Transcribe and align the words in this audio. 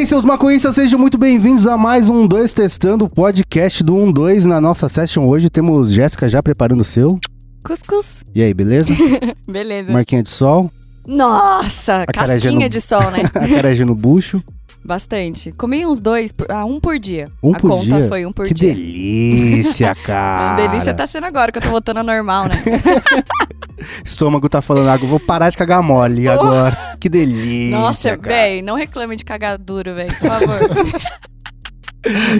aí, 0.00 0.06
seus 0.06 0.24
maconhistas, 0.24 0.74
sejam 0.76 0.98
muito 0.98 1.18
bem-vindos 1.18 1.66
a 1.66 1.76
mais 1.76 2.08
um 2.08 2.26
2 2.26 2.54
Testando, 2.54 3.04
o 3.04 3.08
podcast 3.08 3.82
do 3.84 3.94
1-2. 3.94 4.44
Na 4.46 4.58
nossa 4.58 4.88
session 4.88 5.26
hoje 5.26 5.50
temos 5.50 5.92
Jéssica 5.92 6.26
já 6.26 6.42
preparando 6.42 6.80
o 6.80 6.84
seu. 6.84 7.18
Cuscuz. 7.62 8.24
E 8.34 8.42
aí, 8.42 8.54
beleza? 8.54 8.94
Beleza. 9.46 9.92
Marquinha 9.92 10.22
de 10.22 10.30
sol, 10.30 10.70
Nossa, 11.06 12.04
Acarajé 12.08 12.44
casquinha 12.48 12.64
no- 12.66 12.70
de 12.70 12.80
sol, 12.80 13.10
né? 13.10 13.24
acarajé 13.34 13.84
no 13.84 13.94
bucho. 13.94 14.42
Bastante. 14.84 15.52
Comi 15.52 15.84
uns 15.86 16.00
dois, 16.00 16.32
por- 16.32 16.50
ah, 16.50 16.64
um 16.64 16.80
por 16.80 16.98
dia. 16.98 17.28
Um 17.42 17.54
a 17.54 17.58
por 17.58 17.70
conta 17.70 17.84
dia? 17.84 18.08
foi 18.08 18.24
um 18.26 18.32
por 18.32 18.46
que 18.48 18.54
dia. 18.54 18.74
delícia, 18.74 19.90
A 19.92 19.94
cara. 20.06 20.56
delícia 20.68 20.94
tá 20.94 21.06
sendo 21.06 21.26
agora, 21.26 21.52
que 21.52 21.58
eu 21.58 21.62
tô 21.62 21.68
voltando 21.68 21.98
ao 21.98 22.04
normal, 22.04 22.46
né? 22.48 22.54
Estômago 24.04 24.48
tá 24.48 24.60
falando 24.60 24.88
água, 24.88 25.08
vou 25.08 25.20
parar 25.20 25.48
de 25.50 25.56
cagar 25.56 25.82
mole 25.82 26.28
agora. 26.28 26.96
Que 26.98 27.08
delícia, 27.08 27.78
Nossa, 27.78 28.16
véi, 28.16 28.62
não 28.62 28.74
reclame 28.74 29.16
de 29.16 29.24
cagar 29.24 29.56
duro, 29.58 29.94
véi, 29.94 30.08
por 30.08 30.28
favor. 30.28 30.58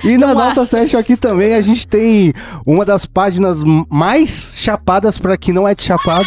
E 0.02 0.16
na 0.16 0.32
nossa 0.32 0.64
session 0.64 0.98
aqui 0.98 1.18
também 1.18 1.54
a 1.54 1.60
gente 1.60 1.86
tem 1.86 2.32
uma 2.66 2.82
das 2.82 3.04
páginas 3.04 3.62
mais 3.90 4.54
chapadas 4.56 5.18
pra 5.18 5.36
quem 5.36 5.52
não 5.52 5.68
é 5.68 5.74
de 5.74 5.82
chapado, 5.82 6.24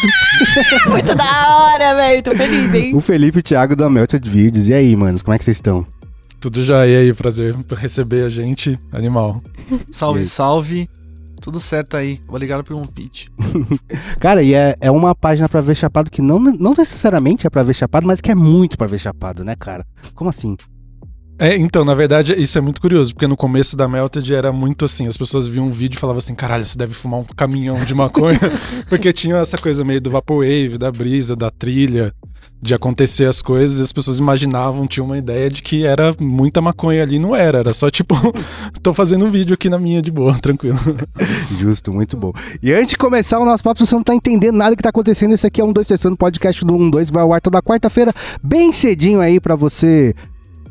Muito 0.88 1.16
da 1.16 1.58
hora, 1.58 1.96
véi, 1.96 2.22
tô 2.22 2.30
feliz, 2.36 2.72
hein? 2.76 2.96
o 2.96 3.00
Felipe 3.00 3.40
e 3.40 3.42
o 3.42 3.44
Thiago 3.44 3.76
da 3.76 3.90
Melted 3.90 4.30
Videos. 4.30 4.68
E 4.68 4.74
aí, 4.76 4.96
manos, 4.96 5.24
como 5.24 5.34
é 5.34 5.40
que 5.40 5.46
vocês 5.46 5.58
estão? 5.58 5.84
Tudo 6.44 6.62
já, 6.62 6.86
e 6.86 6.94
aí, 6.94 7.14
prazer 7.14 7.56
receber 7.72 8.26
a 8.26 8.28
gente, 8.28 8.78
animal. 8.92 9.42
Salve, 9.90 10.26
salve. 10.26 10.90
Tudo 11.40 11.58
certo 11.58 11.96
aí. 11.96 12.20
Obrigado 12.28 12.66
por 12.66 12.76
um 12.76 12.86
pitch. 12.86 13.28
Cara, 14.20 14.44
e 14.44 14.54
é, 14.54 14.76
é 14.82 14.92
uma 14.92 15.16
página 15.16 15.48
pra 15.48 15.62
ver 15.62 15.74
chapado 15.74 16.12
que 16.12 16.22
não, 16.22 16.40
não 16.40 16.74
necessariamente 16.78 17.48
é 17.48 17.50
pra 17.50 17.64
ver 17.64 17.74
chapado, 17.74 18.06
mas 18.06 18.20
que 18.20 18.30
é 18.30 18.36
muito 18.36 18.78
pra 18.78 18.88
ver 18.88 19.00
chapado, 19.00 19.42
né, 19.46 19.56
cara? 19.56 19.88
Como 20.16 20.30
assim? 20.30 20.58
É, 21.40 21.56
então, 21.56 21.84
na 21.84 21.96
verdade, 21.96 22.34
isso 22.42 22.58
é 22.58 22.62
muito 22.62 22.80
curioso, 22.80 23.14
porque 23.14 23.28
no 23.28 23.36
começo 23.36 23.76
da 23.76 23.88
Melted 23.88 24.34
era 24.34 24.52
muito 24.52 24.86
assim, 24.86 25.08
as 25.08 25.18
pessoas 25.18 25.48
viam 25.48 25.68
um 25.68 25.72
vídeo 25.72 25.98
e 25.98 26.00
falavam 26.00 26.20
assim, 26.20 26.36
caralho, 26.36 26.66
você 26.66 26.78
deve 26.78 26.94
fumar 26.94 27.20
um 27.20 27.24
caminhão 27.24 27.76
de 27.84 27.94
maconha, 27.96 28.40
porque 28.88 29.12
tinha 29.12 29.38
essa 29.38 29.58
coisa 29.58 29.84
meio 29.84 30.00
do 30.00 30.12
vaporwave, 30.12 30.78
da 30.78 30.92
brisa, 30.92 31.36
da 31.36 31.50
trilha, 31.50 32.14
de 32.62 32.74
acontecer 32.74 33.26
as 33.26 33.42
coisas, 33.42 33.80
e 33.80 33.84
as 33.84 33.92
pessoas 33.92 34.20
imaginavam, 34.20 34.88
tinham 34.88 35.06
uma 35.06 35.18
ideia 35.18 35.50
de 35.50 35.62
que 35.62 35.86
era 35.86 36.16
muita 36.20 36.62
maconha 36.62 37.02
ali, 37.02 37.18
não 37.18 37.36
era, 37.36 37.58
era 37.58 37.74
só 37.74 37.90
tipo, 37.90 38.16
tô 38.82 38.94
fazendo 38.94 39.26
um 39.26 39.32
vídeo 39.32 39.56
aqui 39.56 39.70
na 39.70 39.80
minha 39.80 40.02
de 40.02 40.12
boa, 40.12 40.38
tranquilo. 40.40 40.80
Justo, 41.60 41.92
muito 41.92 42.16
bom. 42.16 42.32
E 42.62 42.72
antes 42.72 42.92
de 42.92 42.98
começar 42.98 43.40
o 43.40 43.46
nosso 43.46 43.64
papo, 43.64 43.80
se 43.80 43.88
você 43.88 43.96
não 43.96 44.04
tá 44.04 44.14
entendendo 44.14 44.56
nada 44.56 44.76
que 44.76 44.84
tá 44.84 44.90
acontecendo, 44.90 45.34
esse 45.34 45.48
aqui 45.48 45.60
é 45.60 45.64
um 45.64 45.74
2 45.74 45.86
Sessando, 45.86 46.16
podcast 46.16 46.64
do 46.64 46.90
12 46.90 47.08
que 47.08 47.14
vai 47.14 47.24
ao 47.24 47.34
ar 47.34 47.42
toda 47.42 47.62
quarta-feira, 47.62 48.14
bem 48.42 48.72
cedinho 48.72 49.20
aí 49.20 49.40
pra 49.40 49.56
você 49.56 50.14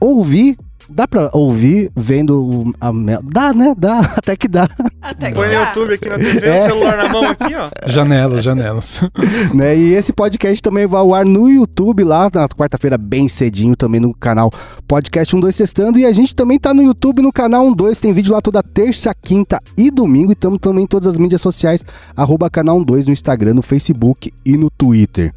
ouvir. 0.02 0.56
Dá 0.94 1.08
pra 1.08 1.30
ouvir 1.32 1.90
vendo 1.96 2.44
o- 2.44 2.72
a 2.78 2.92
Mel. 2.92 3.22
Dá, 3.22 3.54
né? 3.54 3.72
Dá, 3.78 4.00
até 4.18 4.36
que 4.36 4.46
dá. 4.46 4.68
Até 5.00 5.28
que 5.30 5.34
Põe 5.36 5.46
no 5.46 5.52
dá. 5.54 5.68
YouTube 5.68 5.94
aqui 5.94 6.08
na 6.08 6.18
TV, 6.18 6.46
É. 6.46 6.60
o 6.60 6.62
celular 6.64 6.96
na 6.98 7.08
mão 7.08 7.24
aqui, 7.30 7.54
ó. 7.54 7.70
Janelas, 7.90 8.42
janelas. 8.44 9.00
né? 9.54 9.74
E 9.74 9.94
esse 9.94 10.12
podcast 10.12 10.60
também 10.60 10.86
vai 10.86 11.00
ao 11.00 11.14
ar 11.14 11.24
no 11.24 11.48
YouTube 11.48 12.04
lá 12.04 12.28
na 12.34 12.46
quarta-feira, 12.48 12.98
bem 12.98 13.26
cedinho, 13.26 13.74
também 13.74 14.00
no 14.02 14.12
canal 14.12 14.52
Podcast 14.86 15.34
12 15.34 15.56
Sextando. 15.56 15.98
E 15.98 16.04
a 16.04 16.12
gente 16.12 16.36
também 16.36 16.58
tá 16.58 16.74
no 16.74 16.82
YouTube, 16.82 17.22
no 17.22 17.32
canal 17.32 17.74
12, 17.74 17.98
tem 17.98 18.12
vídeo 18.12 18.32
lá 18.32 18.42
toda 18.42 18.62
terça, 18.62 19.14
quinta 19.14 19.58
e 19.78 19.90
domingo. 19.90 20.32
E 20.32 20.34
estamos 20.34 20.58
também 20.60 20.84
em 20.84 20.88
todas 20.88 21.08
as 21.08 21.16
mídias 21.16 21.40
sociais, 21.40 21.82
arroba 22.14 22.50
canal 22.50 22.84
12 22.84 23.06
no 23.06 23.12
Instagram, 23.14 23.54
no 23.54 23.62
Facebook 23.62 24.30
e 24.44 24.58
no 24.58 24.68
Twitter. 24.68 25.32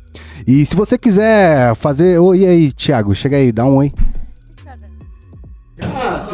E 0.45 0.66
se 0.66 0.75
você 0.75 0.97
quiser 0.97 1.75
fazer. 1.75 2.19
Oi, 2.19 2.39
e 2.39 2.45
aí, 2.45 2.72
Thiago? 2.73 3.16
Chega 3.16 3.38
aí, 3.38 3.53
dá 3.53 3.63
um 3.63 3.77
oi. 3.77 3.94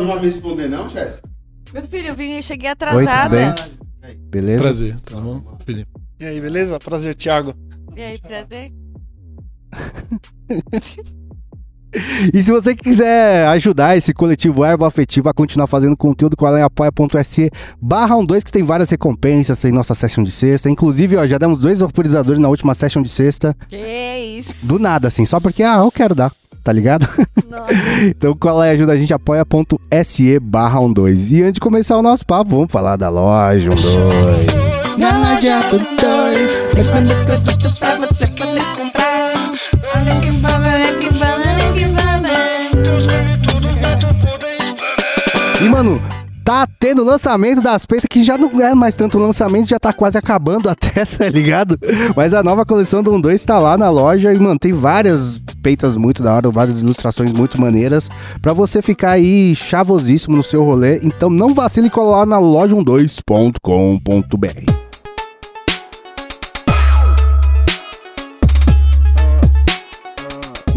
Você 0.02 0.08
não 0.08 0.08
vai 0.08 0.20
me 0.20 0.26
responder 0.26 0.67
não, 0.67 0.89
Jéssica? 0.89 1.30
Meu 1.72 1.84
filho, 1.84 2.08
eu 2.08 2.16
vim, 2.16 2.42
cheguei 2.42 2.70
Oi, 2.70 2.76
tudo 2.76 2.89
atrasada. 2.89 3.56
bem? 4.02 4.17
Beleza? 4.32 4.62
Prazer, 4.62 5.00
tudo 5.06 5.22
bom, 5.22 5.58
Felipe? 5.64 5.92
E 6.20 6.26
aí, 6.26 6.42
beleza? 6.42 6.80
Prazer, 6.80 7.14
Thiago. 7.14 7.54
E 7.95 8.02
aí, 8.02 8.17
prazer? 8.17 8.72
E 12.34 12.42
se 12.42 12.50
você 12.50 12.73
quiser 12.73 13.45
ajudar 13.48 13.98
esse 13.98 14.14
coletivo 14.14 14.64
Erva 14.64 14.88
Afetiva 14.88 15.32
a 15.32 15.34
continuar 15.34 15.67
fazendo 15.67 15.98
conteúdo, 15.98 16.38
qual 16.38 16.56
é 16.56 16.64
apoia.se 16.64 17.52
barra 17.82 18.16
12, 18.26 18.45
que 18.45 18.52
tem 18.52 18.64
várias 18.64 18.90
recompensas 18.90 19.66
em 19.66 19.73
nossa 19.73 19.94
session 19.94 20.23
de 20.23 20.32
sexta. 20.32 20.70
Inclusive, 20.70 21.17
ó, 21.17 21.28
já 21.28 21.38
demos 21.38 21.60
dois 21.60 21.82
vaporizadores 21.82 22.40
na 22.40 22.48
última 22.48 22.73
session 22.73 23.02
de 23.02 23.10
sexta. 23.10 23.54
Que 23.67 24.38
isso? 24.40 24.66
Do 24.66 24.80
nada, 24.80 25.10
assim, 25.10 25.26
só 25.26 25.38
porque, 25.42 25.64
ah, 25.64 25.80
eu 25.80 25.92
quero 25.92 26.16
dar, 26.16 26.32
tá 26.64 26.72
ligado? 26.72 27.08
Nossa. 27.49 27.73
então, 28.08 28.36
qual 28.36 28.64
é? 28.64 28.72
Ajuda 28.72 28.94
a 28.94 28.98
gente, 28.98 29.14
apoia.se 29.14 30.39
barra 30.39 30.80
12. 30.88 31.36
E 31.36 31.42
antes 31.42 31.54
de 31.54 31.60
começar 31.60 31.98
o 31.98 32.02
nosso 32.02 32.26
papo, 32.26 32.52
vamos 32.52 32.72
falar 32.72 32.95
da 32.95 33.10
loja 33.10 33.70
12. 33.70 33.88
Loja 34.98 35.60
12. 35.70 35.92
Pra 37.80 37.95
você 37.98 38.27
poder 38.27 38.66
comprar. 38.76 39.52
Olha 39.95 40.20
que 40.22 40.32
fala, 40.42 40.67
olha 40.67 40.94
que 40.95 41.14
fala, 41.14 41.42
olha 41.42 41.73
que 41.73 41.86
fala. 41.86 42.02
E, 45.61 45.70
mano, 45.70 46.02
tá 46.44 46.68
tendo 46.80 47.04
lançamento 47.04 47.62
das 47.62 47.86
peitas 47.86 48.08
que 48.10 48.24
já 48.24 48.38
não 48.38 48.62
é 48.62 48.76
mais 48.76 48.96
tanto 48.96 49.18
lançamento, 49.18 49.70
já 49.70 49.80
tá 49.80 49.94
quase 49.94 50.18
acabando 50.18 50.70
até, 50.70 51.04
tá 51.06 51.30
ligado? 51.30 51.78
Mas 52.16 52.34
a 52.34 52.44
nova 52.44 52.66
coleção 52.66 53.04
do 53.04 53.20
12 53.20 53.46
tá 53.46 53.60
lá 53.60 53.78
na 53.78 53.90
loja 53.90 54.34
e, 54.34 54.40
mano, 54.40 54.60
tem 54.60 54.72
várias 54.72 55.42
peitas 55.62 55.98
muito 55.98 56.24
da 56.24 56.34
hora, 56.34 56.50
várias 56.50 56.82
ilustrações 56.82 57.34
muito 57.34 57.60
maneiras 57.60 58.10
pra 58.42 58.54
você 58.54 58.82
ficar 58.82 59.12
aí 59.12 59.56
chavosíssimo 59.56 60.36
no 60.36 60.44
seu 60.44 60.64
rolê. 60.64 61.00
Então 61.04 61.30
não 61.30 61.54
vacile 61.54 61.88
e 61.88 62.00
lá 62.00 62.26
na 62.26 62.40
loja 62.40 62.76
12.com.br. 62.84 64.91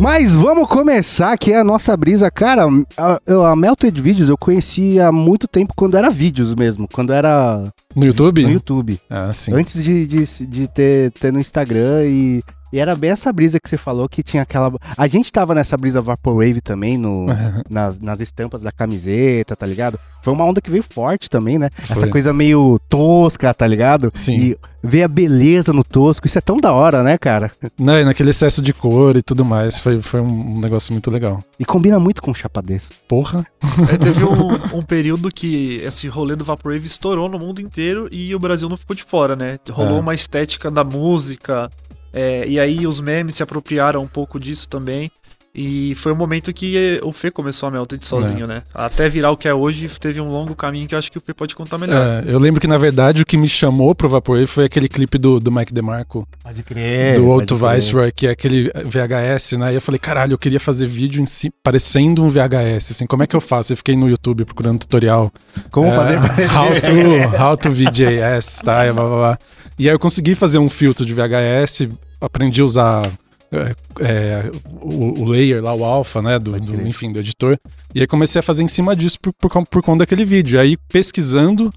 Mas 0.05 0.35
vamos 0.35 0.69
começar, 0.69 1.35
que 1.39 1.51
é 1.51 1.59
a 1.59 1.65
nossa 1.65 1.97
brisa. 1.97 2.31
Cara, 2.31 2.65
a, 2.95 3.51
a 3.51 3.57
Melted 3.57 4.03
Videos 4.03 4.29
eu 4.29 4.37
conheci 4.37 5.01
há 5.01 5.11
muito 5.11 5.49
tempo 5.49 5.73
quando 5.75 5.97
era 5.97 6.11
vídeos 6.11 6.55
mesmo, 6.55 6.87
quando 6.87 7.11
era 7.11 7.65
No 7.97 8.05
YouTube? 8.05 8.43
no 8.43 8.51
YouTube. 8.51 9.01
Ah, 9.09 9.33
sim. 9.33 9.55
Antes 9.55 9.83
de, 9.83 10.07
de, 10.07 10.47
de 10.47 10.69
ter, 10.69 11.11
ter 11.13 11.33
no 11.33 11.41
Instagram 11.41 12.05
e, 12.05 12.43
e 12.75 12.79
era 12.81 12.97
bem 12.97 13.11
essa 13.11 13.33
brisa 13.33 13.61
que 13.61 13.69
você 13.69 13.77
falou 13.79 14.09
que 14.09 14.21
tinha 14.21 14.43
aquela. 14.43 14.73
A 14.97 15.07
gente 15.07 15.31
tava 15.33 15.55
nessa 15.55 15.77
brisa 15.77 16.03
Vaporwave 16.03 16.61
também, 16.61 16.99
no, 16.99 17.27
nas, 17.71 18.01
nas 18.01 18.19
estampas 18.19 18.63
da 18.63 18.73
camiseta, 18.73 19.55
tá 19.55 19.65
ligado? 19.65 19.97
Foi 20.25 20.33
uma 20.33 20.45
onda 20.45 20.61
que 20.61 20.71
veio 20.71 20.83
forte 20.83 21.31
também, 21.31 21.57
né? 21.59 21.69
Essa 21.79 21.97
Foi. 21.97 22.09
coisa 22.09 22.33
meio 22.33 22.81
tosca, 22.89 23.53
tá 23.55 23.67
ligado? 23.67 24.11
Sim. 24.15 24.35
E 24.37 24.59
ver 24.83 25.03
a 25.03 25.09
beleza 25.09 25.71
no 25.73 25.85
tosco, 25.85 26.27
isso 26.27 26.39
é 26.39 26.41
tão 26.41 26.59
da 26.59 26.73
hora, 26.73 27.03
né, 27.03 27.17
cara? 27.19 27.51
Não, 27.79 27.99
e 28.01 28.05
naquele 28.05 28.31
excesso 28.31 28.61
de 28.63 28.73
cor 28.73 29.17
e 29.17 29.23
tudo 29.23 29.45
mais, 29.45 29.81
foi, 29.81 30.01
foi 30.01 30.21
um 30.23 30.59
negócio 30.59 30.93
muito 30.93 31.11
legal. 31.11 31.41
E 31.61 31.65
combina 31.65 32.01
muito 32.01 32.23
com 32.23 32.33
chapadez. 32.35 32.91
Porra. 33.07 33.47
É, 33.93 33.99
teve 33.99 34.25
um, 34.25 34.79
um 34.79 34.83
período 34.83 35.31
que 35.31 35.77
esse 35.85 36.09
rolê 36.09 36.35
do 36.35 36.45
Vaporwave 36.45 36.87
estourou 36.87 37.29
no 37.29 37.39
mundo 37.39 37.61
inteiro 37.61 38.09
e 38.11 38.35
o 38.35 38.39
Brasil 38.39 38.69
não 38.69 38.77
ficou 38.79 38.97
de 38.97 39.05
fora, 39.05 39.37
né? 39.37 39.59
Rolou 39.71 39.99
É. 39.99 40.01
uma 40.01 40.15
estética 40.15 40.71
da 40.71 40.83
música, 40.83 41.69
é, 42.15 42.47
e 42.47 42.61
aí 42.61 42.87
os 42.87 43.01
memes 43.01 43.35
se 43.35 43.43
apropriaram 43.43 44.01
um 44.03 44.07
pouco 44.09 44.39
disso 44.39 44.69
também. 44.69 45.11
E 45.57 45.95
foi 45.95 46.11
o 46.11 46.17
momento 46.17 46.53
que 46.53 46.77
eh, 46.77 47.01
o 47.05 47.13
Fê 47.13 47.31
começou 47.31 47.69
a 47.69 47.71
Melted 47.71 48.05
sozinho, 48.05 48.45
né? 48.45 48.65
Até 48.75 49.09
virar 49.09 49.31
o 49.31 49.37
que 49.37 49.47
é 49.47 49.55
hoje, 49.55 49.89
teve 50.01 50.21
um 50.21 50.29
longo 50.29 50.57
caminho 50.57 50.89
que 50.89 50.97
eu 50.97 50.99
acho 50.99 51.13
que 51.13 51.17
o 51.17 51.21
Fê 51.21 51.33
pode 51.33 51.55
contar 51.55 51.79
melhor. 51.79 52.25
É, 52.27 52.33
eu 52.33 52.41
lembro 52.41 52.61
que, 52.61 52.67
na 52.67 52.77
verdade, 52.77 53.23
o 53.23 53.25
que 53.25 53.37
me 53.37 53.49
chamou 53.49 53.95
pro 53.95 54.09
Vaporwave 54.09 54.49
foi 54.49 54.65
aquele 54.65 54.89
clipe 54.89 55.17
do, 55.17 55.39
do 55.39 55.53
Mike 55.53 55.73
DeMarco, 55.73 56.27
Pode 56.43 56.61
crer. 56.65 57.15
do 57.15 57.29
Outro 57.29 57.57
Viceroy, 57.57 58.11
que 58.11 58.27
é 58.27 58.31
aquele 58.31 58.69
VHS, 58.85 59.53
né? 59.53 59.71
E 59.71 59.77
eu 59.77 59.81
falei, 59.81 60.01
caralho, 60.01 60.33
eu 60.33 60.39
queria 60.39 60.59
fazer 60.59 60.89
vídeo 60.89 61.23
em 61.23 61.27
si, 61.27 61.53
parecendo 61.63 62.25
um 62.25 62.29
VHS, 62.29 62.91
assim, 62.91 63.07
como 63.07 63.23
é 63.23 63.27
que 63.29 63.37
eu 63.37 63.41
faço? 63.41 63.73
Eu 63.73 63.77
fiquei 63.77 63.95
no 63.95 64.09
YouTube 64.09 64.45
procurando 64.45 64.81
tutorial. 64.81 65.33
Como 65.71 65.87
É, 65.87 65.93
fazer 65.93 66.19
parecer? 66.19 66.51
How 66.59 66.81
to, 66.81 67.39
how 67.41 67.57
to 67.57 67.71
VJS, 67.71 68.61
tá? 68.65 68.89
E 68.89 68.93
blá, 68.93 69.05
blá, 69.05 69.17
blá. 69.17 69.39
E 69.79 69.89
aí 69.89 69.95
eu 69.95 69.99
consegui 69.99 70.35
fazer 70.35 70.59
um 70.59 70.69
filtro 70.71 71.05
de 71.05 71.13
VHS, 71.15 71.89
aprendi 72.21 72.61
a 72.61 72.65
usar 72.65 73.13
é, 73.53 73.75
é, 74.01 74.51
o, 74.81 75.23
o 75.23 75.25
layer 75.25 75.63
lá, 75.63 75.75
o 75.75 75.85
alpha, 75.85 76.23
né? 76.23 76.39
Do, 76.39 76.59
do- 76.61 76.87
enfim, 76.87 77.13
do 77.13 77.19
editor. 77.21 77.59
E 77.95 78.01
aí 78.01 78.07
comecei 78.07 78.39
a 78.39 78.43
fazer 78.43 78.63
em 78.63 78.69
cima 78.69 78.95
disso 78.97 79.19
por, 79.21 79.33
por, 79.33 79.67
por 79.67 79.83
conta 79.83 80.01
daquele 80.01 80.25
vídeo. 80.25 80.59
Aí 80.61 80.77
pesquisando, 80.77 81.71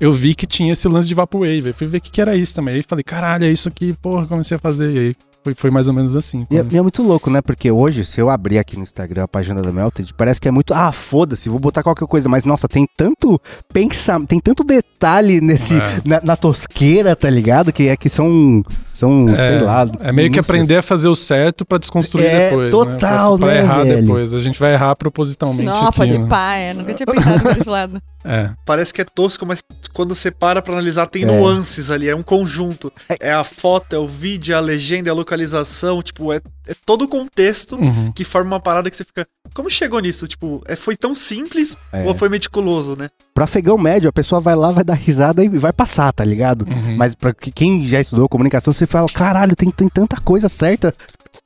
eu 0.00 0.12
vi 0.12 0.34
que 0.34 0.46
tinha 0.46 0.72
esse 0.72 0.86
lance 0.88 1.08
de 1.08 1.14
Vaporwave. 1.14 1.68
Aí 1.68 1.72
fui 1.72 1.86
ver 1.86 1.98
o 1.98 2.00
que, 2.00 2.10
que 2.10 2.20
era 2.20 2.36
isso 2.36 2.54
também. 2.54 2.74
Aí 2.76 2.82
falei, 2.86 3.04
caralho, 3.04 3.44
é 3.44 3.50
isso 3.50 3.68
aqui, 3.68 3.92
porra, 3.94 4.26
comecei 4.26 4.56
a 4.56 4.60
fazer. 4.60 4.92
E 4.92 4.98
aí 4.98 5.16
foi, 5.44 5.54
foi 5.54 5.70
mais 5.70 5.86
ou 5.86 5.94
menos 5.94 6.16
assim. 6.16 6.46
E 6.50 6.56
é, 6.58 6.66
e 6.70 6.76
é 6.78 6.82
muito 6.82 7.02
louco, 7.02 7.28
né? 7.30 7.42
Porque 7.42 7.70
hoje, 7.70 8.04
se 8.04 8.18
eu 8.20 8.30
abrir 8.30 8.58
aqui 8.58 8.76
no 8.76 8.82
Instagram 8.82 9.24
a 9.24 9.28
página 9.28 9.60
da 9.60 9.70
Melted, 9.70 10.12
parece 10.16 10.40
que 10.40 10.48
é 10.48 10.50
muito. 10.50 10.72
Ah, 10.72 10.90
foda-se, 10.90 11.48
vou 11.50 11.58
botar 11.58 11.82
qualquer 11.82 12.06
coisa. 12.08 12.28
Mas, 12.28 12.44
nossa, 12.46 12.66
tem 12.66 12.86
tanto 12.96 13.38
pensamento, 13.72 14.28
tem 14.28 14.40
tanto 14.40 14.64
detalhe 14.64 15.40
nesse, 15.40 15.74
É. 15.74 16.00
na, 16.04 16.20
na 16.22 16.36
tosqueira, 16.36 17.14
tá 17.14 17.28
ligado? 17.28 17.72
Que 17.72 17.88
é 17.88 17.96
que 17.96 18.08
são. 18.08 18.62
São, 18.92 19.26
sei 19.34 19.60
lá. 19.60 19.86
É 20.00 20.12
meio 20.12 20.30
que 20.30 20.34
sei 20.36 20.40
aprender 20.40 20.76
a 20.76 20.82
fazer 20.82 21.08
o 21.08 21.16
certo 21.16 21.64
pra 21.66 21.78
desconstruir 21.78 22.26
É, 22.26 22.48
depois. 22.50 22.70
total, 22.70 23.32
né? 23.36 23.38
Pra, 23.38 23.46
pra 23.46 23.54
né, 23.54 23.62
errar 23.62 23.82
velho? 23.82 24.02
depois. 24.02 24.32
A 24.32 24.38
gente 24.40 24.58
vai 24.58 24.72
errar 24.72 24.94
propositalmente. 24.96 25.64
Não, 25.64 25.86
aqui, 25.88 25.96
pode 25.96 26.16
né? 26.18 26.26
pá, 26.28 26.58
eu 26.60 26.74
nunca 26.76 26.94
tinha 26.94 27.06
pensado 27.06 27.42
por 27.42 27.56
esse 27.58 27.68
lado. 27.68 28.00
É. 28.24 28.50
Parece 28.64 28.92
que 28.94 29.00
é 29.00 29.04
tosco, 29.04 29.44
mas 29.44 29.62
quando 29.92 30.14
você 30.14 30.30
para 30.30 30.62
pra 30.62 30.72
analisar, 30.72 31.06
tem 31.06 31.22
É. 31.22 31.26
nuances 31.26 31.90
ali, 31.90 32.08
é 32.08 32.16
um 32.16 32.22
conjunto. 32.22 32.92
É 33.20 33.32
a 33.32 33.44
foto, 33.44 33.94
é 33.94 33.98
o 33.98 34.06
vídeo, 34.06 34.52
é 34.54 34.56
a 34.56 34.60
legenda, 34.60 35.08
é 35.08 35.12
a 35.12 35.14
localização, 35.14 36.02
tipo, 36.02 36.32
é, 36.32 36.40
é 36.66 36.74
todo 36.86 37.02
o 37.02 37.08
contexto 37.08 37.76
Uhum. 37.76 38.10
que 38.12 38.24
forma 38.24 38.52
uma 38.54 38.60
parada 38.60 38.90
que 38.90 38.96
você 38.96 39.04
fica. 39.04 39.26
Como 39.54 39.70
chegou 39.70 40.00
nisso? 40.00 40.26
Tipo, 40.26 40.62
é, 40.66 40.74
foi 40.74 40.96
tão 40.96 41.14
simples 41.14 41.76
É. 41.92 42.04
ou 42.06 42.14
foi 42.14 42.28
meticuloso, 42.28 42.96
né? 42.98 43.08
Pra 43.34 43.44
afegão 43.44 43.76
médio, 43.76 44.08
a 44.08 44.12
pessoa 44.12 44.40
vai 44.40 44.56
lá, 44.56 44.70
vai 44.70 44.82
dar 44.84 44.94
risada 44.94 45.44
e 45.44 45.48
vai 45.48 45.72
passar, 45.72 46.12
tá 46.12 46.24
ligado? 46.24 46.66
Uhum. 46.68 46.96
Mas 46.96 47.14
pra 47.14 47.32
que- 47.34 47.52
quem 47.52 47.86
já 47.86 48.00
estudou 48.00 48.28
comunicação, 48.28 48.72
você 48.72 48.86
fala, 48.86 49.08
caralho, 49.08 49.54
tem, 49.54 49.70
tem 49.70 49.88
tanta 49.88 50.16
coisa 50.20 50.48
certa, 50.48 50.92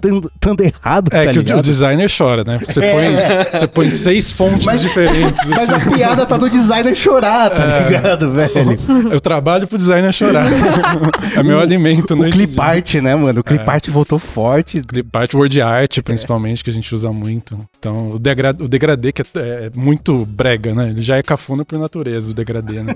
tanto, 0.01 0.33
tanto 0.39 0.63
errado, 0.63 1.09
É 1.13 1.25
tá 1.25 1.33
que 1.33 1.39
o, 1.39 1.43
ligado? 1.43 1.59
o 1.59 1.63
designer 1.63 2.11
chora, 2.17 2.45
né? 2.45 2.59
Porque 2.59 2.73
você, 2.73 2.81
É. 2.85 2.93
põe, 2.93 3.51
você 3.61 3.67
põe 3.67 3.91
seis 3.91 4.31
fontes 4.33 4.67
Mas- 4.67 4.81
diferentes. 4.81 5.45
Mas 5.49 5.71
assim. 5.71 5.73
a 5.73 5.95
piada 5.95 6.27
tá 6.27 6.39
no 6.39 6.49
designer 6.51 6.95
chorar, 6.95 7.51
tá 7.51 7.63
É. 7.65 7.85
ligado, 7.89 8.31
velho? 8.33 8.79
Eu 9.11 9.21
trabalho 9.21 9.67
pro 9.67 9.77
designer 9.79 10.13
chorar. 10.13 10.47
é 11.37 11.43
meu 11.43 11.61
alimento, 11.61 12.15
O 12.15 12.17
né? 12.17 12.31
clip 12.31 12.59
art, 12.61 12.95
né, 12.97 13.15
mano? 13.15 13.41
O 13.41 13.45
clip 13.45 13.63
É. 13.67 13.71
art 13.71 13.89
voltou 13.89 14.19
forte. 14.19 14.81
Clip 14.83 15.09
art, 15.17 15.35
word 15.35 15.61
art, 15.61 15.99
principalmente, 16.03 16.63
que 16.65 16.71
a 16.71 16.73
gente 16.73 16.95
usa 16.95 17.13
muito. 17.13 17.59
Então, 17.79 18.11
o, 18.11 18.19
degra 18.19 18.51
o 18.59 18.69
degradê, 18.69 19.13
que 19.13 19.23
é, 19.23 19.27
é 19.37 19.71
muito 19.75 20.25
brega, 20.27 20.75
né? 20.75 20.89
Ele 20.89 21.03
já 21.03 21.17
é 21.17 21.23
cafona 21.23 21.65
por 21.65 21.79
natureza, 21.79 22.31
o 22.31 22.35
degradê, 22.35 22.83
né? 22.83 22.95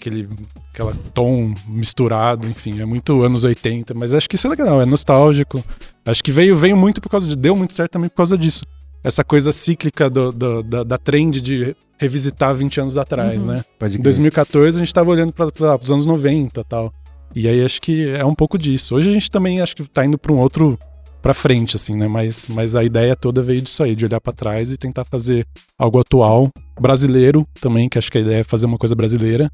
Aquele 0.00 0.26
aquela 0.72 0.94
tom 1.12 1.52
misturado, 1.68 2.48
enfim, 2.48 2.80
é 2.80 2.86
muito 2.86 3.22
anos 3.22 3.44
80. 3.44 3.92
Mas 3.92 4.14
acho 4.14 4.28
que 4.28 4.36
isso 4.36 4.46
é 4.46 4.50
legal, 4.50 4.80
é 4.80 4.86
nostálgico. 4.86 5.62
Acho 6.06 6.24
que 6.24 6.32
veio, 6.32 6.56
veio 6.56 6.74
muito 6.76 7.00
por 7.02 7.10
causa 7.10 7.28
de. 7.28 7.36
Deu 7.36 7.54
muito 7.54 7.74
certo 7.74 7.92
também 7.92 8.08
por 8.08 8.16
causa 8.16 8.38
disso. 8.38 8.64
Essa 9.04 9.22
coisa 9.22 9.52
cíclica 9.52 10.08
do, 10.08 10.32
do- 10.32 10.62
da, 10.62 10.82
da 10.84 10.98
trend 10.98 11.40
de 11.40 11.76
revisitar 11.98 12.54
20 12.54 12.80
anos 12.80 12.96
atrás, 12.98 13.44
né? 13.44 13.62
Pode 13.78 13.92
Em 13.94 13.96
crer. 13.96 14.04
2014 14.04 14.76
a 14.76 14.80
gente 14.80 14.92
tava 14.94 15.10
olhando 15.10 15.32
para 15.32 15.48
os 15.82 15.90
anos 15.90 16.06
90 16.06 16.60
e 16.60 16.64
tal. 16.64 16.92
E 17.34 17.46
aí 17.46 17.62
acho 17.64 17.80
que 17.80 18.08
é 18.08 18.24
um 18.24 18.34
pouco 18.34 18.58
disso. 18.58 18.94
Hoje 18.96 19.10
a 19.10 19.12
gente 19.12 19.30
também 19.30 19.60
acho 19.60 19.76
que 19.76 19.84
tá 19.84 20.04
indo 20.04 20.16
para 20.18 20.32
um 20.32 20.38
outro 20.38 20.78
pra 21.22 21.34
frente 21.34 21.76
assim, 21.76 21.94
né? 21.94 22.08
Mas, 22.08 22.48
mas 22.48 22.74
a 22.74 22.82
ideia 22.82 23.14
toda 23.14 23.42
veio 23.42 23.60
disso 23.60 23.82
aí, 23.82 23.94
de 23.94 24.06
olhar 24.06 24.20
para 24.20 24.32
trás 24.32 24.70
e 24.72 24.76
tentar 24.78 25.04
fazer 25.04 25.46
algo 25.78 26.00
atual, 26.00 26.48
brasileiro 26.80 27.46
também, 27.60 27.88
que 27.88 27.98
acho 27.98 28.10
que 28.10 28.18
a 28.18 28.22
ideia 28.22 28.40
é 28.40 28.44
fazer 28.44 28.64
uma 28.66 28.78
coisa 28.78 28.94
brasileira 28.94 29.50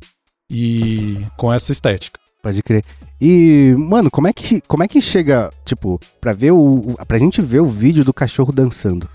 e 0.51 1.25
com 1.37 1.53
essa 1.53 1.73
estética. 1.73 2.19
Pode 2.43 2.63
crer. 2.63 2.85
E, 3.21 3.75
mano, 3.79 4.11
como 4.11 4.29
é 4.29 4.33
que, 4.33 4.61
como 4.63 4.83
é 4.83 4.89
que 4.89 5.01
chega, 5.03 5.51
tipo, 5.65 6.01
pra 6.21 6.33
ver 6.33 6.53
o, 6.53 6.59
o- 6.59 7.07
pra 7.07 7.19
gente 7.19 7.43
ver 7.43 7.61
o 7.61 7.67
vídeo 7.69 8.05
do 8.05 8.15
cachorro 8.15 8.53
dançando? 8.53 9.09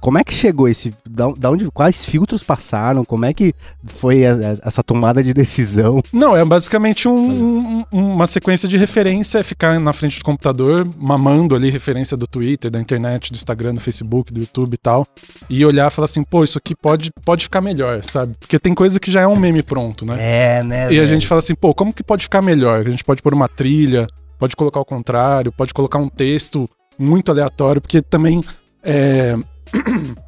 Como 0.00 0.18
é 0.18 0.22
que 0.24 0.32
chegou 0.32 0.68
esse, 0.68 0.94
da, 1.16 1.28
da 1.32 1.50
onde, 1.50 1.68
quais 1.70 2.04
filtros 2.04 2.42
passaram? 2.44 3.04
Como 3.04 3.24
é 3.24 3.32
que 3.32 3.54
foi 3.84 4.26
a- 4.26 4.34
a- 4.34 4.68
essa 4.68 4.82
tomada 4.82 5.22
de 5.22 5.32
decisão? 5.34 6.02
Não, 6.12 6.36
é 6.36 6.44
basicamente 6.44 7.08
um- 7.08 7.80
um- 7.80 7.84
uma 7.90 8.26
sequência 8.26 8.68
de 8.68 8.76
referência, 8.76 9.38
é 9.38 9.42
ficar 9.42 9.80
na 9.80 9.92
frente 9.92 10.18
do 10.18 10.24
computador, 10.24 10.86
mamando 10.98 11.54
ali 11.56 11.70
referência 11.70 12.16
do 12.16 12.26
Twitter, 12.26 12.70
da 12.70 12.78
internet, 12.78 13.32
do 13.32 13.36
Instagram, 13.36 13.74
do 13.74 13.80
Facebook, 13.80 14.32
do 14.32 14.40
YouTube 14.40 14.74
e 14.74 14.78
tal, 14.78 15.06
e 15.48 15.64
olhar 15.64 15.90
e 15.90 15.94
falar 15.94 16.04
assim, 16.04 16.22
pô, 16.22 16.44
isso 16.44 16.58
aqui 16.58 16.74
pode, 16.74 17.10
pode 17.24 17.44
ficar 17.44 17.60
melhor, 17.62 18.04
sabe? 18.04 18.34
Porque 18.38 18.58
tem 18.58 18.74
coisa 18.74 19.00
que 19.00 19.10
já 19.10 19.22
é 19.22 19.26
um 19.26 19.36
meme 19.36 19.62
pronto, 19.62 20.04
né? 20.04 20.16
É, 20.20 20.62
né? 20.62 20.92
E 20.92 21.00
a 21.00 21.06
gente 21.06 21.26
fala 21.26 21.38
assim, 21.38 21.54
pô, 21.54 21.72
como 21.74 21.92
que 21.94 22.04
pode 22.04 22.24
ficar 22.24 22.42
melhor? 22.42 22.86
A 22.86 22.90
gente 22.90 23.02
pode 23.02 23.22
pôr 23.22 23.32
uma 23.32 23.48
trilha, 23.48 24.06
pode 24.38 24.54
colocar 24.54 24.80
o 24.80 24.84
contrário, 24.84 25.50
pode 25.50 25.72
colocar 25.72 25.98
um 25.98 26.08
texto 26.08 26.68
muito 26.98 27.30
aleatório, 27.32 27.80
porque 27.80 28.02
também 28.02 28.44
é, 28.82 29.34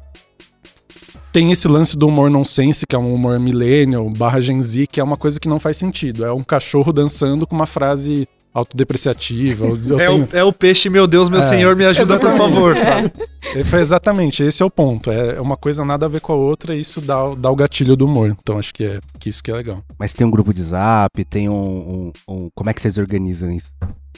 tem 1.31 1.51
esse 1.51 1.67
lance 1.67 1.97
do 1.97 2.07
humor 2.07 2.29
nonsense, 2.29 2.85
que 2.87 2.95
é 2.95 2.99
um 2.99 3.13
humor 3.13 3.39
millennial, 3.39 4.09
barra 4.09 4.39
Gen 4.41 4.61
Z, 4.61 4.87
que 4.87 4.99
é 4.99 5.03
uma 5.03 5.17
coisa 5.17 5.39
que 5.39 5.47
não 5.49 5.59
faz 5.59 5.77
sentido. 5.77 6.25
É 6.25 6.33
um 6.33 6.43
cachorro 6.43 6.91
dançando 6.91 7.45
com 7.45 7.55
uma 7.55 7.67
frase 7.67 8.27
autodepreciativa. 8.51 9.65
Eu- 9.65 9.79
eu 9.85 9.99
É, 9.99 10.07
tenho- 10.07 10.23
o, 10.31 10.35
é 10.37 10.43
o 10.43 10.51
peixe, 10.51 10.89
meu 10.89 11.05
Deus, 11.05 11.29
meu 11.29 11.39
É, 11.39 11.43
senhor, 11.43 11.75
me 11.75 11.85
ajuda, 11.85 12.17
por 12.19 12.35
favor, 12.35 12.75
sabe? 12.75 13.11
É, 13.55 13.79
exatamente, 13.79 14.41
esse 14.43 14.61
é 14.63 14.65
o 14.65 14.69
ponto. 14.71 15.11
É 15.11 15.39
uma 15.39 15.55
coisa 15.55 15.85
nada 15.85 16.07
a 16.07 16.09
ver 16.09 16.19
com 16.21 16.33
a 16.33 16.35
outra 16.35 16.75
e 16.75 16.81
isso 16.81 16.99
dá, 16.99 17.23
o- 17.23 17.35
dá 17.35 17.49
o 17.51 17.55
gatilho 17.55 17.95
do 17.95 18.05
humor. 18.05 18.35
Então 18.41 18.57
acho 18.57 18.73
que, 18.73 18.83
é, 18.83 18.99
que 19.19 19.29
isso 19.29 19.43
que 19.43 19.51
é 19.51 19.55
legal. 19.55 19.83
Mas 19.99 20.13
tem 20.13 20.25
um 20.25 20.31
grupo 20.31 20.53
de 20.53 20.61
zap, 20.63 21.23
tem 21.25 21.47
um, 21.47 21.53
um- 21.53 22.11
um- 22.27 22.49
Como 22.55 22.69
é 22.69 22.73
que 22.73 22.81
vocês 22.81 22.97
organizam 22.97 23.51
isso? 23.51 23.71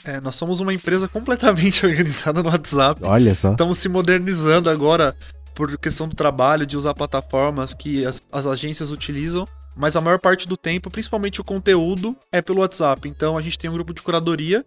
É, 0.04 0.20
nós 0.22 0.36
somos 0.36 0.60
uma 0.62 0.74
empresa 0.74 1.08
completamente 1.08 1.86
organizada 1.86 2.42
no 2.42 2.50
WhatsApp. 2.50 3.02
Olha 3.04 3.36
só. 3.36 3.52
Estamos 3.52 3.78
se 3.80 3.90
modernizando 3.90 4.70
agora 4.70 5.16
por 5.54 5.78
questão 5.78 6.08
do 6.08 6.16
trabalho, 6.16 6.66
de 6.66 6.78
usar 6.78 6.94
plataformas 6.94 7.74
que 7.74 8.06
as, 8.06 8.22
as 8.32 8.46
agências 8.46 8.92
utilizam. 8.92 9.46
Mas 9.76 9.96
a 9.96 10.02
maior 10.02 10.20
parte 10.20 10.48
do 10.48 10.58
tempo, 10.58 10.90
principalmente 10.90 11.40
o 11.40 11.44
conteúdo, 11.44 12.16
é 12.32 12.42
pelo 12.42 12.60
WhatsApp. 12.60 13.08
Então 13.08 13.38
a 13.38 13.42
gente 13.42 13.58
tem 13.58 13.70
um 13.70 13.74
grupo 13.74 13.94
de 13.94 14.02
curadoria 14.02 14.66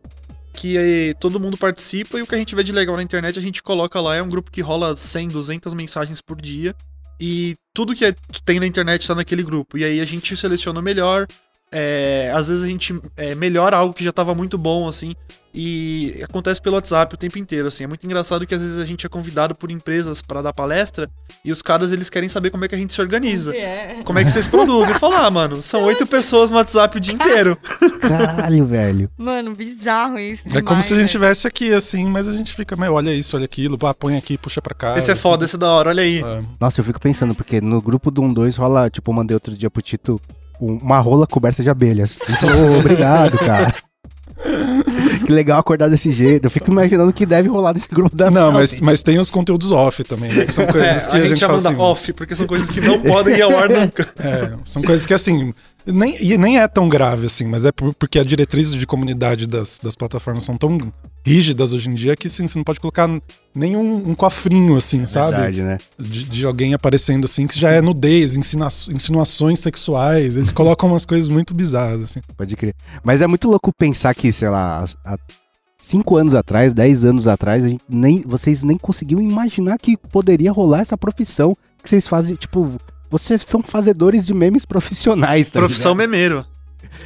que 0.54 0.78
eh, 0.78 1.14
todo 1.14 1.40
mundo 1.40 1.58
participa 1.58 2.18
e 2.18 2.22
o 2.22 2.26
que 2.26 2.34
a 2.34 2.38
gente 2.38 2.54
vê 2.54 2.62
de 2.62 2.72
legal 2.72 2.96
na 2.96 3.02
internet 3.02 3.38
a 3.38 3.42
gente 3.42 3.62
coloca 3.62 4.00
lá. 4.00 4.14
É 4.14 4.22
um 4.22 4.28
grupo 4.28 4.50
que 4.50 4.60
rola 4.60 4.96
100, 4.96 5.28
200 5.28 5.74
mensagens 5.74 6.20
por 6.20 6.40
dia. 6.40 6.74
E 7.20 7.54
tudo 7.74 7.94
que 7.94 8.04
é- 8.04 8.14
tem 8.44 8.58
na 8.58 8.66
internet 8.66 9.02
está 9.02 9.14
naquele 9.14 9.42
grupo. 9.42 9.76
E 9.76 9.84
aí 9.84 10.00
a 10.00 10.04
gente 10.04 10.36
seleciona 10.36 10.80
o 10.80 10.82
melhor. 10.82 11.26
É, 11.76 12.30
às 12.32 12.46
vezes 12.48 12.62
a 12.62 12.68
gente 12.68 12.98
é, 13.16 13.34
melhora 13.34 13.76
algo 13.76 13.92
que 13.92 14.04
já 14.04 14.10
estava 14.10 14.32
muito 14.32 14.56
bom, 14.56 14.86
assim. 14.86 15.16
E 15.56 16.20
acontece 16.24 16.60
pelo 16.60 16.74
WhatsApp 16.74 17.14
o 17.14 17.18
tempo 17.18 17.38
inteiro, 17.38 17.68
assim. 17.68 17.84
É 17.84 17.86
muito 17.86 18.04
engraçado 18.04 18.44
que 18.44 18.54
às 18.54 18.60
vezes 18.60 18.76
a 18.76 18.84
gente 18.84 19.06
é 19.06 19.08
convidado 19.08 19.54
por 19.54 19.70
empresas 19.70 20.20
para 20.20 20.42
dar 20.42 20.52
palestra 20.52 21.08
e 21.44 21.52
os 21.52 21.62
caras 21.62 21.92
eles 21.92 22.10
querem 22.10 22.28
saber 22.28 22.50
como 22.50 22.64
é 22.64 22.68
que 22.68 22.74
a 22.74 22.78
gente 22.78 22.92
se 22.92 23.00
organiza. 23.00 23.54
É. 23.54 24.02
Como 24.04 24.18
é 24.18 24.24
que 24.24 24.30
vocês 24.30 24.48
produzem? 24.48 24.92
Eu 24.94 24.98
falo, 24.98 25.14
ah, 25.14 25.30
mano, 25.30 25.62
são 25.62 25.84
oito 25.84 26.06
pessoas 26.08 26.50
no 26.50 26.56
WhatsApp 26.56 26.96
o 26.96 27.00
dia 27.00 27.14
inteiro. 27.14 27.56
Caralho, 28.00 28.66
velho. 28.66 29.10
Mano, 29.16 29.54
bizarro 29.54 30.18
isso. 30.18 30.48
é 30.48 30.54
como 30.54 30.64
demais, 30.64 30.84
se 30.86 30.92
a 30.92 30.96
gente 30.96 31.06
estivesse 31.06 31.46
aqui, 31.46 31.72
assim, 31.72 32.04
mas 32.06 32.28
a 32.28 32.32
gente 32.32 32.52
fica, 32.52 32.74
"Mas 32.74 32.90
olha 32.90 33.14
isso, 33.14 33.36
olha 33.36 33.44
aquilo, 33.44 33.78
pá, 33.78 33.94
põe 33.94 34.16
aqui, 34.16 34.36
puxa 34.36 34.60
pra 34.60 34.74
cá. 34.74 34.98
Esse 34.98 35.12
é 35.12 35.14
foda, 35.14 35.44
esse 35.44 35.54
é 35.54 35.58
da 35.58 35.70
hora, 35.70 35.90
olha 35.90 36.02
aí. 36.02 36.18
É. 36.20 36.42
Nossa, 36.60 36.80
eu 36.80 36.84
fico 36.84 37.00
pensando, 37.00 37.32
porque 37.32 37.60
no 37.60 37.80
grupo 37.80 38.10
do 38.10 38.22
1-2 38.22 38.56
rola, 38.58 38.90
tipo, 38.90 39.08
eu 39.10 39.14
mandei 39.14 39.34
outro 39.36 39.54
dia 39.56 39.70
pro 39.70 39.80
Tito 39.80 40.20
uma 40.60 40.98
rola 41.00 41.26
coberta 41.26 41.62
de 41.62 41.70
abelhas. 41.70 42.18
Ele 42.28 42.36
falou, 42.38 42.70
"Ô, 42.72 42.78
obrigado, 42.78 43.38
cara. 43.38 43.74
que 45.24 45.32
legal 45.32 45.58
acordar 45.58 45.88
desse 45.88 46.12
jeito. 46.12 46.44
Eu 46.44 46.50
fico 46.50 46.70
imaginando 46.70 47.08
o 47.10 47.12
que 47.12 47.24
deve 47.24 47.48
rolar 47.48 47.72
nesse 47.72 47.88
grupo 47.88 48.14
da 48.14 48.30
Não, 48.30 48.52
mas, 48.52 48.70
gente. 48.70 48.82
mas 48.84 49.02
tem 49.02 49.18
os 49.18 49.30
conteúdos 49.30 49.70
off 49.72 50.04
também, 50.04 50.30
né? 50.32 50.44
Que 50.44 50.52
são 50.52 50.64
É, 50.64 50.72
coisas 50.72 51.06
que 51.06 51.16
a, 51.16 51.20
a, 51.20 51.26
gente 51.26 51.40
fala 51.40 51.52
manda 51.54 51.68
assim. 51.70 51.78
off, 51.78 52.12
porque 52.12 52.36
são 52.36 52.46
coisas 52.46 52.68
que 52.68 52.80
não 52.80 53.00
podem 53.00 53.36
ir 53.36 53.42
ao 53.42 53.56
ar 53.56 53.68
nunca. 53.70 54.06
É, 54.18 54.52
são 54.64 54.82
coisas 54.82 55.06
que 55.06 55.14
assim. 55.14 55.54
Nem, 55.86 56.16
e 56.20 56.38
nem 56.38 56.58
é 56.58 56.66
tão 56.66 56.88
grave 56.88 57.26
assim, 57.26 57.46
mas 57.46 57.64
é 57.64 57.72
por- 57.72 57.94
porque 57.94 58.18
a 58.18 58.24
diretriz 58.24 58.72
de 58.72 58.86
comunidade 58.86 59.46
das, 59.46 59.78
das 59.82 59.94
plataformas 59.94 60.44
são 60.44 60.56
tão 60.56 60.78
rígidas 61.24 61.72
hoje 61.72 61.88
em 61.90 61.94
dia 61.94 62.16
que 62.16 62.26
assim, 62.26 62.46
você 62.46 62.56
não 62.58 62.64
pode 62.64 62.80
colocar 62.80 63.08
nenhum 63.54 63.96
um 64.08 64.14
cofrinho 64.14 64.76
assim, 64.76 65.04
sabe? 65.06 65.36
Verdade, 65.36 65.62
né? 65.62 65.78
De, 65.98 66.24
de 66.24 66.46
alguém 66.46 66.72
aparecendo 66.74 67.24
assim, 67.26 67.46
que 67.46 67.58
já 67.58 67.70
é 67.70 67.80
nudez, 67.80 68.36
insina- 68.36 68.68
insinuações 68.90 69.60
sexuais. 69.60 70.36
Eles 70.36 70.52
colocam 70.52 70.88
umas 70.90 71.04
coisas 71.04 71.28
muito 71.28 71.54
bizarras, 71.54 72.02
assim. 72.02 72.20
Pode 72.36 72.56
crer. 72.56 72.74
Mas 73.02 73.20
é 73.20 73.26
muito 73.26 73.48
louco 73.48 73.70
pensar 73.76 74.14
que, 74.14 74.32
sei 74.32 74.48
lá, 74.48 74.78
as- 74.78 74.96
há 75.04 75.18
cinco 75.78 76.16
anos 76.16 76.34
atrás, 76.34 76.72
dez 76.72 77.04
anos 77.04 77.28
atrás, 77.28 77.62
nem, 77.88 78.22
vocês 78.22 78.62
nem 78.62 78.78
conseguiam 78.78 79.20
imaginar 79.20 79.76
que 79.78 79.96
poderia 79.98 80.50
rolar 80.50 80.80
essa 80.80 80.96
profissão 80.96 81.54
que 81.82 81.90
vocês 81.90 82.08
fazem, 82.08 82.34
tipo, 82.36 82.70
vocês 83.18 83.42
são 83.46 83.62
fazedores 83.62 84.26
de 84.26 84.34
memes 84.34 84.64
profissionais, 84.64 85.50
tá 85.50 85.60
Profissão 85.60 85.92
ligado? 85.92 86.08
memeiro. 86.10 86.46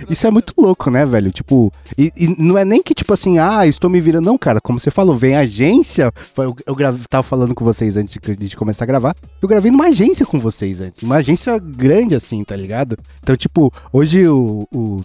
Isso 0.08 0.26
é 0.26 0.30
muito 0.30 0.52
louco, 0.56 0.90
né, 0.90 1.04
velho? 1.04 1.30
Tipo, 1.32 1.72
e, 1.96 2.12
e 2.16 2.28
não 2.42 2.56
é 2.58 2.64
nem 2.64 2.82
que, 2.82 2.94
tipo 2.94 3.12
assim, 3.12 3.38
ah, 3.38 3.66
estou 3.66 3.88
me 3.90 4.00
virando. 4.00 4.26
Não, 4.26 4.38
cara, 4.38 4.60
como 4.60 4.78
você 4.78 4.90
falou, 4.90 5.16
vem 5.16 5.34
agência. 5.34 6.12
Foi- 6.34 6.46
Eu, 6.46 6.56
eu 6.66 6.74
grave- 6.74 7.04
tava 7.08 7.22
falando 7.22 7.54
com 7.54 7.64
vocês 7.64 7.96
antes 7.96 8.14
de, 8.20 8.36
de 8.36 8.56
começar 8.56 8.84
a 8.84 8.86
gravar. 8.86 9.16
Eu 9.42 9.48
gravei 9.48 9.70
numa 9.70 9.86
agência 9.86 10.24
com 10.26 10.38
vocês 10.38 10.80
antes. 10.80 11.02
Uma 11.02 11.16
agência 11.16 11.58
grande, 11.58 12.14
assim, 12.14 12.44
tá 12.44 12.54
ligado? 12.54 12.96
Então, 13.22 13.34
tipo, 13.36 13.72
hoje 13.92 14.26
o. 14.28 14.66
o 14.72 15.00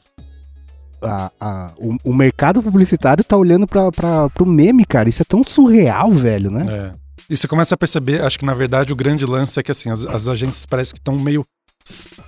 a- 1.02 1.32
a- 1.40 1.72
o, 1.78 1.96
o 2.12 2.14
mercado 2.14 2.62
publicitário 2.64 3.24
tá 3.24 3.36
olhando 3.36 3.68
pra, 3.68 3.92
pra, 3.92 4.30
pro 4.30 4.46
meme, 4.46 4.86
cara. 4.86 5.10
Isso 5.10 5.22
é 5.22 5.26
tão 5.26 5.44
surreal, 5.44 6.12
velho, 6.12 6.50
né? 6.52 6.66
É. 6.70 7.03
E 7.30 7.38
você 7.38 7.48
começa 7.48 7.76
a 7.76 7.78
perceber, 7.78 8.22
acho 8.22 8.38
que 8.38 8.46
na 8.46 8.54
verdade 8.54 8.92
o 8.94 8.96
grande 8.96 9.26
lance 9.26 9.60
é 9.60 9.64
que 9.64 9.72
assim, 9.72 9.90
as, 9.90 10.06
as 10.06 10.28
agências 10.28 10.66
parece 10.66 10.94
que 10.94 11.00
estão 11.00 11.18
meio 11.18 11.46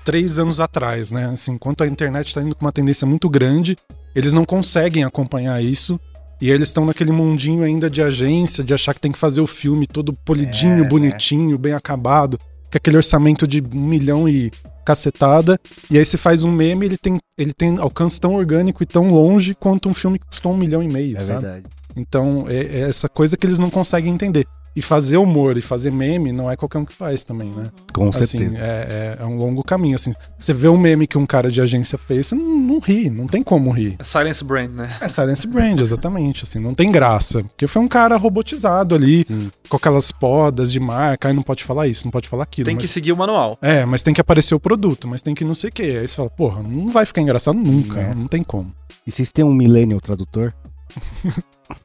três 0.04 0.38
anos 0.40 0.60
atrás, 0.60 1.12
né? 1.12 1.28
Assim, 1.28 1.54
enquanto 1.54 1.84
a 1.84 1.88
internet 1.88 2.28
está 2.28 2.42
indo 2.42 2.56
com 2.56 2.66
uma 2.66 2.72
tendência 2.72 3.06
muito 3.08 3.30
grande, 3.30 3.75
eles 4.14 4.34
não 4.34 4.44
conseguem 4.46 5.04
acompanhar 5.04 5.62
isso 5.64 6.00
E 6.42 6.50
eles 6.52 6.68
estão 6.70 6.86
naquele 6.86 7.14
mundinho 7.14 7.64
ainda 7.64 7.90
de 7.90 8.02
agência, 8.02 8.62
de 8.64 8.74
achar 8.74 8.94
que 8.94 9.00
tem 9.00 9.12
que 9.12 9.18
fazer 9.18 9.40
o 9.40 9.48
filme 9.48 9.88
todo 9.88 10.12
polidinho, 10.12 10.84
É, 10.84 10.88
bonitinho, 10.88 11.58
bem 11.58 11.72
acabado, 11.74 12.38
com 12.38 12.78
aquele 12.78 12.98
orçamento 12.98 13.48
de 13.48 13.62
um 13.74 13.80
milhão 13.88 14.28
e 14.28 14.52
cacetada. 14.86 15.58
E 15.90 15.98
aí 15.98 16.04
você 16.06 16.18
faz 16.18 16.44
um 16.44 16.52
meme, 16.52 16.86
ele 16.86 16.98
tem, 16.98 17.18
ele 17.38 17.54
tem 17.54 17.78
alcance 17.80 18.20
tão 18.20 18.36
orgânico 18.36 18.84
e 18.84 18.86
tão 18.86 19.10
longe 19.12 19.54
quanto 19.56 19.88
um 19.88 19.94
filme 19.94 20.20
que 20.20 20.25
custou 20.25 20.52
um 20.54 20.58
milhão 20.58 20.84
e 20.84 20.88
meio, 20.88 21.18
É 21.18 21.22
sabe? 21.22 21.42
verdade. 21.42 21.66
Então, 21.96 22.46
é, 22.50 22.58
é 22.58 22.80
essa 22.82 23.08
coisa 23.08 23.38
que 23.38 23.46
eles 23.48 23.58
não 23.58 23.70
conseguem 23.70 24.14
entender. 24.14 24.46
E 24.75 24.82
fazer 24.82 25.15
humor 25.17 25.58
e 25.58 25.62
fazer 25.62 25.89
meme 25.91 26.32
não 26.34 26.51
é 26.51 26.55
qualquer 26.58 26.79
um 26.79 26.86
que 26.86 26.94
faz 26.94 27.24
também, 27.24 27.50
né? 27.51 27.63
Com 27.94 28.10
Assim, 28.10 28.25
certeza. 28.39 28.58
é, 28.58 29.15
é- 29.20 29.24
é 29.24 29.25
um 29.25 29.38
longo 29.38 29.63
caminho, 29.63 29.96
assim. 29.96 30.13
Você 30.38 30.53
vê 30.53 30.67
um 30.67 30.77
meme 30.77 31.08
que 31.08 31.17
um 31.17 31.25
cara 31.25 31.50
de 31.50 31.62
agência 31.62 31.98
fez, 31.98 32.27
você 32.27 32.36
não, 32.36 32.60
não 32.60 32.79
ri, 32.79 33.10
não 33.10 33.25
tem 33.25 33.41
como 33.41 33.72
rir. 33.72 33.96
É 33.98 34.03
Silence 34.03 34.44
Brand, 34.44 34.70
né? 34.72 34.94
É 35.00 35.08
Silence 35.08 35.48
Brand, 35.48 35.79
exatamente, 35.79 36.44
assim, 36.44 36.60
não 36.60 36.74
tem 36.74 36.91
graça. 36.91 37.41
Porque 37.44 37.67
foi 37.67 37.82
um 37.82 37.88
cara 37.88 38.17
robotizado 38.17 38.96
ali, 38.96 39.24
Sim. 39.25 39.50
com 39.70 39.77
aquelas 39.77 40.12
podas 40.12 40.72
de 40.72 40.79
marca, 40.79 41.29
aí 41.29 41.34
não 41.34 41.44
pode 41.44 41.63
falar 41.63 41.88
isso, 41.88 42.05
não 42.05 42.12
pode 42.12 42.27
falar 42.27 42.44
aquilo. 42.44 42.65
Tem 42.65 42.75
mas- 42.75 42.84
que 42.84 42.88
seguir 42.89 43.13
o 43.13 43.17
manual. 43.17 43.58
É, 43.62 43.86
mas 43.86 44.03
tem 44.03 44.13
que 44.13 44.20
aparecer 44.22 44.55
o 44.55 44.60
produto, 44.60 45.08
mas 45.08 45.22
tem 45.22 45.34
que 45.34 45.46
não 45.46 45.55
sei 45.55 45.70
o 45.70 45.74
quê. 45.74 45.98
Aí 46.01 46.08
você 46.08 46.15
fala, 46.15 46.29
porra, 46.29 46.62
não 46.62 46.89
vai 46.89 47.05
ficar 47.05 47.22
engraçado 47.22 47.58
nunca, 47.58 48.00
É. 48.01 48.13
não 48.13 48.27
tem 48.27 48.44
como. 48.44 48.74
E 49.08 49.12
vocês 49.12 49.32
têm 49.32 49.46
um 49.46 49.53
millennial 49.53 50.01
tradutor? 50.01 50.53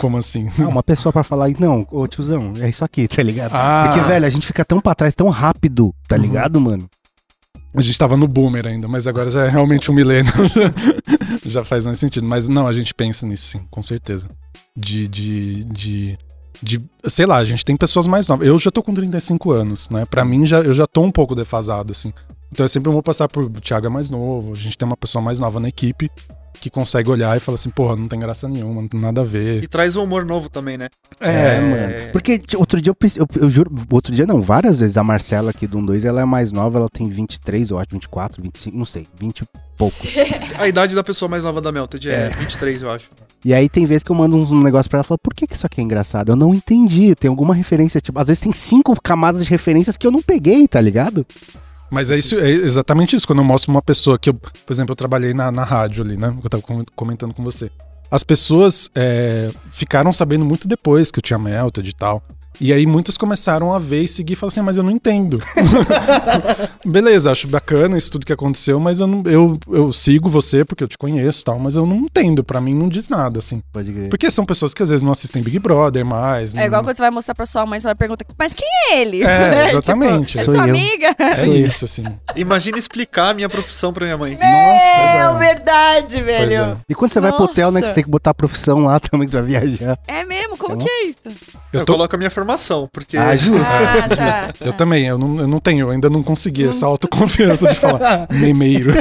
Como 0.00 0.16
assim? 0.16 0.48
Ah, 0.58 0.66
uma 0.66 0.82
pessoa 0.82 1.12
pra 1.12 1.22
falar, 1.22 1.50
não, 1.58 1.86
ô 1.90 2.08
tiozão, 2.08 2.54
é 2.58 2.70
isso 2.70 2.82
aqui, 2.82 3.06
tá 3.06 3.22
ligado? 3.22 3.52
Ah. 3.54 3.84
Porque, 3.92 4.08
velho, 4.08 4.24
a 4.24 4.30
gente 4.30 4.46
fica 4.46 4.64
tão 4.64 4.80
pra 4.80 4.94
trás, 4.94 5.14
tão 5.14 5.28
rápido, 5.28 5.94
tá 6.08 6.16
Uhum. 6.16 6.22
ligado, 6.22 6.58
mano? 6.58 6.88
A 7.74 7.82
gente 7.82 7.98
tava 7.98 8.16
no 8.16 8.26
boomer 8.26 8.66
ainda, 8.66 8.88
mas 8.88 9.06
agora 9.06 9.30
já 9.30 9.44
é 9.44 9.48
realmente 9.50 9.90
um 9.90 9.94
milênio. 9.94 10.32
já 11.44 11.62
faz 11.64 11.84
mais 11.84 11.98
sentido. 11.98 12.26
Mas 12.26 12.48
não, 12.48 12.66
a 12.66 12.72
gente 12.72 12.94
pensa 12.94 13.26
nisso 13.26 13.44
sim, 13.46 13.60
com 13.70 13.82
certeza. 13.82 14.28
De, 14.74 15.06
de, 15.06 15.64
de, 15.64 16.18
de. 16.62 16.80
Sei 17.06 17.26
lá, 17.26 17.36
a 17.36 17.44
gente 17.44 17.64
tem 17.64 17.76
pessoas 17.76 18.06
mais 18.06 18.26
novas. 18.26 18.48
Eu 18.48 18.58
já 18.58 18.70
tô 18.70 18.82
com 18.82 18.92
35 18.94 19.52
anos, 19.52 19.88
né? 19.90 20.04
Pra 20.06 20.24
mim, 20.24 20.46
já, 20.46 20.60
eu 20.60 20.74
já 20.74 20.86
tô 20.86 21.02
um 21.02 21.12
pouco 21.12 21.34
defasado, 21.34 21.92
assim. 21.92 22.12
Então 22.50 22.64
eu 22.64 22.68
sempre 22.68 22.90
vou 22.90 23.02
passar 23.02 23.28
por. 23.28 23.44
O 23.44 23.50
Thiago 23.60 23.86
é 23.86 23.90
mais 23.90 24.10
novo, 24.10 24.52
a 24.52 24.56
gente 24.56 24.76
tem 24.76 24.84
uma 24.86 24.96
pessoa 24.96 25.22
mais 25.22 25.38
nova 25.38 25.60
na 25.60 25.68
equipe 25.68 26.10
que 26.60 26.68
consegue 26.70 27.08
olhar 27.10 27.36
e 27.36 27.40
falar 27.40 27.54
assim, 27.54 27.70
porra, 27.70 27.96
não 27.96 28.06
tem 28.06 28.18
graça 28.20 28.48
nenhuma, 28.48 28.82
não 28.82 28.88
tem 28.88 29.00
nada 29.00 29.22
a 29.22 29.24
ver. 29.24 29.62
E 29.62 29.66
traz 29.68 29.96
um 29.96 30.04
humor 30.04 30.24
novo 30.24 30.48
também, 30.48 30.76
né? 30.76 30.88
É, 31.18 31.58
mano. 31.60 32.12
Porque 32.12 32.42
outro 32.56 32.80
dia 32.80 32.90
eu, 32.90 32.94
pensei- 32.94 33.20
eu, 33.22 33.26
eu 33.40 33.48
juro, 33.50 33.72
outro 33.90 34.14
dia 34.14 34.26
não, 34.26 34.40
várias 34.42 34.80
vezes 34.80 34.96
a 34.96 35.02
Marcela 35.04 35.50
aqui 35.50 35.66
do 35.66 35.80
12, 35.84 36.06
ela 36.06 36.20
é 36.20 36.24
mais 36.24 36.52
nova, 36.52 36.78
ela 36.78 36.88
tem 36.88 37.08
23, 37.08 37.70
eu 37.70 37.78
acho, 37.78 37.88
24, 37.92 38.42
25, 38.42 38.76
não 38.76 38.84
sei, 38.84 39.06
20 39.18 39.40
e 39.40 39.44
poucos. 39.76 40.00
A 40.58 40.68
idade 40.68 40.94
da 40.94 41.02
pessoa 41.02 41.28
mais 41.28 41.44
nova 41.44 41.60
da 41.60 41.72
Melted 41.72 42.10
é, 42.10 42.26
É. 42.26 42.28
23, 42.28 42.82
eu 42.82 42.90
acho. 42.90 43.08
E 43.42 43.54
aí 43.54 43.68
tem 43.68 43.86
vezes 43.86 44.04
que 44.04 44.10
eu 44.10 44.16
mando 44.16 44.36
uns 44.36 44.50
um 44.50 44.60
negócio 44.62 44.90
pra 44.90 44.98
ela 44.98 45.04
e 45.04 45.08
falo, 45.08 45.18
por 45.22 45.32
que, 45.34 45.46
que 45.46 45.54
isso 45.54 45.64
aqui 45.64 45.80
é 45.80 45.84
engraçado? 45.84 46.30
Eu 46.30 46.36
não 46.36 46.54
entendi, 46.54 47.14
tem 47.14 47.30
alguma 47.30 47.54
referência, 47.54 47.98
tipo, 48.00 48.18
às 48.20 48.26
vezes 48.26 48.42
tem 48.42 48.52
cinco 48.52 48.94
camadas 49.02 49.42
de 49.42 49.50
referências 49.50 49.96
que 49.96 50.06
eu 50.06 50.10
não 50.10 50.20
peguei, 50.20 50.68
tá 50.68 50.78
ligado? 50.80 51.26
Mas 51.90 52.10
é, 52.10 52.18
isso, 52.18 52.36
é 52.38 52.48
exatamente 52.50 53.16
isso. 53.16 53.26
Quando 53.26 53.40
eu 53.40 53.44
mostro 53.44 53.70
uma 53.70 53.82
pessoa 53.82 54.18
que 54.18 54.30
eu, 54.30 54.34
por 54.34 54.72
exemplo, 54.72 54.92
eu 54.92 54.96
trabalhei 54.96 55.34
na, 55.34 55.50
na 55.50 55.64
rádio 55.64 56.04
ali, 56.04 56.16
né? 56.16 56.34
Eu 56.42 56.48
tava 56.48 56.62
com- 56.62 56.84
comentando 56.94 57.34
com 57.34 57.42
você. 57.42 57.70
As 58.10 58.22
pessoas 58.24 58.90
é, 58.94 59.50
ficaram 59.72 60.12
sabendo 60.12 60.44
muito 60.44 60.66
depois 60.68 61.10
que 61.10 61.18
eu 61.18 61.22
tinha 61.22 61.38
Melted 61.38 61.88
e 61.88 61.92
tal. 61.92 62.22
E 62.60 62.72
aí 62.72 62.84
muitas 62.86 63.16
começaram 63.16 63.72
a 63.72 63.78
ver 63.78 64.02
e 64.02 64.08
seguir 64.08 64.34
e 64.34 64.36
falaram 64.36 64.48
assim, 64.52 64.60
"Ah, 64.60 64.64
mas 64.64 64.76
eu 64.76 64.82
não 64.82 64.90
entendo. 64.90 65.42
Beleza, 66.86 67.30
acho 67.30 67.46
bacana 67.48 67.96
isso 67.96 68.10
tudo 68.12 68.26
que 68.26 68.32
aconteceu, 68.32 68.78
mas 68.80 69.00
eu, 69.00 69.06
não, 69.06 69.22
eu, 69.30 69.58
eu 69.70 69.92
sigo 69.92 70.28
você 70.28 70.64
porque 70.64 70.82
eu 70.84 70.88
te 70.88 70.98
conheço 70.98 71.40
e 71.42 71.44
tal, 71.44 71.58
mas 71.58 71.74
eu 71.74 71.86
não 71.86 71.96
entendo. 71.96 72.42
Pra 72.44 72.60
mim 72.60 72.74
não 72.74 72.88
diz 72.88 73.08
nada, 73.08 73.38
assim. 73.38 73.62
Pode 73.72 73.92
crer. 73.92 74.08
Porque 74.08 74.30
são 74.30 74.44
pessoas 74.44 74.74
que 74.74 74.82
às 74.82 74.88
vezes 74.88 75.02
não 75.02 75.12
assistem 75.12 75.42
Big 75.42 75.58
Brother 75.58 76.04
mais. 76.04 76.54
É 76.54 76.66
igual 76.66 76.82
quando 76.82 76.96
você 76.96 77.02
vai 77.02 77.10
mostrar 77.10 77.34
pra 77.34 77.46
sua 77.46 77.64
mãe, 77.66 77.78
você 77.80 77.86
vai 77.88 77.94
perguntar, 77.94 78.24
mas 78.38 78.54
quem 78.54 78.68
é 78.90 79.00
ele? 79.00 79.22
É, 79.24 79.68
exatamente. 79.70 80.38
Tipo, 80.38 80.40
é 80.40 80.44
Sou 80.44 80.54
sua 80.54 80.64
eu. 80.66 80.70
amiga? 80.70 81.14
É 81.18 81.34
Sou 81.36 81.54
eu. 81.54 81.66
isso, 81.66 81.84
assim. 81.84 82.04
Imagina 82.36 82.78
explicar 82.78 83.30
a 83.30 83.34
minha 83.34 83.48
profissão 83.48 83.92
pra 83.92 84.04
minha 84.04 84.16
mãe. 84.16 84.38
Meu, 84.40 85.38
verdade, 85.38 86.20
velho. 86.22 86.54
é. 86.62 86.76
E 86.88 86.94
quando 86.94 87.12
você 87.12 87.20
vai 87.20 87.32
pro 87.32 87.44
hotel, 87.44 87.70
né, 87.70 87.80
que 87.80 87.82
Nossa. 87.82 87.90
você 87.90 87.94
tem 87.94 88.04
que 88.04 88.10
botar 88.10 88.30
a 88.30 88.34
profissão 88.34 88.80
lá 88.80 88.98
também, 89.00 89.26
que 89.26 89.30
você 89.32 89.40
vai 89.40 89.50
viajar. 89.60 89.98
É 90.06 90.24
mesmo? 90.24 90.56
Como 90.56 90.74
É 90.74 90.76
que 90.84 90.88
é 90.90 91.04
isso? 91.06 91.18
Eu, 91.72 91.80
Eu 91.80 91.86
tô, 91.86 91.92
coloco 91.92 92.14
a 92.14 92.18
minha 92.18 92.30
formação, 92.30 92.49
porque 92.92 93.16
Ah, 93.16 93.34
justo. 93.36 93.64
Ah, 93.66 94.08
tá. 94.08 94.54
Eu 94.64 94.72
também, 94.72 95.06
eu 95.06 95.18
não, 95.18 95.38
eu 95.40 95.46
não 95.48 95.60
tenho, 95.60 95.80
eu 95.86 95.90
ainda 95.90 96.08
não 96.10 96.22
consegui 96.22 96.66
essa 96.68 96.86
autoconfiança 96.86 97.68
de 97.68 97.74
falar 97.78 98.26
memeiro. 98.32 98.92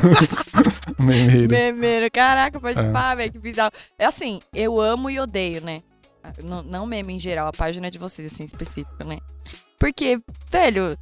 memeiro. 0.97 1.49
Memeiro, 1.49 2.07
caraca, 2.11 2.59
pode 2.59 2.79
É. 2.79 2.91
pá, 2.91 3.15
velho, 3.15 3.31
que 3.31 3.39
bizarro. 3.39 3.71
É 3.97 4.05
assim, 4.05 4.39
eu 4.53 4.79
amo 4.79 5.09
e 5.09 5.19
odeio, 5.19 5.61
né? 5.61 5.79
Não, 6.43 6.61
não 6.61 6.85
meme 6.85 7.13
em 7.13 7.19
geral, 7.19 7.47
a 7.47 7.51
página 7.53 7.87
é 7.87 7.89
de 7.91 7.97
vocês, 7.97 8.31
assim, 8.31 8.43
específica, 8.43 9.03
né? 9.03 9.17
Porque, 9.79 10.19
velho, 10.51 10.97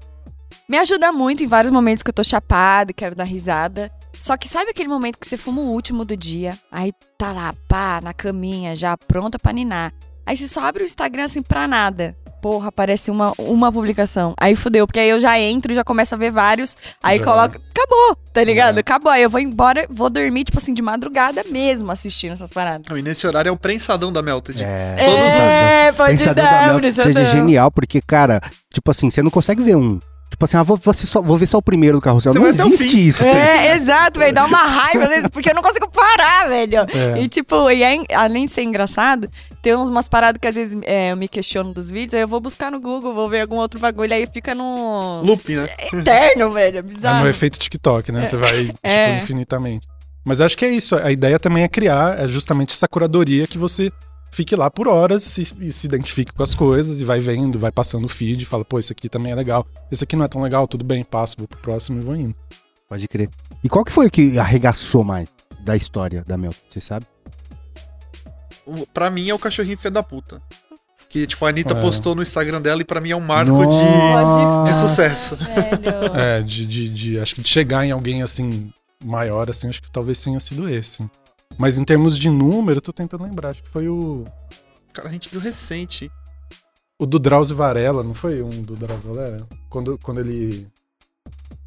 me 0.69 0.77
ajuda 0.77 1.11
muito 1.11 1.43
em 1.43 1.47
vários 1.47 1.71
momentos 1.71 2.03
que 2.03 2.09
eu 2.09 2.13
tô 2.13 2.23
chapada 2.23 2.91
e 2.91 2.93
quero 2.93 3.15
dar 3.15 3.23
risada. 3.25 3.91
Só 4.19 4.35
que 4.37 4.47
sabe 4.47 4.71
aquele 4.71 4.89
momento 4.89 5.19
que 5.19 5.27
você 5.27 5.37
fuma 5.37 5.61
o 5.61 5.71
último 5.71 6.03
do 6.05 6.15
dia, 6.17 6.57
aí 6.71 6.91
tá 7.17 7.31
lá, 7.31 7.53
pá, 7.67 7.99
na 8.01 8.13
caminha, 8.13 8.75
já 8.75 8.95
pronta 8.97 9.37
pra 9.37 9.51
ninar. 9.53 9.93
Aí 10.25 10.35
você 10.35 10.47
só 10.47 10.65
abre 10.65 10.83
o 10.83 10.85
Instagram 10.85 11.25
assim 11.25 11.41
pra 11.41 11.67
nada. 11.67 12.15
Porra, 12.41 12.67
aparece 12.69 13.09
uma, 13.09 13.33
uma 13.37 13.71
publicação. 13.71 14.33
Aí 14.39 14.55
fudeu, 14.55 14.85
porque 14.85 14.99
aí 14.99 15.09
eu 15.09 15.19
já 15.19 15.39
entro 15.39 15.71
e 15.71 15.75
já 15.75 15.83
começo 15.83 16.13
a 16.13 16.17
ver 16.17 16.31
vários. 16.31 16.77
Aí 17.01 17.19
coloca. 17.19 17.59
Acabou, 17.75 18.15
tá 18.31 18.43
ligado? 18.43 18.77
É. 18.77 18.79
Acabou. 18.81 19.11
Aí 19.11 19.23
eu 19.23 19.29
vou 19.29 19.39
embora, 19.39 19.85
vou 19.89 20.09
dormir, 20.09 20.43
tipo 20.43 20.57
assim, 20.57 20.73
de 20.73 20.81
madrugada 20.81 21.43
mesmo 21.49 21.91
assistindo 21.91 22.33
essas 22.33 22.51
paradas. 22.51 22.85
E 22.95 23.01
nesse 23.01 23.25
horário 23.25 23.49
é 23.49 23.51
o 23.51 23.57
prensadão 23.57 24.11
da 24.13 24.21
Melted. 24.21 24.63
É. 24.63 24.95
Todos 25.03 25.25
os- 25.25 25.33
é, 25.33 25.91
pode 25.93 26.11
Pensador 26.17 26.43
dar, 26.43 26.61
da 26.61 26.67
Mel 26.67 26.75
prensadão. 26.79 27.21
é 27.21 27.25
genial, 27.25 27.71
porque, 27.71 28.01
cara, 28.01 28.39
tipo 28.73 28.89
assim, 28.91 29.09
você 29.09 29.21
não 29.23 29.31
consegue 29.31 29.61
ver 29.63 29.75
um. 29.75 29.99
Tipo 30.37 30.45
assim, 30.45 30.57
ah, 30.57 30.61
vou, 30.61 30.77
vou, 30.77 30.93
só, 30.93 31.19
vou 31.19 31.35
ver 31.35 31.47
só 31.47 31.57
o 31.57 31.61
primeiro 31.63 31.97
do 31.97 32.01
carrossel. 32.01 32.31
Você 32.31 32.37
não 32.37 32.47
existe 32.47 33.07
isso. 33.07 33.23
tá? 33.23 33.29
É, 33.29 33.75
exato, 33.75 34.19
velho. 34.19 34.35
Dá 34.35 34.45
uma 34.45 34.67
raiva 34.67 35.05
às 35.05 35.09
vezes, 35.09 35.29
porque 35.29 35.49
eu 35.49 35.55
não 35.55 35.63
consigo 35.63 35.89
parar, 35.89 36.47
velho. 36.47 36.77
É. 36.93 37.19
E 37.23 37.27
tipo, 37.27 37.71
e 37.71 37.83
aí, 37.83 38.05
além 38.13 38.45
de 38.45 38.51
ser 38.51 38.61
engraçado, 38.61 39.27
tem 39.63 39.73
umas 39.73 40.07
paradas 40.07 40.39
que 40.39 40.45
às 40.47 40.53
vezes 40.53 40.77
é, 40.83 41.11
eu 41.11 41.17
me 41.17 41.27
questiono 41.27 41.73
dos 41.73 41.89
vídeos, 41.89 42.13
aí 42.13 42.21
eu 42.21 42.27
vou 42.27 42.39
buscar 42.39 42.71
no 42.71 42.79
Google, 42.79 43.15
vou 43.15 43.27
ver 43.27 43.41
algum 43.41 43.55
outro 43.55 43.79
bagulho, 43.79 44.13
aí 44.13 44.27
fica 44.31 44.53
no 44.53 45.23
Loop, 45.23 45.55
né? 45.55 45.67
eterno, 45.91 46.51
velho. 46.51 46.75
É 46.75 46.79
É 46.79 46.81
bizarro. 46.83 47.23
no 47.23 47.29
efeito 47.29 47.57
TikTok, 47.57 48.11
né? 48.11 48.27
Você 48.27 48.37
vai, 48.37 48.65
tipo, 48.67 48.79
É. 48.83 49.17
infinitamente. 49.17 49.87
Mas 50.23 50.39
acho 50.39 50.55
que 50.55 50.65
é 50.65 50.69
isso. 50.69 50.95
A 50.97 51.11
ideia 51.11 51.39
também 51.39 51.63
é 51.63 51.67
criar 51.67 52.19
é 52.19 52.27
justamente 52.27 52.75
essa 52.75 52.87
curadoria 52.87 53.47
que 53.47 53.57
você 53.57 53.91
fique 54.31 54.55
lá 54.55 54.69
por 54.69 54.87
horas 54.87 55.23
se, 55.23 55.41
e 55.59 55.71
se 55.71 55.87
identifique 55.87 56.31
com 56.33 56.43
as 56.43 56.53
coisas 56.55 56.99
e 56.99 57.03
vai 57.05 57.19
vendo, 57.19 57.57
vai 57.59 57.71
passando 57.71 58.05
o 58.05 58.09
feed, 58.09 58.45
fala, 58.45 58.63
pô, 58.65 58.77
esse 58.79 58.91
aqui 58.91 59.09
também 59.09 59.31
é 59.31 59.35
legal. 59.35 59.65
Esse 59.91 60.03
aqui 60.03 60.15
não 60.15 60.25
é 60.25 60.27
tão 60.27 60.41
legal, 60.41 60.67
tudo 60.67 60.83
bem, 60.85 61.03
passo, 61.03 61.35
vou 61.37 61.47
pro 61.47 61.59
próximo 61.59 61.99
e 61.99 62.03
vou 62.03 62.15
indo. 62.15 62.35
Pode 62.87 63.07
crer. 63.07 63.29
E 63.63 63.67
qual 63.69 63.83
que 63.83 63.91
foi 63.91 64.07
o 64.07 64.11
que 64.11 64.37
arregaçou 64.39 65.03
mais 65.03 65.29
da 65.61 65.75
história 65.75 66.23
da 66.25 66.37
Mel? 66.37 66.53
Você 66.69 66.79
sabe? 66.79 67.05
Pra 68.93 69.09
mim 69.09 69.29
é 69.29 69.33
o 69.33 69.39
cachorrinho 69.39 69.77
filho 69.77 69.93
da 69.93 70.03
puta. 70.03 70.41
Que, 71.09 71.25
tipo, 71.25 71.45
a 71.45 71.49
Anitta 71.49 71.73
É. 71.73 71.81
postou 71.81 72.13
no 72.13 72.21
Instagram 72.21 72.61
dela 72.61 72.81
e 72.81 72.85
pra 72.85 72.99
mim 72.99 73.11
é 73.11 73.15
um 73.15 73.21
marco 73.21 73.65
de, 73.65 74.69
de 74.69 74.73
sucesso. 74.77 75.37
Velho. 75.37 76.15
É, 76.15 76.41
de, 76.41 76.65
de, 76.67 76.89
de- 76.89 77.19
Acho 77.19 77.33
que 77.35 77.41
de 77.41 77.47
chegar 77.47 77.85
em 77.85 77.91
alguém 77.91 78.23
assim, 78.23 78.71
maior, 79.05 79.49
assim, 79.49 79.69
acho 79.69 79.81
que 79.81 79.89
talvez 79.89 80.21
tenha 80.21 80.37
sido 80.41 80.67
esse. 80.69 81.09
Mas 81.57 81.77
em 81.79 81.83
termos 81.83 82.17
de 82.17 82.29
número, 82.29 82.77
eu 82.77 82.81
tô 82.81 82.93
tentando 82.93 83.23
lembrar. 83.23 83.49
Acho 83.49 83.63
que 83.63 83.69
foi 83.69 83.87
o. 83.89 84.25
Cara, 84.93 85.09
a 85.09 85.11
gente 85.11 85.29
viu 85.29 85.39
recente. 85.39 86.11
O 86.99 87.05
do 87.05 87.19
Drauzio 87.19 87.55
Varela, 87.55 88.03
não 88.03 88.13
foi 88.13 88.41
um 88.41 88.49
do 88.61 88.75
Drauzio 88.75 89.13
Varela? 89.13 89.47
Quando, 89.69 89.97
quando 89.99 90.19
ele. 90.19 90.67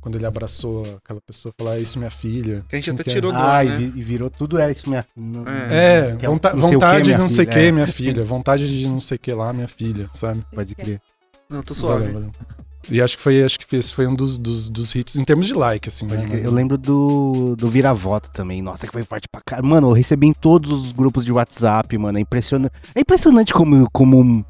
Quando 0.00 0.14
ele 0.16 0.24
abraçou 0.24 0.82
aquela 0.96 1.20
pessoa 1.20 1.52
e 1.52 1.58
falou, 1.62 1.72
ah, 1.74 1.78
isso 1.78 1.98
minha 1.98 2.10
filha. 2.10 2.64
Que 2.68 2.74
a 2.76 2.78
gente 2.78 2.90
até 2.90 3.04
que 3.04 3.10
é? 3.10 3.12
tirou 3.12 3.30
do 3.30 3.36
Ah, 3.38 3.56
ar, 3.56 3.66
e, 3.66 3.68
né? 3.68 3.92
e 3.94 4.02
virou 4.02 4.30
tudo 4.30 4.56
era 4.58 4.72
isso, 4.72 4.88
minha 4.88 5.02
filha. 5.02 5.44
É, 5.70 6.16
é 6.18 6.26
vonta- 6.26 6.54
não 6.54 6.60
sei 6.62 6.70
o 6.70 6.72
vontade 6.80 6.96
quê, 6.96 7.02
de 7.02 7.08
minha 7.08 7.18
não 7.18 7.28
sei 7.28 7.44
o 7.44 7.48
filha, 7.48 7.52
que, 7.60 7.66
é. 7.68 7.72
minha 7.72 7.86
filha. 7.86 8.24
Vontade 8.24 8.78
de 8.78 8.88
não 8.88 9.00
sei 9.00 9.16
o 9.16 9.20
que 9.20 9.32
lá, 9.34 9.52
minha 9.52 9.68
filha, 9.68 10.08
sabe? 10.14 10.42
Pode 10.54 10.74
crer. 10.74 11.02
Não, 11.50 11.62
tô 11.62 11.74
suave. 11.74 12.06
Valeu, 12.06 12.14
valeu. 12.14 12.30
E 12.88 13.00
acho 13.02 13.16
que 13.16 13.22
foi, 13.22 13.42
acho 13.42 13.58
que 13.58 13.76
esse 13.76 13.92
foi 13.94 14.06
um 14.06 14.14
dos, 14.14 14.38
dos, 14.38 14.68
dos 14.68 14.94
hits 14.94 15.16
em 15.16 15.24
termos 15.24 15.46
de 15.46 15.54
like, 15.54 15.88
assim. 15.88 16.06
Né? 16.06 16.40
Eu 16.42 16.50
lembro 16.50 16.78
do, 16.78 17.54
do 17.56 17.68
Vira-Voto 17.68 18.30
também. 18.32 18.62
Nossa, 18.62 18.86
que 18.86 18.92
foi 18.92 19.02
forte 19.02 19.28
pra 19.30 19.40
caralho. 19.44 19.68
Mano, 19.68 19.88
eu 19.88 19.92
recebi 19.92 20.26
em 20.26 20.32
todos 20.32 20.70
os 20.70 20.92
grupos 20.92 21.24
de 21.24 21.32
WhatsApp, 21.32 21.96
mano. 21.98 22.18
É 22.18 22.20
impressionante. 22.20 22.72
É 22.94 23.00
impressionante 23.00 23.52
como. 23.52 23.88
como 23.92 24.44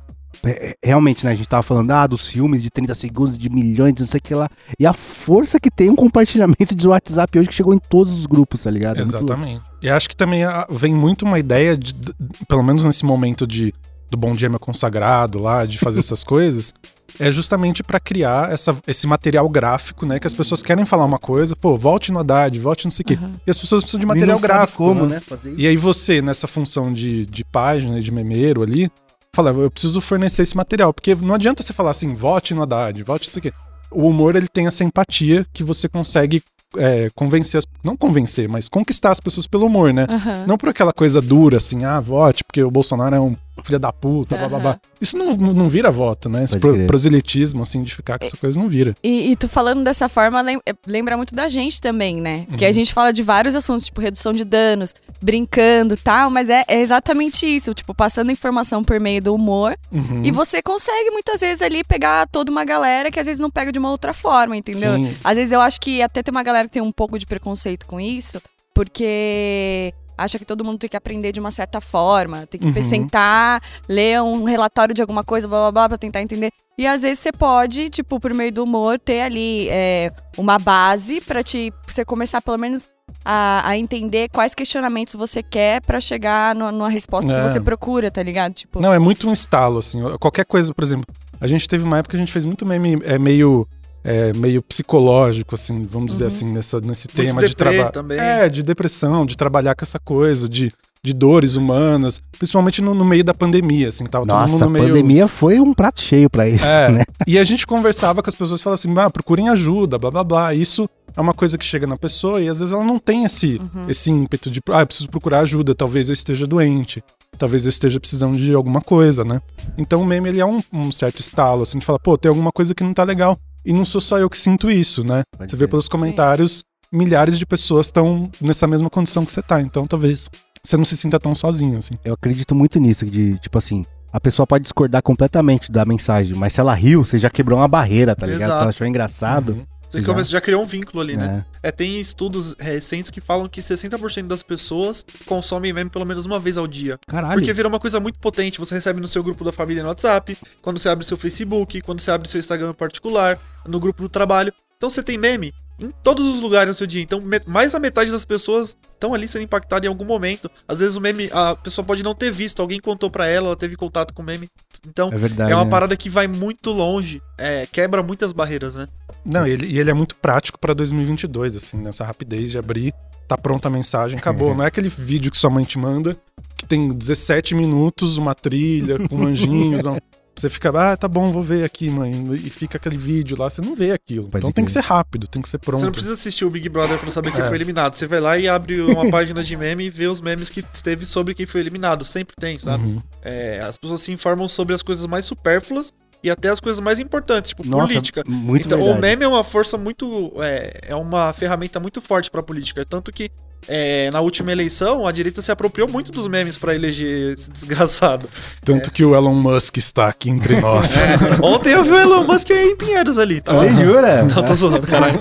é, 0.45 0.75
realmente, 0.83 1.27
né? 1.27 1.33
A 1.33 1.35
gente 1.35 1.49
tava 1.49 1.63
falando 1.63 1.91
ah, 1.91 2.07
dos 2.07 2.29
filmes 2.29 2.63
de 2.63 2.71
30 2.71 2.95
segundos, 2.95 3.37
de 3.39 3.51
milhões, 3.51 3.93
de 3.93 4.01
não 4.01 4.07
sei 4.09 4.19
o 4.19 4.23
que 4.23 4.35
lá. 4.35 4.49
E 4.79 4.87
a 4.87 4.93
força 4.93 5.59
que 5.61 5.71
tem 5.71 5.91
um 5.91 5.97
compartilhamento 5.97 6.75
de 6.75 6.87
WhatsApp 6.89 7.39
hoje 7.39 7.49
que 7.49 7.55
chegou 7.55 7.75
em 7.75 7.79
todos 7.79 8.13
os 8.13 8.27
grupos, 8.27 8.63
tá 8.63 8.71
ligado? 8.71 8.99
É. 8.99 9.03
Exatamente. 9.03 9.63
E 9.83 9.91
acho 9.91 10.09
que 10.09 10.17
também 10.17 10.45
ah, 10.45 10.67
vem 10.71 10.95
muito 10.95 11.25
uma 11.27 11.39
ideia, 11.39 11.77
de, 11.77 11.93
de- 11.93 12.15
pelo 12.49 12.63
menos 12.63 12.85
nesse 12.85 13.05
momento 13.05 13.47
de 13.47 13.75
do 14.11 14.17
Bom 14.17 14.35
Dia 14.35 14.49
Meu 14.49 14.61
Consagrado 14.61 15.39
lá, 15.39 15.65
de 15.65 15.79
fazer 15.79 16.01
essas 16.01 16.23
coisas, 16.25 16.75
é 17.19 17.31
justamente 17.31 17.83
pra 17.83 18.01
criar 18.01 18.53
essa, 18.53 18.77
esse 18.87 19.07
material 19.07 19.49
gráfico, 19.49 20.07
né? 20.07 20.19
Que 20.19 20.27
as 20.27 20.35
pessoas 20.35 20.63
querem 20.63 20.85
falar 20.85 21.05
uma 21.05 21.19
coisa, 21.19 21.55
pô, 21.57 21.77
volte 21.77 22.13
no 22.13 22.19
Haddad, 22.19 22.59
volte 22.59 22.85
não 22.85 22.91
sei 22.91 23.03
o 23.03 23.07
quê. 23.07 23.19
E 23.47 23.51
as 23.51 23.59
pessoas 23.59 23.83
precisam 23.83 24.01
de 24.01 24.07
material 24.07 24.35
não 24.35 24.39
sabe 24.39 24.53
gráfico. 24.53 24.85
como, 24.85 25.07
né? 25.07 25.21
né? 25.31 25.55
E 25.57 25.67
aí 25.67 25.77
você, 25.77 26.23
nessa 26.23 26.47
função 26.47 26.93
de, 26.93 27.27
de 27.27 27.45
página, 27.45 28.01
de 28.01 28.11
memeiro 28.11 28.63
ali, 28.63 28.91
fala, 29.33 29.51
eu 29.51 29.71
preciso 29.71 30.01
fornecer 30.01 30.43
esse 30.43 30.57
material. 30.57 30.93
Porque 30.93 31.15
não 31.15 31.35
adianta 31.35 31.63
você 31.63 31.73
falar 31.73 31.91
assim, 31.91 32.15
vote 32.15 32.55
no 32.55 32.63
Haddad, 32.63 33.03
vote 33.03 33.29
isso 33.29 33.39
aqui. 33.39 33.53
O 33.91 34.09
humor, 34.09 34.37
ele 34.37 34.49
tem 34.49 34.67
essa 34.67 34.85
empatia 34.85 35.47
que 35.53 35.65
você 35.65 35.89
consegue 35.89 36.43
é, 36.77 37.11
convencer, 37.15 37.59
as, 37.59 37.67
não 37.83 37.97
convencer, 37.97 38.49
mas 38.49 38.69
conquistar 38.69 39.11
as 39.11 39.21
pessoas 39.21 39.47
pelo 39.47 39.67
humor, 39.67 39.93
né? 39.93 40.07
Aham. 40.09 40.45
Não 40.47 40.57
por 40.57 40.69
aquela 40.69 40.93
coisa 40.93 41.21
dura, 41.21 41.57
assim, 41.57 41.85
ah, 41.85 41.99
vote, 41.99 42.45
porque 42.45 42.63
o 42.63 42.71
Bolsonaro 42.71 43.17
é 43.17 43.21
um 43.21 43.35
filho 43.65 43.79
da 43.79 43.93
puta, 43.93 44.37
blá, 44.37 44.49
blá, 44.49 44.59
blá. 44.59 44.71
Aham. 44.71 44.81
Isso 45.01 45.17
não, 45.17 45.35
não 45.37 45.69
vira 45.69 45.91
voto, 45.91 46.29
né? 46.29 46.45
Esse 46.45 46.59
pro, 46.59 46.87
proselitismo, 46.87 47.63
assim, 47.63 47.83
de 47.83 47.95
ficar 47.95 48.19
com 48.19 48.25
essa 48.27 48.37
coisa 48.37 48.59
não 48.61 48.69
vira. 48.69 48.95
E, 49.03 49.31
e 49.31 49.37
tu 49.37 49.49
falando 49.49 49.83
dessa 49.85 50.09
forma 50.09 50.43
eh, 50.53 50.75
lembra 50.87 51.17
muito 51.17 51.35
da 51.35 51.49
gente 51.49 51.81
também, 51.81 52.21
né? 52.21 52.47
Porque 52.49 52.65
Uhum. 52.65 52.71
a 52.71 52.73
gente 52.73 52.93
fala 52.93 53.13
de 53.13 53.23
vários 53.23 53.55
assuntos, 53.55 53.87
tipo 53.87 54.01
redução 54.01 54.33
de 54.33 54.45
danos, 54.45 54.95
brincando 55.23 55.95
e 55.95 55.97
tal, 55.97 56.31
mas 56.31 56.49
é, 56.49 56.65
é 56.69 56.81
exatamente 56.81 57.47
isso, 57.47 57.75
tipo, 57.75 57.95
passando 57.95 58.31
informação 58.33 58.83
por 58.83 58.99
meio 59.01 59.23
do 59.23 59.35
humor. 59.35 59.77
Uhum. 59.93 60.25
E 60.25 60.31
você 60.31 60.63
consegue 60.63 61.11
muitas 61.11 61.41
vezes 61.41 61.63
ali 61.63 61.83
pegar 61.85 62.27
toda 62.29 62.51
uma 62.51 62.65
galera 62.65 63.11
que 63.11 63.19
às 63.21 63.27
vezes 63.27 63.41
não 63.41 63.51
pega 63.51 63.71
de 63.73 63.79
uma 63.79 63.91
outra 63.91 64.13
forma, 64.15 64.57
entendeu? 64.57 64.95
Sim. 64.97 65.15
Às 65.23 65.37
vezes 65.37 65.53
eu 65.53 65.61
acho 65.61 65.81
que 65.81 66.01
até 66.03 66.23
tem 66.23 66.33
uma 66.33 66.43
galera 66.43 66.69
que 66.69 66.75
tem 66.75 66.83
um 66.83 66.93
pouco 66.93 67.19
de 67.19 67.27
preconceito 67.27 67.87
com 67.87 68.01
isso, 68.01 68.41
porque 68.75 69.93
acha 70.23 70.39
que 70.39 70.45
todo 70.45 70.65
mundo 70.65 70.79
tem 70.79 70.89
que 70.91 70.97
aprender 70.97 71.33
de 71.33 71.41
uma 71.41 71.51
certa 71.51 71.81
forma, 71.81 72.47
tem 72.47 72.61
que 72.61 72.67
Uhum. 72.67 72.83
sentar, 72.83 73.63
ler 73.89 74.21
um 74.23 74.45
relatório 74.45 74.95
de 74.95 75.01
alguma 75.03 75.25
coisa, 75.25 75.49
blá 75.49 75.59
blá 75.63 75.73
blá, 75.73 75.89
pra 75.89 75.99
tentar 75.99 76.21
entender. 76.23 76.51
E 76.79 76.87
às 76.87 77.03
vezes 77.03 77.19
você 77.19 77.33
pode, 77.33 77.91
tipo, 77.91 78.19
por 78.21 78.33
meio 78.35 78.53
do 78.53 78.63
humor, 78.65 78.99
ter 78.99 79.21
ali 79.23 79.69
é, 79.71 80.13
uma 80.39 80.59
base 80.59 81.21
pra 81.21 81.43
te 81.43 81.73
você 81.87 82.05
começar 82.05 82.41
pelo 82.41 82.57
menos 82.59 82.89
a, 83.25 83.69
a 83.69 83.77
entender 83.77 84.29
quais 84.31 84.55
questionamentos 84.55 85.15
você 85.15 85.43
quer 85.43 85.83
pra 85.83 86.01
chegar 86.01 86.55
no- 86.55 86.71
numa 86.71 86.89
resposta 86.89 87.33
É. 87.33 87.37
que 87.43 87.49
você 87.49 87.61
procura, 87.61 88.11
tá 88.11 88.23
ligado? 88.23 88.55
Tipo, 88.55 88.81
Não, 88.81 88.93
é 88.95 88.99
muito 88.99 89.29
um 89.29 89.33
estalo, 89.33 89.79
assim. 89.79 90.01
Qualquer 90.19 90.45
coisa, 90.45 90.73
por 90.73 90.85
exemplo, 90.85 91.05
a 91.41 91.47
gente 91.47 91.69
teve 91.69 91.85
uma 91.85 91.99
época 91.99 92.13
que 92.13 92.17
a 92.17 92.21
gente 92.21 92.33
fez 92.33 92.45
muito 92.45 92.65
meme 92.65 92.99
é, 93.05 93.19
meio, 93.19 93.67
é, 94.03 94.33
meio 94.33 94.63
psicológico, 94.63 95.55
assim, 95.55 95.83
vamos 95.83 96.13
dizer 96.13 96.25
Uhum. 96.25 96.29
assim, 96.29 96.53
nessa, 96.53 96.81
nesse 96.81 97.09
Muito 97.09 97.27
tema 97.29 97.47
de 97.49 97.55
trabalho. 97.57 97.93
também. 97.93 98.19
É, 98.19 98.49
de 98.49 98.63
depressão, 98.63 99.25
de 99.27 99.37
trabalhar 99.37 99.75
com 99.75 99.85
essa 99.85 99.99
coisa, 99.99 100.49
de, 100.49 100.73
de 101.03 101.13
dores 101.13 101.57
humanas, 101.57 102.21
principalmente 102.39 102.81
no, 102.83 102.95
no 102.95 103.05
meio 103.05 103.23
da 103.25 103.35
pandemia, 103.35 103.89
assim, 103.89 104.05
tava 104.07 104.27
todo 104.27 104.37
Nossa, 104.39 104.53
mundo 104.53 104.65
a 104.65 104.71
meio. 104.71 104.87
pandemia 104.87 105.29
foi 105.29 105.61
um 105.61 105.73
prato 105.75 106.01
cheio 106.01 106.29
pra 106.31 106.49
isso, 106.49 106.67
É, 106.67 106.91
né? 106.91 107.05
e 107.27 107.39
a 107.39 107.45
gente 107.45 107.67
conversava 107.67 108.23
com 108.23 108.29
as 108.31 108.35
pessoas 108.35 108.61
e 108.61 108.63
falava 108.63 108.75
assim, 108.81 108.93
ah, 108.99 109.11
procurem 109.11 109.49
ajuda, 109.49 109.99
blá 109.99 110.11
blá 110.11 110.25
blá. 110.25 110.55
Isso 110.55 110.89
é 111.17 111.21
uma 111.21 111.35
coisa 111.35 111.59
que 111.59 111.65
chega 111.65 111.87
na 111.87 111.97
pessoa 111.97 112.41
e 112.41 112.49
às 112.49 112.61
vezes 112.61 112.73
ela 112.73 112.85
não 112.85 112.99
tem 112.99 113.25
esse, 113.25 113.57
Uhum. 113.75 113.89
esse 113.89 114.11
ímpeto 114.11 114.51
de, 114.51 114.61
ah, 114.71 114.81
eu 114.81 114.87
preciso 114.87 115.09
procurar 115.09 115.41
ajuda, 115.41 115.75
talvez 115.75 116.09
eu 116.09 116.13
esteja 116.15 116.47
doente, 116.47 117.03
talvez 117.39 117.65
eu 117.65 117.69
esteja 117.71 117.99
precisando 118.01 118.37
de 118.39 118.55
alguma 118.55 118.81
coisa, 118.81 119.25
né? 119.25 119.41
Então 119.77 120.01
o 120.03 120.07
meme, 120.07 120.29
ele 120.29 120.41
é 120.41 120.47
um, 120.47 120.63
um 120.73 120.91
certo 120.93 121.19
estalo, 121.21 121.63
assim, 121.63 121.79
de 121.79 121.85
falar, 121.87 121.99
pô, 121.99 122.17
tem 122.17 122.29
alguma 122.29 122.51
coisa 122.53 122.75
que 122.75 122.83
não 122.85 122.95
tá 122.95 123.03
legal. 123.05 123.39
E 123.65 123.73
não 123.73 123.85
sou 123.85 124.01
só 124.01 124.19
eu 124.19 124.31
que 124.31 124.39
sinto 124.39 124.71
isso, 124.71 125.05
né? 125.05 125.23
Pode 125.37 125.51
Você 125.51 125.57
vê 125.57 125.69
pelos 125.69 125.89
comentários, 125.89 126.63
milhares 126.93 127.39
de 127.39 127.47
pessoas 127.47 127.87
estão 127.87 128.31
nessa 128.41 128.67
mesma 128.67 128.91
condição 128.91 129.25
que 129.25 129.33
você 129.33 129.43
tá, 129.43 129.61
então 129.61 129.87
talvez 129.87 130.29
você 130.63 130.77
não 130.77 130.85
se 130.85 130.97
sinta 130.97 131.19
tão 131.19 131.35
sozinho, 131.35 131.79
assim. 131.79 131.95
Eu 132.05 132.15
acredito 132.15 132.55
muito 132.55 132.79
nisso, 132.79 133.07
de, 133.07 133.39
tipo 133.39 133.57
assim, 133.57 133.85
a 134.13 134.21
pessoa 134.21 134.47
pode 134.47 134.65
discordar 134.65 135.03
completamente 135.03 135.71
da 135.71 135.85
mensagem, 135.85 136.35
mas 136.35 136.53
se 136.53 136.61
ela 136.61 136.75
riu, 136.75 137.05
você 137.05 137.19
já 137.19 137.31
quebrou 137.31 137.59
uma 137.59 137.69
barreira, 137.69 138.15
tá 138.15 138.27
ligado? 138.27 138.41
Se 138.41 138.45
Exato. 138.47 138.63
ela 138.63 138.71
achou 138.71 138.87
engraçado. 138.87 139.53
Uhum. 139.53 139.67
Você 139.91 140.01
já- 140.01 140.07
começa- 140.07 140.31
já 140.31 140.41
criou 140.41 140.63
um 140.63 140.67
vínculo 140.67 141.01
ali, 141.03 141.17
né? 141.17 141.27
né? 141.27 141.47
É, 141.63 141.71
tem 141.73 142.01
estudos 142.01 142.55
recentes 142.59 143.11
que 143.11 143.21
falam 143.21 143.49
que 143.49 143.61
60% 143.61 144.27
das 144.29 144.43
pessoas 144.43 145.05
consomem 145.27 145.73
meme 145.73 145.91
pelo 145.91 146.07
menos 146.07 146.25
uma 146.27 146.39
vez 146.39 146.57
ao 146.57 146.67
dia. 146.67 146.99
Caralho. 147.07 147.35
Porque 147.35 147.53
vira 147.53 147.67
uma 147.69 147.81
coisa 147.81 147.99
muito 147.99 148.19
potente. 148.19 148.59
Você 148.59 148.75
recebe 148.75 149.01
no 149.01 149.09
seu 149.09 149.23
grupo 149.23 149.45
da 149.45 149.53
família 149.53 149.83
no 149.83 149.89
WhatsApp, 149.89 150.39
quando 150.63 150.79
você 150.79 150.89
abre 150.89 151.05
seu 151.05 151.17
Facebook, 151.17 151.81
quando 151.83 152.01
você 152.01 152.11
abre 152.11 152.29
seu 152.29 152.39
Instagram 152.39 152.73
particular, 152.73 153.39
no 153.67 153.81
grupo 153.81 154.03
do 154.03 154.09
trabalho. 154.09 154.53
Então 154.77 154.89
você 154.89 155.03
tem 155.03 155.19
meme 155.19 155.53
em 155.81 155.91
todos 156.03 156.27
os 156.27 156.41
lugares 156.41 156.75
no 156.75 156.77
seu 156.79 156.87
dia. 156.87 157.03
Então 157.03 157.21
mais 157.47 157.73
da 157.73 157.79
metade 157.79 158.11
das 158.11 158.25
pessoas 158.25 158.77
estão 158.93 159.15
ali 159.15 159.27
sendo 159.27 159.43
impactadas 159.43 159.87
em 159.87 159.89
algum 159.89 160.05
momento. 160.05 160.51
Às 160.69 160.81
vezes 160.81 160.97
o 160.97 161.01
meme, 161.01 161.29
a 161.33 161.57
pessoa 161.57 161.85
pode 161.85 162.03
não 162.03 162.15
ter 162.15 162.31
visto, 162.31 162.61
alguém 162.61 162.79
contou 162.79 163.11
pra 163.11 163.27
ela, 163.27 163.49
ela 163.49 163.57
teve 163.57 163.77
contato 163.77 164.13
com 164.13 164.23
o 164.23 164.25
meme. 164.25 164.49
Então 164.87 165.09
É 165.13 165.17
verdade. 165.17 165.51
é 165.51 165.55
uma 165.55 165.65
né? 165.65 165.71
parada 165.71 165.97
que 165.97 166.11
vai 166.11 166.27
muito 166.27 166.71
longe, 166.71 167.23
é, 167.39 167.67
quebra 167.71 168.03
muitas 168.03 168.33
barreiras, 168.33 168.75
né? 168.75 168.87
Não, 169.25 169.47
e 169.47 169.51
ele, 169.51 169.67
e 169.67 169.79
ele 169.79 169.91
é 169.91 169.95
muito 169.95 170.15
prático 170.17 170.59
pra 170.59 170.73
2022, 170.75 171.57
assim, 171.57 171.77
nessa 171.79 172.05
rapidez 172.05 172.51
de 172.51 172.59
abrir, 172.59 172.93
tá 173.27 173.37
pronta 173.37 173.69
a 173.69 173.71
mensagem, 173.71 174.19
acabou. 174.19 174.55
Não 174.55 174.65
é 174.65 174.67
aquele 174.67 174.89
vídeo 174.89 175.31
que 175.31 175.39
sua 175.39 175.51
mãe 175.51 175.65
te 175.65 175.79
manda, 175.79 176.17
que 176.57 176.67
tem 176.67 176.89
17 176.89 177.55
minutos, 177.55 178.17
uma 178.17 178.35
trilha 178.35 178.99
com 179.09 179.25
anjinhos. 179.27 179.83
não. 179.83 179.97
Você 180.35 180.49
fica, 180.49 180.71
ah, 180.71 180.97
tá 180.97 181.07
bom, 181.07 181.31
vou 181.33 181.43
ver 181.43 181.65
aqui, 181.65 181.91
mãe. 181.91 182.13
E 182.35 182.49
fica 182.51 182.79
aquele 182.79 182.97
vídeo 182.97 183.37
lá, 183.39 183.51
você 183.51 183.61
não 183.61 183.75
vê 183.75 183.93
aquilo. 183.93 184.25
Pode 184.29 184.39
então 184.39 184.53
tem 184.53 184.65
que 184.65 184.71
ser 184.71 184.81
rápido, 184.83 185.27
tem 185.27 185.43
que 185.43 185.49
ser 185.49 185.59
pronto. 185.59 185.81
Você 185.81 185.85
não 185.87 185.93
precisa 185.93 186.15
assistir 186.15 186.45
o 186.45 186.51
Big 186.51 186.69
Brother 186.69 186.99
pra 186.99 187.11
saber 187.11 187.33
quem 187.33 187.43
É. 187.43 187.49
foi 187.49 187.57
eliminado. 187.57 187.95
Você 187.95 188.07
vai 188.07 188.21
lá 188.21 188.39
e 188.39 188.49
abre 188.49 188.81
uma 188.81 189.11
página 189.11 189.43
de 189.43 189.57
meme 189.57 189.85
e 189.87 189.91
vê 189.91 190.07
os 190.07 190.21
memes 190.21 190.49
que 190.49 190.63
teve 190.63 191.05
sobre 191.05 191.35
quem 191.35 191.45
foi 191.47 191.61
eliminado. 191.61 192.05
Sempre 192.05 192.37
tem, 192.37 192.57
sabe? 192.59 192.85
Uhum. 192.85 193.03
É, 193.23 193.61
as 193.63 193.77
pessoas 193.77 194.01
se 194.01 194.13
informam 194.13 194.49
sobre 194.49 194.75
as 194.75 194.83
coisas 194.83 195.05
mais 195.07 195.25
supérfluas 195.25 195.93
e 196.23 196.31
até 196.31 196.49
as 196.51 196.61
coisas 196.61 196.81
mais 196.81 196.99
importantes, 196.99 197.51
tipo 197.51 197.67
Nossa, 197.67 197.87
política. 197.87 198.23
muito 198.27 198.67
então, 198.67 198.79
verdade. 198.79 198.99
o 198.99 199.01
meme 199.01 199.25
é 199.25 199.29
uma 199.29 199.43
força 199.43 199.79
muito. 199.79 200.33
É, 200.39 200.81
é 200.89 200.95
uma 200.95 201.33
ferramenta 201.33 201.81
muito 201.81 202.01
forte 202.01 202.31
pra 202.31 202.43
política. 202.43 202.85
Tanto 202.85 203.11
que 203.11 203.31
é, 203.69 204.11
na 204.11 204.21
última 204.21 204.53
eleição, 204.53 205.07
a 205.07 205.13
direita 205.13 205.41
se 205.43 205.51
apropriou 205.51 205.89
muito 205.89 206.13
dos 206.13 206.27
memes 206.29 206.57
pra 206.57 206.75
eleger 206.75 207.35
esse 207.35 207.49
desgraçado. 207.53 208.29
Tanto 208.65 208.91
que 208.91 209.05
o 209.05 209.15
Elon 209.15 209.35
Musk 209.35 209.77
está 209.79 210.09
aqui 210.09 210.31
entre 210.31 210.59
nós. 210.61 210.97
É, 210.97 211.17
ontem 211.43 211.73
eu 211.73 211.85
vi 211.85 211.91
o 211.91 211.99
Elon 211.99 212.25
Musk 212.25 212.51
em 212.51 212.77
Pinheiros 212.77 213.19
ali, 213.19 213.41
tá? 213.41 213.55
Você 213.55 213.75
jura? 213.75 214.25
Não, 214.29 214.43
tô 214.45 214.55
zoando, 214.55 214.87
caralho. 214.87 215.19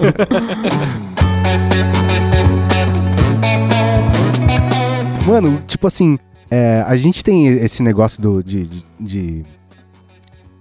Mano, 5.26 5.62
tipo 5.68 5.88
assim, 5.88 6.18
é, 6.50 6.84
a 6.88 6.96
gente 6.96 7.24
tem 7.24 7.48
esse 7.48 7.84
negócio 7.84 8.22
do, 8.22 8.44
de, 8.44 8.66
de, 8.66 8.86
de, 9.00 9.46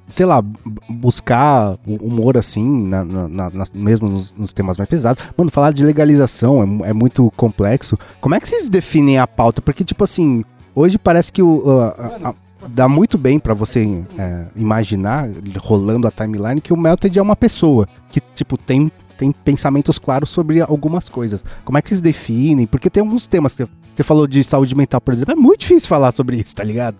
sei 0.09 0.25
lá, 0.27 0.43
buscar 0.89 1.77
o 1.87 1.95
humor 2.07 2.37
assim, 2.37 2.87
na, 2.87 3.05
na- 3.05 3.29
na- 3.51 3.67
mesmo 3.75 4.09
nos, 4.09 4.33
nos 4.33 4.53
temas 4.53 4.77
mais 4.77 4.89
pesados. 4.89 5.25
Mano, 5.37 5.51
falar 5.51 5.73
de 5.73 5.85
legalização 5.85 6.63
é, 6.85 6.91
é 6.91 6.93
muito 6.93 7.31
complexo. 7.37 7.97
Como 8.21 8.35
é 8.35 8.41
que 8.41 8.49
vocês 8.49 8.69
definem 8.69 9.19
a 9.19 9.27
pauta? 9.27 9.61
Porque, 9.63 9.85
tipo 9.85 10.05
assim, 10.05 10.45
hoje 10.75 10.99
parece 10.99 11.33
que 11.33 11.43
o, 11.43 11.63
a- 11.71 12.29
a- 12.31 12.35
dá 12.69 12.89
muito 12.89 13.17
bem 13.19 13.39
pra 13.39 13.55
você 13.55 14.03
é, 14.19 14.47
imaginar, 14.57 15.29
rolando 15.59 16.07
a 16.07 16.11
timeline, 16.11 16.61
que 16.61 16.73
o 16.73 16.77
Melted 16.77 17.19
é 17.19 17.23
uma 17.23 17.37
pessoa 17.37 17.87
que, 18.11 18.21
tipo, 18.35 18.57
tem, 18.57 18.91
tem 19.17 19.31
pensamentos 19.33 19.99
claros 19.99 20.31
sobre 20.31 20.61
algumas 20.61 21.09
coisas. 21.09 21.45
Como 21.65 21.79
é 21.79 21.83
que 21.83 21.89
vocês 21.89 22.01
definem? 22.01 22.67
Porque 22.67 22.91
tem 22.91 23.03
alguns 23.03 23.27
temas 23.27 23.55
que 23.55 23.67
você 23.95 24.03
falou 24.03 24.27
de 24.27 24.43
saúde 24.45 24.75
mental, 24.75 25.01
por 25.01 25.13
exemplo, 25.13 25.33
é 25.33 25.37
muito 25.37 25.61
difícil 25.61 25.89
falar 25.89 26.13
sobre 26.13 26.37
isso, 26.37 26.55
tá 26.55 26.63
ligado? 26.65 26.97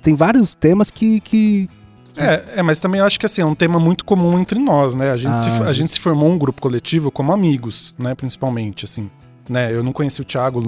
Tem 0.00 0.14
vários 0.14 0.54
temas 0.54 0.90
que. 0.90 1.20
que... 1.20 1.68
É, 2.16 2.44
é, 2.56 2.62
mas 2.62 2.80
também 2.80 3.00
eu 3.00 3.04
acho 3.06 3.18
que 3.18 3.26
assim, 3.26 3.42
é 3.42 3.46
um 3.46 3.54
tema 3.54 3.78
muito 3.80 4.04
comum 4.04 4.38
entre 4.38 4.58
nós, 4.58 4.94
né? 4.94 5.10
A 5.10 5.16
gente, 5.16 5.38
se, 5.38 5.50
Ah. 5.50 5.66
a 5.66 5.72
gente 5.72 5.92
se 5.92 6.00
formou 6.00 6.30
um 6.30 6.38
grupo 6.38 6.60
coletivo 6.62 7.10
como 7.10 7.32
amigos, 7.32 7.94
né? 7.98 8.14
Principalmente, 8.14 8.84
assim. 8.84 9.10
Né? 9.48 9.72
Eu 9.72 9.82
não 9.82 9.92
conheci 9.92 10.20
o 10.20 10.24
Thiago 10.24 10.62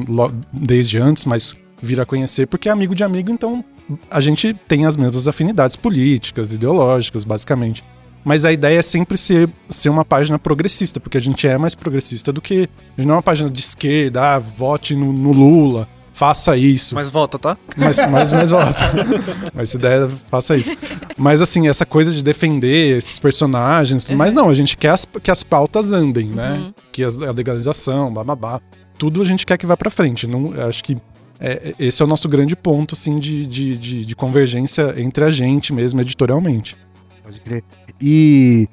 desde 0.52 0.98
antes, 0.98 1.24
mas 1.24 1.56
vir 1.80 2.00
a 2.00 2.06
conhecer 2.06 2.46
porque 2.46 2.68
é 2.68 2.72
amigo 2.72 2.94
de 2.94 3.04
amigo, 3.04 3.30
então 3.30 3.64
a 4.10 4.20
gente 4.20 4.54
tem 4.66 4.84
as 4.86 4.96
mesmas 4.96 5.28
afinidades 5.28 5.76
políticas, 5.76 6.52
ideológicas, 6.52 7.24
basicamente. 7.24 7.84
Mas 8.24 8.44
a 8.44 8.52
ideia 8.52 8.80
é 8.80 8.82
sempre 8.82 9.16
ser, 9.16 9.48
ser 9.70 9.88
uma 9.88 10.04
página 10.04 10.36
progressista, 10.36 10.98
porque 10.98 11.16
a 11.16 11.20
gente 11.20 11.46
é 11.46 11.56
mais 11.56 11.76
progressista 11.76 12.32
do 12.32 12.40
que. 12.40 12.68
A 12.96 13.00
gente 13.00 13.06
não 13.06 13.14
é 13.14 13.16
uma 13.18 13.22
página 13.22 13.48
de 13.48 13.60
esquerda, 13.60 14.34
ah, 14.34 14.38
vote 14.40 14.96
no, 14.96 15.12
no 15.12 15.30
Lula, 15.30 15.88
faça 16.16 16.56
isso. 16.56 16.94
Mas 16.94 17.10
volta, 17.10 17.38
tá? 17.38 17.58
Mas, 17.76 17.98
mas, 18.08 18.32
mas 18.32 18.50
volta. 18.50 18.80
Mas 19.54 19.68
se 19.68 19.76
der, 19.78 20.08
faça 20.30 20.56
isso. 20.56 20.70
Mas 21.16 21.42
assim, 21.42 21.68
essa 21.68 21.84
coisa 21.84 22.12
de 22.14 22.24
defender 22.24 22.96
esses 22.96 23.18
personagens, 23.18 24.04
tudo 24.04 24.16
mais 24.16 24.32
não, 24.32 24.48
a 24.48 24.54
gente 24.54 24.76
quer 24.78 24.90
as, 24.90 25.06
que 25.22 25.30
as 25.30 25.44
pautas 25.44 25.92
andem, 25.92 26.28
né? 26.28 26.52
Uhum. 26.52 26.74
Que 26.90 27.04
as- 27.04 27.18
a 27.18 27.30
legalização, 27.32 28.12
blá 28.12 28.24
blá 28.24 28.34
blá. 28.34 28.60
Tudo 28.98 29.20
a 29.20 29.24
gente 29.26 29.44
quer 29.44 29.58
que 29.58 29.66
vá 29.66 29.76
pra 29.76 29.90
frente. 29.90 30.26
Não, 30.26 30.52
acho 30.66 30.82
que 30.82 30.96
é, 31.38 31.74
esse 31.78 32.00
é 32.00 32.04
o 32.04 32.08
nosso 32.08 32.28
grande 32.30 32.56
ponto, 32.56 32.94
assim, 32.94 33.18
de, 33.18 33.46
de, 33.46 33.76
de, 33.76 34.04
de 34.06 34.16
convergência 34.16 34.94
entre 34.96 35.22
a 35.22 35.30
gente 35.30 35.70
mesmo, 35.72 36.00
editorialmente. 36.00 36.76
Pode 37.22 37.40
crer. 37.40 37.62
E. 38.00 38.66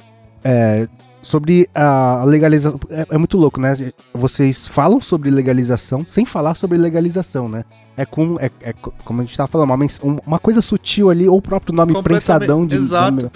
é, 0.45 0.88
sobre 1.23 1.67
a 1.73 2.23
legalização. 2.25 2.79
É, 2.89 3.07
é 3.09 3.17
muito 3.17 3.38
louco, 3.38 3.59
né? 3.59 3.91
Vocês 4.13 4.67
falam 4.67 5.01
sobre 5.01 5.31
legalização 5.31 6.05
sem 6.07 6.25
falar 6.25 6.53
sobre 6.53 6.77
legalização, 6.77 7.49
né? 7.49 7.63
é 7.95 8.05
com. 8.05 8.39
É, 8.39 8.49
é 8.62 8.73
co- 8.73 8.93
como 9.03 9.21
a 9.21 9.25
gente 9.25 9.38
tava 9.38 9.47
falando, 9.47 9.69
uma, 9.71 9.86
um- 10.03 10.17
uma 10.25 10.39
coisa 10.39 10.62
sutil 10.62 11.09
ali, 11.09 11.27
ou 11.27 11.38
o 11.38 11.41
próprio 11.41 11.75
nome 11.75 11.93
prensadão 12.03 12.65
de 12.65 12.75
Exato. 12.75 13.31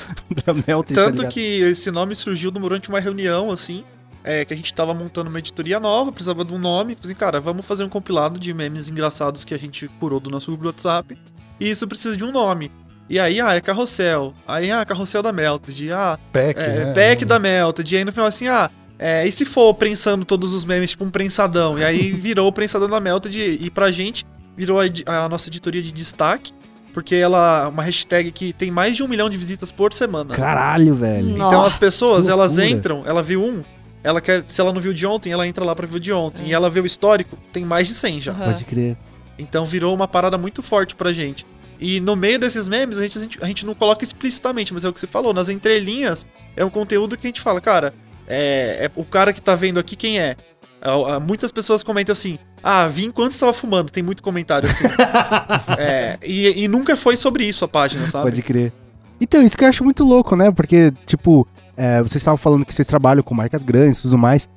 da, 0.45 0.53
da 0.53 0.53
Melted, 0.53 0.95
tá 0.95 1.05
Tanto 1.05 1.17
ligado? 1.17 1.31
que 1.31 1.39
esse 1.61 1.91
nome 1.91 2.15
surgiu 2.15 2.51
durante 2.51 2.89
uma 2.89 2.99
reunião, 2.99 3.51
assim, 3.51 3.83
é, 4.23 4.43
que 4.43 4.53
a 4.53 4.57
gente 4.57 4.73
tava 4.73 4.93
montando 4.93 5.29
uma 5.29 5.39
editoria 5.39 5.79
nova, 5.79 6.11
precisava 6.11 6.43
de 6.43 6.53
um 6.53 6.57
nome. 6.57 6.95
Falei 6.95 7.11
assim, 7.11 7.15
cara, 7.19 7.39
vamos 7.39 7.65
fazer 7.65 7.83
um 7.83 7.89
compilado 7.89 8.39
de 8.39 8.53
memes 8.53 8.89
engraçados 8.89 9.45
que 9.45 9.53
a 9.53 9.57
gente 9.59 9.87
curou 9.99 10.19
do 10.19 10.29
nosso 10.29 10.47
grupo 10.51 10.63
do 10.63 10.67
WhatsApp. 10.67 11.17
E 11.59 11.69
isso 11.69 11.87
precisa 11.87 12.17
de 12.17 12.23
um 12.23 12.31
nome. 12.31 12.71
E 13.09 13.19
aí, 13.19 13.39
ah, 13.39 13.55
é 13.55 13.61
carrossel. 13.61 14.33
Aí, 14.47 14.69
ah, 14.71 14.83
carrossel 14.85 15.23
da 15.23 15.31
Melted. 15.31 15.91
Ah, 15.91 16.19
Pack, 16.31 16.59
é, 16.59 16.85
né? 16.85 16.93
pack 16.93 17.23
da 17.23 17.39
Melted. 17.39 17.93
E 17.93 17.97
aí 17.97 18.05
no 18.05 18.11
final 18.11 18.27
assim, 18.27 18.47
ah, 18.47 18.69
é, 18.99 19.25
e 19.27 19.31
se 19.31 19.45
for 19.45 19.73
prensando 19.73 20.25
todos 20.25 20.53
os 20.53 20.65
memes, 20.65 20.91
tipo 20.91 21.05
um 21.05 21.09
prensadão? 21.09 21.77
E 21.77 21.83
aí 21.83 22.11
virou 22.19 22.47
o 22.47 22.51
prensadão 22.51 22.89
da 22.89 22.99
Melted 22.99 23.39
e, 23.39 23.65
e 23.65 23.71
pra 23.71 23.91
gente 23.91 24.25
virou 24.55 24.79
a, 24.81 24.85
a 25.25 25.29
nossa 25.29 25.49
editoria 25.49 25.81
de 25.81 25.91
destaque, 25.91 26.51
porque 26.93 27.15
ela 27.15 27.67
uma 27.69 27.83
hashtag 27.83 28.31
que 28.31 28.51
tem 28.51 28.71
mais 28.71 28.95
de 28.95 29.03
um 29.03 29.07
milhão 29.07 29.29
de 29.29 29.37
visitas 29.37 29.71
por 29.71 29.93
semana. 29.93 30.33
Caralho, 30.33 30.95
velho. 30.95 31.29
Nossa. 31.29 31.47
Então 31.47 31.61
as 31.63 31.75
pessoas, 31.75 32.27
elas 32.27 32.57
entram, 32.57 33.03
ela 33.05 33.21
viu 33.21 33.43
um, 33.43 33.61
ela 34.03 34.19
quer, 34.19 34.43
se 34.47 34.59
ela 34.59 34.73
não 34.73 34.81
viu 34.81 34.93
de 34.93 35.05
ontem, 35.05 35.31
ela 35.31 35.47
entra 35.47 35.63
lá 35.63 35.75
pra 35.75 35.85
ver 35.85 35.97
o 35.97 35.99
de 35.99 36.11
ontem. 36.11 36.47
E 36.47 36.53
ela 36.53 36.69
vê 36.69 36.79
o 36.79 36.85
histórico, 36.85 37.37
tem 37.53 37.63
mais 37.63 37.87
de 37.87 37.93
100 37.93 38.21
já. 38.21 38.31
Aham. 38.31 38.51
Pode 38.51 38.65
crer. 38.65 38.97
Então 39.37 39.63
virou 39.63 39.93
uma 39.93 40.07
parada 40.07 40.37
muito 40.37 40.63
forte 40.63 40.95
pra 40.95 41.13
gente. 41.13 41.45
E 41.79 41.99
no 41.99 42.15
meio 42.15 42.39
desses 42.39 42.67
memes, 42.67 42.97
a 42.97 43.03
gente, 43.03 43.39
a 43.41 43.45
gente, 43.45 43.65
não 43.65 43.73
coloca 43.73 44.03
explicitamente, 44.03 44.73
mas 44.73 44.83
é 44.83 44.89
o 44.89 44.93
que 44.93 44.99
você 44.99 45.07
falou, 45.07 45.33
nas 45.33 45.49
entrelinhas, 45.49 46.25
é 46.55 46.65
um 46.65 46.69
conteúdo 46.69 47.17
que 47.17 47.27
a 47.27 47.29
gente 47.29 47.41
fala, 47.41 47.61
cara, 47.61 47.93
é, 48.27 48.85
é 48.85 48.91
o 48.99 49.05
cara 49.05 49.31
que 49.31 49.41
tá 49.41 49.55
vendo 49.55 49.79
aqui 49.79 49.95
quem 49.95 50.19
é. 50.19 50.35
Ah, 50.81 51.19
Muitas 51.19 51.51
pessoas 51.51 51.83
comentam 51.83 52.13
assim: 52.13 52.37
Ah, 52.61 52.87
vi 52.87 53.05
enquanto 53.05 53.31
estava 53.31 53.53
fumando. 53.53 53.89
Tem 53.89 54.03
muito 54.03 54.21
comentário 54.21 54.69
assim. 54.69 54.85
É, 55.77 56.17
e, 56.23 56.63
e 56.63 56.67
nunca 56.67 56.95
foi 56.95 57.15
sobre 57.15 57.45
isso 57.45 57.63
a 57.63 57.67
página, 57.67 58.07
sabe? 58.07 58.25
Pode 58.25 58.41
crer. 58.41 58.73
Então, 59.21 59.41
isso 59.43 59.57
que 59.57 59.63
eu 59.63 59.69
acho 59.69 59.83
muito 59.83 60.03
louco, 60.03 60.35
né? 60.35 60.51
Porque, 60.51 60.91
tipo, 61.05 61.47
é, 61.75 61.99
vocês 61.99 62.15
estavam 62.15 62.37
falando 62.37 62.65
que 62.65 62.73
vocês 62.73 62.87
trabalham 62.87 63.21
com 63.21 63.33
marcas 63.35 63.63
grandes 63.63 63.99
e 63.99 64.01
tudo 64.03 64.17
mais. 64.17 64.49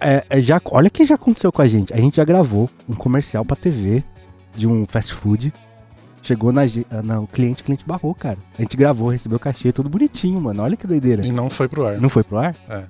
É, 0.00 0.24
é, 0.28 0.40
já, 0.40 0.60
olha 0.66 0.88
o 0.88 0.90
que 0.90 1.04
já 1.04 1.14
aconteceu 1.14 1.52
com 1.52 1.62
a 1.62 1.66
gente. 1.66 1.92
A 1.92 1.96
gente 1.96 2.16
já 2.16 2.24
gravou 2.24 2.68
um 2.88 2.94
comercial 2.94 3.44
pra 3.44 3.56
TV 3.56 4.02
de 4.54 4.66
um 4.66 4.84
fast 4.86 5.12
food. 5.12 5.52
Chegou 6.24 6.52
na, 6.52 6.62
ah, 6.62 7.02
não, 7.02 7.24
o 7.24 7.26
cliente, 7.26 7.60
o 7.60 7.64
cliente 7.66 7.84
barrou, 7.86 8.14
cara. 8.14 8.38
A 8.58 8.62
gente 8.62 8.78
gravou, 8.78 9.10
recebeu 9.10 9.36
o 9.36 9.38
cachê, 9.40 9.70
tudo 9.70 9.90
bonitinho, 9.90 10.40
mano. 10.40 10.62
Olha 10.62 10.74
que 10.74 10.86
doideira. 10.86 11.24
E 11.24 11.30
não 11.30 11.50
foi 11.50 11.68
pro 11.68 11.86
ar. 11.86 12.00
Não 12.00 12.08
foi 12.08 12.24
pro 12.24 12.38
ar? 12.38 12.56
É. 12.66 12.84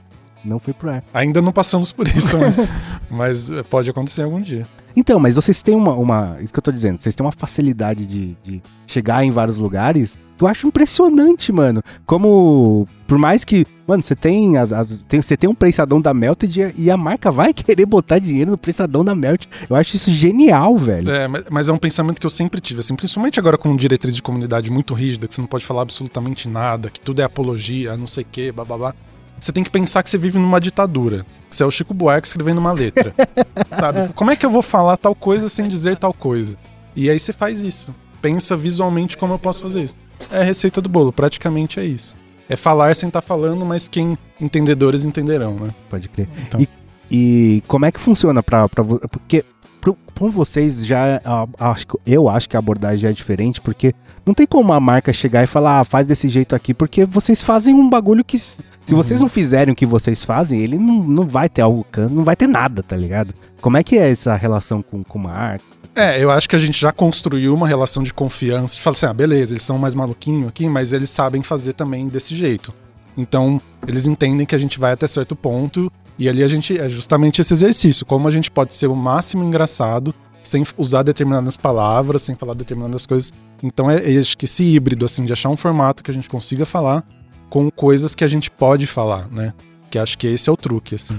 Não 0.44 0.61
foi 0.61 0.73
pro 0.73 0.88
ar. 0.88 1.03
Ainda 1.12 1.42
não 1.42 1.51
passamos 1.51 1.90
por 1.90 2.07
isso, 2.07 2.38
mas, 2.38 2.57
mas 3.11 3.51
eh, 3.51 3.64
pode 3.64 3.90
acontecer 3.90 4.23
algum 4.23 4.40
dia. 4.40 4.64
Então, 4.94 5.18
mas 5.18 5.35
vocês 5.35 5.64
têm 5.64 5.75
uma, 5.75 5.94
uma. 5.94 6.37
Isso 6.40 6.53
que 6.53 6.59
eu 6.61 6.62
tô 6.62 6.70
dizendo, 6.70 6.99
vocês 6.99 7.16
têm 7.16 7.27
uma 7.27 7.33
facilidade 7.33 8.07
de, 8.07 8.37
de 8.40 8.62
chegar 8.87 9.25
em 9.25 9.33
vários 9.33 9.59
lugares 9.59 10.16
eu 10.40 10.47
acho 10.47 10.66
impressionante, 10.66 11.53
mano. 11.53 11.83
Como. 12.07 12.87
Por 13.07 13.18
mais 13.18 13.44
que. 13.44 13.66
Mano, 13.87 14.03
você 14.03 14.14
tem, 14.16 14.57
as, 14.57 14.73
as- 14.73 15.05
tem. 15.09 15.20
Você 15.20 15.37
tem 15.37 15.49
um 15.49 15.55
prensadão 15.55 16.01
da 16.01 16.14
Melted 16.14 16.59
e 16.59 16.62
a, 16.64 16.73
e 16.77 16.90
a 16.90 16.97
marca 16.97 17.31
vai 17.31 17.53
querer 17.55 17.87
botar 17.87 18.18
dinheiro 18.18 18.51
no 18.51 18.59
prensadão 18.59 19.05
da 19.05 19.14
Melted. 19.14 19.49
Eu 19.68 19.77
acho 19.77 19.97
isso 19.97 20.11
genial, 20.11 20.77
velho. 20.79 21.11
É, 21.11 21.29
mas, 21.29 21.44
mas 21.51 21.68
é 21.68 21.73
um 21.73 21.79
pensamento 21.79 22.18
que 22.20 22.27
eu 22.27 22.31
sempre 22.31 22.61
tive, 22.61 22.81
assim, 22.81 22.94
principalmente 22.97 23.38
agora 23.38 23.59
com 23.59 23.75
diretriz 23.77 24.14
de 24.16 24.23
comunidade 24.23 24.70
muito 24.70 24.94
rígida, 24.94 25.29
que 25.29 25.35
você 25.35 25.40
não 25.40 25.49
pode 25.49 25.64
falar 25.66 25.83
absolutamente 25.83 26.49
nada, 26.49 26.88
que 26.90 27.01
tudo 27.01 27.20
é 27.20 27.25
apologia, 27.25 27.97
não 27.97 28.07
sei 28.07 28.23
o 28.25 28.27
quê, 28.31 28.51
blá 28.53 28.64
blá 28.64 28.77
blá. 28.79 28.94
Você 29.38 29.53
tem 29.53 29.62
que 29.62 29.70
pensar 29.70 30.03
que 30.03 30.09
você 30.09 30.16
vive 30.16 30.38
numa 30.38 30.59
ditadura. 30.61 31.27
Que 31.51 31.57
você 31.57 31.62
é 31.62 31.66
o 31.66 31.70
Chico 31.70 31.92
Buarque 31.92 32.27
escrevendo 32.27 32.59
uma 32.59 32.73
letra. 32.73 33.14
sabe? 33.73 34.12
Como 34.14 34.31
é 34.31 34.37
que 34.37 34.47
eu 34.47 34.51
vou 34.51 34.62
falar 34.62 34.97
tal 34.97 35.14
coisa 35.14 35.49
sem 35.51 35.68
dizer 35.68 35.97
tal 35.99 36.14
coisa? 36.14 36.57
E 36.97 37.11
aí 37.11 37.18
você 37.18 37.33
faz 37.33 37.61
isso. 37.61 37.94
Pensa 38.23 38.57
visualmente 38.57 39.18
como 39.18 39.35
eu 39.35 39.38
posso 39.38 39.61
fazer 39.61 39.83
isso. 39.85 39.97
É 40.30 40.40
a 40.40 40.42
receita 40.44 40.80
do 40.80 40.88
bolo, 40.88 41.12
praticamente 41.12 41.78
é 41.80 41.84
isso. 41.84 42.16
É 42.48 42.56
falar 42.56 42.94
sem 42.94 43.08
estar 43.08 43.22
falando, 43.22 43.64
mas 43.64 43.88
quem 43.88 44.18
entendedores 44.40 45.04
entenderão, 45.04 45.54
né? 45.54 45.74
Pode 45.88 46.08
crer. 46.08 46.28
Então. 46.46 46.60
E, 46.60 46.68
e 47.10 47.62
como 47.66 47.84
é 47.87 47.92
que 47.92 47.98
funciona 48.00 48.42
vo- 48.82 49.00
Porque 49.08 49.44
pro, 49.85 49.97
com 50.18 50.31
vocês 50.31 50.87
já. 50.87 51.20
acho, 51.61 51.87
eu 52.07 52.29
acho 52.29 52.49
que 52.49 52.57
a 52.57 52.59
abordagem 52.59 52.99
já 52.99 53.11
é 53.11 53.12
diferente, 53.12 53.61
porque 53.61 53.92
não 54.25 54.33
tem 54.33 54.47
como 54.47 54.73
a 54.73 54.81
marca 54.81 55.12
chegar 55.12 55.44
e 55.44 55.47
falar, 55.47 55.81
ah, 55.81 55.85
faz 55.85 56.07
desse 56.07 56.29
jeito 56.29 56.57
aqui, 56.57 56.73
porque 56.73 57.05
vocês 57.05 57.44
fazem 57.44 57.75
um 57.75 57.88
bagulho 57.88 58.25
que. 58.25 58.38
Se 58.38 58.62
Uhum. 58.90 58.97
vocês 59.03 59.18
não 59.20 59.31
fizerem 59.31 59.73
o 59.73 59.75
que 59.77 59.87
vocês 59.87 60.25
fazem, 60.25 60.61
ele 60.61 60.77
não, 60.79 61.03
não 61.05 61.27
vai 61.27 61.49
ter 61.49 61.62
alcance, 61.62 62.12
não 62.12 62.23
vai 62.23 62.37
ter 62.37 62.47
nada, 62.47 62.83
tá 62.83 62.94
ligado? 62.94 63.33
Como 63.61 63.79
é 63.79 63.83
que 63.83 63.97
é 63.97 64.11
essa 64.11 64.35
relação 64.37 64.83
com, 64.83 65.03
com 65.03 65.18
uma 65.18 65.31
marca? 65.33 65.64
É, 65.94 66.23
eu 66.23 66.31
acho 66.31 66.47
que 66.47 66.55
a 66.57 66.59
gente 66.59 66.79
já 66.79 66.92
construiu 66.92 67.55
uma 67.55 67.66
relação 67.66 68.03
de 68.03 68.12
confiança. 68.12 68.75
De 68.77 68.83
falar 68.83 68.94
assim, 68.97 69.07
ah, 69.07 69.14
beleza, 69.14 69.53
eles 69.55 69.62
são 69.62 69.79
mais 69.79 69.94
maluquinho 69.94 70.49
aqui, 70.49 70.68
mas 70.68 70.92
eles 70.92 71.09
sabem 71.09 71.42
fazer 71.42 71.73
também 71.73 72.09
desse 72.09 72.35
jeito. 72.35 72.75
Então, 73.16 73.59
eles 73.87 74.05
entendem 74.07 74.44
que 74.44 74.55
a 74.55 74.59
gente 74.59 74.79
vai 74.79 74.92
até 74.92 75.07
certo 75.07 75.35
ponto. 75.35 75.90
E 76.18 76.29
ali 76.29 76.42
a 76.42 76.48
gente 76.48 76.79
é 76.79 76.88
justamente 76.88 77.40
esse 77.40 77.53
exercício. 77.53 78.07
Como 78.07 78.29
a 78.29 78.31
gente 78.31 78.50
pode 78.50 78.74
ser 78.74 78.87
o 78.87 78.94
máximo 78.94 79.42
engraçado, 79.42 80.14
sem 80.42 80.64
usar 80.77 81.03
determinadas 81.03 81.57
palavras, 81.57 82.22
sem 82.22 82.37
falar 82.37 82.55
determinadas 82.55 83.07
coisas. 83.07 83.33
Então, 83.62 83.90
é, 83.90 83.96
é 83.96 84.18
acho 84.18 84.37
que 84.37 84.44
esse 84.44 84.62
híbrido, 84.62 85.05
assim, 85.05 85.24
de 85.24 85.33
achar 85.33 85.48
um 85.48 85.57
formato 85.57 86.05
que 86.05 86.11
a 86.11 86.14
gente 86.14 86.29
consiga 86.29 86.66
falar 86.66 87.05
com 87.48 87.70
coisas 87.70 88.14
que 88.14 88.24
a 88.24 88.29
gente 88.29 88.50
pode 88.50 88.87
falar, 88.87 89.29
né? 89.31 89.55
Que 89.90 89.98
acho 89.98 90.18
que 90.18 90.27
esse 90.27 90.48
é 90.48 90.53
o 90.53 90.57
truque, 90.57 90.94
assim. 90.94 91.18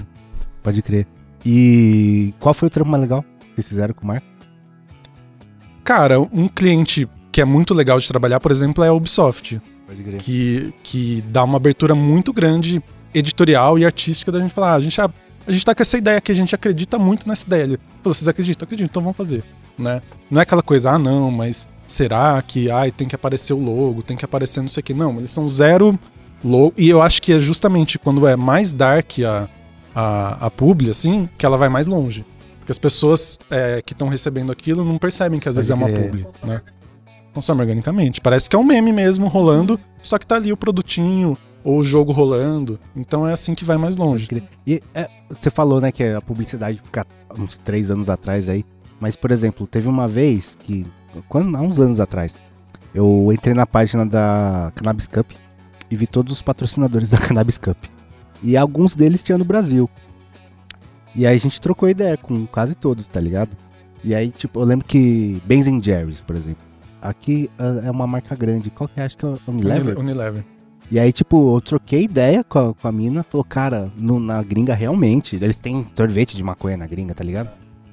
Pode 0.62 0.80
crer. 0.82 1.06
E 1.44 2.34
qual 2.40 2.54
foi 2.54 2.68
o 2.68 2.70
trampo 2.70 2.90
mais 2.90 3.02
legal 3.02 3.22
que 3.22 3.54
vocês 3.54 3.68
fizeram 3.68 3.94
com 3.94 4.06
marca? 4.06 4.26
Cara, 5.84 6.20
um 6.20 6.48
cliente 6.48 7.08
que 7.30 7.40
é 7.40 7.44
muito 7.44 7.72
legal 7.72 7.98
de 7.98 8.08
trabalhar, 8.08 8.40
por 8.40 8.50
exemplo, 8.50 8.82
é 8.82 8.88
a 8.88 8.92
Ubisoft. 8.92 9.60
Pode 9.86 10.02
crer. 10.02 10.20
que, 10.20 10.74
que 10.82 11.22
dá 11.30 11.44
uma 11.44 11.56
abertura 11.56 11.94
muito 11.94 12.32
grande 12.32 12.82
editorial 13.18 13.78
e 13.78 13.84
artística 13.84 14.30
da 14.30 14.38
gente 14.38 14.52
falar, 14.52 14.72
ah, 14.72 14.74
a 14.74 14.80
gente, 14.80 15.00
a, 15.00 15.10
a 15.46 15.52
gente 15.52 15.64
tá 15.64 15.74
com 15.74 15.82
essa 15.82 15.96
ideia 15.96 16.18
aqui, 16.18 16.30
a 16.30 16.34
gente 16.34 16.54
acredita 16.54 16.98
muito 16.98 17.26
nessa 17.26 17.46
ideia. 17.46 17.62
Ele 17.62 17.78
falou, 18.02 18.14
vocês 18.14 18.28
acreditam? 18.28 18.66
Acreditam, 18.66 18.90
então 18.90 19.02
vamos 19.02 19.16
fazer, 19.16 19.42
né? 19.78 20.02
Não 20.30 20.40
é 20.40 20.42
aquela 20.42 20.62
coisa, 20.62 20.92
ah, 20.92 20.98
não, 20.98 21.30
mas 21.30 21.66
será 21.86 22.40
que, 22.42 22.70
ai, 22.70 22.90
tem 22.90 23.08
que 23.08 23.14
aparecer 23.14 23.54
o 23.54 23.58
logo, 23.58 24.02
tem 24.02 24.16
que 24.16 24.24
aparecer 24.24 24.60
não 24.60 24.68
sei 24.68 24.82
o 24.82 24.84
que. 24.84 24.92
Não, 24.92 25.16
eles 25.18 25.30
são 25.30 25.48
zero 25.48 25.98
logo, 26.44 26.74
e 26.76 26.88
eu 26.88 27.00
acho 27.00 27.22
que 27.22 27.32
é 27.32 27.40
justamente 27.40 27.98
quando 27.98 28.26
é 28.26 28.36
mais 28.36 28.74
dark 28.74 29.18
a, 29.20 29.48
a, 29.94 30.46
a 30.46 30.50
publi, 30.50 30.90
assim, 30.90 31.28
que 31.38 31.46
ela 31.46 31.56
vai 31.56 31.70
mais 31.70 31.86
longe. 31.86 32.24
Porque 32.58 32.72
as 32.72 32.78
pessoas 32.78 33.38
é, 33.50 33.80
que 33.80 33.92
estão 33.92 34.08
recebendo 34.08 34.52
aquilo 34.52 34.84
não 34.84 34.98
percebem 34.98 35.38
que 35.38 35.48
às 35.48 35.54
Pode 35.54 35.68
vezes 35.68 35.70
é 35.70 35.74
uma 35.74 35.88
publi, 35.88 36.26
né? 36.44 36.60
Consome 37.32 37.60
organicamente. 37.60 38.20
Parece 38.20 38.50
que 38.50 38.56
é 38.56 38.58
um 38.58 38.64
meme 38.64 38.92
mesmo 38.92 39.28
rolando, 39.28 39.78
só 40.02 40.18
que 40.18 40.26
tá 40.26 40.36
ali 40.36 40.52
o 40.52 40.56
produtinho 40.56 41.38
ou 41.66 41.80
o 41.80 41.82
jogo 41.82 42.12
rolando. 42.12 42.78
Então 42.94 43.26
é 43.26 43.32
assim 43.32 43.52
que 43.52 43.64
vai 43.64 43.76
mais 43.76 43.96
longe. 43.96 44.28
E 44.64 44.80
é, 44.94 45.10
você 45.28 45.50
falou, 45.50 45.80
né, 45.80 45.90
que 45.90 46.04
a 46.04 46.22
publicidade 46.22 46.80
fica 46.82 47.04
uns 47.36 47.58
três 47.58 47.90
anos 47.90 48.08
atrás 48.08 48.48
aí. 48.48 48.64
Mas, 49.00 49.16
por 49.16 49.32
exemplo, 49.32 49.66
teve 49.66 49.88
uma 49.88 50.06
vez 50.06 50.56
que. 50.60 50.86
Quando, 51.28 51.56
há 51.56 51.60
uns 51.60 51.80
anos 51.80 51.98
atrás, 51.98 52.36
eu 52.94 53.30
entrei 53.32 53.52
na 53.52 53.66
página 53.66 54.06
da 54.06 54.70
Cannabis 54.76 55.08
Cup 55.08 55.32
e 55.90 55.96
vi 55.96 56.06
todos 56.06 56.32
os 56.32 56.40
patrocinadores 56.40 57.10
da 57.10 57.18
Cannabis 57.18 57.58
Cup. 57.58 57.76
E 58.42 58.56
alguns 58.56 58.94
deles 58.94 59.24
tinham 59.24 59.38
no 59.38 59.44
Brasil. 59.44 59.90
E 61.16 61.26
aí 61.26 61.34
a 61.34 61.40
gente 61.40 61.60
trocou 61.60 61.88
ideia 61.88 62.16
com 62.16 62.46
quase 62.46 62.76
todos, 62.76 63.08
tá 63.08 63.18
ligado? 63.18 63.56
E 64.04 64.14
aí, 64.14 64.30
tipo, 64.30 64.60
eu 64.60 64.64
lembro 64.64 64.86
que 64.86 65.42
Benz 65.44 65.66
Jerry's, 65.84 66.20
por 66.20 66.36
exemplo. 66.36 66.64
Aqui 67.02 67.50
ah, 67.58 67.82
é 67.86 67.90
uma 67.90 68.06
marca 68.06 68.36
grande. 68.36 68.70
Qual 68.70 68.88
que 68.88 69.00
é? 69.00 69.04
Acho 69.04 69.16
que 69.16 69.26
é 69.26 69.34
Unilever. 69.48 69.98
Unilever. 69.98 70.55
E 70.90 70.98
aí, 71.00 71.12
tipo, 71.12 71.56
eu 71.56 71.60
troquei 71.60 72.04
ideia 72.04 72.44
com 72.44 72.58
a, 72.70 72.74
com 72.74 72.86
a 72.88 72.92
mina, 72.92 73.22
falou, 73.24 73.44
cara, 73.44 73.90
no- 73.98 74.20
na 74.20 74.42
gringa 74.42 74.72
realmente, 74.74 75.34
eles 75.36 75.56
têm 75.56 75.84
sorvete 75.96 76.36
de 76.36 76.42
maconha 76.42 76.76
na 76.76 76.86
gringa, 76.86 77.12
tá 77.14 77.24
ligado? 77.24 77.50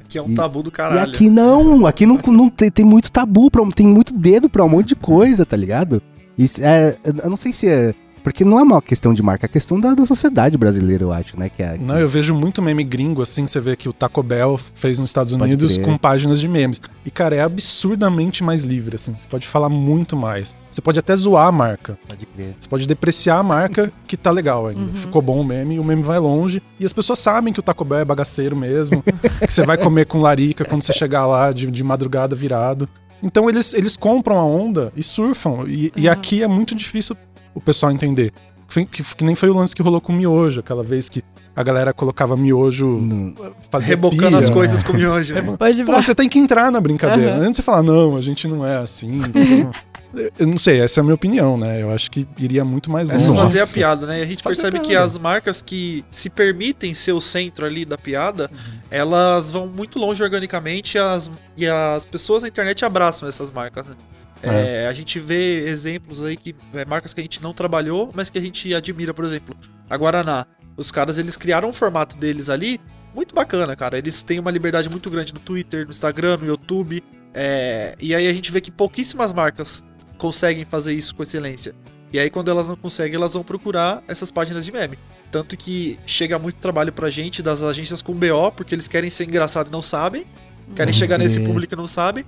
Que 0.07 0.17
é 0.19 0.21
um 0.21 0.29
E- 0.29 0.35
tabu 0.35 0.61
do 0.61 0.69
E 0.69 0.71
caralho. 0.71 1.01
aqui 1.09 1.27
não, 1.29 1.87
aqui 1.87 2.05
não, 2.05 2.17
não 2.27 2.49
tem, 2.49 2.69
tem 2.69 2.85
muito 2.85 3.11
tabu, 3.11 3.49
pra, 3.49 3.65
tem 3.75 3.87
muito 3.87 4.13
dedo 4.13 4.47
pra 4.47 4.63
um 4.63 4.69
monte 4.69 4.89
de 4.89 4.95
coisa, 4.95 5.43
tá 5.45 5.57
ligado? 5.57 6.01
Isso 6.37 6.63
é, 6.63 6.95
eu 7.03 7.29
não 7.29 7.37
sei 7.37 7.51
se 7.51 7.67
é, 7.67 7.93
porque 8.23 8.45
não 8.45 8.57
é 8.59 8.63
uma 8.63 8.81
questão 8.81 9.13
de 9.13 9.21
marca, 9.21 9.45
é 9.45 9.49
questão 9.49 9.79
da, 9.79 9.93
da 9.93 10.05
sociedade 10.05 10.57
brasileira, 10.57 11.03
eu 11.03 11.11
acho, 11.11 11.37
né? 11.37 11.49
Que 11.49 11.61
é, 11.61 11.77
Não, 11.77 11.99
eu 11.99 12.07
vejo 12.07 12.33
muito 12.33 12.61
meme 12.61 12.83
gringo 12.83 13.21
assim. 13.21 13.45
Você 13.45 13.59
vê 13.59 13.75
que 13.75 13.89
o 13.89 13.93
Taco 13.93 14.23
Bell 14.23 14.57
fez 14.73 14.97
nos 14.99 15.09
Estados 15.09 15.33
Pode 15.33 15.43
Unidos 15.43 15.73
crer. 15.75 15.85
com 15.85 15.97
páginas 15.97 16.39
de 16.39 16.47
memes. 16.47 16.79
E, 17.05 17.11
cara, 17.11 17.35
é 17.35 17.41
absurdamente 17.41 18.43
mais 18.43 18.63
livre, 18.63 18.95
assim. 18.95 19.13
Você 19.17 19.27
pode 19.27 19.47
falar 19.47 19.69
muito 19.69 20.15
mais. 20.15 20.55
Você 20.71 20.81
pode 20.81 20.97
até 20.99 21.15
zoar 21.15 21.47
a 21.47 21.51
marca. 21.51 21.97
Pode 22.07 22.25
crer. 22.25 22.55
Você 22.59 22.69
pode 22.69 22.87
depreciar 22.87 23.37
a 23.39 23.43
marca 23.43 23.91
que 24.07 24.15
tá 24.15 24.31
legal 24.31 24.67
ainda. 24.67 24.81
Uhum. 24.81 24.95
Ficou 24.95 25.21
bom 25.21 25.41
o 25.41 25.43
meme, 25.43 25.79
o 25.79 25.83
meme 25.83 26.01
vai 26.01 26.19
longe. 26.19 26.61
E 26.79 26.85
as 26.85 26.93
pessoas 26.93 27.19
sabem 27.19 27.53
que 27.53 27.59
o 27.59 27.63
Taco 27.63 27.83
Bell 27.83 27.99
é 27.99 28.05
bagaceiro 28.05 28.55
mesmo. 28.55 29.03
que 29.45 29.53
você 29.53 29.65
vai 29.65 29.77
comer 29.77 30.05
com 30.05 30.19
larica 30.19 30.63
quando 30.65 30.81
você 30.83 30.93
chegar 30.93 31.25
lá 31.27 31.51
de, 31.51 31.69
de 31.69 31.83
madrugada 31.83 32.35
virado. 32.35 32.87
Então 33.21 33.49
eles, 33.49 33.73
eles 33.73 33.95
compram 33.95 34.37
a 34.37 34.45
onda 34.45 34.91
e 34.95 35.03
surfam. 35.03 35.65
E, 35.67 35.91
e 35.95 36.07
Uhum. 36.07 36.13
aqui 36.13 36.41
é 36.43 36.47
muito 36.47 36.73
difícil 36.75 37.15
o 37.53 37.61
pessoal 37.61 37.91
entender. 37.91 38.31
foi- 38.67 38.85
que, 38.85 39.03
que 39.03 39.23
nem 39.23 39.35
foi 39.35 39.49
o 39.49 39.53
lance 39.53 39.75
que 39.75 39.81
rolou 39.83 40.01
com 40.01 40.11
o 40.11 40.15
miojo, 40.15 40.59
aquela 40.59 40.81
vez 40.83 41.07
que 41.07 41.23
a 41.55 41.61
galera 41.61 41.93
colocava 41.93 42.35
miojo, 42.35 42.99
fazia 43.69 43.89
Rebocando 43.89 44.29
pia. 44.29 44.39
as 44.39 44.49
coisas 44.49 44.81
com 44.81 44.93
miojo. 44.93 45.35
É, 45.37 45.41
né? 45.43 45.55
Pode 45.57 45.83
Pô, 45.83 45.93
você 46.01 46.15
tem 46.15 46.27
que 46.27 46.39
entrar 46.39 46.71
na 46.71 46.81
brincadeira. 46.81 47.33
Aham. 47.33 47.39
Antes 47.41 47.51
de 47.51 47.55
você 47.57 47.61
falar, 47.63 47.83
não, 47.83 48.17
a 48.17 48.21
gente 48.21 48.47
não 48.47 48.65
é 48.65 48.77
assim. 48.77 49.21
eu 50.39 50.47
não 50.47 50.57
sei, 50.57 50.79
essa 50.79 50.99
é 50.99 51.01
a 51.01 51.03
minha 51.03 51.13
opinião, 51.13 51.55
né? 51.57 51.81
Eu 51.83 51.91
acho 51.91 52.09
que 52.09 52.27
iria 52.39 52.65
muito 52.65 52.89
mais 52.89 53.09
É 53.11 53.13
longe. 53.13 53.25
só 53.25 53.35
fazer 53.35 53.61
a 53.61 53.67
piada, 53.67 54.07
né? 54.07 54.19
E 54.19 54.23
a 54.23 54.25
gente 54.25 54.41
Fazer 54.41 54.61
a 54.61 54.63
percebe 54.63 54.79
que 54.79 54.89
piada. 54.89 55.05
as 55.05 55.17
marcas 55.19 55.61
que 55.61 56.03
se 56.09 56.29
permitem 56.29 56.95
ser 56.95 57.11
o 57.11 57.21
centro 57.21 57.65
ali 57.67 57.85
da 57.85 57.97
piada, 57.99 58.49
Uhum. 58.51 58.57
elas 58.89 59.51
vão 59.51 59.67
muito 59.67 59.99
longe 59.99 60.23
organicamente 60.23 60.97
as, 60.97 61.29
e 61.55 61.67
as 61.67 62.05
pessoas 62.05 62.41
na 62.41 62.47
internet 62.47 62.83
abraçam 62.83 63.27
essas 63.29 63.51
marcas, 63.51 63.87
né? 63.87 63.95
É, 64.51 64.87
a 64.87 64.93
gente 64.93 65.19
vê 65.19 65.65
exemplos 65.67 66.21
aí 66.23 66.35
que 66.37 66.55
é, 66.73 66.83
marcas 66.85 67.13
que 67.13 67.21
a 67.21 67.23
gente 67.23 67.41
não 67.41 67.53
trabalhou, 67.53 68.11
mas 68.13 68.29
que 68.29 68.37
a 68.37 68.41
gente 68.41 68.73
admira, 68.73 69.13
por 69.13 69.23
exemplo, 69.25 69.55
a 69.89 69.95
Guaraná. 69.97 70.45
Os 70.75 70.91
caras 70.91 71.17
eles 71.17 71.37
criaram 71.37 71.69
um 71.69 71.73
formato 71.73 72.17
deles 72.17 72.49
ali 72.49 72.79
muito 73.15 73.33
bacana, 73.35 73.75
cara. 73.75 73.97
Eles 73.97 74.23
têm 74.23 74.39
uma 74.39 74.49
liberdade 74.51 74.89
muito 74.89 75.09
grande 75.09 75.33
no 75.33 75.39
Twitter, 75.39 75.85
no 75.85 75.91
Instagram, 75.91 76.37
no 76.37 76.45
YouTube. 76.47 77.03
é, 77.35 77.95
e 77.99 78.13
aí 78.13 78.27
a 78.27 78.33
gente 78.33 78.51
vê 78.51 78.59
que 78.61 78.69
pouquíssimas 78.71 79.31
marcas 79.33 79.83
conseguem 80.17 80.65
fazer 80.65 80.93
isso 80.93 81.15
com 81.15 81.23
excelência. 81.23 81.73
E 82.11 82.19
aí, 82.19 82.29
quando 82.29 82.51
elas 82.51 82.69
não 82.69 82.75
conseguem, 82.75 83.15
elas 83.15 83.33
vão 83.33 83.43
procurar 83.43 84.03
essas 84.07 84.29
páginas 84.31 84.63
de 84.65 84.71
meme. 84.71 84.99
Tanto 85.31 85.57
que 85.57 85.97
chega 86.05 86.37
muito 86.37 86.57
trabalho 86.57 86.93
pra 86.93 87.09
gente 87.09 87.41
das 87.41 87.63
agências 87.63 88.03
com 88.03 88.13
BO, 88.13 88.51
porque 88.55 88.75
eles 88.75 88.87
querem 88.87 89.09
ser 89.09 89.23
engraçado 89.23 89.67
e 89.69 89.71
não 89.71 89.81
sabem. 89.81 90.25
Querem 90.75 90.93
Uhum. 90.93 90.99
chegar 90.99 91.17
nesse 91.17 91.41
É. 91.41 91.43
público 91.45 91.73
e 91.73 91.75
não 91.77 91.87
sabem. 91.87 92.23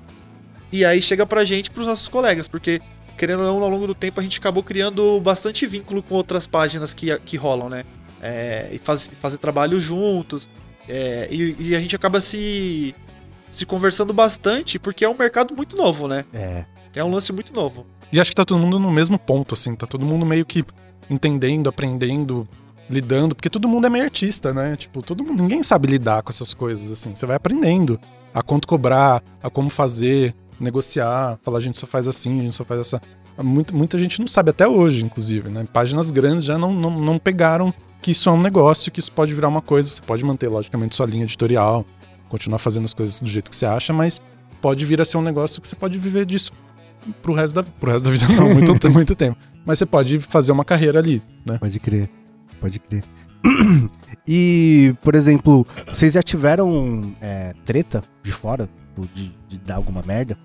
E 0.72 0.84
aí 0.84 1.02
chega 1.02 1.26
pra 1.26 1.46
gente, 1.46 1.70
pros 1.72 1.88
nossos 1.88 2.08
colegas, 2.08 2.48
porque, 2.48 2.82
querendo 3.18 3.42
ou 3.42 3.46
não, 3.46 3.64
ao 3.64 3.70
longo 3.70 3.88
do 3.88 3.96
tempo 3.96 4.20
a 4.20 4.24
gente 4.24 4.40
acabou 4.40 4.64
criando 4.64 5.20
bastante 5.22 5.66
vínculo 5.66 6.02
com 6.04 6.16
outras 6.16 6.48
páginas 6.48 6.94
que, 6.94 7.18
que 7.20 7.38
rolam, 7.38 7.70
né? 7.70 7.84
É, 8.22 8.70
e 8.72 8.78
faz, 8.78 9.12
fazer 9.20 9.38
trabalho 9.38 9.80
juntos. 9.80 10.50
é, 10.90 11.28
e, 11.32 11.56
e 11.60 11.76
a 11.76 11.80
gente 11.80 11.96
acaba 11.96 12.20
se, 12.22 12.94
se 13.52 13.66
conversando 13.66 14.14
bastante, 14.14 14.80
porque 14.80 15.06
é 15.06 15.10
um 15.10 15.16
mercado 15.18 15.56
muito 15.56 15.76
novo, 15.76 16.08
né? 16.08 16.26
É. 16.34 16.66
É 16.96 17.04
um 17.04 17.12
lance 17.12 17.32
muito 17.34 17.54
novo. 17.54 17.86
E 18.12 18.20
acho 18.22 18.32
que 18.32 18.36
tá 18.36 18.46
todo 18.46 18.58
mundo 18.58 18.80
no 18.80 18.90
mesmo 18.90 19.20
ponto, 19.20 19.54
assim. 19.54 19.76
Tá 19.76 19.86
todo 19.86 20.06
mundo 20.06 20.26
meio 20.26 20.46
que 20.46 20.64
entendendo, 21.10 21.68
aprendendo, 21.68 22.48
lidando. 22.90 23.36
Porque 23.36 23.50
todo 23.50 23.68
mundo 23.68 23.86
é 23.86 23.90
meio 23.90 24.06
artista, 24.06 24.54
né? 24.54 24.78
Tipo, 24.78 25.02
todo 25.02 25.22
mundo, 25.24 25.44
ninguém 25.44 25.62
sabe 25.62 25.88
lidar 25.90 26.24
com 26.24 26.30
essas 26.30 26.54
coisas, 26.54 26.90
assim. 26.92 27.14
Você 27.14 27.26
vai 27.26 27.36
aprendendo 27.36 28.00
a 28.34 28.42
quanto 28.42 28.66
cobrar, 28.66 29.22
a 29.44 29.50
como 29.50 29.70
fazer, 29.70 30.34
negociar, 30.60 31.38
falar, 31.42 31.58
a 31.58 31.62
gente 31.62 31.78
só 31.78 31.88
faz 31.88 32.08
assim, 32.08 32.40
a 32.40 32.44
gente 32.44 32.56
só 32.56 32.66
faz 32.66 32.80
essa. 32.82 33.02
Muita, 33.38 33.74
muita 33.74 34.00
gente 34.00 34.20
não 34.20 34.28
sabe 34.28 34.52
até 34.52 34.68
hoje, 34.68 35.04
inclusive, 35.04 35.50
né? 35.50 35.66
Páginas 35.72 36.10
grandes 36.10 36.46
já 36.46 36.58
não, 36.58 36.74
não, 36.74 37.00
não 37.00 37.18
pegaram 37.18 37.74
que 38.02 38.12
isso 38.12 38.30
é 38.30 38.32
um 38.32 38.42
negócio, 38.42 38.92
que 38.92 39.00
isso 39.00 39.12
pode 39.12 39.34
virar 39.34 39.50
uma 39.50 39.62
coisa. 39.62 39.90
Você 39.90 40.02
pode 40.02 40.24
manter, 40.24 40.48
logicamente, 40.48 40.96
sua 40.96 41.06
linha 41.06 41.24
editorial, 41.24 41.86
continuar 42.30 42.60
fazendo 42.60 42.86
as 42.86 42.94
coisas 42.94 43.20
do 43.20 43.30
jeito 43.30 43.50
que 43.50 43.56
você 43.56 43.66
acha, 43.66 43.92
mas 43.92 44.22
pode 44.62 44.86
vir 44.86 45.02
a 45.02 45.06
ser 45.06 45.18
um 45.18 45.22
negócio 45.22 45.62
que 45.62 45.68
você 45.68 45.76
pode 45.76 45.98
viver 45.98 46.26
disso 46.26 46.52
pro 47.22 47.34
resto 47.34 47.56
da, 47.56 47.64
pro 47.64 47.92
resto 47.92 48.06
da 48.06 48.12
vida, 48.12 48.28
não, 48.28 48.54
muito, 48.54 48.72
muito 48.92 49.16
tempo. 49.16 49.38
Mas 49.66 49.80
você 49.80 49.86
pode 49.86 50.20
fazer 50.20 50.52
uma 50.52 50.64
carreira 50.64 51.00
ali, 51.00 51.22
né? 51.46 51.58
Pode 51.58 51.80
crer. 51.80 52.10
Pode 52.60 52.80
crer. 52.80 53.04
e, 54.28 54.94
por 55.02 55.16
exemplo, 55.16 55.66
vocês 55.88 56.14
já 56.14 56.24
tiveram 56.24 57.14
é, 57.22 57.54
treta 57.66 58.04
de 58.24 58.32
fora? 58.32 58.70
De, 59.14 59.36
de 59.50 59.60
dar 59.60 59.76
alguma 59.76 60.02
merda? 60.02 60.38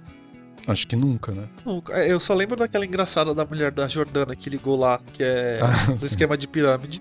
Acho 0.67 0.87
que 0.87 0.97
nunca, 0.97 1.33
né? 1.33 1.45
Não, 1.65 1.83
é, 1.91 2.11
Eu 2.13 2.19
só 2.21 2.35
lembro 2.35 2.57
daquela 2.57 2.85
engraçada 2.85 3.33
da 3.35 3.45
mulher 3.45 3.71
da 3.71 3.87
Jordana 3.89 4.35
que 4.37 4.51
ligou 4.51 4.77
lá, 4.77 5.01
que 5.13 5.23
é 5.23 5.61
Ah, 5.63 5.93
do 5.93 6.05
esquema 6.05 6.37
de 6.37 6.47
pirâmide. 6.49 7.01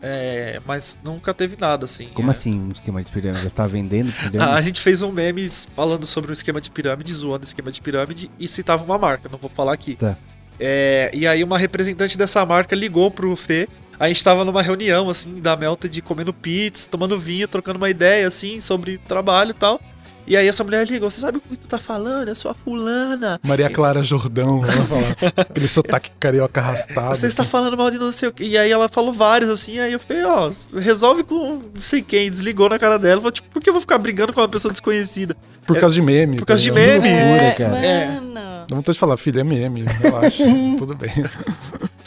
É, 0.00 0.60
mas 0.66 0.96
nunca 1.02 1.32
teve 1.34 1.56
nada 1.58 1.84
assim. 1.84 2.08
Como 2.08 2.28
É. 2.28 2.30
assim 2.32 2.60
um 2.60 2.70
esquema 2.72 3.02
de 3.02 3.10
pirâmide? 3.10 3.42
Já 3.44 3.50
tá 3.50 3.66
vendendo 3.66 4.10
Ah, 4.10 4.30
pirâmide? 4.30 4.58
a 4.58 4.60
gente 4.60 4.80
fez 4.80 5.02
um 5.02 5.10
meme 5.10 5.48
falando 5.74 6.04
sobre 6.06 6.30
um 6.30 6.34
esquema 6.34 6.60
de 6.60 6.70
pirâmide, 6.70 7.12
zoando 7.14 7.44
esquema 7.44 7.72
de 7.72 7.80
pirâmide 7.80 8.30
e 8.38 8.46
citava 8.46 8.84
uma 8.84 8.98
marca, 8.98 9.28
não 9.28 9.38
vou 9.38 9.50
falar 9.50 9.72
aqui. 9.72 9.94
Tá. 9.96 10.16
É, 10.60 11.10
e 11.14 11.26
aí 11.26 11.42
uma 11.42 11.56
representante 11.58 12.18
dessa 12.18 12.44
marca 12.44 12.74
ligou 12.76 13.10
pro 13.10 13.34
Fê. 13.36 13.68
A 13.98 14.08
gente 14.08 14.22
tava 14.22 14.44
numa 14.44 14.62
reunião, 14.62 15.10
assim, 15.10 15.40
da 15.40 15.56
Melted, 15.56 16.00
comendo 16.02 16.32
pizza, 16.32 16.88
tomando 16.88 17.18
vinho, 17.18 17.48
trocando 17.48 17.78
uma 17.78 17.90
ideia, 17.90 18.28
assim, 18.28 18.60
sobre 18.60 18.98
trabalho 18.98 19.50
e 19.50 19.54
tal. 19.54 19.80
E 20.28 20.36
aí 20.36 20.46
essa 20.46 20.62
mulher 20.62 20.86
ligou, 20.86 21.10
você 21.10 21.22
sabe 21.22 21.38
o 21.38 21.40
que 21.40 21.56
tu 21.56 21.66
tá 21.66 21.78
falando? 21.78 22.28
Eu 22.28 22.34
sou 22.34 22.50
a 22.50 22.54
fulana. 22.54 23.40
Maria 23.42 23.70
Clara 23.70 24.02
Jordão, 24.02 24.62
ela 24.62 24.84
falar. 24.84 25.32
Aquele 25.48 25.66
sotaque 25.66 26.10
carioca 26.20 26.60
arrastado. 26.60 27.16
Você 27.16 27.28
está 27.28 27.44
assim. 27.44 27.50
falando 27.50 27.78
mal 27.78 27.90
de 27.90 27.98
não 27.98 28.12
sei 28.12 28.28
o 28.28 28.32
que. 28.32 28.44
E 28.44 28.58
aí 28.58 28.70
ela 28.70 28.90
falou 28.90 29.10
vários, 29.10 29.48
assim, 29.48 29.78
aí 29.78 29.90
eu 29.90 29.98
falei, 29.98 30.22
ó, 30.24 30.52
resolve 30.76 31.24
com 31.24 31.62
não 31.74 31.80
sei 31.80 32.02
quem, 32.02 32.30
desligou 32.30 32.68
na 32.68 32.78
cara 32.78 32.98
dela. 32.98 33.22
Falou, 33.22 33.32
tipo, 33.32 33.48
por 33.48 33.62
que 33.62 33.70
eu 33.70 33.72
vou 33.72 33.80
ficar 33.80 33.96
brigando 33.96 34.34
com 34.34 34.42
uma 34.42 34.48
pessoa 34.48 34.70
desconhecida? 34.70 35.34
Por 35.66 35.80
causa 35.80 35.94
de 35.94 36.02
meme. 36.02 36.36
Por 36.36 36.44
causa 36.44 36.62
de 36.62 36.68
tá 36.68 36.74
meme. 36.74 37.08
loucura, 37.08 37.54
cara. 37.56 37.78
É. 37.78 38.06
Mano. 38.06 38.66
Dá 38.68 38.76
vontade 38.76 38.96
de 38.96 39.00
falar, 39.00 39.16
filho, 39.16 39.40
é 39.40 39.44
meme, 39.44 39.86
relaxa, 40.02 40.44
tudo 40.76 40.94
bem. 40.94 41.10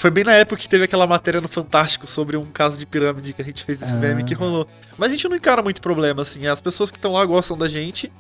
Foi 0.01 0.09
bem 0.09 0.23
na 0.23 0.33
época 0.33 0.59
que 0.59 0.67
teve 0.67 0.83
aquela 0.85 1.05
matéria 1.05 1.39
no 1.39 1.47
Fantástico 1.47 2.07
sobre 2.07 2.35
um 2.35 2.45
caso 2.45 2.75
de 2.75 2.87
pirâmide 2.87 3.33
que 3.33 3.41
a 3.43 3.45
gente 3.45 3.63
fez 3.63 3.79
esse 3.83 3.93
Ah. 3.93 3.97
meme 3.97 4.23
que 4.23 4.33
rolou. 4.33 4.67
Mas 4.97 5.09
a 5.09 5.11
gente 5.11 5.29
não 5.29 5.35
encara 5.35 5.61
muito 5.61 5.79
problema, 5.79 6.23
assim. 6.23 6.47
As 6.47 6.59
pessoas 6.59 6.89
que 6.89 6.97
estão 6.97 7.11
lá 7.13 7.23
gostam 7.23 7.55
da 7.55 7.67
gente. 7.67 8.11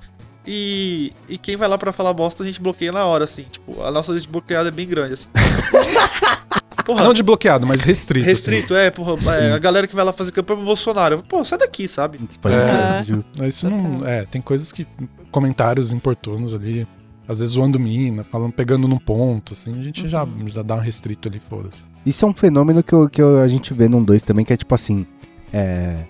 E, 0.45 1.11
e 1.27 1.39
quem 1.39 1.55
vai 1.55 1.67
lá 1.67 1.79
pra 1.79 1.91
falar 1.91 2.13
bosta, 2.13 2.43
a 2.43 2.45
gente 2.45 2.61
bloqueia 2.61 2.91
na 2.91 3.03
hora, 3.05 3.23
assim. 3.23 3.45
Tipo, 3.49 3.81
a 3.81 3.89
nossa 3.89 4.11
lista 4.11 4.27
de 4.27 4.31
bloqueada 4.31 4.69
é 4.69 4.71
bem 4.71 4.87
grande, 4.87 5.13
assim. 5.13 5.27
Porra, 6.85 7.03
Não 7.03 7.13
de 7.15 7.23
bloqueado, 7.23 7.65
mas 7.65 7.81
restrito. 7.83 8.25
restrito, 8.25 8.75
é, 8.75 8.89
porra. 8.91 9.15
é, 9.35 9.53
a 9.53 9.57
galera 9.59 9.87
que 9.87 9.95
vai 9.95 10.03
lá 10.05 10.13
fazer 10.13 10.31
campanha 10.31 10.57
pro 10.57 10.65
Bolsonaro. 10.65 11.23
Pô, 11.27 11.43
sai 11.43 11.57
daqui, 11.57 11.87
sabe? 11.87 12.19
É. 12.45 12.99
Assim. 12.99 13.23
Mas 13.39 13.55
Isso 13.55 13.69
não. 13.69 14.05
É, 14.07 14.25
tem 14.25 14.39
coisas 14.41 14.71
que. 14.71 14.87
Comentários 15.31 15.93
importunos 15.93 16.53
ali. 16.53 16.87
Às 17.31 17.39
vezes 17.39 17.53
zoando 17.53 17.79
mina, 17.79 18.25
falando, 18.25 18.51
pegando 18.51 18.87
num 18.89 18.97
ponto, 18.97 19.53
assim, 19.53 19.71
a 19.79 19.81
gente 19.81 20.05
já, 20.09 20.27
já 20.47 20.61
dá 20.61 20.75
um 20.75 20.79
restrito 20.79 21.29
ali, 21.29 21.39
foda-se. 21.39 21.85
Isso 22.05 22.25
é 22.25 22.27
um 22.27 22.33
fenômeno 22.33 22.83
que, 22.83 22.91
eu- 22.93 23.09
que 23.09 23.21
eu- 23.21 23.39
a 23.39 23.47
gente 23.47 23.73
vê 23.73 23.87
num 23.87 24.03
2 24.03 24.21
também, 24.21 24.43
que 24.43 24.51
é 24.51 24.57
tipo 24.57 24.75
assim. 24.75 25.05
É, 25.53 26.03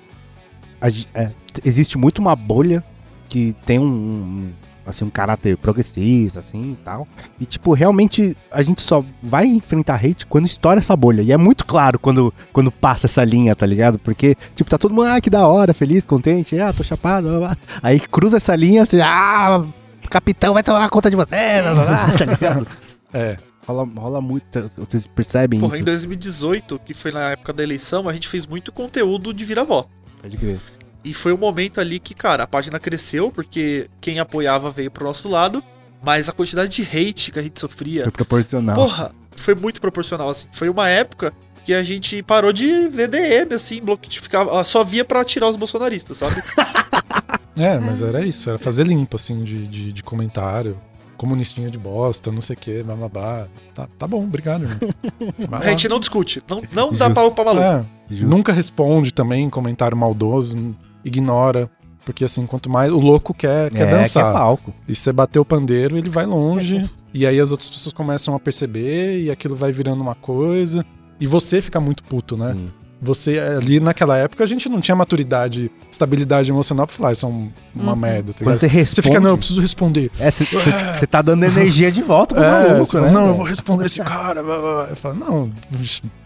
a 0.81 0.87
é, 1.13 1.31
existe 1.63 1.95
muito 1.97 2.17
uma 2.19 2.35
bolha 2.35 2.83
que 3.29 3.53
tem 3.67 3.77
um, 3.77 3.83
um, 3.85 4.49
assim, 4.83 5.05
um 5.05 5.09
caráter 5.11 5.55
progressista, 5.57 6.39
assim 6.39 6.71
e 6.71 6.75
tal. 6.83 7.07
E, 7.39 7.45
tipo, 7.45 7.71
realmente 7.73 8.35
a 8.51 8.63
gente 8.63 8.81
só 8.81 9.05
vai 9.21 9.45
enfrentar 9.45 10.03
hate 10.03 10.25
quando 10.25 10.47
estoura 10.47 10.79
essa 10.79 10.95
bolha. 10.95 11.21
E 11.21 11.31
é 11.31 11.37
muito 11.37 11.65
claro 11.65 11.99
quando, 11.99 12.33
quando 12.51 12.71
passa 12.71 13.05
essa 13.05 13.23
linha, 13.23 13.55
tá 13.55 13.65
ligado? 13.67 13.99
Porque, 13.99 14.35
tipo, 14.55 14.69
tá 14.69 14.77
todo 14.77 14.91
mundo, 14.93 15.05
ah, 15.07 15.21
que 15.21 15.29
da 15.29 15.47
hora, 15.47 15.71
feliz, 15.73 16.03
contente, 16.05 16.59
ah, 16.59 16.73
tô 16.73 16.83
chapado, 16.83 17.27
blá, 17.29 17.39
blá. 17.39 17.57
Aí 17.83 17.99
cruza 17.99 18.37
essa 18.37 18.55
linha, 18.55 18.81
assim, 18.81 18.99
ah, 19.01 19.63
capitão 20.09 20.53
vai 20.53 20.63
tomar 20.63 20.89
conta 20.89 21.09
de 21.09 21.15
você, 21.15 21.61
blá, 21.61 21.73
blá, 21.73 21.85
blá, 21.85 22.11
tá 22.17 22.25
ligado? 22.25 22.67
É. 23.13 23.37
Rola, 23.67 23.87
rola 23.95 24.21
muito, 24.21 24.71
vocês 24.75 25.05
percebem 25.05 25.59
Porra, 25.59 25.73
isso? 25.73 25.81
em 25.81 25.85
2018, 25.85 26.79
que 26.83 26.93
foi 26.95 27.11
na 27.11 27.31
época 27.31 27.53
da 27.53 27.61
eleição, 27.61 28.09
a 28.09 28.13
gente 28.13 28.27
fez 28.27 28.47
muito 28.47 28.71
conteúdo 28.71 29.31
de 29.33 29.45
vira-voto. 29.45 29.89
Pode 30.21 30.35
crer. 30.35 30.59
E 31.03 31.13
foi 31.13 31.31
o 31.31 31.37
momento 31.37 31.79
ali 31.79 31.99
que, 31.99 32.13
cara, 32.15 32.43
a 32.43 32.47
página 32.47 32.79
cresceu, 32.79 33.31
porque 33.31 33.87
quem 34.01 34.19
apoiava 34.19 34.69
veio 34.71 34.89
pro 34.89 35.05
nosso 35.05 35.29
lado, 35.29 35.63
mas 36.03 36.27
a 36.27 36.31
quantidade 36.31 36.69
de 36.69 36.81
hate 36.83 37.31
que 37.31 37.39
a 37.39 37.41
gente 37.43 37.59
sofria, 37.59 38.03
Foi 38.03 38.11
proporcional. 38.11 38.75
porra, 38.75 39.11
foi 39.35 39.53
muito 39.55 39.79
proporcional, 39.79 40.29
assim. 40.29 40.47
Foi 40.51 40.67
uma 40.67 40.89
época 40.89 41.31
que 41.63 41.73
a 41.73 41.83
gente 41.83 42.21
parou 42.23 42.51
de 42.51 42.87
ver 42.87 43.07
DM, 43.07 43.53
assim, 43.53 43.79
bloque, 43.79 44.19
ficava, 44.19 44.63
só 44.63 44.83
via 44.83 45.05
pra 45.05 45.23
tirar 45.23 45.47
os 45.47 45.55
bolsonaristas, 45.55 46.17
sabe? 46.17 46.35
É, 47.55 47.79
mas 47.79 48.01
era 48.01 48.25
isso, 48.25 48.49
era 48.49 48.57
fazer 48.57 48.85
limpo, 48.85 49.15
assim, 49.15 49.43
de, 49.43 49.67
de, 49.67 49.93
de 49.93 50.03
comentário. 50.03 50.77
Comunistinha 51.17 51.69
de 51.69 51.77
bosta, 51.77 52.31
não 52.31 52.41
sei 52.41 52.55
o 52.55 52.59
que, 52.59 52.81
blá 52.81 52.95
blá 52.95 53.07
blá. 53.07 53.47
Tá, 53.75 53.87
tá 53.95 54.07
bom, 54.07 54.23
obrigado, 54.23 54.65
A 55.51 55.69
gente 55.69 55.87
não 55.87 55.99
discute, 55.99 56.41
não, 56.49 56.63
não 56.73 56.91
dá 56.91 57.11
pau 57.11 57.29
pra 57.31 57.45
maluco. 57.45 57.63
É, 57.63 57.85
Justo. 58.09 58.27
nunca 58.27 58.51
responde 58.51 59.13
também 59.13 59.47
comentário 59.47 59.95
maldoso, 59.95 60.75
ignora. 61.05 61.69
Porque 62.03 62.25
assim, 62.25 62.47
quanto 62.47 62.69
mais. 62.69 62.91
O 62.91 62.97
louco 62.97 63.33
quer, 63.33 63.69
quer 63.69 63.87
é, 63.87 63.91
dançar. 63.91 64.23
Que 64.23 64.29
é 64.29 64.33
palco. 64.33 64.73
E 64.87 64.95
você 64.95 65.13
bater 65.13 65.37
o 65.37 65.45
pandeiro, 65.45 65.95
ele 65.95 66.09
vai 66.09 66.25
longe. 66.25 66.89
e 67.13 67.27
aí 67.27 67.39
as 67.39 67.51
outras 67.51 67.69
pessoas 67.69 67.93
começam 67.93 68.33
a 68.33 68.39
perceber, 68.39 69.21
e 69.21 69.29
aquilo 69.29 69.55
vai 69.55 69.71
virando 69.71 70.01
uma 70.01 70.15
coisa. 70.15 70.83
E 71.19 71.27
você 71.27 71.61
fica 71.61 71.79
muito 71.79 72.03
puto, 72.03 72.35
né? 72.35 72.53
Sim. 72.53 72.71
Você, 73.03 73.39
ali 73.39 73.79
naquela 73.79 74.15
época, 74.15 74.43
a 74.43 74.47
gente 74.47 74.69
não 74.69 74.79
tinha 74.79 74.95
maturidade, 74.95 75.71
estabilidade 75.89 76.51
emocional 76.51 76.85
pra 76.85 76.95
falar, 76.95 77.11
isso 77.13 77.25
é 77.25 77.29
um- 77.29 77.51
uma 77.75 77.93
Uhum. 77.93 77.97
merda, 77.97 78.31
tá 78.31 78.43
Quando 78.45 78.57
você 78.59 78.67
responde. 78.67 78.95
Você 78.95 79.01
fica, 79.01 79.19
não, 79.19 79.31
eu 79.31 79.37
preciso 79.39 79.59
responder. 79.59 80.11
Você 80.19 81.07
tá 81.07 81.19
dando 81.23 81.43
energia 81.43 81.91
de 81.91 82.03
volta 82.03 82.35
pro 82.35 82.43
É, 82.43 82.69
maluco, 82.69 82.85
fala, 82.91 83.07
né? 83.07 83.11
não, 83.11 83.27
eu 83.29 83.33
vou 83.33 83.45
responder 83.45 83.85
esse 83.87 84.01
cara. 84.03 84.43
blá, 84.43 84.59
blá, 84.59 84.71
blá. 84.83 84.87
Eu 84.91 84.95
falo, 84.95 85.15
não, 85.15 85.49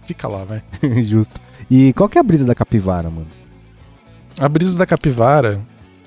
fica 0.06 0.28
lá, 0.28 0.44
vai. 0.44 0.62
Justo. 1.02 1.40
E 1.72 1.94
qual 1.94 2.10
que 2.10 2.18
é 2.18 2.22
a 2.22 2.24
brisa 2.24 2.44
da 2.44 2.54
capivara, 2.54 3.10
mano? 3.10 3.28
A 4.38 4.50
brisa 4.50 4.78
da 4.78 4.86
capivara 4.86 5.62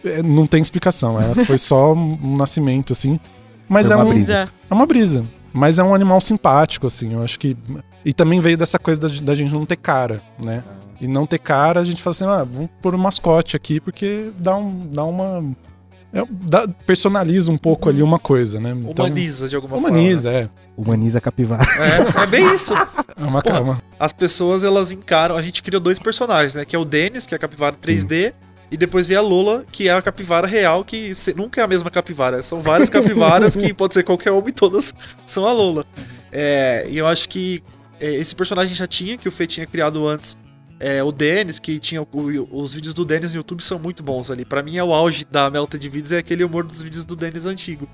é, 0.05 0.23
não 0.23 0.47
tem 0.47 0.61
explicação. 0.61 1.19
Ela 1.19 1.35
foi 1.47 1.57
só 1.57 1.95
um 1.95 2.37
nascimento, 2.37 2.93
assim. 2.93 3.19
Mas 3.67 3.91
é, 3.91 3.97
uma 3.97 4.05
um, 4.05 4.09
brisa. 4.11 4.49
é 4.71 4.75
uma 4.75 4.85
brisa. 4.87 5.25
Mas 5.51 5.79
é 5.79 5.83
um 5.83 5.95
animal 5.95 6.21
simpático, 6.21 6.87
assim. 6.87 7.15
Eu 7.15 7.23
acho 7.23 7.39
que 7.39 7.57
E 8.05 8.13
também 8.13 8.41
veio 8.41 8.57
dessa 8.57 8.79
coisa 8.79 9.01
da, 9.01 9.09
da 9.09 9.35
gente 9.35 9.53
não 9.53 9.67
ter 9.67 9.77
cara, 9.77 10.21
né? 10.43 10.63
E 11.01 11.07
não 11.07 11.27
ter 11.27 11.39
cara, 11.39 11.81
a 11.81 11.85
gente 11.85 12.03
fala 12.03 12.13
assim, 12.13 12.25
ah, 12.27 12.45
vamos 12.45 12.71
pôr 12.83 12.95
um 12.95 12.99
mascote 12.99 13.55
aqui, 13.57 13.81
porque 13.81 14.31
dá, 14.39 14.57
um, 14.57 14.81
dá 14.93 15.05
uma. 15.05 15.45
é, 16.13 16.25
dá- 16.29 16.67
personaliza 16.87 17.53
um 17.53 17.59
pouco 17.59 17.89
ali 17.89 18.03
uma 18.03 18.19
coisa, 18.19 18.59
né? 18.61 18.71
Então, 18.89 19.05
Humaniza 19.07 19.49
de 19.49 19.55
alguma 19.57 19.77
humaniza, 19.77 20.31
é. 20.31 20.49
Humaniza 20.77 21.19
a 21.19 21.21
capivara. 21.21 21.65
forma. 21.65 21.85
É, 21.85 22.23
é 22.23 22.27
bem 22.27 22.55
isso. 22.55 22.73
É 22.75 23.23
uma 23.25 23.43
Porra. 23.43 23.55
calma. 23.57 23.83
As 23.99 24.13
pessoas, 24.13 24.65
elas 24.65 24.91
encaram. 24.93 25.37
A 25.37 25.43
gente 25.43 25.63
criou 25.63 25.81
dois 25.81 25.99
personagens, 25.99 26.55
né? 26.55 26.65
Que 26.65 26.75
é 26.75 26.79
o 26.79 26.85
Dennis, 26.85 27.27
que 27.27 27.35
é 27.35 27.37
a 27.37 27.39
capivara 27.39 27.77
3D. 27.77 28.33
E 28.71 28.77
depois 28.77 29.07
vem 29.07 29.17
a 29.17 29.21
Lola, 29.21 29.65
que 29.73 29.89
é 29.89 29.93
a 29.93 30.03
capivara 30.03 30.47
real, 30.47 30.85
que 30.85 31.15
se- 31.15 31.33
nunca 31.35 31.61
é 31.61 31.65
a 31.65 31.67
mesma 31.67 31.91
capivara. 31.91 32.43
São 32.43 32.61
várias 32.61 32.89
capivaras 32.91 33.57
que 33.57 33.73
pode 33.73 33.95
ser 33.95 34.03
qualquer 34.03 34.31
uma 34.31 34.49
e 34.49 34.53
todas 34.53 34.93
são 35.27 35.47
a 35.47 35.53
Lola. 35.53 35.85
É, 36.31 36.87
e 36.91 36.99
eu 36.99 37.07
acho 37.07 37.29
que 37.29 37.63
esse 38.01 38.35
personagem 38.35 38.75
já 38.75 38.87
tinha, 38.87 39.17
que 39.19 39.29
o 39.29 39.33
Fê 39.33 39.47
tinha 39.47 39.67
criado 39.67 40.07
antes. 40.07 40.37
É, 40.81 41.03
o 41.03 41.11
Dennis, 41.11 41.59
que 41.59 41.79
tinha. 41.81 42.01
o- 42.03 42.09
os 42.53 42.73
vídeos 42.75 42.95
do 42.95 43.05
Dennis 43.05 43.33
no 43.33 43.39
YouTube 43.39 43.61
são 43.63 43.79
muito 43.79 44.03
bons 44.03 44.31
ali. 44.31 44.45
Pra 44.45 44.63
mim 44.63 44.77
é 44.77 44.85
o 44.85 44.95
auge 44.95 45.25
da 45.29 45.51
Melted 45.51 45.89
Vídeos, 45.89 46.13
é 46.13 46.19
aquele 46.19 46.45
humor 46.45 46.65
dos 46.65 46.81
vídeos 46.83 47.05
do 47.05 47.17
Dennis 47.17 47.47
antigo. 47.47 47.89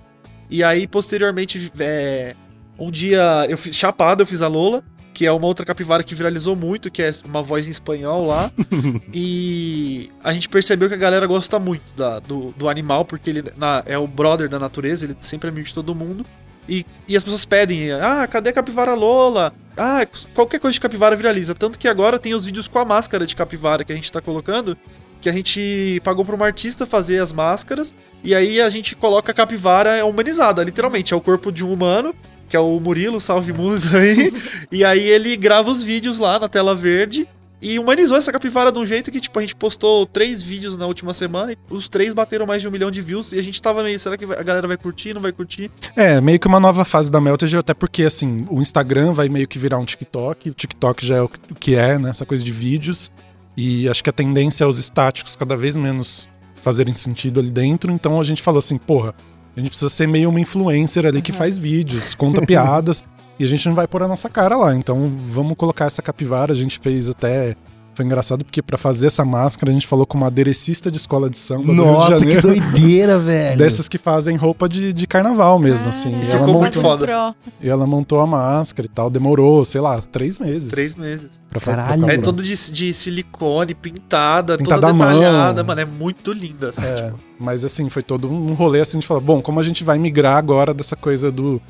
E 0.51 0.63
aí, 0.63 0.87
posteriormente, 0.87 1.73
é, 1.79 2.37
um 2.79 2.91
dia, 2.91 3.47
eu 3.49 3.57
fiz, 3.57 3.75
chapado, 3.75 4.23
eu 4.23 4.27
fiz 4.27 4.43
a 4.43 4.49
Lola, 4.49 4.85
que 5.15 5.25
é 5.25 5.33
uma 5.33 5.47
outra 5.47 5.65
capivara 5.65 6.03
que 6.03 6.15
viralizou 6.15 6.55
muito, 6.55 6.91
que 6.91 7.03
é 7.03 7.11
uma 7.25 7.41
voz 7.43 7.67
em 7.67 7.71
espanhol 7.71 8.27
lá. 8.27 8.53
e 9.15 10.11
a 10.23 10.33
gente 10.33 10.49
percebeu 10.49 10.89
que 10.89 10.95
a 10.95 10.99
galera 10.99 11.27
gosta 11.27 11.59
muito 11.59 11.85
da- 11.97 12.19
do, 12.21 12.53
do 12.57 12.69
animal, 12.69 13.05
porque 13.05 13.31
ele 13.31 13.45
na- 13.57 13.83
é 13.87 13.97
o 13.97 14.07
brother 14.07 14.49
da 14.49 14.59
natureza, 14.59 15.07
ele 15.07 15.17
sempre 15.21 15.49
é 15.49 15.51
amigo 15.53 15.67
de 15.67 15.73
todo 15.73 15.95
mundo. 15.95 16.27
E, 16.69 16.87
e 17.07 17.17
as 17.17 17.25
pessoas 17.25 17.45
pedem, 17.45 17.93
ah, 17.93 18.27
cadê 18.27 18.51
a 18.51 18.53
capivara 18.53 18.95
Lola? 18.95 19.53
Ah, 19.77 20.07
qualquer 20.33 20.61
coisa 20.61 20.75
de 20.75 20.81
capivara 20.81 21.17
viraliza. 21.17 21.55
Tanto 21.55 21.79
que 21.79 21.89
agora 21.89 22.19
tem 22.19 22.35
os 22.35 22.45
vídeos 22.45 22.69
com 22.69 22.79
a 22.79 22.85
máscara 22.85 23.27
de 23.27 23.35
capivara 23.35 23.85
que 23.85 23.93
a 23.93 23.95
gente 23.95 24.11
tá 24.11 24.21
colocando, 24.21 24.77
que 25.21 25.29
a 25.29 25.33
gente 25.33 26.01
pagou 26.05 26.25
pra 26.25 26.35
uma 26.35 26.47
artista 26.47 26.87
fazer 26.87 27.19
as 27.19 27.33
máscaras, 27.33 27.95
e 28.23 28.35
aí 28.35 28.61
a 28.61 28.71
gente 28.71 28.95
coloca 28.95 29.33
a 29.33 29.35
capivara 29.35 30.05
humanizada, 30.05 30.63
literalmente. 30.63 31.13
É 31.13 31.17
o 31.17 31.21
corpo 31.21 31.51
de 31.51 31.65
um 31.65 31.73
humano, 31.73 32.15
que 32.49 32.57
é 32.57 32.61
o 32.61 32.79
Murilo, 32.79 33.21
salve 33.21 33.53
Musa 33.53 33.99
aí. 33.99 34.33
e 34.71 34.85
aí 34.85 35.03
ele 35.03 35.37
grava 35.37 35.71
os 35.71 35.83
vídeos 35.83 36.19
lá 36.19 36.39
na 36.39 36.49
tela 36.49 36.75
verde 36.75 37.29
e 37.61 37.79
humanizou 37.79 38.17
essa 38.17 38.31
capivara 38.31 38.71
de 38.71 38.79
um 38.79 38.85
jeito 38.85 39.11
que, 39.11 39.21
tipo, 39.21 39.39
a 39.39 39.43
gente 39.43 39.57
postou 39.57 40.05
três 40.07 40.43
vídeos 40.43 40.77
na 40.77 40.87
última 40.87 41.13
semana 41.15 41.53
e 41.53 41.59
os 41.71 41.89
três 41.89 42.13
bateram 42.13 42.47
mais 42.47 42.61
de 42.61 42.69
um 42.69 42.71
milhão 42.71 42.91
de 42.91 43.01
views 43.01 43.33
e 43.33 43.39
a 43.39 43.43
gente 43.43 43.61
tava 43.61 43.83
meio, 43.83 43.99
será 43.99 44.17
que 44.17 44.25
a 44.25 44.43
galera 44.43 44.69
vai 44.69 44.77
curtir, 44.77 45.15
não 45.15 45.21
vai 45.21 45.33
curtir? 45.33 45.71
É, 45.97 46.21
meio 46.21 46.39
que 46.39 46.47
uma 46.47 46.61
nova 46.61 46.85
fase 46.85 47.11
da 47.11 47.21
Melted, 47.21 47.57
até 47.57 47.73
porque, 47.73 48.03
assim, 48.03 48.47
o 48.51 48.61
Instagram 48.61 49.13
vai 49.13 49.29
meio 49.29 49.49
que 49.49 49.59
virar 49.59 49.79
um 49.79 49.85
TikTok, 49.85 50.51
o 50.51 50.55
TikTok 50.55 51.07
já 51.07 51.17
é 51.17 51.23
o 51.23 51.29
que 51.29 51.75
é, 51.75 51.99
né, 51.99 52.11
essa 52.11 52.27
coisa 52.27 52.45
de 52.45 52.53
vídeos, 52.53 53.11
e 53.57 53.89
acho 53.89 54.03
que 54.03 54.11
a 54.11 54.13
tendência 54.13 54.65
é 54.65 54.67
os 54.67 54.79
estáticos 54.79 55.37
cada 55.37 55.57
vez 55.57 55.77
menos 55.77 56.29
fazerem 56.55 56.93
sentido 56.93 57.41
ali 57.41 57.51
dentro, 57.51 57.91
então 57.93 58.21
a 58.21 58.25
gente 58.25 58.43
falou 58.43 58.59
assim, 58.59 58.77
porra, 58.77 59.15
a 59.57 59.61
gente 59.61 59.69
precisa 59.69 59.89
ser 59.89 60.09
meio 60.09 60.29
uma 60.29 60.41
influencer 60.41 61.07
ali 61.07 61.23
que 61.23 61.33
faz 61.33 61.57
vídeos, 61.57 62.15
conta 62.15 62.45
piadas, 62.45 63.05
e 63.39 63.45
a 63.45 63.47
gente 63.49 63.67
não 63.69 63.75
vai 63.75 63.87
pôr 63.87 64.03
a 64.03 64.09
nossa 64.09 64.29
cara 64.29 64.57
lá, 64.57 64.75
então 64.75 65.13
vamos 65.27 65.57
colocar 65.57 65.87
essa 65.87 66.03
capivara, 66.03 66.53
a 66.53 66.57
gente 66.57 66.79
fez 66.79 67.09
até... 67.09 67.57
Foi 67.97 68.05
engraçado 68.05 68.45
porque 68.45 68.61
pra 68.61 68.77
fazer 68.77 69.07
essa 69.07 69.25
máscara 69.25 69.71
a 69.71 69.73
gente 69.73 69.87
falou 69.87 70.05
com 70.05 70.19
uma 70.19 70.27
aderecista 70.27 70.91
de 70.91 70.97
escola 70.97 71.31
de 71.31 71.37
samba 71.39 71.67
do 71.73 71.75
Rio 71.75 71.85
de 71.85 72.11
Nossa, 72.11 72.27
que 72.27 72.41
doideira, 72.41 73.21
velho. 73.23 73.57
Dessas 73.57 73.89
que 73.89 73.99
fazem 73.99 74.37
roupa 74.37 74.69
de, 74.69 74.93
de 74.93 75.07
carnaval 75.07 75.61
mesmo, 75.61 75.91
assim. 75.91 76.11
E 76.11 76.29
ela, 76.29 76.41
Ficou 76.41 76.61
muito 76.61 76.77
montou, 76.79 76.83
foda. 76.83 77.07
Pro. 77.07 77.53
e 77.61 77.69
ela 77.69 77.87
montou 77.87 78.19
a 78.19 78.27
máscara 78.27 78.87
e 78.87 78.91
tal. 78.91 79.09
Demorou, 79.09 79.65
sei 79.65 79.81
lá, 79.81 80.01
três 80.03 80.41
meses. 80.41 80.73
Três 80.73 80.93
meses. 80.97 81.41
pra 81.49 81.61
Caralho. 81.61 82.03
pra 82.03 82.11
É 82.11 82.15
pronto. 82.15 82.25
todo 82.25 82.43
de, 82.43 82.57
de 82.73 82.93
silicone, 82.93 83.75
pintada, 83.75 84.59
Pintada 84.59 84.81
toda 84.81 84.89
à 84.91 84.93
mão. 84.93 85.17
detalhada, 85.21 85.63
mano, 85.63 85.81
é 85.81 85.85
muito 85.85 86.33
linda. 86.33 86.71
Assim, 86.71 86.83
É, 86.85 86.95
tipo. 87.07 87.21
mas 87.39 87.65
assim, 87.65 87.89
foi 87.89 88.03
todo 88.03 88.29
um 88.29 88.55
rolê 88.55 88.81
assim 88.81 88.99
de 88.99 89.07
falar, 89.07 89.21
bom, 89.21 89.41
como 89.41 89.61
a 89.61 89.63
gente 89.63 89.85
vai 89.85 90.01
migrar 90.01 90.37
agora 90.37 90.75
dessa 90.75 90.97
coisa 90.97 91.31
do. 91.31 91.63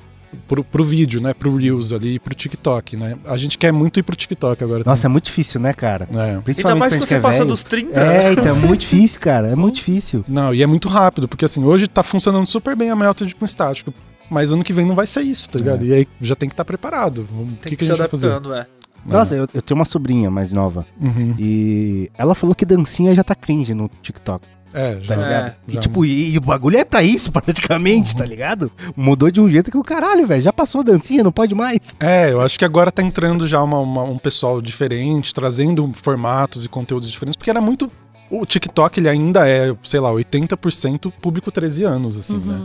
Pro, 0.48 0.62
pro 0.64 0.84
vídeo, 0.84 1.20
né? 1.20 1.32
Pro 1.34 1.56
Reels 1.56 1.92
ali, 1.92 2.18
pro 2.18 2.34
TikTok, 2.34 2.96
né? 2.96 3.16
A 3.24 3.36
gente 3.36 3.56
quer 3.58 3.72
muito 3.72 3.98
ir 4.00 4.02
pro 4.02 4.14
TikTok 4.16 4.62
agora. 4.62 4.82
Nossa, 4.84 5.06
é 5.06 5.08
muito 5.08 5.24
difícil, 5.26 5.60
né, 5.60 5.72
cara? 5.72 6.06
também. 6.06 6.36
É. 6.36 6.40
Principalmente 6.40 6.66
Ainda 6.66 6.74
mais 6.78 6.94
quando 6.94 7.08
você 7.08 7.14
é 7.16 7.20
passa 7.20 7.38
velho. 7.38 7.48
dos 7.48 7.62
30. 7.62 8.00
É, 8.00 8.32
então 8.32 8.46
é 8.46 8.52
muito 8.52 8.80
difícil, 8.80 9.20
cara. 9.20 9.48
É 9.48 9.54
muito 9.56 9.76
difícil. 9.76 10.24
Não, 10.28 10.54
e 10.54 10.62
é 10.62 10.66
muito 10.66 10.88
rápido, 10.88 11.28
porque 11.28 11.44
assim, 11.44 11.64
hoje 11.64 11.86
tá 11.88 12.02
funcionando 12.02 12.46
super 12.46 12.74
bem 12.76 12.90
a 12.90 12.96
Melted 12.96 13.34
com 13.34 13.44
estático. 13.44 13.92
Mas 14.30 14.52
ano 14.52 14.64
que 14.64 14.72
vem 14.72 14.86
não 14.86 14.94
vai 14.94 15.06
ser 15.06 15.20
isso, 15.22 15.48
tá 15.50 15.58
ligado? 15.58 15.84
E 15.84 15.92
aí 15.92 16.08
já 16.20 16.34
tem 16.34 16.48
que 16.48 16.54
estar 16.54 16.64
preparado. 16.64 17.26
Vamos- 17.30 17.52
O 17.52 17.56
Tem 17.56 17.70
que, 17.70 17.70
que, 17.70 17.76
que 17.76 17.84
a 17.84 17.86
se 17.86 17.88
gente 17.92 17.98
vai 17.98 18.08
fazer? 18.08 18.28
adaptando, 18.28 18.54
é. 18.54 18.66
Nossa, 19.06 19.34
eu, 19.34 19.46
eu 19.52 19.60
tenho 19.60 19.78
uma 19.78 19.84
sobrinha 19.84 20.30
mais 20.30 20.50
nova. 20.50 20.86
Uhum. 21.02 21.34
E 21.38 22.10
ela 22.16 22.34
falou 22.34 22.54
que 22.54 22.64
dancinha 22.64 23.14
já 23.14 23.22
tá 23.22 23.34
cringe 23.34 23.74
no 23.74 23.90
TikTok, 24.00 24.48
É, 24.74 24.94
tá 24.96 25.00
já. 25.00 25.14
ligado? 25.16 25.46
É, 25.46 25.56
e 25.68 25.74
já. 25.74 25.80
tipo, 25.80 26.04
e, 26.04 26.34
e 26.34 26.38
o 26.38 26.40
bagulho 26.40 26.76
é 26.76 26.84
pra 26.84 27.02
isso, 27.02 27.30
praticamente, 27.32 28.14
tá 28.16 28.24
ligado? 28.26 28.70
Mudou 28.96 29.30
de 29.30 29.40
um 29.40 29.48
jeito 29.48 29.70
que 29.70 29.78
o 29.78 29.82
caralho, 29.84 30.26
velho. 30.26 30.42
Já 30.42 30.52
passou 30.52 30.80
a 30.80 30.84
dancinha, 30.84 31.22
não 31.22 31.32
pode 31.32 31.54
mais. 31.54 31.94
É, 32.00 32.32
eu 32.32 32.40
acho 32.40 32.58
que 32.58 32.64
agora 32.64 32.90
tá 32.90 33.02
entrando 33.02 33.46
já 33.46 33.62
uma- 33.62 33.78
uma- 33.78 34.02
um 34.02 34.18
pessoal 34.18 34.60
diferente, 34.60 35.32
trazendo 35.32 35.90
formatos 35.94 36.64
e 36.64 36.68
conteúdos 36.68 37.10
diferentes, 37.10 37.36
porque 37.36 37.50
era 37.50 37.60
muito. 37.60 37.90
O 38.30 38.44
TikTok, 38.44 38.98
ele 38.98 39.08
ainda 39.08 39.46
é, 39.48 39.74
sei 39.82 40.00
lá, 40.00 40.10
80% 40.10 41.12
público 41.20 41.52
13 41.52 41.84
anos, 41.84 42.18
assim, 42.18 42.38
né? 42.38 42.62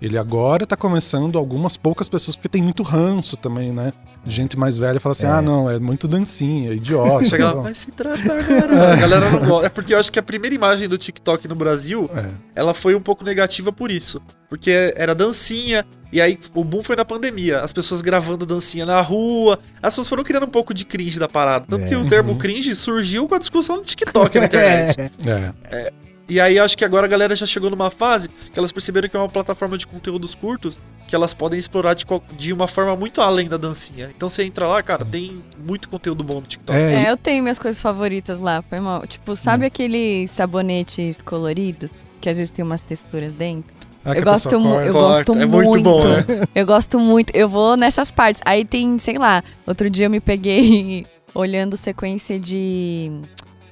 Ele 0.00 0.16
agora 0.16 0.64
tá 0.66 0.76
começando 0.76 1.38
algumas 1.38 1.76
poucas 1.76 2.08
pessoas, 2.08 2.34
porque 2.34 2.48
tem 2.48 2.62
muito 2.62 2.82
ranço 2.82 3.36
também, 3.36 3.70
né? 3.70 3.92
Gente 4.26 4.58
mais 4.58 4.78
velha 4.78 4.98
fala 5.00 5.12
assim: 5.12 5.26
É. 5.26 5.30
ah, 5.30 5.42
não, 5.42 5.68
é 5.70 5.78
muito 5.78 6.08
dancinha, 6.08 6.70
é 6.70 6.74
idiota. 6.74 7.24
Chega 7.26 7.52
lá, 7.52 7.62
vai 7.62 7.74
se 7.74 7.90
tratar 7.90 8.38
agora. 8.38 8.92
A 8.92 8.96
galera 8.96 9.30
não 9.30 9.40
gosta. 9.46 9.66
É 9.66 9.68
porque 9.68 9.92
eu 9.94 9.98
acho 9.98 10.10
que 10.10 10.18
a 10.18 10.22
primeira 10.22 10.54
imagem 10.54 10.88
do 10.88 10.96
TikTok 10.96 11.46
no 11.48 11.54
Brasil, 11.54 12.08
É. 12.14 12.26
ela 12.54 12.72
foi 12.72 12.94
um 12.94 13.00
pouco 13.00 13.24
negativa 13.24 13.70
por 13.72 13.90
isso. 13.90 14.20
Porque 14.48 14.92
era 14.96 15.14
dancinha, 15.14 15.84
e 16.12 16.20
aí 16.20 16.38
o 16.54 16.64
boom 16.64 16.82
foi 16.82 16.96
na 16.96 17.04
pandemia. 17.04 17.60
As 17.60 17.72
pessoas 17.72 18.00
gravando 18.02 18.44
dancinha 18.46 18.84
na 18.86 19.00
rua. 19.00 19.58
As 19.82 19.92
pessoas 19.94 20.08
foram 20.08 20.24
criando 20.24 20.44
um 20.44 20.50
pouco 20.50 20.72
de 20.74 20.84
cringe 20.84 21.18
da 21.18 21.28
parada. 21.28 21.66
Tanto 21.68 21.84
É. 21.84 21.88
que 21.88 21.94
o 21.96 22.04
termo 22.06 22.32
Uhum. 22.32 22.38
cringe 22.38 22.74
surgiu 22.74 23.28
com 23.28 23.34
a 23.34 23.38
discussão 23.38 23.76
no 23.76 23.82
TikTok 23.82 24.38
na 24.38 24.46
internet. 24.46 25.12
É. 25.26 25.52
É. 25.76 25.92
E 26.30 26.40
aí 26.40 26.58
acho 26.58 26.78
que 26.78 26.84
agora 26.84 27.06
a 27.06 27.08
galera 27.08 27.34
já 27.34 27.44
chegou 27.44 27.68
numa 27.68 27.90
fase 27.90 28.28
que 28.28 28.58
elas 28.58 28.70
perceberam 28.70 29.08
que 29.08 29.16
é 29.16 29.20
uma 29.20 29.28
plataforma 29.28 29.76
de 29.76 29.86
conteúdos 29.86 30.34
curtos 30.34 30.78
que 31.08 31.14
elas 31.16 31.34
podem 31.34 31.58
explorar 31.58 31.94
de, 31.94 32.06
de 32.38 32.52
uma 32.52 32.68
forma 32.68 32.94
muito 32.94 33.20
além 33.20 33.48
da 33.48 33.56
dancinha. 33.56 34.12
Então 34.16 34.28
você 34.28 34.44
entra 34.44 34.68
lá, 34.68 34.80
cara, 34.80 35.04
tem 35.04 35.42
muito 35.58 35.88
conteúdo 35.88 36.22
bom 36.22 36.36
no 36.36 36.42
TikTok. 36.42 36.78
É, 36.78 37.06
É, 37.06 37.10
eu 37.10 37.16
tenho 37.16 37.42
minhas 37.42 37.58
coisas 37.58 37.82
favoritas 37.82 38.38
lá, 38.38 38.62
foi 38.62 38.78
mal. 38.78 39.04
Tipo, 39.08 39.34
sabe 39.34 39.66
aqueles 39.66 40.30
sabonetes 40.30 41.20
coloridos? 41.20 41.90
Que 42.20 42.28
às 42.28 42.36
vezes 42.36 42.52
tem 42.52 42.64
umas 42.64 42.80
texturas 42.80 43.32
dentro? 43.32 43.74
Ah, 44.04 44.16
eu 44.16 44.22
gosto, 44.22 44.48
corta. 44.48 44.86
eu 44.86 44.92
gosto 44.92 45.32
é 45.32 45.46
muito. 45.46 45.52
muito 45.52 45.82
bom, 45.82 46.02
né? 46.06 46.24
Eu 46.54 46.64
gosto 46.64 46.98
muito. 46.98 47.34
Eu 47.36 47.48
vou 47.48 47.76
nessas 47.76 48.10
partes. 48.10 48.40
Aí 48.46 48.64
tem, 48.64 48.98
sei 48.98 49.18
lá, 49.18 49.42
outro 49.66 49.90
dia 49.90 50.06
eu 50.06 50.10
me 50.10 50.20
peguei 50.20 51.04
olhando 51.34 51.76
sequência 51.76 52.38
de. 52.38 53.12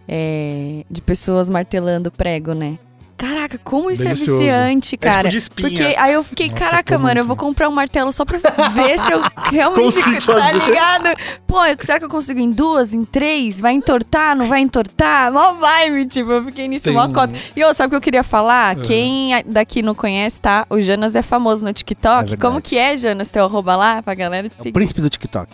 É, 0.09 0.85
de 0.91 1.03
pessoas 1.03 1.49
martelando 1.51 2.11
prego, 2.11 2.55
né? 2.55 2.79
Caraca, 3.17 3.59
como 3.65 3.91
isso 3.91 4.05
Delicioso. 4.05 4.41
é 4.41 4.47
viciante, 4.47 4.95
É 4.95 4.99
cara. 4.99 5.17
tipo 5.23 5.31
de 5.31 5.37
espinha. 5.39 5.69
Porque 5.71 5.97
aí 5.99 6.13
eu 6.15 6.23
fiquei, 6.23 6.49
Nossa, 6.51 6.61
caraca, 6.61 6.95
eu 6.95 6.99
mano, 7.01 7.11
eu 7.19 7.25
muito. 7.25 7.27
vou 7.27 7.37
comprar 7.37 7.69
um 7.69 7.73
martelo 7.73 8.13
só 8.13 8.25
pra 8.25 8.39
ver 8.69 8.97
se 9.01 9.11
eu 9.11 9.21
realmente. 9.51 9.83
Consigo 10.01 10.15
tá 10.25 10.39
fazer. 10.41 10.65
ligado? 10.67 11.09
Pô, 11.45 11.65
eu- 11.67 11.77
será 11.81 11.99
que 11.99 12.05
eu 12.05 12.09
consigo 12.09 12.39
em 12.39 12.53
duas, 12.53 12.95
em 12.95 13.05
três? 13.05 13.61
Vai 13.61 13.73
entortar, 13.73 14.37
não 14.37 14.47
vai 14.47 14.61
entortar? 14.61 15.33
Mó 15.33 15.55
vibe, 15.55 16.07
tipo, 16.07 16.31
eu 16.31 16.45
fiquei 16.45 16.69
nisso 16.69 16.85
Tem 16.85 16.93
mó 16.93 17.09
cota. 17.09 17.33
E 17.57 17.65
ô, 17.65 17.75
sabe 17.75 17.89
o 17.89 17.91
que 17.91 17.97
eu 17.97 18.01
queria 18.01 18.23
falar? 18.23 18.79
É. 18.79 18.83
Quem 18.83 19.31
daqui 19.47 19.83
não 19.83 19.97
conhece, 19.97 20.41
tá? 20.41 20.65
O 20.71 20.81
Jonas 20.81 21.17
é 21.17 21.23
famoso 21.23 21.65
no 21.65 21.71
É 21.71 21.73
TikTok. 21.73 22.19
verdade. 22.21 22.37
Como 22.37 22.63
que 22.63 22.79
é, 22.79 22.97
Jonas? 22.97 23.33
Teu 23.33 23.45
arroba 23.45 23.75
lá 23.75 24.01
pra 24.01 24.15
galera 24.15 24.47
É 24.65 24.69
o 24.69 24.73
príncipe 24.73 25.01
do 25.01 25.11
TikTok. 25.11 25.53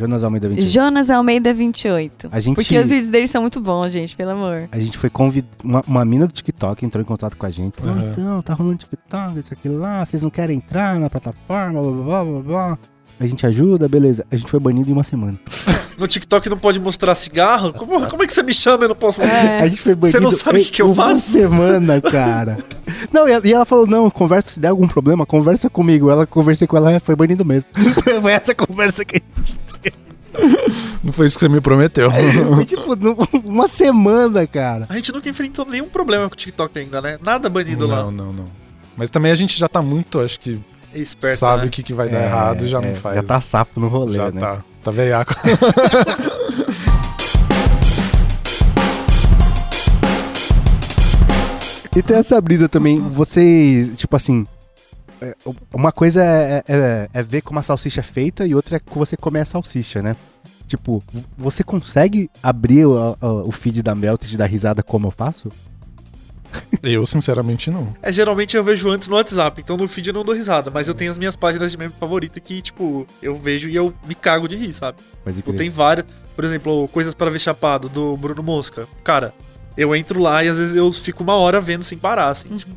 Jonas 0.00 0.24
Almeida 0.24 0.48
28. 0.48 0.72
Jonas 0.72 1.10
Almeida 1.10 1.52
28. 1.54 2.28
A 2.32 2.40
gente- 2.40 2.54
Porque 2.56 2.78
os 2.78 2.88
vídeos 2.88 3.08
dele 3.08 3.26
são 3.28 3.42
muito 3.42 3.60
bons, 3.60 3.92
gente, 3.92 4.16
pelo 4.16 4.30
amor. 4.30 4.68
A 4.72 4.78
gente 4.80 4.96
foi 4.98 5.10
convidar. 5.10 5.48
Uma, 5.62 5.82
uma 5.86 6.04
mina 6.04 6.26
do 6.26 6.32
TikTok 6.32 6.84
entrou 6.84 7.02
em 7.02 7.04
contato 7.04 7.36
com 7.36 7.44
a 7.46 7.50
gente. 7.50 7.74
Falou, 7.78 7.94
Aham. 7.94 8.10
então, 8.12 8.42
tá 8.42 8.54
rolando 8.54 8.76
TikTok, 8.78 9.38
isso 9.40 9.52
aqui 9.52 9.68
lá, 9.68 10.04
vocês 10.04 10.22
não 10.22 10.30
querem 10.30 10.56
entrar 10.56 10.98
na 10.98 11.10
plataforma, 11.10 11.80
blá 11.82 11.92
blá 11.92 12.02
blá 12.04 12.24
blá 12.24 12.40
blá. 12.42 12.78
A 13.20 13.26
gente 13.26 13.46
ajuda, 13.46 13.86
beleza. 13.86 14.24
A 14.30 14.36
gente 14.36 14.50
foi 14.50 14.58
banido 14.58 14.88
em 14.88 14.92
uma 14.94 15.04
semana. 15.04 15.38
No 16.00 16.08
TikTok 16.08 16.48
não 16.48 16.56
pode 16.56 16.80
mostrar 16.80 17.14
cigarro? 17.14 17.74
Como, 17.74 18.08
como 18.08 18.22
é 18.22 18.26
que 18.26 18.32
você 18.32 18.42
me 18.42 18.54
chama 18.54 18.84
e 18.84 18.86
eu 18.86 18.88
não 18.88 18.96
posso? 18.96 19.20
É. 19.20 19.60
A 19.60 19.68
gente 19.68 19.82
foi 19.82 19.94
banido. 19.94 20.18
Você 20.18 20.18
não 20.18 20.30
sabe 20.30 20.60
o 20.60 20.64
que 20.64 20.70
que 20.70 20.80
eu 20.80 20.86
em 20.86 20.92
uma 20.92 21.08
faço? 21.08 21.32
semana, 21.32 22.00
cara. 22.00 22.56
não, 23.12 23.28
e 23.28 23.32
ela, 23.32 23.46
e 23.46 23.52
ela 23.52 23.66
falou: 23.66 23.86
não, 23.86 24.08
conversa, 24.08 24.52
se 24.52 24.60
der 24.60 24.68
algum 24.68 24.88
problema, 24.88 25.26
conversa 25.26 25.68
comigo. 25.68 26.08
Ela 26.10 26.26
conversei 26.26 26.66
com 26.66 26.74
ela, 26.74 26.90
é, 26.90 26.98
foi 26.98 27.14
banido 27.14 27.44
mesmo. 27.44 27.68
foi 28.22 28.32
essa 28.32 28.54
conversa 28.54 29.04
que 29.04 29.16
a 29.16 29.40
gente 29.40 29.58
teve. 29.82 29.96
Não 31.04 31.12
foi 31.12 31.26
isso 31.26 31.36
que 31.36 31.40
você 31.40 31.50
me 31.50 31.60
prometeu. 31.60 32.10
Foi 32.54 32.64
tipo, 32.64 32.96
uma 33.44 33.68
semana, 33.68 34.46
cara. 34.46 34.86
A 34.88 34.96
gente 34.96 35.12
nunca 35.12 35.28
enfrentou 35.28 35.66
nenhum 35.66 35.90
problema 35.90 36.30
com 36.30 36.34
o 36.34 36.38
TikTok 36.38 36.78
ainda, 36.78 37.02
né? 37.02 37.18
Nada 37.22 37.50
banido 37.50 37.86
não, 37.86 37.94
lá. 37.94 38.10
não, 38.10 38.32
não. 38.32 38.46
Mas 38.96 39.10
também 39.10 39.32
a 39.32 39.34
gente 39.34 39.58
já 39.58 39.68
tá 39.68 39.82
muito, 39.82 40.18
acho 40.20 40.40
que, 40.40 40.60
Esperto, 40.94 41.38
sabe 41.38 41.62
né? 41.62 41.66
o 41.68 41.70
que, 41.70 41.82
que 41.82 41.94
vai 41.94 42.08
dar 42.08 42.18
É, 42.18 42.24
errado 42.26 42.64
e 42.64 42.68
já 42.68 42.78
é, 42.82 42.88
não 42.88 42.94
faz. 42.96 43.16
Já 43.16 43.22
tá 43.22 43.40
safo 43.40 43.78
no 43.80 43.88
rolê, 43.88 44.16
Já 44.18 44.30
né? 44.30 44.40
tá. 44.40 44.64
Tá 44.82 44.90
veiaco. 44.90 45.34
E 51.96 52.02
tem 52.02 52.16
essa 52.16 52.40
brisa 52.40 52.68
também, 52.68 53.00
você, 53.00 53.90
tipo 53.96 54.14
assim, 54.14 54.46
é, 55.20 55.34
uma 55.74 55.90
coisa 55.90 56.22
é, 56.24 56.62
é- 56.68 57.08
é 57.12 57.22
ver 57.22 57.42
como 57.42 57.58
a 57.58 57.62
salsicha 57.62 58.00
é 58.00 58.02
feita 58.04 58.46
e 58.46 58.54
outra 58.54 58.76
é 58.76 58.80
que 58.80 58.96
você 58.96 59.16
comer 59.16 59.40
a 59.40 59.44
salsicha, 59.44 60.00
né? 60.00 60.14
Tipo, 60.66 61.02
você 61.36 61.64
consegue 61.64 62.30
abrir 62.42 62.86
o, 62.86 63.16
o- 63.20 63.48
o 63.48 63.52
feed 63.52 63.82
da 63.82 63.94
Melted 63.94 64.32
e 64.32 64.38
dar 64.38 64.46
risada 64.46 64.82
como 64.84 65.08
eu 65.08 65.10
faço? 65.10 65.48
Eu, 66.82 67.04
sinceramente, 67.04 67.70
não. 67.70 67.94
É, 68.02 68.10
geralmente 68.10 68.56
eu 68.56 68.64
vejo 68.64 68.88
antes 68.88 69.06
no 69.08 69.16
WhatsApp, 69.16 69.60
então 69.60 69.76
no 69.76 69.86
feed 69.86 70.08
eu 70.08 70.14
não 70.14 70.24
dou 70.24 70.34
risada, 70.34 70.70
mas 70.70 70.88
eu 70.88 70.94
tenho 70.94 71.10
as 71.10 71.18
minhas 71.18 71.36
páginas 71.36 71.70
de 71.72 71.78
meme 71.78 71.92
favorita 71.98 72.40
que, 72.40 72.62
tipo, 72.62 73.06
eu 73.22 73.36
vejo 73.36 73.68
e 73.68 73.76
eu 73.76 73.92
me 74.06 74.14
cago 74.14 74.48
de 74.48 74.56
rir, 74.56 74.72
sabe? 74.72 74.98
Pode 75.22 75.36
Tipo, 75.36 75.52
tem 75.52 75.68
várias, 75.68 76.06
por 76.34 76.44
exemplo, 76.44 76.88
Coisas 76.88 77.14
para 77.14 77.30
Ver 77.30 77.38
Chapado, 77.38 77.88
do 77.88 78.16
Bruno 78.16 78.42
Mosca. 78.42 78.86
Cara, 79.04 79.34
eu 79.76 79.94
entro 79.94 80.20
lá 80.20 80.42
e 80.42 80.48
às 80.48 80.56
vezes 80.56 80.76
eu 80.76 80.90
fico 80.92 81.22
uma 81.22 81.34
hora 81.34 81.60
vendo 81.60 81.82
sem 81.82 81.98
parar, 81.98 82.28
assim. 82.30 82.48
tipo, 82.56 82.74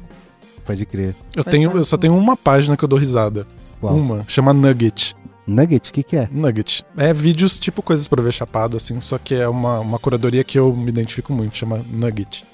Pode 0.65 0.85
crer. 0.85 1.15
Eu, 1.35 1.43
tenho, 1.43 1.71
eu 1.71 1.83
só 1.83 1.97
tenho 1.97 2.15
uma 2.15 2.37
página 2.37 2.77
que 2.77 2.83
eu 2.83 2.87
dou 2.87 2.99
risada. 2.99 3.45
Qual? 3.79 3.95
Uma. 3.95 4.23
Chama 4.27 4.53
Nugget. 4.53 5.15
Nugget, 5.45 5.89
o 5.89 5.93
que 5.93 6.03
que 6.03 6.15
é? 6.15 6.29
Nugget. 6.31 6.85
É 6.95 7.13
vídeos 7.13 7.59
tipo 7.59 7.81
coisas 7.81 8.07
pra 8.07 8.21
ver 8.21 8.31
chapado, 8.31 8.77
assim, 8.77 9.01
só 9.01 9.17
que 9.17 9.35
é 9.35 9.47
uma, 9.47 9.79
uma 9.79 9.99
curadoria 9.99 10.43
que 10.43 10.57
eu 10.57 10.73
me 10.73 10.87
identifico 10.89 11.33
muito, 11.33 11.57
chama 11.57 11.81
Nugget. 11.91 12.45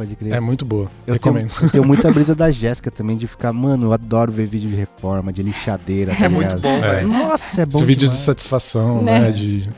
Pode 0.00 0.16
crer. 0.16 0.32
É 0.32 0.40
muito 0.40 0.64
boa. 0.64 0.90
eu, 1.06 1.18
tenho, 1.18 1.34
Recomendo. 1.34 1.52
eu 1.62 1.68
tenho 1.70 1.84
muita 1.84 2.10
brisa 2.12 2.34
da 2.34 2.50
Jéssica 2.50 2.90
também 2.90 3.18
de 3.18 3.26
ficar, 3.26 3.52
mano, 3.52 3.88
eu 3.88 3.92
adoro 3.92 4.32
ver 4.32 4.46
vídeo 4.46 4.70
de 4.70 4.74
reforma, 4.76 5.30
de 5.30 5.42
lixadeira. 5.42 6.14
tá 6.14 6.24
É 6.24 6.28
muito 6.28 6.54
ligado? 6.56 6.62
bom, 6.62 6.76
É. 6.86 6.94
velho. 6.94 7.08
Nossa, 7.08 7.62
é 7.62 7.66
bom 7.66 7.78
vídeos 7.80 8.10
de 8.12 8.16
satisfação, 8.16 9.02
Né? 9.02 9.20
né? 9.20 9.30
De. 9.30 9.68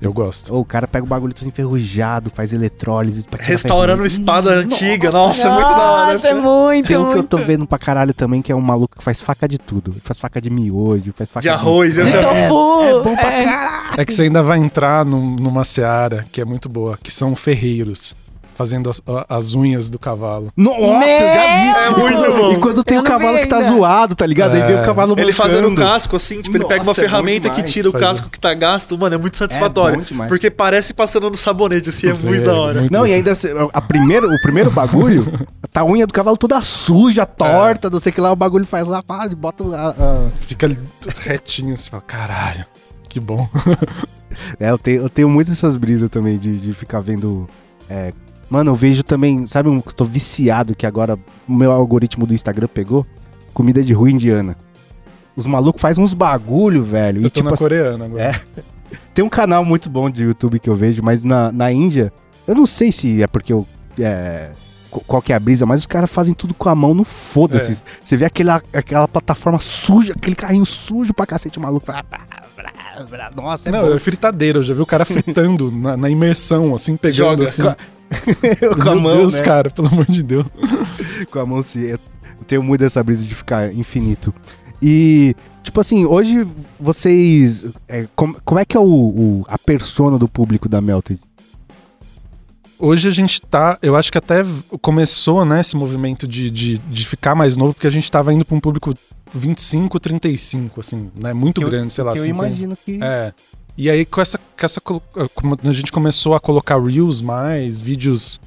Eu 0.00 0.12
gosto. 0.12 0.54
Ou 0.54 0.60
o 0.60 0.64
cara 0.64 0.86
pega 0.86 1.04
o 1.04 1.08
bagulho 1.08 1.34
todo 1.34 1.46
enferrujado, 1.48 2.30
faz 2.32 2.52
eletrólise 2.52 3.24
pra 3.24 3.38
tirar 3.38 3.48
Restaurando 3.50 4.06
espada 4.06 4.50
antiga, 4.50 5.10
nossa, 5.10 5.48
é 5.48 5.50
muito 5.52 5.68
da 5.68 5.90
hora. 5.92 6.12
Nossa, 6.12 6.28
é 6.28 6.34
muito, 6.34 6.86
Tem 6.86 6.96
um 6.96 7.02
que 7.04 7.08
eu 7.10 7.14
muito. 7.16 7.28
tô 7.28 7.38
vendo 7.38 7.66
pra 7.66 7.78
caralho 7.78 8.14
também, 8.14 8.40
que 8.40 8.52
é 8.52 8.54
um 8.54 8.60
maluco 8.60 8.96
que 8.96 9.02
faz 9.02 9.20
faca 9.20 9.48
de 9.48 9.58
tudo. 9.58 9.94
Faz 10.04 10.16
faca 10.18 10.40
de 10.40 10.50
miojo, 10.50 11.12
faz 11.16 11.30
faca 11.32 11.42
De 11.42 11.48
arroz, 11.48 11.98
eu 11.98 12.04
De 12.04 12.12
já... 12.12 12.20
tofu. 12.20 12.82
É 12.84 13.02
bom 13.02 13.16
pra 13.16 13.32
é. 13.32 13.44
caralho. 13.44 14.00
É 14.00 14.04
que 14.04 14.12
você 14.14 14.22
ainda 14.22 14.40
vai 14.40 14.58
entrar 14.60 15.04
num- 15.04 15.34
numa 15.34 15.64
seara 15.64 16.24
que 16.30 16.40
é 16.40 16.44
muito 16.44 16.68
boa, 16.68 16.96
que 17.02 17.10
são 17.12 17.34
ferreiros. 17.34 18.14
Fazendo 18.58 18.90
as, 18.90 19.00
as 19.28 19.54
unhas 19.54 19.88
do 19.88 20.00
cavalo. 20.00 20.48
Nossa, 20.56 20.80
eu 20.80 21.32
já 21.32 21.42
vi. 21.62 21.78
É 21.78 21.90
muito 21.96 22.32
bom. 22.36 22.50
E 22.50 22.58
quando 22.58 22.82
tem 22.82 22.96
Eu 22.96 23.02
o 23.02 23.06
cavalo 23.06 23.38
que 23.38 23.46
tá 23.46 23.62
zoado, 23.62 24.16
tá 24.16 24.26
ligado? 24.26 24.54
Aí 24.56 24.62
vem 24.62 24.76
É. 24.76 24.82
o 24.82 24.84
cavalo 24.84 25.14
Ele 25.16 25.32
fazendo 25.32 25.68
o 25.68 25.70
mancando. 25.70 25.88
casco, 25.88 26.16
assim, 26.16 26.42
tipo, 26.42 26.56
ele 26.56 26.64
pega 26.64 26.82
uma 26.82 26.90
é 26.90 26.94
ferramenta 26.94 27.48
que 27.50 27.62
tira 27.62 27.88
o 27.88 27.92
fazer. 27.92 28.04
casco 28.04 28.28
que 28.28 28.40
tá 28.40 28.52
gasto, 28.54 28.98
mano, 28.98 29.14
é 29.14 29.18
muito 29.18 29.36
satisfatório. 29.36 29.98
bom 29.98 30.02
demais. 30.04 30.28
porque 30.28 30.50
parece 30.50 30.92
passando 30.92 31.30
no 31.30 31.36
sabonete, 31.36 31.90
assim, 31.90 32.08
é 32.08 32.14
muito 32.14 32.44
da 32.46 32.54
hora. 32.54 32.80
muito 32.80 32.92
Não, 32.92 33.06
e 33.06 33.14
ainda 33.14 33.32
a 33.72 33.80
primeiro, 33.80 34.26
o 34.28 34.42
primeiro 34.42 34.72
bagulho, 34.72 35.24
tá 35.72 35.82
a 35.82 35.84
unha 35.84 36.04
do 36.04 36.12
cavalo 36.12 36.36
toda 36.36 36.60
suja, 36.60 37.24
torta, 37.24 37.88
não 37.88 38.00
sei 38.00 38.10
o 38.10 38.14
que 38.16 38.20
lá, 38.20 38.32
o 38.32 38.36
bagulho 38.36 38.66
faz 38.66 38.88
lá, 38.88 39.00
pá, 39.04 39.24
e 39.30 39.36
bota 39.36 39.62
a, 39.76 39.88
a- 39.90 40.28
Fica 40.40 40.68
retinho 41.20 41.74
assim, 41.74 41.90
fala, 41.90 42.02
caralho, 42.04 42.64
que 43.08 43.20
bom. 43.20 43.48
É, 44.60 44.70
eu 44.70 44.78
tenho, 44.78 45.02
eu 45.02 45.08
tenho 45.08 45.28
muitas 45.28 45.54
essas 45.54 45.76
brisas 45.76 46.10
também 46.10 46.36
de, 46.38 46.58
de 46.58 46.72
ficar 46.74 47.00
vendo. 47.00 47.48
é, 47.88 48.12
Mano, 48.50 48.70
eu 48.70 48.74
vejo 48.74 49.02
também, 49.02 49.46
sabe 49.46 49.68
um 49.68 49.80
que 49.80 49.88
eu 49.88 49.94
tô 49.94 50.04
viciado 50.04 50.74
que 50.74 50.86
agora 50.86 51.18
o 51.46 51.52
meu 51.52 51.70
algoritmo 51.70 52.26
do 52.26 52.32
Instagram 52.32 52.68
pegou? 52.68 53.06
Comida 53.52 53.82
de 53.82 53.92
rua 53.92 54.10
indiana. 54.10 54.56
Os 55.36 55.46
malucos 55.46 55.82
fazem 55.82 56.02
uns 56.02 56.14
bagulho, 56.14 56.82
velho. 56.82 57.18
Eu 57.18 57.26
e 57.26 57.30
tô 57.30 57.30
tipo 57.30 57.48
na 57.48 57.54
assim, 57.54 57.64
coreana 57.64 58.04
agora. 58.06 58.22
É. 58.22 58.62
tem 59.14 59.24
um 59.24 59.28
canal 59.28 59.64
muito 59.64 59.90
bom 59.90 60.08
de 60.08 60.24
YouTube 60.24 60.58
que 60.58 60.68
eu 60.68 60.74
vejo, 60.74 61.02
mas 61.02 61.22
na, 61.22 61.52
na 61.52 61.70
Índia, 61.70 62.12
eu 62.46 62.54
não 62.54 62.66
sei 62.66 62.90
se 62.90 63.22
é 63.22 63.26
porque 63.26 63.52
eu. 63.52 63.66
É, 63.98 64.52
qual 64.90 65.20
que 65.22 65.32
é 65.32 65.36
a 65.36 65.40
brisa, 65.40 65.64
mas 65.66 65.80
os 65.80 65.86
caras 65.86 66.10
fazem 66.10 66.34
tudo 66.34 66.54
com 66.54 66.68
a 66.68 66.74
mão 66.74 66.94
no 66.94 67.04
foda-se. 67.04 67.72
É. 67.72 67.76
Você 68.04 68.16
vê 68.16 68.24
aquela, 68.24 68.62
aquela 68.72 69.06
plataforma 69.08 69.58
suja, 69.58 70.12
aquele 70.16 70.36
carrinho 70.36 70.66
sujo 70.66 71.12
pra 71.14 71.26
cacete, 71.26 71.58
o 71.58 71.62
maluco 71.62 71.86
fala. 71.86 72.04
Nossa, 73.36 73.68
é 73.68 73.72
Não, 73.72 73.82
bom. 73.88 73.94
é 73.94 73.98
fritadeira, 73.98 74.58
eu 74.58 74.62
já 74.62 74.74
vi 74.74 74.80
o 74.80 74.86
cara 74.86 75.04
fritando 75.06 75.70
na, 75.70 75.96
na 75.96 76.10
imersão, 76.10 76.74
assim, 76.74 76.96
pegando 76.96 77.44
Joga. 77.44 77.44
assim. 77.44 77.62
com 78.74 78.88
a 78.88 78.92
Meu 78.94 79.00
mão, 79.00 79.16
Deus, 79.18 79.34
né? 79.34 79.42
cara, 79.42 79.70
pelo 79.70 79.88
amor 79.88 80.06
de 80.06 80.22
Deus. 80.22 80.46
com 81.30 81.38
a 81.38 81.46
mão 81.46 81.62
se 81.62 81.78
eu 81.90 81.98
tenho 82.46 82.62
muito 82.62 82.82
essa 82.84 83.02
brisa 83.02 83.24
de 83.24 83.34
ficar 83.34 83.72
infinito. 83.74 84.34
E, 84.82 85.34
tipo 85.62 85.80
assim, 85.80 86.04
hoje 86.06 86.46
vocês. 86.80 87.66
é, 87.86 88.06
como, 88.16 88.36
como 88.44 88.58
é 88.60 88.64
que 88.64 88.76
é 88.76 88.80
o, 88.80 88.84
o- 88.84 89.44
a 89.48 89.58
persona 89.58 90.18
do 90.18 90.28
público 90.28 90.68
da 90.68 90.80
Melted? 90.80 91.20
Hoje 92.78 93.08
a 93.08 93.10
gente 93.10 93.40
tá, 93.40 93.78
eu 93.82 93.96
acho 93.96 94.10
que 94.12 94.18
até 94.18 94.44
começou, 94.80 95.44
né, 95.44 95.60
esse 95.60 95.76
movimento 95.76 96.26
de, 96.26 96.50
de, 96.50 96.78
de 96.78 97.06
ficar 97.06 97.34
mais 97.34 97.56
novo, 97.56 97.74
porque 97.74 97.86
a 97.86 97.90
gente 97.90 98.10
tava 98.10 98.32
indo 98.32 98.44
pra 98.44 98.56
um 98.56 98.60
público 98.60 98.94
25, 99.34 99.98
35, 99.98 100.80
assim, 100.80 101.10
né, 101.16 101.32
muito 101.32 101.60
Eu- 101.60 101.68
grande, 101.68 101.92
sei 101.92 102.04
lá. 102.04 102.10
eu 102.12 102.14
assim, 102.14 102.30
imagino 102.30 102.76
que. 102.76 103.00
É. 103.02 103.32
E 103.76 103.88
aí, 103.88 104.04
com 104.04 104.20
essa, 104.20 104.38
com 104.38 104.66
essa. 104.66 104.80
Como 104.80 105.56
a 105.62 105.72
gente 105.72 105.92
começou 105.92 106.34
a 106.34 106.40
colocar 106.40 106.82
Reels 106.82 107.20
mais, 107.22 107.80
vídeos 107.80 108.40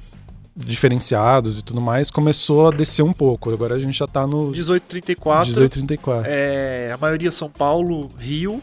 diferenciados 0.54 1.58
e 1.58 1.62
tudo 1.62 1.80
mais, 1.80 2.10
começou 2.10 2.68
a 2.68 2.70
descer 2.70 3.02
um 3.02 3.12
pouco. 3.14 3.50
Agora 3.50 3.74
a 3.74 3.78
gente 3.78 3.96
já 3.98 4.06
tá 4.06 4.26
no 4.26 4.50
1834. 4.50 5.46
1834. 5.48 6.30
É, 6.30 6.92
a 6.92 6.98
maioria 6.98 7.32
São 7.32 7.48
Paulo, 7.48 8.10
Rio 8.18 8.62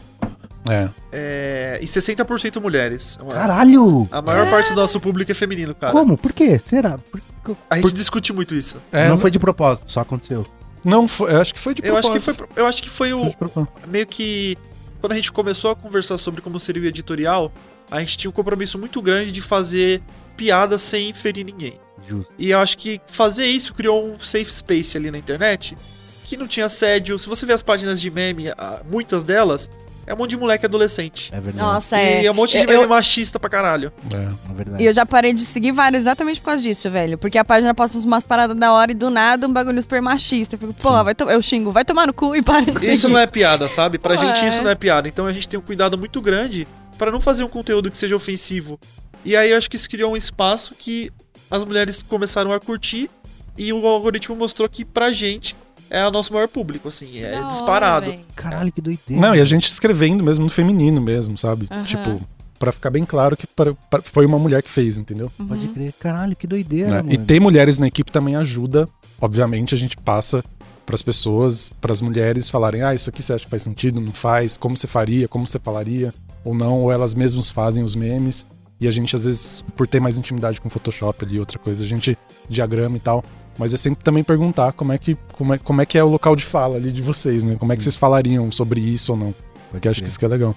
É. 0.68 0.88
é, 1.10 1.78
e 1.80 1.86
60% 1.86 2.60
mulheres. 2.60 3.18
Caralho! 3.30 4.06
A 4.12 4.20
maior 4.20 4.48
parte 4.50 4.70
do 4.70 4.76
nosso 4.76 5.00
público 5.00 5.30
é 5.30 5.34
feminino, 5.34 5.74
cara. 5.74 5.92
Como? 5.92 6.16
Por 6.18 6.32
quê? 6.32 6.60
Será? 6.64 6.98
Por- 6.98 7.20
A 7.68 7.76
gente 7.76 7.94
discute 7.94 8.32
muito 8.32 8.54
isso. 8.54 8.76
É, 8.92 9.08
não 9.08 9.18
foi 9.18 9.30
de 9.30 9.38
propósito, 9.38 9.90
só 9.90 10.00
aconteceu. 10.00 10.46
Não 10.84 11.08
foi. 11.08 11.32
Eu 11.32 11.40
acho 11.40 11.54
que 11.54 11.60
foi 11.60 11.74
de 11.74 11.84
Eu 11.86 11.96
acho 11.96 12.12
que 12.12 12.20
foi, 12.20 12.34
propósito. 12.34 12.58
eu 12.60 12.66
acho 12.66 12.82
que 12.82 12.90
foi 12.90 13.10
Foi 13.10 13.28
o 13.28 13.32
propósito. 13.34 13.72
meio 13.88 14.06
que 14.06 14.56
quando 15.00 15.12
a 15.12 15.16
gente 15.16 15.32
começou 15.32 15.70
a 15.70 15.76
conversar 15.76 16.18
sobre 16.18 16.40
como 16.42 16.58
seria 16.60 16.82
o 16.82 16.86
editorial, 16.86 17.50
a 17.90 18.00
gente 18.00 18.18
tinha 18.18 18.28
um 18.30 18.32
compromisso 18.32 18.78
muito 18.78 19.00
grande 19.00 19.32
de 19.32 19.40
fazer 19.40 20.02
piadas 20.36 20.82
sem 20.82 21.12
ferir 21.12 21.44
ninguém. 21.44 21.78
Justo. 22.06 22.32
E 22.38 22.50
eu 22.50 22.58
acho 22.58 22.76
que 22.78 23.00
fazer 23.06 23.46
isso 23.46 23.72
criou 23.74 24.06
um 24.14 24.18
safe 24.20 24.50
space 24.52 24.96
ali 24.96 25.10
na 25.10 25.18
internet 25.18 25.76
que 26.24 26.36
não 26.36 26.46
tinha 26.46 26.66
assédio. 26.66 27.18
Se 27.18 27.28
você 27.28 27.44
vê 27.46 27.52
as 27.52 27.62
páginas 27.62 28.00
de 28.00 28.10
meme, 28.10 28.48
ah, 28.50 28.80
muitas 28.90 29.22
delas 29.24 29.68
é 30.06 30.14
um 30.14 30.16
monte 30.16 30.30
de 30.30 30.36
moleque 30.36 30.66
adolescente. 30.66 31.30
É 31.32 31.40
verdade. 31.40 31.58
Nossa, 31.58 31.96
E 31.96 32.00
é. 32.00 32.24
é 32.26 32.30
um 32.30 32.34
monte 32.34 32.52
de 32.52 32.64
Eu- 32.64 32.66
meme 32.80 32.86
machista 32.86 33.38
pra 33.38 33.48
caralho. 33.50 33.92
É. 34.12 34.16
É 34.50 34.54
verdade. 34.54 34.82
E 34.82 34.86
eu 34.86 34.92
já 34.92 35.04
parei 35.06 35.32
de 35.32 35.42
seguir 35.44 35.72
vários 35.72 36.00
exatamente 36.02 36.40
por 36.40 36.46
causa 36.46 36.62
disso, 36.62 36.90
velho. 36.90 37.16
Porque 37.18 37.38
a 37.38 37.44
página 37.44 37.74
posta 37.74 37.98
umas 37.98 38.24
paradas 38.24 38.56
da 38.56 38.72
hora 38.72 38.90
e 38.90 38.94
do 38.94 39.10
nada 39.10 39.46
um 39.46 39.52
bagulho 39.52 39.80
super 39.80 40.00
machista. 40.02 40.54
Eu 40.56 40.58
fico, 40.58 40.74
pô, 40.74 41.04
vai 41.04 41.14
to- 41.14 41.30
eu 41.30 41.40
xingo, 41.42 41.70
vai 41.70 41.84
tomar 41.84 42.06
no 42.06 42.12
cu 42.12 42.34
e 42.34 42.42
para 42.42 42.60
de 42.64 42.72
seguir. 42.72 42.92
Isso 42.92 43.08
não 43.08 43.18
é 43.18 43.26
piada, 43.26 43.68
sabe? 43.68 43.98
Pra 43.98 44.14
Pô, 44.16 44.20
gente 44.24 44.44
é. 44.44 44.48
isso 44.48 44.62
não 44.62 44.70
é 44.70 44.74
piada. 44.74 45.06
Então 45.08 45.26
a 45.26 45.32
gente 45.32 45.48
tem 45.48 45.58
um 45.58 45.62
cuidado 45.62 45.96
muito 45.96 46.20
grande 46.20 46.66
pra 46.98 47.10
não 47.10 47.20
fazer 47.20 47.44
um 47.44 47.48
conteúdo 47.48 47.90
que 47.90 47.96
seja 47.98 48.16
ofensivo. 48.16 48.78
E 49.24 49.36
aí 49.36 49.50
eu 49.50 49.58
acho 49.58 49.68
que 49.70 49.76
isso 49.76 49.88
criou 49.88 50.12
um 50.12 50.16
espaço 50.16 50.74
que 50.74 51.10
as 51.50 51.64
mulheres 51.64 52.02
começaram 52.02 52.52
a 52.52 52.60
curtir 52.60 53.10
e 53.58 53.72
o 53.72 53.86
algoritmo 53.86 54.34
mostrou 54.36 54.68
que 54.68 54.84
pra 54.84 55.10
gente 55.12 55.54
é 55.90 56.06
o 56.06 56.10
nosso 56.10 56.32
maior 56.32 56.48
público, 56.48 56.88
assim, 56.88 57.18
é 57.20 57.32
Da 57.32 57.42
disparado. 57.48 58.14
Caralho, 58.34 58.72
que 58.72 58.80
doideira. 58.80 59.20
Não, 59.20 59.34
e 59.34 59.40
a 59.40 59.44
gente 59.44 59.68
escrevendo 59.68 60.22
mesmo 60.24 60.44
no 60.44 60.50
feminino 60.50 61.00
mesmo, 61.00 61.36
sabe? 61.36 61.66
Aham. 61.70 61.84
Tipo, 61.84 62.20
pra 62.58 62.70
ficar 62.72 62.90
bem 62.90 63.04
claro 63.04 63.36
que 63.36 63.46
para- 63.46 63.74
pra- 63.90 64.02
foi 64.02 64.24
uma 64.26 64.38
mulher 64.38 64.62
que 64.62 64.70
fez, 64.70 64.96
entendeu? 64.98 65.30
Pode 65.48 65.66
crer. 65.68 65.92
Caralho, 65.98 66.36
que 66.36 66.46
doideira, 66.46 66.90
Né? 66.90 66.96
mano. 66.98 67.12
E 67.12 67.18
ter 67.18 67.40
mulheres 67.40 67.78
na 67.78 67.86
equipe 67.88 68.10
também 68.12 68.36
ajuda. 68.36 68.88
Obviamente, 69.20 69.74
a 69.74 69.78
gente 69.78 69.96
passa 69.96 70.42
pras 70.86 71.02
pessoas, 71.02 71.70
pras 71.80 72.00
mulheres 72.00 72.48
falarem: 72.50 72.82
ah, 72.82 72.94
isso 72.94 73.08
aqui 73.10 73.22
você 73.22 73.32
acha 73.32 73.44
que 73.44 73.50
faz 73.50 73.62
sentido? 73.62 74.00
Não 74.00 74.12
faz? 74.12 74.56
Como 74.56 74.76
você 74.76 74.86
faria? 74.86 75.26
Como 75.28 75.46
você 75.46 75.58
falaria? 75.58 76.12
Ou 76.44 76.54
não? 76.54 76.80
Ou 76.80 76.90
elas 76.92 77.14
mesmas 77.14 77.50
fazem 77.50 77.82
os 77.84 77.94
memes. 77.94 78.46
E 78.80 78.88
a 78.88 78.90
gente, 78.90 79.14
às 79.14 79.24
vezes, 79.26 79.62
por 79.76 79.86
ter 79.86 80.00
mais 80.00 80.16
intimidade 80.16 80.58
com 80.60 80.70
Photoshop 80.70 81.22
ali, 81.24 81.38
outra 81.38 81.58
coisa, 81.58 81.84
a 81.84 81.86
gente 81.86 82.16
diagrama 82.48 82.96
e 82.96 83.00
tal. 83.00 83.22
Mas 83.60 83.74
é 83.74 83.76
sempre 83.76 84.02
também 84.02 84.24
perguntar 84.24 84.72
como 84.72 84.90
é 84.90 84.96
que, 84.96 85.18
como 85.34 85.52
é, 85.52 85.58
como 85.58 85.82
é, 85.82 85.84
que 85.84 85.98
é 85.98 86.02
o 86.02 86.08
local 86.08 86.34
de 86.34 86.46
fala 86.46 86.76
ali 86.76 86.90
de 86.90 87.02
vocês, 87.02 87.44
né? 87.44 87.56
Como 87.56 87.70
é 87.70 87.76
que 87.76 87.82
vocês 87.82 87.94
falariam 87.94 88.50
sobre 88.50 88.80
isso 88.80 89.12
ou 89.12 89.18
não? 89.18 89.34
Porque 89.70 89.86
acho 89.86 90.02
que 90.02 90.08
isso 90.08 90.18
que 90.18 90.24
é 90.24 90.28
legal. 90.28 90.56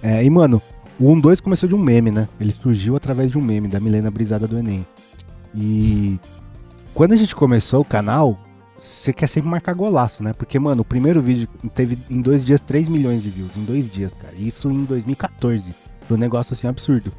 É, 0.00 0.22
e 0.22 0.30
mano, 0.30 0.62
o 1.00 1.12
1-2 1.16 1.42
começou 1.42 1.68
de 1.68 1.74
um 1.74 1.78
meme, 1.78 2.12
né? 2.12 2.28
Ele 2.40 2.52
surgiu 2.52 2.94
através 2.94 3.28
de 3.28 3.36
um 3.36 3.40
meme 3.40 3.66
da 3.66 3.80
Milena 3.80 4.08
Brisada 4.08 4.46
do 4.46 4.56
Enem. 4.56 4.86
E 5.52 6.20
quando 6.94 7.12
a 7.12 7.16
gente 7.16 7.34
começou 7.34 7.80
o 7.80 7.84
canal, 7.84 8.38
você 8.78 9.12
quer 9.12 9.26
sempre 9.26 9.50
marcar 9.50 9.74
golaço, 9.74 10.22
né? 10.22 10.32
Porque, 10.32 10.60
mano, 10.60 10.82
o 10.82 10.84
primeiro 10.84 11.20
vídeo 11.20 11.48
teve 11.74 11.98
em 12.08 12.20
dois 12.20 12.44
dias 12.44 12.60
3 12.60 12.88
milhões 12.88 13.20
de 13.20 13.30
views. 13.30 13.50
Em 13.56 13.64
dois 13.64 13.90
dias, 13.90 14.12
cara. 14.12 14.34
Isso 14.36 14.70
em 14.70 14.84
2014. 14.84 15.74
Foi 16.06 16.16
um 16.16 16.20
negócio 16.20 16.52
assim 16.52 16.68
absurdo. 16.68 17.12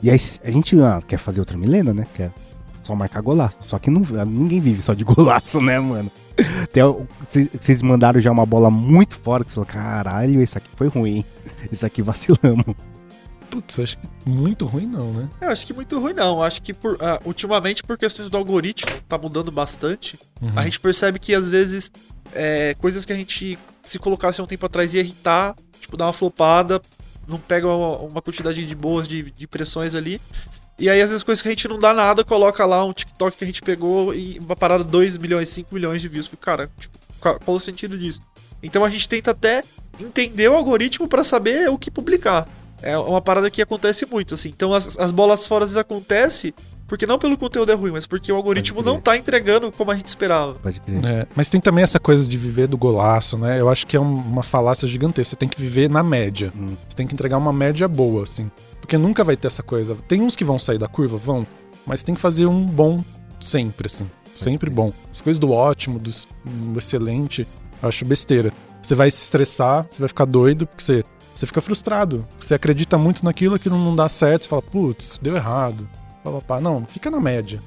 E 0.00 0.08
aí 0.08 0.18
a 0.44 0.50
gente 0.52 0.80
ah, 0.80 1.02
quer 1.04 1.16
fazer 1.16 1.40
outra 1.40 1.58
Milena, 1.58 1.92
né? 1.92 2.06
Quer 2.14 2.32
só 2.82 2.94
marcar 2.94 3.20
golaço. 3.20 3.56
Só 3.62 3.78
que 3.78 3.90
não, 3.90 4.02
ninguém 4.26 4.60
vive 4.60 4.82
só 4.82 4.94
de 4.94 5.04
golaço, 5.04 5.60
né, 5.60 5.78
mano? 5.78 6.10
Vocês 7.60 7.82
mandaram 7.82 8.20
já 8.20 8.30
uma 8.30 8.46
bola 8.46 8.70
muito 8.70 9.18
fora 9.18 9.44
que 9.44 9.50
você 9.50 9.54
falou, 9.56 9.66
caralho, 9.66 10.40
esse 10.40 10.58
aqui 10.58 10.68
foi 10.76 10.88
ruim. 10.88 11.24
Esse 11.70 11.84
aqui 11.84 12.02
vacilamos. 12.02 12.74
Putz, 13.50 13.80
acho 13.80 13.98
que 13.98 14.08
muito 14.24 14.64
ruim 14.64 14.86
não, 14.86 15.12
né? 15.12 15.28
Eu 15.38 15.50
acho 15.50 15.66
que 15.66 15.74
muito 15.74 16.00
ruim 16.00 16.14
não. 16.14 16.42
Acho 16.42 16.62
que 16.62 16.72
por, 16.72 16.96
ah, 17.00 17.20
ultimamente, 17.24 17.82
por 17.82 17.98
questões 17.98 18.30
do 18.30 18.36
algoritmo, 18.38 18.90
tá 19.06 19.18
mudando 19.18 19.52
bastante. 19.52 20.18
Uhum. 20.40 20.52
A 20.56 20.64
gente 20.64 20.80
percebe 20.80 21.18
que 21.18 21.34
às 21.34 21.46
vezes 21.46 21.92
é, 22.32 22.74
coisas 22.80 23.04
que 23.04 23.12
a 23.12 23.16
gente, 23.16 23.58
se 23.82 23.98
colocasse 23.98 24.40
um 24.40 24.46
tempo 24.46 24.64
atrás, 24.64 24.94
ia 24.94 25.02
irritar, 25.02 25.54
tipo, 25.78 25.98
dar 25.98 26.06
uma 26.06 26.14
flopada, 26.14 26.80
não 27.28 27.38
pega 27.38 27.68
uma, 27.68 27.98
uma 27.98 28.22
quantidade 28.22 28.66
de 28.66 28.74
boas 28.74 29.06
de, 29.06 29.30
de 29.30 29.44
impressões 29.44 29.94
ali. 29.94 30.18
E 30.78 30.88
aí, 30.88 31.00
às 31.00 31.10
vezes, 31.10 31.22
coisas 31.22 31.42
que 31.42 31.48
a 31.48 31.50
gente 31.50 31.68
não 31.68 31.78
dá 31.78 31.92
nada, 31.92 32.24
coloca 32.24 32.64
lá 32.64 32.84
um 32.84 32.92
TikTok 32.92 33.36
que 33.36 33.44
a 33.44 33.46
gente 33.46 33.62
pegou 33.62 34.14
e 34.14 34.38
uma 34.38 34.56
parada 34.56 34.82
2 34.82 35.18
milhões, 35.18 35.48
5 35.50 35.74
milhões 35.74 36.00
de 36.00 36.08
views. 36.08 36.30
Cara, 36.40 36.70
tipo, 36.78 36.98
qual, 37.20 37.38
qual 37.38 37.56
o 37.56 37.60
sentido 37.60 37.96
disso? 37.96 38.20
Então 38.62 38.84
a 38.84 38.88
gente 38.88 39.08
tenta 39.08 39.32
até 39.32 39.62
entender 40.00 40.48
o 40.48 40.54
algoritmo 40.54 41.08
pra 41.08 41.24
saber 41.24 41.68
o 41.68 41.78
que 41.78 41.90
publicar. 41.90 42.48
É 42.80 42.96
uma 42.98 43.20
parada 43.20 43.50
que 43.50 43.62
acontece 43.62 44.06
muito, 44.06 44.34
assim. 44.34 44.48
Então 44.48 44.74
as, 44.74 44.98
as 44.98 45.12
bolas 45.12 45.46
fora 45.46 45.64
às 45.64 45.70
vezes 45.70 45.80
acontece 45.80 46.54
porque 46.92 47.06
não 47.06 47.18
pelo 47.18 47.38
conteúdo 47.38 47.72
é 47.72 47.74
ruim, 47.74 47.90
mas 47.90 48.06
porque 48.06 48.30
o 48.30 48.36
algoritmo 48.36 48.82
não 48.82 49.00
tá 49.00 49.16
entregando 49.16 49.72
como 49.72 49.90
a 49.90 49.94
gente 49.94 50.08
esperava. 50.08 50.52
Pode 50.62 50.78
crer. 50.78 51.02
É, 51.06 51.26
mas 51.34 51.48
tem 51.48 51.58
também 51.58 51.82
essa 51.82 51.98
coisa 51.98 52.28
de 52.28 52.36
viver 52.36 52.66
do 52.66 52.76
golaço, 52.76 53.38
né? 53.38 53.58
Eu 53.58 53.70
acho 53.70 53.86
que 53.86 53.96
é 53.96 54.00
um- 54.00 54.12
uma 54.14 54.42
falácia 54.42 54.86
gigantesca. 54.86 55.30
Você 55.30 55.36
tem 55.36 55.48
que 55.48 55.58
viver 55.58 55.88
na 55.88 56.02
média. 56.02 56.52
Hum. 56.54 56.76
Você 56.86 56.94
tem 56.94 57.06
que 57.06 57.14
entregar 57.14 57.38
uma 57.38 57.50
média 57.50 57.88
boa, 57.88 58.24
assim. 58.24 58.50
Porque 58.78 58.98
nunca 58.98 59.24
vai 59.24 59.38
ter 59.38 59.46
essa 59.46 59.62
coisa. 59.62 59.96
Tem 60.06 60.20
uns 60.20 60.36
que 60.36 60.44
vão 60.44 60.58
sair 60.58 60.76
da 60.76 60.86
curva, 60.86 61.16
vão. 61.16 61.46
Mas 61.86 62.02
tem 62.02 62.14
que 62.14 62.20
fazer 62.20 62.44
um 62.44 62.62
bom 62.66 63.02
sempre, 63.40 63.86
assim. 63.86 64.06
Sempre 64.34 64.68
bom. 64.68 64.92
As 65.10 65.22
coisas 65.22 65.40
do 65.40 65.50
ótimo, 65.50 65.98
do 65.98 66.10
excelente, 66.76 67.48
eu 67.82 67.88
acho 67.88 68.04
besteira. 68.04 68.52
Você 68.82 68.94
vai 68.94 69.10
se 69.10 69.22
estressar, 69.22 69.86
você 69.88 69.98
vai 69.98 70.08
ficar 70.08 70.26
doido, 70.26 70.66
porque 70.66 70.82
você, 70.84 71.02
você 71.34 71.46
fica 71.46 71.62
frustrado. 71.62 72.26
Você 72.38 72.52
acredita 72.54 72.98
muito 72.98 73.24
naquilo, 73.24 73.54
aquilo 73.54 73.78
não 73.78 73.96
dá 73.96 74.10
certo, 74.10 74.42
você 74.42 74.48
fala, 74.50 74.60
putz, 74.60 75.18
deu 75.22 75.34
errado. 75.34 75.88
Pá, 76.22 76.30
pá, 76.30 76.40
pá. 76.40 76.60
Não, 76.60 76.84
fica 76.86 77.10
na 77.10 77.20
média. 77.20 77.60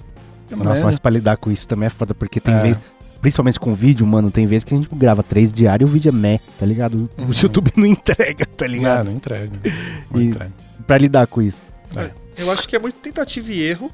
Fica 0.48 0.56
na 0.58 0.64
Nossa, 0.64 0.70
média. 0.76 0.86
mas 0.86 1.00
pra 1.00 1.12
lidar 1.12 1.38
com 1.38 1.52
isso 1.52 1.68
também 1.68 1.88
é 1.88 1.90
foda, 1.90 2.14
porque 2.14 2.40
tem 2.40 2.54
É. 2.56 2.60
vezes, 2.62 2.82
principalmente 3.22 3.60
com 3.60 3.74
vídeo, 3.74 4.06
mano, 4.06 4.30
tem 4.32 4.46
vezes 4.46 4.64
que 4.64 4.74
a 4.74 4.78
gente 4.78 4.90
grava 4.94 5.24
três 5.24 5.52
diários 5.52 5.88
e 5.88 5.92
o 5.92 5.94
vídeo 5.94 6.10
é 6.10 6.12
meh, 6.12 6.40
tá 6.58 6.66
ligado? 6.66 7.10
O 7.18 7.22
Uhum. 7.24 7.32
YouTube 7.32 7.72
não 7.76 7.86
entrega, 7.86 8.46
tá 8.46 8.68
ligado? 8.68 9.08
não 9.08 9.14
entrega. 9.14 9.52
Não 10.12 10.22
E- 10.22 10.26
entrega. 10.28 10.54
Pra 10.86 10.98
lidar 10.98 11.26
com 11.28 11.42
isso. 11.42 11.64
É. 11.96 12.12
Eu 12.38 12.52
acho 12.52 12.68
que 12.68 12.76
é 12.76 12.80
muito 12.80 12.96
tentativa 13.00 13.52
e 13.52 13.62
erro. 13.62 13.90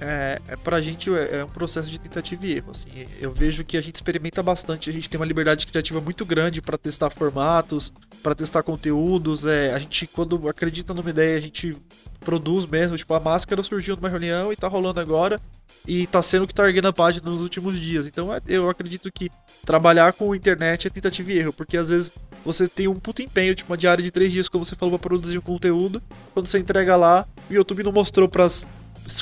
É, 0.00 0.40
é, 0.48 0.56
pra 0.56 0.80
gente 0.80 1.12
é, 1.12 1.38
é 1.38 1.44
um 1.44 1.48
processo 1.48 1.90
de 1.90 1.98
tentativa 1.98 2.46
e 2.46 2.52
erro. 2.52 2.70
Assim. 2.70 2.88
Eu 3.20 3.32
vejo 3.32 3.64
que 3.64 3.76
a 3.76 3.80
gente 3.80 3.96
experimenta 3.96 4.42
bastante, 4.42 4.88
a 4.90 4.92
gente 4.92 5.08
tem 5.08 5.18
uma 5.18 5.26
liberdade 5.26 5.66
criativa 5.66 6.00
muito 6.00 6.24
grande 6.24 6.62
pra 6.62 6.78
testar 6.78 7.10
formatos, 7.10 7.92
pra 8.22 8.34
testar 8.34 8.62
conteúdos. 8.62 9.46
É, 9.46 9.72
a 9.72 9.78
gente, 9.78 10.06
quando 10.06 10.48
acredita 10.48 10.94
numa 10.94 11.10
ideia, 11.10 11.36
a 11.36 11.40
gente 11.40 11.76
produz 12.20 12.66
mesmo. 12.66 12.96
Tipo, 12.96 13.14
a 13.14 13.20
máscara 13.20 13.62
surgiu 13.62 13.96
numa 13.96 14.08
reunião 14.08 14.52
e 14.52 14.56
tá 14.56 14.68
rolando 14.68 15.00
agora. 15.00 15.40
E 15.86 16.06
tá 16.06 16.22
sendo 16.22 16.46
que 16.46 16.54
tá 16.54 16.66
erguendo 16.66 16.88
a 16.88 16.92
página 16.92 17.30
nos 17.30 17.40
últimos 17.40 17.78
dias. 17.78 18.06
Então 18.06 18.34
é, 18.34 18.40
eu 18.46 18.68
acredito 18.68 19.10
que 19.12 19.30
trabalhar 19.64 20.12
com 20.12 20.34
internet 20.34 20.86
é 20.86 20.90
tentativa 20.90 21.32
e 21.32 21.38
erro, 21.38 21.52
porque 21.52 21.76
às 21.76 21.88
vezes 21.88 22.12
você 22.44 22.68
tem 22.68 22.88
um 22.88 22.94
puto 22.94 23.22
empenho, 23.22 23.54
tipo 23.54 23.70
uma 23.70 23.76
diária 23.76 24.02
de 24.02 24.10
três 24.10 24.32
dias, 24.32 24.48
como 24.48 24.64
você 24.64 24.74
falou, 24.74 24.98
pra 24.98 25.08
produzir 25.08 25.38
um 25.38 25.42
conteúdo. 25.42 26.02
Quando 26.34 26.46
você 26.46 26.58
entrega 26.58 26.96
lá, 26.96 27.26
o 27.50 27.54
YouTube 27.54 27.82
não 27.82 27.92
mostrou 27.92 28.28
pras. 28.28 28.66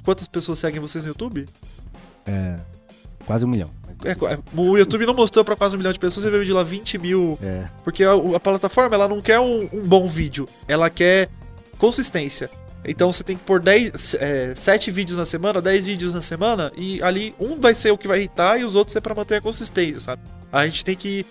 Quantas 0.04 0.26
pessoas 0.26 0.58
seguem 0.58 0.80
vocês 0.80 1.04
no 1.04 1.10
YouTube? 1.10 1.46
Quase 3.26 3.44
um 3.44 3.48
milhão. 3.48 3.70
É, 4.04 4.12
é, 4.12 4.38
o 4.54 4.76
YouTube 4.76 5.06
não 5.06 5.14
mostrou 5.14 5.44
pra 5.44 5.56
quase 5.56 5.74
um 5.74 5.78
milhão 5.78 5.92
de 5.92 5.98
pessoas, 5.98 6.22
você 6.22 6.30
vê 6.30 6.36
o 6.36 6.40
vídeo 6.40 6.54
lá 6.54 6.62
20 6.62 6.98
mil. 6.98 7.38
É. 7.42 7.66
Porque 7.82 8.04
a, 8.04 8.12
a 8.12 8.40
plataforma 8.40 8.94
ela 8.94 9.08
não 9.08 9.20
quer 9.20 9.40
um, 9.40 9.68
um 9.72 9.82
bom 9.82 10.06
vídeo, 10.06 10.48
ela 10.68 10.88
quer 10.90 11.28
consistência. 11.78 12.50
Então 12.84 13.12
você 13.12 13.24
tem 13.24 13.36
que 13.36 13.42
pôr 13.42 13.58
10, 13.58 14.14
é, 14.20 14.54
7 14.54 14.90
vídeos 14.92 15.18
na 15.18 15.24
semana, 15.24 15.60
10 15.60 15.86
vídeos 15.86 16.14
na 16.14 16.22
semana, 16.22 16.70
e 16.76 17.02
ali 17.02 17.34
um 17.40 17.58
vai 17.58 17.74
ser 17.74 17.90
o 17.90 17.98
que 17.98 18.06
vai 18.06 18.18
irritar 18.18 18.58
e 18.60 18.64
os 18.64 18.76
outros 18.76 18.94
é 18.96 19.00
pra 19.00 19.14
manter 19.14 19.36
a 19.36 19.40
consistência, 19.40 19.98
sabe? 19.98 20.22
A 20.52 20.64
gente 20.66 20.84
tem 20.84 20.94
que 20.94 21.26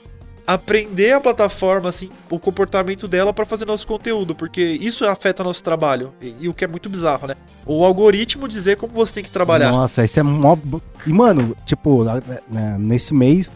aprender 0.48 1.14
a 1.14 1.20
plataforma, 1.20 1.90
assim, 1.90 2.10
o 2.30 2.38
comportamento 2.40 3.08
dela 3.08 3.34
pra 3.34 3.46
fazer 3.46 3.66
nosso 3.66 3.88
conteúdo, 3.88 4.36
porque 4.36 4.62
isso 4.62 5.06
afeta 5.06 5.44
nosso 5.44 5.64
trabalho. 5.64 6.14
E, 6.22 6.36
e 6.42 6.50
o 6.50 6.54
que 6.54 6.64
é 6.64 6.68
muito 6.68 6.90
bizarro, 6.90 7.28
né? 7.28 7.36
O 7.66 7.84
algoritmo 7.84 8.48
dizer 8.48 8.78
como 8.78 8.94
você 8.94 9.14
tem 9.16 9.24
que 9.24 9.32
trabalhar. 9.32 9.72
Nossa, 9.72 10.04
isso 10.04 10.20
é 10.20 10.24
mó. 10.24 10.56
E, 11.08 11.12
mano, 11.12 11.56
tipo, 11.66 12.04
na- 12.04 12.78
nesse 12.78 13.14
mês, 13.14 13.52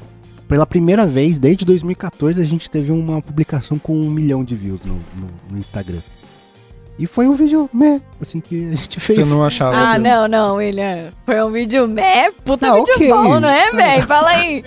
pela 0.47 0.65
primeira 0.65 1.05
vez 1.05 1.37
desde 1.37 1.63
2014, 1.63 2.41
a 2.41 2.45
gente 2.45 2.69
teve 2.71 2.91
uma 2.91 3.21
publicação 3.21 3.77
com 3.77 3.93
um 3.93 4.09
milhão 4.09 4.43
de 4.43 4.55
views 4.55 4.79
no, 4.83 4.95
no- 4.95 5.29
no 5.51 5.57
Instagram. 5.59 5.99
E 6.97 7.05
foi 7.07 7.29
um 7.29 7.33
vídeo, 7.33 7.69
meh, 7.71 8.01
assim, 8.19 8.41
que 8.41 8.71
a 8.73 8.75
gente 8.75 8.99
fez. 8.99 9.19
Você 9.19 9.25
não 9.25 9.41
achava. 9.45 9.73
Ah, 9.77 9.93
que- 9.93 9.99
não, 10.01 10.27
não, 10.27 10.55
William. 10.55 11.11
Foi 11.25 11.41
um 11.41 11.49
vídeo 11.49 11.87
meh, 11.87 12.29
puta 12.43 12.67
Não, 12.67 12.75
vídeo 12.83 12.93
ok. 12.95 13.07
bom, 13.09 13.39
não 13.39 13.47
é, 13.47 13.71
velho? 13.71 14.05
Fala 14.07 14.27
aí. 14.31 14.61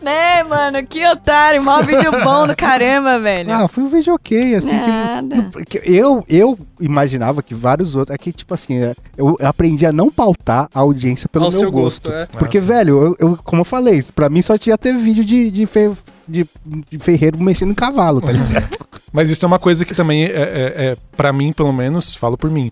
Né, 0.00 0.42
mano, 0.44 0.82
que 0.86 1.04
otário, 1.06 1.62
mó 1.62 1.82
vídeo 1.82 2.10
bom 2.22 2.46
do 2.46 2.54
caramba, 2.54 3.18
velho. 3.20 3.52
Ah, 3.52 3.66
foi 3.66 3.82
um 3.84 3.88
vídeo 3.88 4.14
ok, 4.14 4.54
assim, 4.54 4.68
que 4.68 4.74
Nada. 4.90 5.48
Porque 5.52 5.80
eu, 5.84 6.24
eu 6.28 6.58
imaginava 6.80 7.42
que 7.42 7.54
vários 7.54 7.96
outros. 7.96 8.14
É 8.14 8.18
que, 8.18 8.32
tipo 8.32 8.54
assim, 8.54 8.78
é, 8.78 8.94
eu 9.16 9.36
aprendi 9.42 9.84
a 9.86 9.92
não 9.92 10.10
pautar 10.10 10.68
a 10.74 10.80
audiência 10.80 11.28
pelo 11.28 11.46
Ao 11.46 11.50
meu 11.50 11.58
seu 11.58 11.70
gosto. 11.72 12.08
gosto, 12.10 12.14
é. 12.16 12.26
Porque, 12.38 12.58
Ah, 12.58 12.60
sim. 12.60 12.66
velho, 12.66 13.16
eu, 13.18 13.28
eu- 13.30 13.38
como 13.42 13.60
eu 13.62 13.64
falei, 13.64 14.02
pra 14.14 14.28
mim 14.28 14.40
só 14.42 14.56
tinha 14.56 14.78
ter 14.78 14.94
vídeo 14.94 15.24
de, 15.24 15.50
de, 15.50 15.66
fe- 15.66 15.90
de- 16.28 16.46
de 16.90 16.98
ferreiro 16.98 17.38
mexendo 17.42 17.70
em 17.72 17.74
cavalo, 17.74 18.20
tá 18.20 18.30
ligado? 18.32 18.68
Mas 19.12 19.30
isso 19.30 19.44
é 19.44 19.48
uma 19.48 19.58
coisa 19.58 19.84
que 19.84 19.94
também 19.94 20.24
é, 20.24 20.28
é, 20.28 20.74
é 20.92 20.96
para 21.16 21.32
mim, 21.32 21.52
pelo 21.52 21.72
menos, 21.72 22.14
falo 22.14 22.36
por 22.38 22.50
mim, 22.50 22.70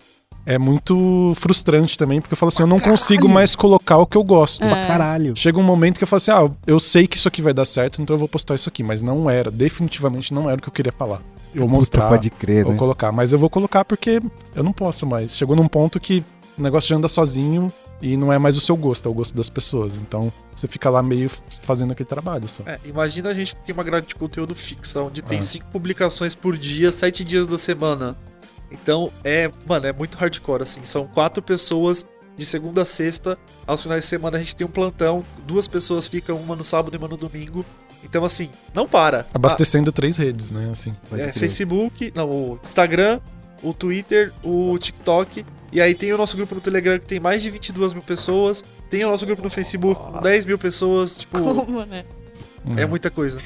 é 0.49 0.57
muito 0.57 1.33
frustrante 1.35 1.97
também, 1.97 2.21
porque 2.21 2.33
eu 2.33 2.37
falo 2.37 2.47
assim, 2.47 2.63
eu 2.63 2.67
não 2.67 2.79
consigo 2.79 3.27
mais 3.27 3.53
colocar 3.53 3.97
o 3.97 4.07
que 4.07 4.15
eu 4.17 4.23
gosto. 4.23 4.63
É. 4.65 4.69
pra 4.69 4.87
caralho. 4.87 5.35
Chega 5.35 5.59
um 5.59 5.63
momento 5.63 5.97
que 5.97 6.05
eu 6.05 6.07
falo 6.07 6.17
assim, 6.17 6.31
ah, 6.31 6.49
eu 6.65 6.79
sei 6.79 7.05
que 7.05 7.17
isso 7.17 7.27
aqui 7.27 7.41
vai 7.41 7.53
dar 7.53 7.65
certo, 7.65 8.01
então 8.01 8.13
eu 8.13 8.17
vou 8.17 8.29
postar 8.29 8.55
isso 8.55 8.69
aqui, 8.69 8.81
mas 8.81 9.01
não 9.01 9.29
era, 9.29 9.51
definitivamente 9.51 10.33
não 10.33 10.49
era 10.49 10.57
o 10.57 10.61
que 10.61 10.69
eu 10.69 10.73
queria 10.73 10.91
falar. 10.93 11.21
Eu 11.53 11.61
vou 11.61 11.69
mostrar, 11.69 12.03
Puta, 12.03 12.15
pode 12.15 12.29
crer, 12.29 12.63
vou 12.63 12.71
né? 12.73 12.79
colocar, 12.79 13.11
mas 13.11 13.33
eu 13.33 13.39
vou 13.39 13.49
colocar 13.49 13.83
porque 13.83 14.21
eu 14.55 14.63
não 14.63 14.71
posso 14.71 15.05
mais. 15.05 15.35
Chegou 15.35 15.53
num 15.55 15.67
ponto 15.67 15.99
que 15.99 16.23
o 16.57 16.61
negócio 16.61 16.87
já 16.89 16.95
anda 16.95 17.09
sozinho 17.09 17.71
e 18.01 18.15
não 18.15 18.31
é 18.31 18.37
mais 18.37 18.55
o 18.55 18.61
seu 18.61 18.77
gosto, 18.77 19.05
é 19.07 19.11
o 19.11 19.13
gosto 19.13 19.35
das 19.35 19.49
pessoas. 19.49 19.97
Então 19.97 20.31
você 20.55 20.67
fica 20.67 20.89
lá 20.89 21.03
meio 21.03 21.29
fazendo 21.63 21.91
aquele 21.91 22.07
trabalho 22.07 22.47
só. 22.47 22.63
É, 22.65 22.79
imagina 22.85 23.29
a 23.29 23.33
gente 23.33 23.53
que 23.55 23.65
tem 23.65 23.73
uma 23.73 23.83
grade 23.83 24.07
de 24.07 24.15
conteúdo 24.15 24.55
fixa, 24.55 25.01
onde 25.01 25.21
tem 25.21 25.39
Ah. 25.39 25.41
cinco 25.41 25.65
publicações 25.73 26.33
por 26.35 26.55
dia, 26.57 26.91
sete 26.91 27.23
dias 27.23 27.47
da 27.47 27.57
semana. 27.57 28.15
Então, 28.71 29.11
é, 29.23 29.49
mano, 29.65 29.87
é 29.87 29.93
muito 29.93 30.17
hardcore, 30.17 30.63
assim. 30.63 30.83
São 30.83 31.07
quatro 31.07 31.41
pessoas 31.41 32.05
de 32.35 32.45
segunda 32.45 32.81
a 32.81 32.85
sexta. 32.85 33.37
Aos 33.65 33.81
finais 33.81 34.01
de 34.03 34.07
semana 34.07 34.37
a 34.37 34.39
gente 34.39 34.55
tem 34.55 34.65
um 34.67 34.69
plantão, 34.69 35.23
duas 35.45 35.67
pessoas 35.67 36.07
ficam, 36.07 36.37
uma 36.37 36.55
no 36.55 36.63
sábado 36.63 36.93
e 36.93 36.97
uma 36.97 37.07
no 37.07 37.17
domingo. 37.17 37.65
Então, 38.03 38.23
assim, 38.23 38.49
não 38.73 38.87
para. 38.87 39.25
Abastecendo 39.33 39.91
três 39.91 40.17
redes, 40.17 40.51
né? 40.51 40.69
Assim. 40.71 40.95
Pode 41.09 41.21
É. 41.21 41.33
Facebook, 41.33 42.11
não, 42.15 42.29
o 42.29 42.59
Instagram, 42.63 43.19
o 43.63 43.73
Twitter, 43.73 44.31
o 44.43 44.77
TikTok. 44.77 45.45
E 45.71 45.81
aí 45.81 45.93
tem 45.95 46.13
o 46.13 46.17
nosso 46.17 46.37
grupo 46.37 46.55
no 46.55 46.61
Telegram 46.61 46.97
que 46.99 47.05
tem 47.05 47.19
mais 47.19 47.41
de 47.41 47.49
22 47.49 47.93
mil 47.93 48.03
pessoas. 48.03 48.63
Tem 48.89 49.03
o 49.03 49.09
nosso 49.09 49.25
grupo 49.25 49.41
no 49.41 49.49
Facebook 49.49 49.99
com 49.99 50.21
10 50.21 50.45
mil 50.45 50.57
pessoas. 50.57 51.17
Tipo, 51.17 51.41
Como, 51.41 51.85
né? 51.85 52.05
é 52.77 52.85
muita 52.85 53.09
coisa. 53.09 53.41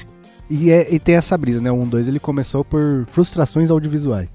E, 0.48 0.70
é- 0.70 0.94
e 0.94 1.00
tem 1.00 1.14
essa 1.16 1.36
brisa, 1.36 1.60
né? 1.60 1.70
O 1.72 1.76
1, 1.76 1.88
2 1.88 2.08
ele 2.08 2.20
começou 2.20 2.64
por 2.64 3.06
frustrações 3.10 3.70
audiovisuais. 3.70 4.28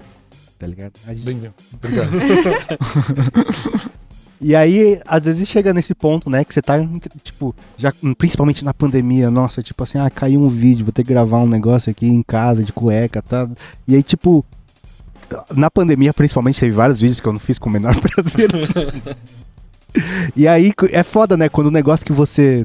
Tá 0.58 0.66
ligado? 0.66 0.92
A 1.06 1.14
gente- 1.14 1.24
Bem, 1.24 1.52
obrigado. 1.74 2.10
E 4.40 4.54
aí, 4.54 5.00
às 5.04 5.20
vezes 5.22 5.48
chega 5.48 5.74
nesse 5.74 5.92
ponto, 5.96 6.30
né, 6.30 6.44
que 6.44 6.54
você 6.54 6.62
tá, 6.62 6.74
tipo, 7.24 7.52
já, 7.76 7.92
principalmente 8.16 8.64
na 8.64 8.72
pandemia, 8.72 9.32
nossa, 9.32 9.60
tipo 9.64 9.82
assim, 9.82 9.98
ah, 9.98 10.08
caiu 10.08 10.40
um 10.40 10.48
vídeo, 10.48 10.84
vou 10.84 10.92
ter 10.92 11.02
que 11.02 11.08
gravar 11.12 11.38
um 11.38 11.46
negócio 11.48 11.90
aqui 11.90 12.06
em 12.06 12.22
casa, 12.22 12.62
de 12.62 12.72
cueca, 12.72 13.20
tá? 13.20 13.48
E 13.86 13.96
aí, 13.96 14.02
tipo, 14.02 14.44
na 15.56 15.68
pandemia, 15.68 16.14
principalmente, 16.14 16.60
teve 16.60 16.70
vários 16.72 17.00
vídeos 17.00 17.18
que 17.18 17.26
eu 17.26 17.32
não 17.32 17.40
fiz 17.40 17.58
com 17.58 17.68
o 17.68 17.72
menor 17.72 17.96
prazer. 18.00 18.48
e 20.36 20.46
aí, 20.46 20.72
é 20.92 21.02
foda, 21.02 21.36
né, 21.36 21.48
quando 21.48 21.66
o 21.66 21.72
negócio 21.72 22.06
que 22.06 22.12
você 22.12 22.64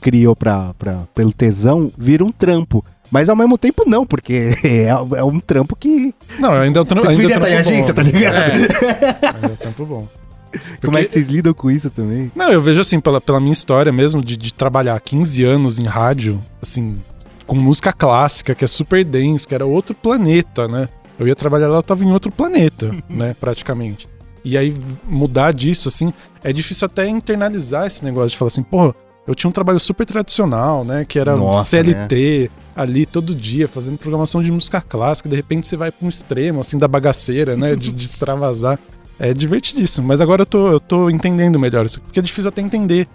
criou 0.00 0.34
pra, 0.34 0.74
pra, 0.74 1.06
pelo 1.14 1.32
tesão 1.32 1.88
vira 1.96 2.24
um 2.24 2.32
trampo. 2.32 2.84
Mas 3.12 3.28
ao 3.28 3.36
mesmo 3.36 3.58
tempo 3.58 3.84
não, 3.86 4.06
porque 4.06 4.54
é, 4.64 4.86
é 4.88 5.22
um 5.24 5.38
trampo 5.38 5.76
que 5.76 6.14
Não, 6.38 6.50
ainda 6.52 6.78
é 6.78 6.82
um 6.82 6.84
trampo, 6.86 7.06
ainda 7.08 7.22
é 7.22 7.26
um 7.26 7.28
estar 7.28 7.38
em 7.38 7.52
trampo 7.52 7.68
agência, 7.68 7.92
bom. 7.94 8.02
tá 8.02 8.02
ligado? 8.02 8.52
Ainda 9.34 9.46
é 9.46 9.50
um 9.52 9.56
trampo 9.56 9.84
bom. 9.86 10.08
Como 10.82 10.98
é 10.98 11.02
Porque- 11.02 11.04
que 11.06 11.12
vocês 11.12 11.28
lidam 11.28 11.52
com 11.54 11.70
isso 11.70 11.88
também? 11.90 12.32
Não, 12.34 12.50
eu 12.50 12.60
vejo 12.62 12.80
assim, 12.80 12.98
pela, 13.00 13.20
pela 13.20 13.38
minha 13.38 13.52
história 13.52 13.92
mesmo, 13.92 14.22
de, 14.24 14.36
de 14.36 14.52
trabalhar 14.52 14.98
15 15.00 15.44
anos 15.44 15.78
em 15.78 15.84
rádio, 15.84 16.42
assim, 16.60 16.96
com 17.46 17.56
música 17.56 17.92
clássica, 17.92 18.54
que 18.54 18.64
é 18.64 18.68
super 18.68 19.04
denso, 19.04 19.46
que 19.46 19.54
era 19.54 19.64
outro 19.66 19.94
planeta, 19.94 20.66
né? 20.66 20.88
Eu 21.18 21.28
ia 21.28 21.34
trabalhar 21.36 21.68
lá, 21.68 21.78
eu 21.78 21.82
tava 21.82 22.02
em 22.04 22.12
outro 22.12 22.30
planeta, 22.32 22.94
né, 23.08 23.34
praticamente. 23.38 24.08
E 24.44 24.56
aí 24.58 24.74
mudar 25.04 25.52
disso, 25.52 25.88
assim, 25.88 26.12
é 26.42 26.52
difícil 26.52 26.86
até 26.86 27.06
internalizar 27.08 27.86
esse 27.86 28.04
negócio 28.04 28.30
de 28.30 28.36
falar 28.38 28.48
assim, 28.48 28.62
pô, 28.62 28.94
eu 29.26 29.34
tinha 29.34 29.48
um 29.48 29.52
trabalho 29.52 29.78
super 29.78 30.04
tradicional, 30.06 30.84
né? 30.84 31.04
Que 31.06 31.18
era 31.18 31.36
Nossa, 31.36 31.62
CLT, 31.64 32.50
ali 32.74 33.06
todo 33.06 33.34
dia, 33.34 33.68
fazendo 33.68 33.98
programação 33.98 34.42
de 34.42 34.50
música 34.50 34.80
clássica, 34.80 35.28
de 35.28 35.36
repente 35.36 35.66
você 35.66 35.76
vai 35.76 35.90
pra 35.90 36.06
um 36.06 36.08
extremo, 36.08 36.60
assim, 36.60 36.78
da 36.78 36.88
bagaceira, 36.88 37.56
né? 37.56 37.76
De, 37.76 37.92
de 37.92 38.04
extravasar. 38.04 38.78
É 39.18 39.32
divertidíssimo, 39.32 40.08
mas 40.08 40.20
agora 40.20 40.42
eu 40.42 40.46
tô, 40.46 40.68
eu 40.72 40.80
tô 40.80 41.08
entendendo 41.08 41.56
melhor 41.58 41.86
isso, 41.86 42.00
porque 42.00 42.18
é 42.18 42.22
difícil 42.22 42.48
até 42.48 42.60
entender, 42.60 43.06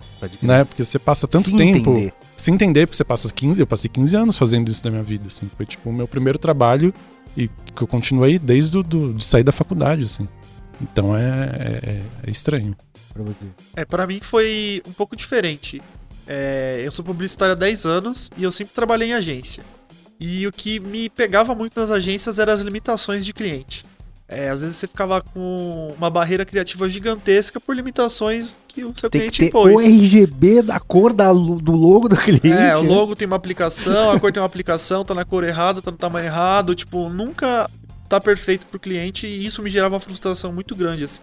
né? 0.42 0.64
Porque 0.64 0.86
você 0.86 0.98
passa 0.98 1.28
tanto 1.28 1.50
Se 1.50 1.56
tempo 1.58 1.90
entender. 1.90 2.14
se 2.38 2.50
entender, 2.52 2.86
porque 2.86 2.96
você 2.96 3.04
passa 3.04 3.30
15, 3.30 3.60
eu 3.60 3.68
passei 3.68 3.90
15 3.90 4.16
anos 4.16 4.38
fazendo 4.38 4.72
isso 4.72 4.82
na 4.86 4.92
minha 4.92 5.04
vida, 5.04 5.26
assim. 5.28 5.50
Foi 5.58 5.66
tipo 5.66 5.90
o 5.90 5.94
meu 5.94 6.08
primeiro 6.08 6.38
trabalho 6.40 6.94
e 7.36 7.50
que 7.76 7.82
eu 7.82 7.88
continuei 7.88 8.40
desde 8.40 8.78
o 8.78 8.84
do, 8.84 9.14
de 9.16 9.26
sair 9.26 9.44
da 9.44 9.52
faculdade, 9.52 10.04
assim. 10.04 10.28
Então 10.82 11.18
é, 11.18 11.22
é, 11.24 12.02
é 12.28 12.32
estranho. 12.32 12.76
É, 13.76 13.84
pra 13.84 14.06
mim 14.08 14.20
foi 14.22 14.82
um 14.88 14.94
pouco 14.94 15.16
diferente. 15.16 15.82
É, 16.28 16.82
eu 16.84 16.92
sou 16.92 17.04
publicitário 17.06 17.54
há 17.54 17.56
10 17.56 17.86
anos 17.86 18.30
e 18.38 18.44
eu 18.44 18.52
sempre 18.52 18.74
trabalhei 18.74 19.10
em 19.10 19.14
agência. 19.14 19.64
E 20.20 20.46
o 20.48 20.52
que 20.52 20.80
me 20.80 21.10
pegava 21.10 21.54
muito 21.54 21.80
nas 21.80 21.92
agências 21.92 22.40
eram 22.40 22.52
as 22.54 22.62
limitações 22.62 23.26
de 23.26 23.34
cliente. 23.34 23.86
É, 24.30 24.50
às 24.50 24.62
vezes 24.62 24.76
você 24.76 24.88
ficava 24.88 25.22
com 25.22 25.94
uma 25.98 26.10
barreira 26.10 26.44
criativa 26.44 26.90
gigantesca 26.90 27.62
por 27.62 27.74
limitações 27.74 28.60
que 28.68 28.84
o 28.84 28.94
seu 28.98 29.10
Tem 29.10 29.22
que 29.22 29.30
cliente 29.30 29.40
ter 29.40 29.46
impôs. 29.48 29.74
o 29.74 29.80
RGB 29.80 30.64
da 30.64 30.82
cor 30.82 31.14
da, 31.14 31.32
do 31.32 31.72
logo 31.72 32.10
do 32.10 32.18
cliente. 32.18 32.52
É, 32.52 32.76
o 32.76 32.84
logo 32.84 33.16
tem 33.16 33.26
uma 33.26 33.38
aplicação, 33.38 34.12
a 34.12 34.20
cor 34.20 34.34
tem 34.34 34.42
uma 34.42 34.48
aplicação, 34.48 35.06
tá 35.06 35.14
na 35.14 35.24
cor 35.24 35.46
errada, 35.46 35.82
tá 35.82 35.92
no 35.92 35.98
tamanho 35.98 36.26
errado, 36.26 36.76
tipo, 36.76 37.08
nunca 37.08 37.70
tá 38.10 38.20
perfeito 38.20 38.66
pro 38.66 38.78
cliente 38.78 39.28
e 39.28 39.46
isso 39.46 39.62
me 39.62 39.70
gerava 39.70 39.96
uma 39.96 40.00
frustração 40.02 40.52
muito 40.52 40.76
grande, 40.76 41.06
assim. 41.06 41.22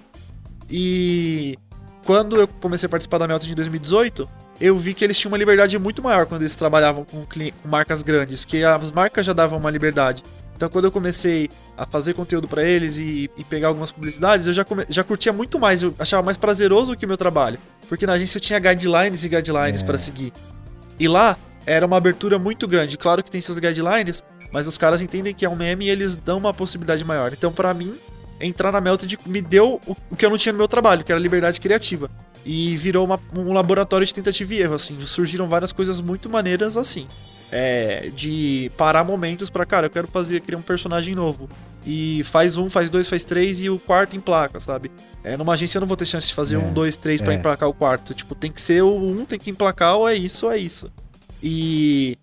E 0.70 1.58
quando 2.06 2.36
eu 2.36 2.48
comecei 2.48 2.86
a 2.86 2.90
participar 2.90 3.18
da 3.18 3.28
Melton 3.28 3.48
em 3.48 3.54
2018, 3.54 4.26
eu 4.64 4.76
vi 4.78 4.94
que 4.94 5.04
eles 5.04 5.18
tinham 5.18 5.30
uma 5.30 5.36
liberdade 5.36 5.78
muito 5.78 6.02
maior 6.02 6.24
quando 6.24 6.40
eles 6.42 6.56
trabalhavam 6.56 7.04
com, 7.04 7.26
com 7.26 7.68
marcas 7.68 8.02
grandes, 8.02 8.44
que 8.44 8.64
as 8.64 8.90
marcas 8.90 9.26
já 9.26 9.32
davam 9.32 9.58
uma 9.58 9.70
liberdade. 9.70 10.22
Então, 10.56 10.68
quando 10.70 10.84
eu 10.86 10.92
comecei 10.92 11.50
a 11.76 11.84
fazer 11.84 12.14
conteúdo 12.14 12.48
pra 12.48 12.62
eles 12.62 12.96
e, 12.96 13.28
e 13.36 13.44
pegar 13.44 13.68
algumas 13.68 13.92
publicidades, 13.92 14.46
eu 14.46 14.52
já, 14.52 14.64
já 14.88 15.04
curtia 15.04 15.32
muito 15.32 15.58
mais, 15.58 15.82
eu 15.82 15.92
achava 15.98 16.22
mais 16.22 16.36
prazeroso 16.36 16.96
que 16.96 17.04
o 17.04 17.08
meu 17.08 17.16
trabalho. 17.16 17.58
Porque 17.88 18.06
na 18.06 18.14
agência 18.14 18.38
eu 18.38 18.40
tinha 18.40 18.58
guidelines 18.58 19.24
e 19.24 19.28
guidelines 19.28 19.82
É. 19.82 19.84
pra 19.84 19.98
seguir. 19.98 20.32
E 20.98 21.08
lá 21.08 21.36
era 21.66 21.84
uma 21.84 21.96
abertura 21.96 22.38
muito 22.38 22.66
grande. 22.68 22.96
Claro 22.96 23.22
que 23.22 23.30
tem 23.30 23.40
seus 23.40 23.58
guidelines, 23.58 24.22
mas 24.52 24.66
os 24.66 24.78
caras 24.78 25.02
entendem 25.02 25.34
que 25.34 25.44
é 25.44 25.48
um 25.50 25.56
meme 25.56 25.86
e 25.86 25.90
eles 25.90 26.16
dão 26.16 26.38
uma 26.38 26.54
possibilidade 26.54 27.04
maior. 27.04 27.32
Então, 27.32 27.52
pra 27.52 27.74
mim, 27.74 27.94
entrar 28.40 28.70
na 28.72 28.80
Melted 28.80 29.18
me 29.26 29.42
deu 29.42 29.80
o, 29.86 29.96
o 30.10 30.16
que 30.16 30.24
eu 30.24 30.30
não 30.30 30.38
tinha 30.38 30.52
no 30.52 30.58
meu 30.58 30.68
trabalho, 30.68 31.04
que 31.04 31.10
era 31.12 31.20
liberdade 31.20 31.60
criativa. 31.60 32.08
E 32.46 32.76
virou 32.76 33.04
uma- 33.06 33.20
um 33.34 33.52
laboratório 33.52 34.06
de 34.06 34.12
tentativa 34.12 34.54
e 34.54 34.60
erro, 34.60 34.74
assim. 34.74 34.98
Surgiram 35.06 35.46
várias 35.48 35.72
coisas 35.72 36.00
muito 36.00 36.28
maneiras 36.28 36.76
assim. 36.76 37.06
É, 37.52 38.10
de 38.14 38.70
parar 38.76 39.04
momentos 39.04 39.48
pra, 39.48 39.64
cara, 39.64 39.86
eu 39.86 39.90
quero 39.90 40.08
fazer, 40.08 40.40
criar 40.40 40.58
um 40.58 40.62
personagem 40.62 41.14
novo. 41.14 41.48
E 41.86 42.22
faz 42.24 42.56
um, 42.56 42.68
faz 42.68 42.90
dois, 42.90 43.08
faz 43.08 43.22
três 43.24 43.60
e 43.62 43.70
o 43.70 43.78
quarto 43.78 44.16
emplaca, 44.16 44.58
sabe? 44.58 44.90
É, 45.22 45.36
numa 45.36 45.52
agência 45.52 45.76
eu 45.78 45.80
não 45.80 45.86
vou 45.86 45.96
ter 45.96 46.06
chance 46.06 46.26
de 46.26 46.34
fazer 46.34 46.56
É, 46.56 46.58
um, 46.58 46.72
dois, 46.72 46.96
três 46.96 47.20
pra 47.22 47.32
é. 47.32 47.36
emplacar 47.36 47.68
o 47.68 47.74
quarto. 47.74 48.12
Tipo, 48.14 48.34
tem 48.34 48.50
que 48.50 48.60
ser 48.60 48.82
o 48.82 48.94
um, 48.96 49.24
tem 49.24 49.38
que 49.38 49.50
emplacar, 49.50 49.96
ou 49.96 50.08
é 50.08 50.14
isso, 50.14 50.46
ou 50.46 50.52
é 50.52 50.58
isso. 50.58 50.90
E 51.42 52.18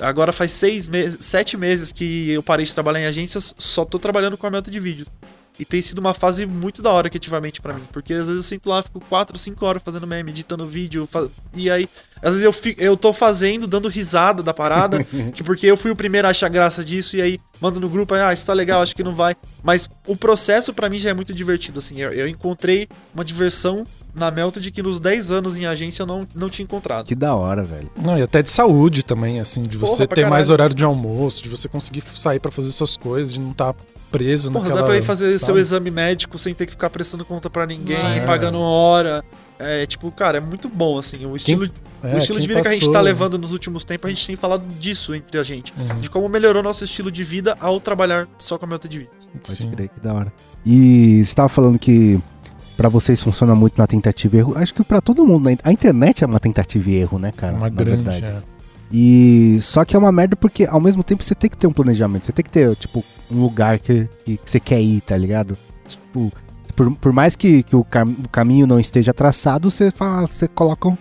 agora 0.00 0.32
faz 0.32 0.50
seis 0.52 0.86
meses, 0.88 1.24
sete 1.24 1.56
meses 1.56 1.90
que 1.92 2.30
eu 2.30 2.42
parei 2.42 2.66
de 2.66 2.74
trabalhar 2.74 3.00
em 3.00 3.06
agências, 3.06 3.54
só 3.56 3.84
tô 3.84 3.98
trabalhando 3.98 4.36
com 4.36 4.46
a 4.46 4.50
meta 4.50 4.70
de 4.70 4.80
vídeo. 4.80 5.06
E 5.58 5.64
tem 5.64 5.80
sido 5.80 6.00
uma 6.00 6.12
fase 6.12 6.44
muito 6.46 6.82
da 6.82 6.90
hora 6.90 7.08
criativamente 7.08 7.60
pra 7.60 7.74
mim. 7.74 7.82
Porque 7.92 8.12
às 8.12 8.26
vezes 8.26 8.36
eu 8.36 8.42
sinto 8.42 8.68
lá, 8.68 8.82
fico 8.82 9.00
4, 9.08 9.38
5 9.38 9.64
horas 9.64 9.82
fazendo 9.84 10.04
meme, 10.06 10.32
editando 10.32 10.66
vídeo. 10.66 11.06
fa- 11.06 11.28
E 11.54 11.70
aí, 11.70 11.88
às 12.20 12.30
vezes 12.30 12.42
eu, 12.42 12.52
fico, 12.52 12.82
eu 12.82 12.96
tô 12.96 13.12
fazendo, 13.12 13.66
dando 13.68 13.86
risada 13.88 14.42
da 14.42 14.52
parada. 14.52 15.04
que 15.32 15.44
porque 15.44 15.64
eu 15.66 15.76
fui 15.76 15.92
o 15.92 15.96
primeiro 15.96 16.26
a 16.26 16.32
achar 16.32 16.48
graça 16.48 16.84
disso. 16.84 17.16
E 17.16 17.22
aí, 17.22 17.40
mando 17.60 17.78
no 17.78 17.88
grupo, 17.88 18.14
ah, 18.14 18.32
isso 18.34 18.44
tá 18.44 18.52
legal, 18.52 18.82
acho 18.82 18.96
que 18.96 19.04
não 19.04 19.14
vai. 19.14 19.36
Mas 19.62 19.88
o 20.08 20.16
processo 20.16 20.74
pra 20.74 20.88
mim 20.90 20.98
já 20.98 21.10
é 21.10 21.14
muito 21.14 21.32
divertido, 21.32 21.78
assim. 21.78 22.00
Eu, 22.00 22.12
eu 22.12 22.26
encontrei 22.26 22.88
uma 23.14 23.24
diversão 23.24 23.86
na 24.12 24.32
Melted 24.32 24.68
que 24.72 24.82
nos 24.82 24.98
10 24.98 25.30
anos 25.30 25.56
em 25.56 25.66
agência 25.66 26.02
eu 26.02 26.06
não, 26.06 26.26
não 26.34 26.48
tinha 26.50 26.64
encontrado. 26.64 27.06
Que 27.06 27.14
da 27.14 27.34
hora, 27.36 27.62
velho. 27.62 27.88
Não, 27.96 28.18
e 28.18 28.22
até 28.22 28.42
de 28.42 28.50
saúde 28.50 29.04
também, 29.04 29.38
assim, 29.38 29.62
de 29.62 29.78
Porra, 29.78 29.92
você 29.92 30.04
ter 30.06 30.26
mais 30.28 30.50
horário 30.50 30.74
de 30.74 30.82
almoço, 30.84 31.42
de 31.44 31.48
você 31.48 31.68
conseguir 31.68 32.02
sair 32.14 32.40
pra 32.40 32.50
fazer 32.50 32.70
suas 32.72 32.96
coisas, 32.96 33.32
de 33.32 33.38
não 33.40 33.52
estar 33.52 33.72
preso 34.18 34.50
Porra, 34.52 34.64
naquela... 34.64 34.80
dá 34.82 34.86
pra 34.88 34.96
ir 34.98 35.02
fazer 35.02 35.38
seu 35.38 35.46
sabe? 35.48 35.60
exame 35.60 35.90
médico 35.90 36.38
sem 36.38 36.54
ter 36.54 36.66
que 36.66 36.72
ficar 36.72 36.90
prestando 36.90 37.24
conta 37.24 37.48
pra 37.50 37.66
ninguém, 37.66 37.96
É. 38.18 38.24
pagando 38.26 38.58
hora. 38.60 39.24
É, 39.58 39.86
tipo, 39.86 40.10
cara, 40.10 40.38
é 40.38 40.40
muito 40.40 40.68
bom, 40.68 40.98
assim. 40.98 41.24
O 41.26 41.36
estilo, 41.36 41.70
É, 42.02 42.14
o 42.14 42.18
estilo 42.18 42.40
de 42.40 42.46
quem 42.46 42.56
vida 42.56 42.62
que 42.62 42.68
a 42.68 42.72
gente 42.72 42.80
passou- 42.80 42.92
tá 42.94 43.00
levando 43.00 43.38
nos 43.38 43.52
últimos 43.52 43.84
tempos, 43.84 44.06
a 44.08 44.12
gente 44.12 44.26
tem 44.26 44.36
falado 44.36 44.64
disso 44.80 45.14
entre 45.14 45.38
a 45.38 45.42
gente. 45.44 45.72
Uhum, 45.78 46.00
De 46.00 46.10
como 46.10 46.28
melhorou 46.28 46.62
nosso 46.62 46.82
estilo 46.84 47.10
de 47.10 47.22
vida 47.22 47.56
ao 47.60 47.80
trabalhar 47.80 48.26
só 48.38 48.58
com 48.58 48.64
a 48.64 48.68
meta 48.68 48.88
de 48.88 48.98
vida. 49.00 49.10
Pode 49.32 49.48
sim. 49.52 49.70
crer, 49.70 49.88
que 49.88 50.00
da 50.00 50.12
hora. 50.12 50.32
E 50.66 51.24
você 51.24 51.34
tava 51.34 51.48
falando 51.48 51.78
que 51.78 52.20
pra 52.76 52.88
vocês 52.88 53.22
funciona 53.22 53.54
muito 53.54 53.78
na 53.78 53.86
tentativa 53.86 54.34
e 54.36 54.38
erro. 54.40 54.54
Acho 54.56 54.74
que 54.74 54.82
pra 54.82 55.00
todo 55.00 55.24
mundo, 55.24 55.44
né? 55.48 55.56
a 55.62 55.70
internet 55.72 56.24
é 56.24 56.26
uma 56.26 56.40
tentativa 56.40 56.90
e 56.90 56.96
erro, 56.96 57.18
né, 57.20 57.32
cara? 57.36 57.52
Uma 57.54 57.68
Na 57.68 57.68
grande... 57.68 58.02
verdade. 58.02 58.24
é. 58.24 58.53
E 58.96 59.58
só 59.60 59.84
que 59.84 59.96
é 59.96 59.98
uma 59.98 60.12
merda 60.12 60.36
porque 60.36 60.64
ao 60.66 60.80
mesmo 60.80 61.02
tempo 61.02 61.24
você 61.24 61.34
tem 61.34 61.50
que 61.50 61.56
ter 61.56 61.66
um 61.66 61.72
planejamento, 61.72 62.26
você 62.26 62.32
tem 62.32 62.44
que 62.44 62.50
ter, 62.50 62.76
tipo, 62.76 63.04
um 63.28 63.40
lugar 63.40 63.80
que, 63.80 64.08
que, 64.24 64.36
que 64.36 64.48
você 64.50 64.60
quer 64.60 64.80
ir, 64.80 65.00
tá 65.00 65.16
ligado? 65.16 65.58
Tipo, 65.88 66.32
por, 66.76 66.94
por 66.96 67.12
mais 67.12 67.34
que, 67.34 67.64
que 67.64 67.74
o, 67.74 67.82
cam- 67.82 68.14
o 68.24 68.28
caminho 68.28 68.68
não 68.68 68.78
esteja 68.78 69.12
traçado, 69.12 69.68
você 69.68 69.90
fala, 69.90 70.28
você 70.28 70.46
coloca 70.46 70.88
um, 70.88 70.96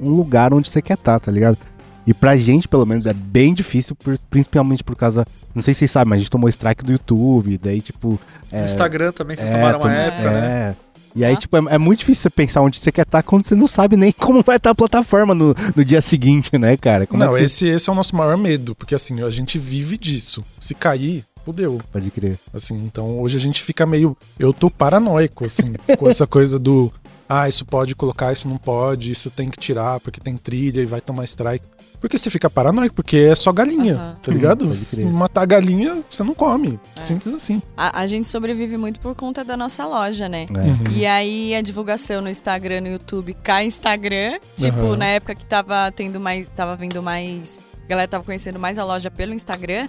um 0.00 0.10
lugar 0.10 0.52
onde 0.52 0.68
você 0.68 0.82
quer 0.82 0.94
estar, 0.94 1.20
tá 1.20 1.30
ligado? 1.30 1.56
E 2.04 2.12
pra 2.12 2.34
gente, 2.34 2.66
pelo 2.66 2.84
menos, 2.84 3.06
é 3.06 3.12
bem 3.12 3.54
difícil, 3.54 3.94
por- 3.94 4.18
principalmente 4.28 4.82
por 4.82 4.96
causa. 4.96 5.24
Não 5.54 5.62
sei 5.62 5.72
se 5.72 5.78
vocês 5.80 5.90
sabem, 5.92 6.10
mas 6.10 6.16
a 6.16 6.20
gente 6.22 6.30
tomou 6.30 6.48
strike 6.48 6.84
do 6.84 6.90
YouTube, 6.90 7.56
daí, 7.58 7.80
tipo. 7.80 8.18
No 8.52 8.64
Instagram 8.64 9.12
também, 9.12 9.36
vocês 9.36 9.50
é, 9.50 9.52
tomaram 9.54 9.78
uma 9.80 9.92
época, 9.92 10.30
né? 10.30 10.40
é. 10.40 10.74
E 11.14 11.24
aí, 11.24 11.34
Ah. 11.34 11.36
tipo, 11.36 11.56
é, 11.56 11.74
é 11.74 11.78
muito 11.78 12.00
difícil 12.00 12.22
você 12.22 12.30
pensar 12.30 12.60
onde 12.62 12.78
você 12.78 12.92
quer 12.92 13.02
estar 13.02 13.22
quando 13.22 13.44
você 13.46 13.54
não 13.54 13.66
sabe 13.66 13.96
nem 13.96 14.12
como 14.16 14.42
vai 14.42 14.56
estar 14.56 14.70
a 14.70 14.74
plataforma 14.74 15.34
no, 15.34 15.54
no 15.74 15.84
dia 15.84 16.00
seguinte, 16.00 16.56
né, 16.58 16.76
cara? 16.76 17.06
Como 17.06 17.22
Não, 17.22 17.30
é 17.30 17.40
que 17.42 17.48
você 17.48 17.66
esse, 17.66 17.66
esse 17.68 17.88
é 17.88 17.92
o 17.92 17.96
nosso 17.96 18.14
maior 18.16 18.36
medo, 18.36 18.74
porque 18.74 18.94
assim, 18.94 19.20
a 19.22 19.30
gente 19.30 19.58
vive 19.58 19.98
disso. 19.98 20.44
Se 20.60 20.74
cair, 20.74 21.24
fudeu. 21.44 21.80
pode 21.92 22.10
crer? 22.10 22.38
Assim, 22.54 22.76
então 22.84 23.18
hoje 23.20 23.36
a 23.36 23.40
gente 23.40 23.62
fica 23.62 23.84
meio. 23.86 24.16
Eu 24.38 24.52
tô 24.52 24.70
paranoico, 24.70 25.44
assim, 25.46 25.72
com 25.98 26.08
essa 26.08 26.26
coisa 26.26 26.58
do. 26.58 26.92
Ah, 27.32 27.48
isso 27.48 27.64
pode 27.64 27.94
colocar, 27.94 28.32
isso 28.32 28.48
não 28.48 28.58
pode, 28.58 29.12
isso 29.12 29.30
tem 29.30 29.48
que 29.48 29.56
tirar, 29.56 30.00
porque 30.00 30.20
tem 30.20 30.36
trilha 30.36 30.80
e 30.80 30.84
vai 30.84 31.00
tomar 31.00 31.22
strike. 31.24 31.64
Porque 32.00 32.18
você 32.18 32.28
fica 32.28 32.50
paranoico, 32.50 32.94
porque 32.94 33.18
é 33.18 33.34
só 33.36 33.52
galinha, 33.52 33.94
Aham. 33.94 34.16
tá 34.20 34.32
ligado? 34.32 34.64
Pode 34.64 34.76
Se 34.78 35.04
matar 35.04 35.46
galinha, 35.46 36.02
você 36.10 36.24
não 36.24 36.34
come. 36.34 36.80
É. 36.96 37.00
Simples 37.00 37.32
assim. 37.32 37.62
A, 37.76 38.00
a 38.00 38.06
gente 38.08 38.26
sobrevive 38.26 38.76
muito 38.76 38.98
por 38.98 39.14
conta 39.14 39.44
da 39.44 39.56
nossa 39.56 39.86
loja, 39.86 40.28
né? 40.28 40.46
É. 40.52 40.58
Uhum. 40.58 40.92
E 40.92 41.06
aí 41.06 41.54
a 41.54 41.60
divulgação 41.60 42.20
no 42.20 42.28
Instagram, 42.28 42.80
no 42.80 42.88
YouTube, 42.88 43.32
cai 43.44 43.66
Instagram. 43.66 44.40
Tipo, 44.56 44.78
Aham. 44.80 44.96
na 44.96 45.04
época 45.06 45.34
que 45.36 45.44
tava 45.44 45.92
tendo 45.92 46.18
mais. 46.18 46.48
Tava 46.56 46.74
vendo 46.74 47.00
mais. 47.00 47.60
A 47.84 47.86
galera 47.88 48.08
tava 48.08 48.24
conhecendo 48.24 48.58
mais 48.58 48.76
a 48.76 48.84
loja 48.84 49.10
pelo 49.10 49.34
Instagram. 49.34 49.88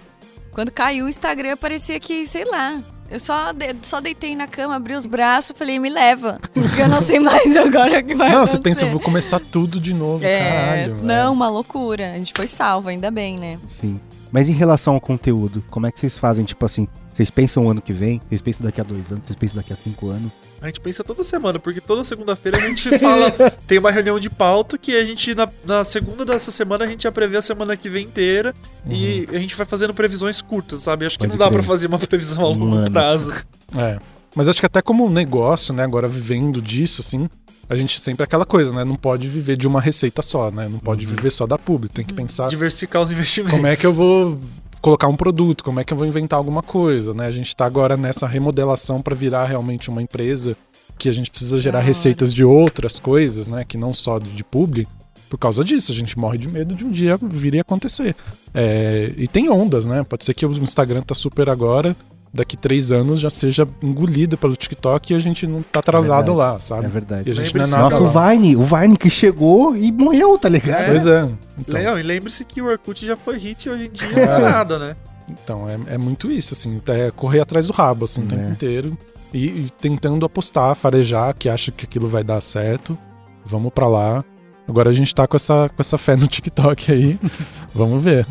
Quando 0.52 0.70
caiu 0.70 1.06
o 1.06 1.10
Instagram, 1.10 1.56
parecia 1.56 1.98
que, 2.00 2.28
sei 2.28 2.44
lá. 2.46 2.78
Eu 3.12 3.20
só, 3.20 3.52
de- 3.52 3.76
só 3.82 4.00
deitei 4.00 4.36
na 4.38 4.48
cama, 4.48 4.76
abri 4.76 4.96
os 4.96 5.06
braços, 5.06 5.54
falei, 5.58 5.78
me 5.78 5.90
leva. 5.90 6.38
Porque 6.54 6.82
eu 6.82 6.88
não 6.88 7.02
sei 7.02 7.20
mais 7.20 7.58
agora 7.58 8.00
o 8.00 8.04
que 8.04 8.16
vai 8.16 8.30
Não, 8.30 8.38
acontecer. 8.38 8.58
você 8.58 8.64
pensa, 8.64 8.86
eu 8.86 8.90
vou 8.90 9.02
começar 9.02 9.40
tudo 9.52 9.82
de 9.82 9.94
novo, 9.94 10.26
É, 10.26 10.40
caralho. 10.50 10.96
não, 11.04 11.14
é. 11.14 11.30
uma 11.30 11.50
loucura. 11.50 12.14
A 12.14 12.18
gente 12.18 12.32
foi 12.34 12.48
salvo, 12.48 12.88
ainda 12.88 13.12
bem, 13.12 13.36
né? 13.38 13.60
Sim. 13.68 14.00
Mas 14.32 14.50
em 14.50 14.54
relação 14.54 14.94
ao 14.94 15.02
conteúdo, 15.02 15.64
como 15.70 15.86
é 15.88 15.92
que 15.92 16.00
vocês 16.00 16.18
fazem? 16.18 16.46
Tipo 16.46 16.66
assim, 16.66 16.88
vocês 17.14 17.30
pensam 17.30 17.66
o 17.66 17.70
ano 17.70 17.82
que 17.82 17.92
vem? 17.92 18.22
Vocês 18.30 18.42
pensam 18.42 18.66
daqui 18.66 18.80
a 18.80 18.84
dois 18.84 19.12
anos? 19.12 19.26
Vocês 19.26 19.36
pensam 19.36 19.58
daqui 19.58 19.74
a 19.74 19.76
cinco 19.76 20.10
anos? 20.10 20.32
A 20.62 20.68
gente 20.68 20.80
pensa 20.80 21.04
toda 21.04 21.24
semana, 21.24 21.58
porque 21.60 21.82
toda 21.82 22.04
segunda-feira 22.04 22.58
a 22.58 22.62
gente 22.62 22.88
fala. 23.00 23.32
tem 23.68 23.80
uma 23.80 23.90
reunião 23.92 24.20
de 24.20 24.30
pauta 24.30 24.78
que 24.78 24.96
a 24.96 25.04
gente, 25.04 25.34
na, 25.36 25.50
na 25.66 25.84
segunda 25.84 26.24
dessa 26.24 26.52
semana, 26.52 26.86
a 26.86 26.88
gente 26.88 27.04
já 27.04 27.12
prevê 27.12 27.38
a 27.38 27.42
semana 27.42 27.76
que 27.76 27.90
vem 27.90 28.06
inteira. 28.06 28.54
E 28.88 29.28
a 29.34 29.38
gente 29.40 29.56
vai 29.56 29.66
fazendo 29.66 29.94
previsões 29.94 30.42
curtas, 30.42 30.82
sabe? 30.84 31.06
Acho 31.06 31.18
que 31.18 31.26
Uhum. 31.26 31.30
Pode 31.32 31.40
não 31.40 31.46
dá 31.46 31.50
crer. 31.52 31.60
pra 31.60 31.68
fazer 31.68 31.88
uma 31.88 32.00
previsão 32.00 32.42
a 32.44 32.48
longo 32.48 32.66
Mano. 32.68 32.92
prazo. 32.92 33.32
É. 33.76 33.98
Mas 34.34 34.48
acho 34.48 34.60
que 34.62 34.66
até 34.66 34.82
como 34.82 35.10
negócio, 35.10 35.74
né, 35.74 35.84
agora 35.84 36.08
vivendo 36.08 36.62
disso, 36.62 37.02
assim, 37.02 37.28
a 37.72 37.76
gente 37.78 38.00
sempre 38.02 38.24
é 38.24 38.26
aquela 38.26 38.46
coisa, 38.46 38.74
né? 38.74 38.84
Não 38.84 38.96
pode 38.98 39.28
viver 39.30 39.56
de 39.56 39.66
uma 39.68 39.80
receita 39.80 40.22
só, 40.22 40.52
né? 40.52 40.68
Não 40.68 40.78
pode 40.78 41.06
Uhum. 41.08 41.16
viver 41.16 41.30
só 41.30 41.48
da 41.48 41.58
publi. 41.58 41.88
Tem 41.90 42.04
que 42.06 42.14
pensar 42.14 42.48
Diversificar 42.50 43.02
os 43.02 43.12
investimentos. 43.12 43.54
como 43.56 43.66
é 43.68 43.76
que 43.78 43.86
eu 43.86 43.94
vou 43.94 44.38
colocar 44.82 45.08
um 45.08 45.16
produto, 45.16 45.64
como 45.64 45.80
é 45.80 45.84
que 45.86 45.94
eu 45.94 45.98
vou 45.98 46.06
inventar 46.06 46.38
alguma 46.38 46.62
coisa, 46.62 47.14
né? 47.14 47.28
A 47.28 47.32
gente 47.32 47.56
tá 47.56 47.66
agora 47.66 47.96
nessa 47.96 48.28
remodelação 48.28 49.02
para 49.02 49.16
virar 49.16 49.46
realmente 49.46 49.90
uma 49.90 50.02
empresa 50.02 50.58
que 50.98 51.08
a 51.08 51.14
gente 51.14 51.32
precisa 51.32 51.60
gerar 51.62 51.78
hora. 51.80 51.88
receitas 51.88 52.34
de 52.34 52.44
outras 52.44 53.00
coisas, 53.00 53.48
né? 53.48 53.64
Que 53.64 53.78
não 53.78 53.94
só 53.94 54.20
de, 54.20 54.32
de 54.32 54.44
publi. 54.44 54.88
Por 55.30 55.38
causa 55.38 55.64
disso, 55.64 55.94
a 55.94 55.96
gente 55.96 56.20
morre 56.20 56.38
de 56.38 56.50
medo 56.50 56.76
de 56.76 56.84
um 56.84 56.92
dia 56.92 57.18
vir 57.22 57.56
e 57.56 57.60
acontecer. 57.62 58.14
É, 58.54 59.14
e 59.16 59.30
tem 59.30 59.50
ondas, 59.50 59.88
né? 59.88 60.04
Pode 60.04 60.26
ser 60.26 60.34
que 60.34 60.46
o 60.46 60.52
Instagram 60.52 61.02
tá 61.04 61.16
super 61.16 61.48
agora 61.48 61.96
daqui 62.34 62.56
três 62.56 62.92
anos 62.92 63.20
já 63.20 63.30
seja 63.30 63.68
engolido 63.82 64.38
pelo 64.38 64.56
TikTok 64.56 65.12
e 65.12 65.16
a 65.16 65.20
gente 65.20 65.46
não 65.46 65.62
tá 65.62 65.80
atrasado 65.80 66.28
verdade. 66.34 66.38
lá, 66.38 66.56
É 66.56 66.60
sabe? 66.62 66.88
verdade. 66.88 67.30
E 67.30 67.32
a 67.32 67.36
gente 67.36 67.56
não 67.58 67.64
é 67.66 67.68
nada 67.68 67.84
Nossa, 67.84 68.02
o 68.02 68.14
lá. 68.14 68.30
Vine, 68.32 68.56
o 68.56 68.64
Vine 68.64 68.98
que 68.98 69.10
chegou 69.10 69.76
e 69.76 69.92
morreu, 69.92 70.38
tá 70.38 70.48
ligado? 70.50 70.86
Pois 70.88 71.06
é. 71.06 71.30
Então, 71.60 71.74
Leão, 71.82 72.00
e 72.00 72.04
lembre-se 72.04 72.44
que 72.46 72.62
o 72.62 72.66
Orkut 72.66 73.06
já 73.06 73.18
foi 73.18 73.38
hit 73.38 73.70
hoje 73.70 73.88
em 73.88 73.92
dia, 73.92 74.08
É. 74.20 74.26
não 74.40 74.48
é 74.48 74.52
nada, 74.52 74.80
né? 74.80 74.96
então 75.30 75.70
é, 75.70 75.80
é 75.94 75.98
muito 75.98 76.30
isso, 76.30 76.54
assim, 76.54 76.82
é 76.88 77.10
correr 77.12 77.40
atrás 77.40 77.68
do 77.68 77.74
rabo, 77.74 78.04
assim, 78.06 78.22
o 78.24 78.26
tempo 78.28 78.44
É. 78.44 78.50
inteiro. 78.50 78.98
E, 79.34 79.46
e 79.48 79.70
tentando 79.80 80.26
apostar, 80.26 80.76
farejar, 80.76 81.34
que 81.34 81.48
acha 81.48 81.72
que 81.72 81.86
aquilo 81.86 82.10
vai 82.10 82.22
dar 82.24 82.42
certo. 82.42 82.98
Vamos 83.46 83.72
pra 83.72 83.88
lá. 83.88 84.26
Agora 84.68 84.90
a 84.90 84.94
gente 84.94 85.14
tá 85.16 85.26
com 85.28 85.36
essa, 85.38 85.70
com 85.70 85.76
essa 85.82 85.98
fé 85.98 86.16
no 86.18 86.28
TikTok 86.28 86.92
aí. 86.92 87.20
Vamos 87.74 88.04
ver. 88.04 88.26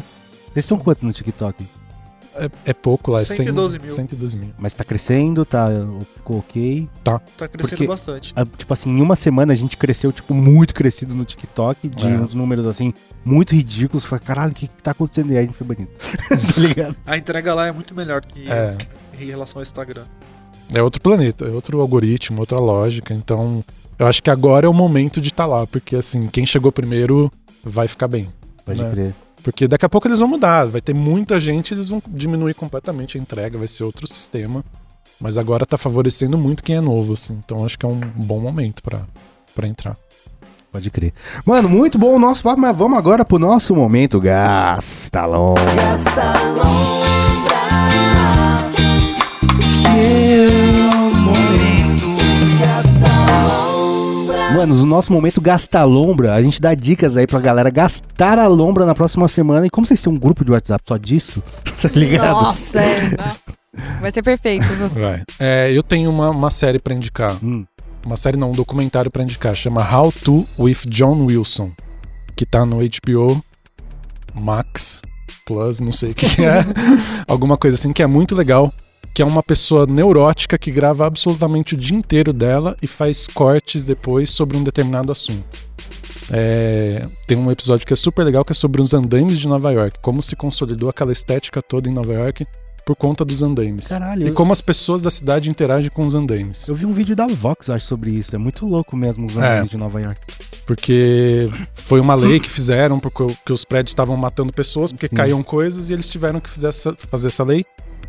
Vocês 0.52 0.64
estão 0.66 0.78
quanto 0.78 1.06
no 1.06 1.12
TikTok? 1.12 1.66
É, 2.36 2.48
é 2.66 2.72
pouco 2.72 3.10
lá, 3.10 3.20
é 3.20 3.24
112 3.24 3.72
100, 3.78 3.80
mil. 3.84 3.94
112 3.94 4.38
mil. 4.38 4.50
Mas 4.58 4.72
tá 4.72 4.84
crescendo, 4.84 5.44
tá, 5.44 5.68
ficou 6.14 6.38
ok. 6.38 6.88
Tá 7.02 7.18
crescendo 7.48 7.68
Porque- 7.68 7.86
bastante. 7.86 8.34
Tipo 8.56 8.72
assim, 8.72 8.90
em 8.90 9.00
uma 9.02 9.16
semana 9.16 9.52
a 9.52 9.56
gente 9.56 9.76
cresceu, 9.76 10.12
tipo, 10.12 10.32
muito 10.32 10.72
crescido 10.74 11.14
no 11.14 11.24
TikTok, 11.24 11.88
de 11.88 12.06
É. 12.06 12.10
uns 12.10 12.34
números 12.34 12.66
assim, 12.66 12.92
muito 13.24 13.54
ridículos. 13.54 14.04
Falei, 14.04 14.24
caralho, 14.24 14.52
o 14.52 14.54
que, 14.54 14.68
que 14.68 14.82
tá 14.82 14.92
acontecendo? 14.92 15.32
E 15.32 15.36
aí 15.36 15.44
a 15.44 15.46
gente 15.46 15.56
foi 15.56 15.66
banido. 15.66 15.90
tá 16.54 16.60
ligado? 16.60 16.96
A 17.04 17.16
entrega 17.16 17.52
lá 17.54 17.66
é 17.66 17.72
muito 17.72 17.94
melhor 17.94 18.22
que 18.24 18.48
É. 18.50 18.76
em 19.18 19.26
relação 19.26 19.58
ao 19.58 19.62
Instagram. 19.62 20.04
É 20.72 20.80
outro 20.82 21.02
planeta, 21.02 21.44
é 21.46 21.50
outro 21.50 21.80
algoritmo, 21.80 22.38
outra 22.40 22.58
lógica. 22.60 23.12
Então, 23.12 23.64
eu 23.98 24.06
acho 24.06 24.22
que 24.22 24.30
agora 24.30 24.66
é 24.66 24.68
o 24.68 24.72
momento 24.74 25.20
de 25.20 25.28
estar 25.30 25.46
lá, 25.46 25.66
porque 25.66 25.96
assim, 25.96 26.28
quem 26.28 26.46
chegou 26.46 26.70
primeiro 26.70 27.30
vai 27.64 27.88
ficar 27.88 28.06
bem. 28.06 28.28
Pode 28.64 28.80
Né? 28.80 28.90
crer. 28.90 29.14
Porque 29.42 29.66
daqui 29.66 29.86
a 29.86 29.88
pouco 29.88 30.06
eles 30.06 30.18
vão 30.18 30.28
mudar, 30.28 30.66
vai 30.66 30.80
ter 30.80 30.94
muita 30.94 31.40
gente, 31.40 31.72
eles 31.74 31.88
vão 31.88 32.02
diminuir 32.08 32.54
completamente 32.54 33.16
a 33.16 33.20
entrega, 33.20 33.56
vai 33.58 33.66
ser 33.66 33.84
outro 33.84 34.06
sistema. 34.06 34.64
Mas 35.20 35.36
agora 35.36 35.66
tá 35.66 35.76
favorecendo 35.76 36.38
muito 36.38 36.62
quem 36.62 36.76
é 36.76 36.80
novo, 36.80 37.12
assim. 37.12 37.38
Então 37.44 37.64
acho 37.64 37.78
que 37.78 37.84
é 37.84 37.88
um 37.88 37.98
bom 37.98 38.40
momento 38.40 38.82
pra 38.82 39.66
entrar. 39.66 39.96
Pode 40.72 40.88
crer. 40.90 41.12
Mano, 41.44 41.68
muito 41.68 41.98
bom 41.98 42.14
o 42.14 42.18
nosso 42.18 42.42
papo, 42.42 42.60
mas 42.60 42.76
vamos 42.76 42.96
agora 42.96 43.24
pro 43.24 43.38
nosso 43.38 43.74
momento 43.74 44.20
Gastalon. 44.20 45.54
Manos, 54.60 54.82
o 54.82 54.86
nosso 54.86 55.10
momento 55.10 55.40
Gasta 55.40 55.82
Lombra, 55.84 56.34
a 56.34 56.42
gente 56.42 56.60
dá 56.60 56.74
dicas 56.74 57.16
aí 57.16 57.26
pra 57.26 57.40
galera 57.40 57.70
gastar 57.70 58.38
a 58.38 58.46
lombra 58.46 58.84
na 58.84 58.94
próxima 58.94 59.26
semana. 59.26 59.64
E 59.66 59.70
como 59.70 59.86
vocês 59.86 60.02
têm 60.02 60.12
um 60.12 60.18
grupo 60.18 60.44
de 60.44 60.52
WhatsApp 60.52 60.84
só 60.86 60.98
disso, 60.98 61.42
tá 61.80 61.88
ligado? 61.94 62.30
Nossa, 62.42 62.78
é. 62.78 63.16
Vai 64.02 64.10
ser 64.12 64.22
perfeito. 64.22 64.66
viu? 64.66 64.88
Vai. 64.90 65.22
É, 65.38 65.72
eu 65.72 65.82
tenho 65.82 66.10
uma, 66.10 66.28
uma 66.28 66.50
série 66.50 66.78
pra 66.78 66.92
indicar. 66.92 67.38
Hum, 67.42 67.64
Uma 68.04 68.18
série 68.18 68.36
não, 68.36 68.50
um 68.50 68.54
documentário 68.54 69.10
pra 69.10 69.22
indicar. 69.22 69.54
Chama 69.54 69.80
How 69.82 70.12
to 70.12 70.46
with 70.58 70.80
John 70.88 71.24
Wilson. 71.24 71.72
Que 72.36 72.44
tá 72.44 72.66
no 72.66 72.80
HBO 72.80 73.42
Max 74.34 75.00
Plus, 75.46 75.80
não 75.80 75.90
sei 75.92 76.10
o 76.10 76.14
que 76.14 76.26
é. 76.44 76.66
Alguma 77.26 77.56
coisa 77.56 77.78
assim 77.78 77.94
que 77.94 78.02
é 78.02 78.06
muito 78.06 78.34
legal. 78.36 78.70
Que 79.12 79.22
é 79.22 79.24
uma 79.24 79.42
pessoa 79.42 79.86
neurótica 79.86 80.56
que 80.56 80.70
grava 80.70 81.06
absolutamente 81.06 81.74
o 81.74 81.76
dia 81.76 81.96
inteiro 81.96 82.32
dela 82.32 82.76
e 82.82 82.86
faz 82.86 83.26
cortes 83.26 83.84
depois 83.84 84.30
sobre 84.30 84.56
um 84.56 84.62
determinado 84.62 85.10
assunto. 85.10 85.44
É, 86.32 87.08
tem 87.26 87.36
um 87.36 87.50
episódio 87.50 87.84
que 87.86 87.92
é 87.92 87.96
super 87.96 88.22
legal 88.24 88.44
que 88.44 88.52
é 88.52 88.54
sobre 88.54 88.80
os 88.80 88.94
andaimes 88.94 89.38
de 89.38 89.48
Nova 89.48 89.72
York. 89.72 89.98
Como 90.00 90.22
se 90.22 90.36
consolidou 90.36 90.88
aquela 90.88 91.10
estética 91.12 91.60
toda 91.60 91.88
em 91.88 91.92
Nova 91.92 92.12
York 92.14 92.46
por 92.86 92.94
conta 92.96 93.24
dos 93.24 93.42
andaimes. 93.42 93.88
Caralho, 93.88 94.28
E 94.28 94.32
como 94.32 94.52
as 94.52 94.60
pessoas 94.60 95.02
da 95.02 95.10
cidade 95.10 95.50
interagem 95.50 95.90
com 95.90 96.04
os 96.04 96.14
andaimes. 96.14 96.68
Eu 96.68 96.74
vi 96.74 96.86
um 96.86 96.92
vídeo 96.92 97.14
da 97.16 97.26
Vox, 97.26 97.68
acho, 97.68 97.84
sobre 97.86 98.10
isso. 98.12 98.34
É 98.34 98.38
muito 98.38 98.64
louco 98.66 98.96
mesmo 98.96 99.26
os 99.26 99.36
É. 99.36 99.52
amigos 99.54 99.70
de 99.70 99.76
Nova 99.76 100.00
York. 100.00 100.20
Porque 100.64 101.50
foi 101.74 102.00
uma 102.00 102.14
lei 102.14 102.38
que 102.38 102.48
fizeram, 102.48 102.98
porque 103.00 103.52
os 103.52 103.64
prédios 103.64 103.90
estavam 103.90 104.16
matando 104.16 104.52
pessoas, 104.52 104.92
porque 104.92 105.08
Sim. 105.08 105.16
caíam 105.16 105.42
coisas 105.42 105.90
e 105.90 105.92
eles 105.92 106.08
tiveram 106.08 106.40
que 106.40 106.48
fazer 106.48 106.68
essa, 106.68 106.94
fazer 106.96 107.26
essa 107.26 107.42
lei. 107.44 107.64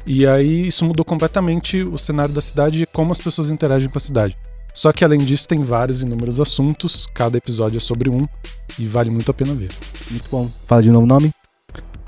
E 0.06 0.26
aí 0.26 0.68
isso 0.68 0.84
mudou 0.86 1.06
completamente 1.06 1.82
o 1.84 1.98
cenário 1.98 2.34
da 2.34 2.42
cidade 2.42 2.84
e 2.84 2.86
como 2.86 3.12
as 3.12 3.20
pessoas 3.20 3.50
interagem 3.50 3.90
com 3.90 3.98
a 3.98 4.02
cidade. 4.02 4.38
Só 4.74 4.92
que 4.94 5.04
além 5.04 5.20
disso 5.20 5.48
tem 5.48 5.62
vários 5.62 6.02
inúmeros 6.02 6.40
assuntos, 6.40 7.06
cada 7.14 7.38
episódio 7.38 7.78
é 7.78 7.82
sobre 7.82 8.10
um 8.10 8.28
e 8.80 8.88
vale 8.88 9.10
muito 9.10 9.30
a 9.30 9.34
pena 9.34 9.54
ver. 9.54 9.72
Muito 10.10 10.30
bom. 10.30 10.50
Fala 10.66 10.82
de 10.82 10.90
novo 10.90 11.04
o 11.04 11.08
nome? 11.08 11.32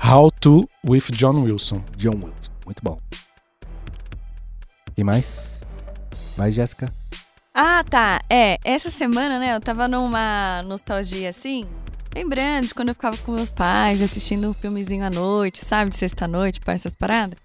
How 0.02 0.30
to 0.40 0.68
with 0.86 1.04
John 1.12 1.42
Wilson. 1.42 1.82
John 1.96 2.16
Wilson. 2.16 2.50
Muito 2.64 2.82
bom. 2.82 2.98
Quem 4.94 5.04
mais? 5.04 5.62
Vai, 6.36 6.50
Jéssica. 6.50 6.92
Ah, 7.52 7.84
tá. 7.88 8.20
É, 8.28 8.58
essa 8.64 8.90
semana, 8.90 9.38
né, 9.38 9.54
eu 9.54 9.60
tava 9.60 9.86
numa 9.86 10.62
nostalgia 10.64 11.30
assim, 11.30 11.64
lembrando 12.14 12.66
de 12.66 12.74
quando 12.74 12.88
eu 12.88 12.94
ficava 12.94 13.16
com 13.18 13.32
meus 13.32 13.50
pais, 13.50 14.02
assistindo 14.02 14.48
um 14.48 14.54
filmezinho 14.54 15.04
à 15.04 15.10
noite, 15.10 15.64
sabe, 15.64 15.90
de 15.90 15.96
sexta-noite, 15.96 16.60
para 16.60 16.74
essas 16.74 16.94
paradas. 16.94 17.43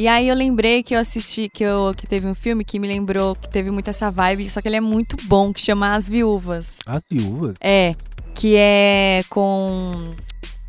E 0.00 0.08
aí 0.08 0.28
eu 0.28 0.34
lembrei 0.34 0.82
que 0.82 0.94
eu 0.94 0.98
assisti, 0.98 1.46
que, 1.50 1.62
eu, 1.62 1.92
que 1.94 2.06
teve 2.06 2.26
um 2.26 2.34
filme 2.34 2.64
que 2.64 2.78
me 2.78 2.88
lembrou 2.88 3.36
que 3.36 3.50
teve 3.50 3.70
muito 3.70 3.90
essa 3.90 4.10
vibe, 4.10 4.48
só 4.48 4.62
que 4.62 4.66
ele 4.66 4.76
é 4.76 4.80
muito 4.80 5.14
bom, 5.24 5.52
que 5.52 5.60
chama 5.60 5.94
As 5.94 6.08
Viúvas. 6.08 6.78
As 6.86 7.02
viúvas. 7.10 7.54
É, 7.60 7.94
que 8.34 8.56
é 8.56 9.22
com. 9.28 9.92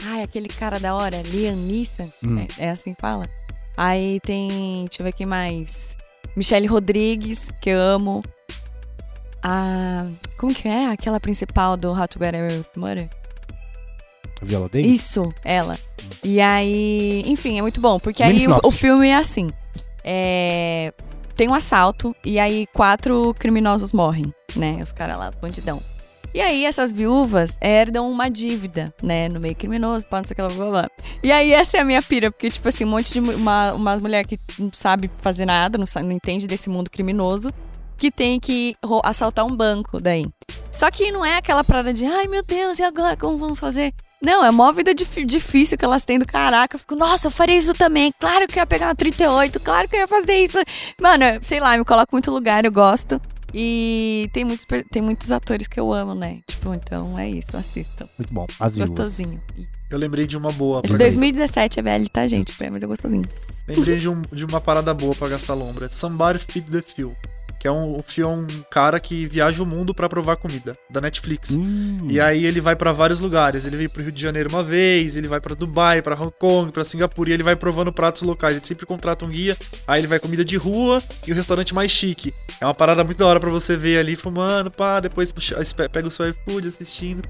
Ai, 0.04 0.22
aquele 0.22 0.50
cara 0.50 0.82
da 0.82 0.94
hora, 0.94 1.22
Liam 1.22 1.56
Neeson. 1.56 2.12
Hum. 2.22 2.46
É, 2.60 2.66
é 2.66 2.70
assim 2.72 2.94
que 2.94 3.00
fala? 3.00 3.26
Aí 3.78 4.20
tem. 4.20 4.84
Deixa 4.90 5.02
eu 5.02 5.06
ver 5.06 5.14
quem 5.14 5.26
mais. 5.26 5.96
Michelle 6.36 6.68
Rodrigues, 6.68 7.48
que 7.62 7.70
eu 7.70 7.80
amo. 7.80 8.22
A. 9.42 10.08
Como 10.38 10.54
que 10.54 10.68
é? 10.68 10.88
Aquela 10.88 11.22
principal 11.22 11.78
do 11.78 11.94
How 11.94 12.06
to 12.06 12.20
Get 12.20 12.36
Away 12.36 12.58
with 12.58 12.66
Murder? 12.76 13.10
Viola 14.42 14.68
Davis? 14.70 15.02
Isso, 15.02 15.30
ela. 15.44 15.78
E 16.24 16.42
aí, 16.42 17.24
enfim, 17.26 17.60
é 17.60 17.62
muito 17.62 17.80
bom, 17.80 18.00
porque 18.00 18.24
Mini 18.26 18.40
aí 18.40 18.48
o, 18.48 18.68
o 18.68 18.72
filme 18.72 19.08
é 19.08 19.16
assim. 19.16 19.50
É, 20.04 20.94
tem 21.36 21.48
um 21.48 21.54
assalto 21.54 22.16
e 22.24 22.40
aí 22.40 22.68
quatro 22.74 23.34
criminosos 23.38 23.94
morrem, 23.94 24.34
né? 24.56 24.80
Os 24.82 24.92
caras 24.92 25.18
lá, 25.18 25.32
bandidão. 25.42 25.82
E 26.34 26.40
aí 26.40 26.64
essas 26.64 26.94
viúvas 26.94 27.58
herdam 27.62 28.10
uma 28.10 28.30
dívida, 28.30 28.94
né? 29.04 29.28
No 29.28 29.40
meio 29.40 29.56
criminoso, 29.56 30.08
pá, 30.08 30.20
não 30.20 30.26
sei 30.26 30.34
o 30.34 30.36
que, 30.36 30.42
blá, 30.42 30.66
blá, 30.66 30.82
blá. 30.82 30.90
E 31.22 31.32
aí 31.32 31.52
essa 31.52 31.78
é 31.78 31.82
a 31.82 31.86
minha 31.86 32.02
pira, 32.02 32.32
porque, 32.32 32.50
tipo 32.50 32.68
assim, 32.68 32.86
um 32.86 32.90
monte 32.90 33.12
de... 33.12 33.20
Uma, 33.20 33.74
uma 33.74 33.98
mulher 33.98 34.26
que 34.26 34.40
não 34.58 34.70
sabe 34.72 35.12
fazer 35.18 35.46
nada, 35.46 35.78
não, 35.78 35.86
sabe, 35.86 36.06
não 36.06 36.14
entende 36.14 36.48
desse 36.48 36.70
mundo 36.70 36.90
criminoso, 36.90 37.52
que 37.98 38.10
tem 38.10 38.40
que 38.40 38.76
assaltar 39.04 39.46
um 39.46 39.56
banco 39.56 40.00
daí. 40.00 40.26
Só 40.72 40.90
que 40.90 41.12
não 41.12 41.26
é 41.26 41.36
aquela 41.36 41.66
parada 41.66 41.94
de, 41.94 42.06
ai 42.06 42.28
meu 42.28 42.44
Deus, 42.44 42.80
e 42.80 42.84
agora 42.84 43.18
como 43.18 43.38
vamos 43.38 43.60
fazer? 43.60 43.94
Não, 44.22 44.46
é 44.46 44.50
uma 44.50 44.72
vida 44.72 44.94
dif- 44.94 45.26
difícil 45.26 45.78
que 45.78 45.84
elas 45.86 46.06
têm 46.06 46.20
do 46.20 46.26
caraca. 46.28 46.76
Eu 46.76 46.80
fico, 46.80 46.96
nossa, 46.96 47.28
eu 47.28 47.32
faria 47.32 47.58
isso 47.58 47.74
também. 47.74 48.12
Claro 48.20 48.48
que 48.48 48.60
eu 48.60 48.62
ia 48.62 48.68
pegar 48.68 48.88
uma 48.88 48.96
38, 48.96 49.60
claro 49.60 49.90
que 49.90 49.96
eu 49.96 50.02
ia 50.02 50.08
fazer 50.08 50.36
isso. 50.44 50.58
Mano, 51.02 51.24
eu- 51.24 51.44
sei 51.44 51.60
lá, 51.60 51.78
me 51.78 51.84
coloco 51.84 52.14
em 52.14 52.16
muito 52.16 52.30
lugar, 52.32 52.64
eu 52.64 52.72
gosto. 52.72 53.20
E 53.54 54.30
tem 54.32 54.46
muitos, 54.46 54.66
tem 54.92 55.02
muitos 55.02 55.30
atores 55.32 55.68
que 55.68 55.78
eu 55.80 55.92
amo, 55.92 56.16
né? 56.16 56.40
Tipo, 56.48 56.74
então 56.74 57.18
é 57.20 57.30
isso, 57.30 57.58
assistam. 57.58 58.08
Muito 58.18 58.34
bom. 58.34 58.46
As. 58.60 58.78
Gostosinho. 58.78 59.42
Eu 59.90 59.98
lembrei 59.98 60.26
de 60.26 60.38
uma 60.38 60.52
boa. 60.52 60.80
É 60.80 60.82
de 60.84 60.88
pra- 60.90 60.98
2017, 61.00 61.80
é 61.80 61.84
velho, 61.84 62.08
tá, 62.10 62.26
gente? 62.28 62.54
Mas 62.58 62.82
é 62.82 62.88
gostosinho. 62.88 63.24
Lembrei 63.68 63.98
de, 63.98 64.08
um- 64.08 64.22
de 64.32 64.46
uma 64.46 64.62
parada 64.62 64.94
boa 64.94 65.14
pra 65.14 65.28
gastar 65.28 65.54
lombra. 65.54 65.90
Somebody 65.92 66.40
Feed 66.40 66.72
the 66.72 66.82
Phil. 66.82 67.14
Que 67.62 67.68
é 67.68 67.72
um, 67.72 67.96
o 67.96 68.04
é 68.20 68.26
um 68.26 68.48
cara 68.72 69.00
que 69.00 69.28
viaja 69.28 69.62
o 69.62 69.66
mundo 69.68 69.94
pra 69.94 70.10
provar 70.10 70.36
comida, 70.36 70.74
da 70.90 71.00
Netflix. 71.00 71.52
Hum, 71.52 71.96
E 72.10 72.20
aí 72.20 72.44
ele 72.44 72.60
vai 72.60 72.76
pra 72.76 72.92
vários 72.92 73.20
lugares. 73.20 73.68
Ele 73.68 73.78
veio 73.78 73.88
pro 73.88 74.02
Rio 74.02 74.12
de 74.12 74.20
Janeiro 74.20 74.50
uma 74.50 74.64
vez, 74.64 75.16
ele 75.16 75.28
vai 75.28 75.40
pra 75.40 75.54
Dubai, 75.54 76.02
pra 76.02 76.16
Hong 76.20 76.34
Kong, 76.40 76.72
pra 76.72 76.84
Singapura, 76.84 77.30
e 77.30 77.34
ele 77.34 77.44
vai 77.44 77.56
provando 77.56 77.94
pratos 77.94 78.24
locais. 78.24 78.56
Ele 78.56 78.66
sempre 78.66 78.88
contrata 78.88 79.24
um 79.26 79.30
guia, 79.30 79.56
aí 79.88 80.02
ele 80.02 80.08
vai 80.08 80.18
comida 80.20 80.44
de 80.44 80.58
rua 80.58 81.04
e 81.28 81.32
o 81.32 81.36
restaurante 81.36 81.72
mais 81.76 81.92
chique. 81.92 82.34
É 82.60 82.66
uma 82.66 82.74
parada 82.74 83.04
muito 83.04 83.20
da 83.20 83.28
hora 83.28 83.40
pra 83.40 83.52
você 83.52 83.78
ver 83.78 84.00
ali, 84.00 84.16
fumando, 84.16 84.72
pá, 84.72 85.00
depois 85.00 85.32
puxa- 85.32 85.60
pega 85.92 86.08
o 86.08 86.12
seu 86.12 86.30
iFood 86.30 86.68
assistindo. 86.68 87.22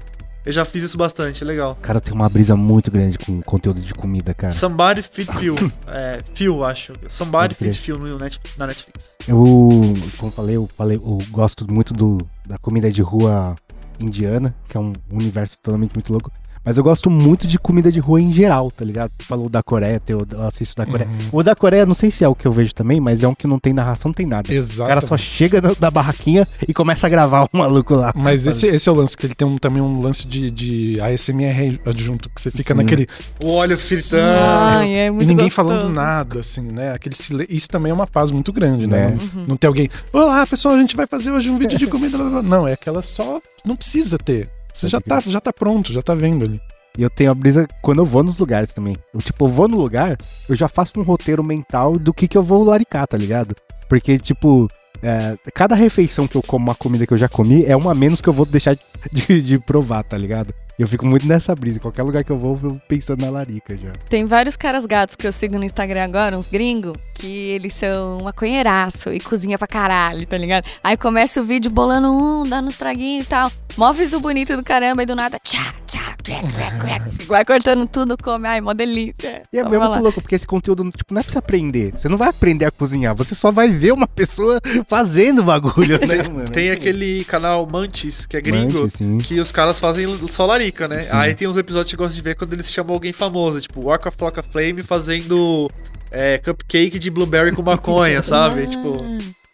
Eu 0.44 0.52
já 0.52 0.64
fiz 0.64 0.82
isso 0.82 0.96
bastante, 0.98 1.42
é 1.44 1.46
legal. 1.46 1.76
Cara, 1.80 2.00
tem 2.00 2.12
uma 2.12 2.28
brisa 2.28 2.56
muito 2.56 2.90
grande 2.90 3.16
com 3.16 3.40
conteúdo 3.42 3.80
de 3.80 3.94
comida, 3.94 4.34
cara. 4.34 4.52
Somebody 4.52 5.02
Feed 5.02 5.32
Phil. 5.38 5.54
é, 5.86 6.18
Phil, 6.34 6.64
acho. 6.64 6.92
Somebody. 7.08 7.54
Feed 7.54 7.78
Phil 7.78 7.96
no 7.98 8.18
Net- 8.18 8.40
na 8.58 8.66
Netflix. 8.66 9.14
Eu, 9.28 9.36
como 10.16 10.28
eu 10.28 10.30
falei, 10.32 10.56
eu 10.56 10.68
falei, 10.76 10.96
eu 10.96 11.18
gosto 11.30 11.72
muito 11.72 11.94
do, 11.94 12.18
da 12.46 12.58
comida 12.58 12.90
de 12.90 13.02
rua 13.02 13.54
indiana, 14.00 14.52
que 14.68 14.76
é 14.76 14.80
um 14.80 14.92
universo 15.10 15.58
totalmente 15.62 15.92
muito 15.94 16.10
louco. 16.12 16.32
Mas 16.64 16.78
eu 16.78 16.84
gosto 16.84 17.10
muito 17.10 17.46
de 17.46 17.58
comida 17.58 17.90
de 17.90 17.98
rua 17.98 18.20
em 18.20 18.32
geral, 18.32 18.70
tá 18.70 18.84
ligado? 18.84 19.10
Tu 19.18 19.24
Falou 19.24 19.48
da 19.48 19.62
Coreia, 19.62 20.00
eu 20.08 20.24
assisto 20.46 20.76
da 20.76 20.86
Coreia. 20.86 21.08
Uhum. 21.10 21.18
O 21.32 21.42
da 21.42 21.54
Coreia, 21.56 21.84
não 21.84 21.94
sei 21.94 22.10
se 22.10 22.22
é 22.22 22.28
o 22.28 22.34
que 22.36 22.46
eu 22.46 22.52
vejo 22.52 22.72
também, 22.74 23.00
mas 23.00 23.22
é 23.22 23.26
um 23.28 23.34
que 23.34 23.46
não 23.46 23.58
tem 23.58 23.72
narração, 23.72 24.10
não 24.10 24.14
tem 24.14 24.26
nada. 24.26 24.48
O 24.48 24.52
Exato. 24.54 24.88
cara 24.88 25.00
só 25.00 25.16
chega 25.16 25.60
na, 25.60 25.74
da 25.78 25.90
barraquinha 25.90 26.46
e 26.68 26.72
começa 26.72 27.06
a 27.06 27.10
gravar 27.10 27.48
o 27.52 27.56
maluco 27.58 27.94
lá. 27.94 28.12
Mas 28.14 28.46
esse, 28.46 28.66
esse 28.66 28.88
é 28.88 28.92
o 28.92 28.94
lance, 28.94 29.16
que 29.16 29.26
ele 29.26 29.34
tem 29.34 29.46
um- 29.46 29.58
também 29.58 29.82
um 29.82 30.00
lance 30.00 30.26
de, 30.26 30.50
de 30.50 31.00
ASMR 31.00 31.80
adjunto, 31.84 32.28
que 32.30 32.40
você 32.40 32.50
fica 32.50 32.74
Sim. 32.74 32.80
naquele. 32.80 33.08
O 33.44 33.54
óleo 33.54 33.76
fritando. 33.76 34.22
Ai, 34.78 34.94
é 34.94 35.10
muito 35.10 35.24
E 35.24 35.26
ninguém 35.26 35.46
gostoso. 35.46 35.68
falando 35.68 35.88
nada, 35.88 36.40
assim, 36.40 36.62
né? 36.72 36.92
Aquele 36.92 37.14
Isso 37.48 37.68
também 37.68 37.90
é 37.90 37.94
uma 37.94 38.06
paz 38.06 38.30
muito 38.30 38.52
grande, 38.52 38.86
né? 38.86 39.08
Né? 39.08 39.18
Não, 39.34 39.44
não 39.48 39.56
tem 39.56 39.66
alguém. 39.66 39.88
Olá, 40.12 40.46
pessoal, 40.46 40.74
a 40.74 40.78
gente 40.78 40.94
vai 40.96 41.06
fazer 41.08 41.30
hoje 41.32 41.50
um 41.50 41.58
vídeo 41.58 41.76
de 41.78 41.86
comida. 41.88 42.16
blá, 42.16 42.28
blá, 42.30 42.42
blá." 42.42 42.48
Não, 42.56 42.68
é 42.68 42.74
aquela 42.74 43.02
só. 43.02 43.40
Não 43.64 43.74
precisa 43.74 44.16
ter. 44.18 44.48
Você 44.72 44.88
já 44.88 45.00
tá, 45.00 45.20
já 45.20 45.40
tá 45.40 45.52
pronto, 45.52 45.92
já 45.92 46.02
tá 46.02 46.14
vendo 46.14 46.44
ali. 46.44 46.60
E 46.96 47.02
eu 47.02 47.10
tenho 47.10 47.30
a 47.30 47.34
brisa 47.34 47.66
quando 47.80 48.00
eu 48.00 48.06
vou 48.06 48.22
nos 48.22 48.38
lugares 48.38 48.72
também. 48.72 48.96
Eu, 49.14 49.20
tipo, 49.20 49.46
eu 49.46 49.48
vou 49.48 49.66
no 49.66 49.76
lugar, 49.76 50.16
eu 50.48 50.54
já 50.54 50.68
faço 50.68 50.92
um 50.98 51.02
roteiro 51.02 51.42
mental 51.42 51.98
do 51.98 52.12
que 52.12 52.28
que 52.28 52.36
eu 52.36 52.42
vou 52.42 52.62
laricar, 52.64 53.06
tá 53.06 53.16
ligado? 53.16 53.54
Porque, 53.88 54.18
tipo, 54.18 54.68
é, 55.02 55.36
cada 55.54 55.74
refeição 55.74 56.28
que 56.28 56.36
eu 56.36 56.42
como 56.42 56.66
uma 56.66 56.74
comida 56.74 57.06
que 57.06 57.12
eu 57.12 57.18
já 57.18 57.28
comi 57.28 57.64
é 57.64 57.74
uma 57.74 57.94
menos 57.94 58.20
que 58.20 58.28
eu 58.28 58.32
vou 58.32 58.46
deixar 58.46 58.76
de, 59.10 59.42
de 59.42 59.58
provar, 59.58 60.04
tá 60.04 60.16
ligado? 60.18 60.54
Eu 60.78 60.88
fico 60.88 61.06
muito 61.06 61.26
nessa 61.26 61.54
brisa. 61.54 61.78
Qualquer 61.78 62.02
lugar 62.02 62.24
que 62.24 62.32
eu 62.32 62.38
vou, 62.38 62.52
eu 62.52 62.56
vou 62.56 62.80
pensando 62.88 63.22
na 63.22 63.30
larica 63.30 63.76
já. 63.76 63.92
Tem 64.08 64.24
vários 64.24 64.56
caras 64.56 64.86
gatos 64.86 65.16
que 65.16 65.26
eu 65.26 65.32
sigo 65.32 65.58
no 65.58 65.64
Instagram 65.64 66.04
agora, 66.04 66.36
uns 66.36 66.48
gringos, 66.48 66.94
que 67.14 67.50
eles 67.50 67.74
são 67.74 68.18
maconheiraço 68.22 69.12
e 69.12 69.20
cozinha 69.20 69.58
pra 69.58 69.66
caralho, 69.66 70.26
tá 70.26 70.36
ligado? 70.36 70.66
Aí 70.82 70.96
começa 70.96 71.40
o 71.40 71.44
vídeo 71.44 71.70
bolando 71.70 72.10
um, 72.12 72.44
dando 72.44 72.68
uns 72.68 72.76
traguinhos 72.76 73.24
e 73.24 73.28
tal. 73.28 73.52
Mó 73.76 73.90
viso 73.92 74.20
bonito 74.20 74.54
do 74.54 74.62
caramba 74.62 75.02
e 75.02 75.06
do 75.06 75.16
nada, 75.16 75.38
tchá, 75.42 75.74
tchá, 75.86 76.14
crack, 76.22 76.52
crack, 76.52 76.78
crack. 76.78 77.26
Vai 77.26 77.42
cortando 77.42 77.86
tudo, 77.86 78.18
come, 78.22 78.46
ai, 78.46 78.60
mó 78.60 78.74
delícia. 78.74 79.42
E 79.50 79.56
é, 79.56 79.60
é 79.60 79.64
vai 79.64 79.78
muito 79.78 79.98
louco, 79.98 80.20
porque 80.20 80.34
esse 80.34 80.46
conteúdo, 80.46 80.88
tipo, 80.90 81.14
não 81.14 81.20
é 81.20 81.22
pra 81.22 81.32
você 81.32 81.38
aprender. 81.38 81.92
Você 81.92 82.06
não 82.06 82.18
vai 82.18 82.28
aprender 82.28 82.66
a 82.66 82.70
cozinhar, 82.70 83.14
você 83.14 83.34
só 83.34 83.50
vai 83.50 83.70
ver 83.70 83.92
uma 83.92 84.06
pessoa 84.06 84.60
fazendo 84.86 85.42
bagulho, 85.42 85.98
né, 86.06 86.22
mano? 86.28 86.50
Tem 86.50 86.70
aquele 86.70 87.24
canal 87.24 87.66
Mantis, 87.70 88.26
que 88.26 88.36
é 88.36 88.42
gringo, 88.42 88.82
Mantis, 88.82 89.26
que 89.26 89.40
os 89.40 89.50
caras 89.50 89.80
fazem 89.80 90.06
só 90.28 90.44
larica, 90.44 90.61
né? 90.88 91.00
Sim. 91.00 91.16
Aí 91.16 91.34
tem 91.34 91.48
uns 91.48 91.56
episódios 91.56 91.90
que 91.90 91.94
eu 91.94 92.04
gosto 92.04 92.14
de 92.14 92.22
ver 92.22 92.36
quando 92.36 92.52
eles 92.52 92.70
chamam 92.70 92.94
alguém 92.94 93.12
famoso, 93.12 93.60
tipo 93.60 93.86
Walk 93.86 94.06
of 94.08 94.16
Flock 94.16 94.38
of 94.38 94.48
Flame 94.50 94.82
fazendo 94.82 95.68
é, 96.10 96.38
cupcake 96.38 96.98
de 96.98 97.10
blueberry 97.10 97.52
com 97.52 97.62
maconha, 97.62 98.22
sabe? 98.24 98.66
tipo, 98.66 98.96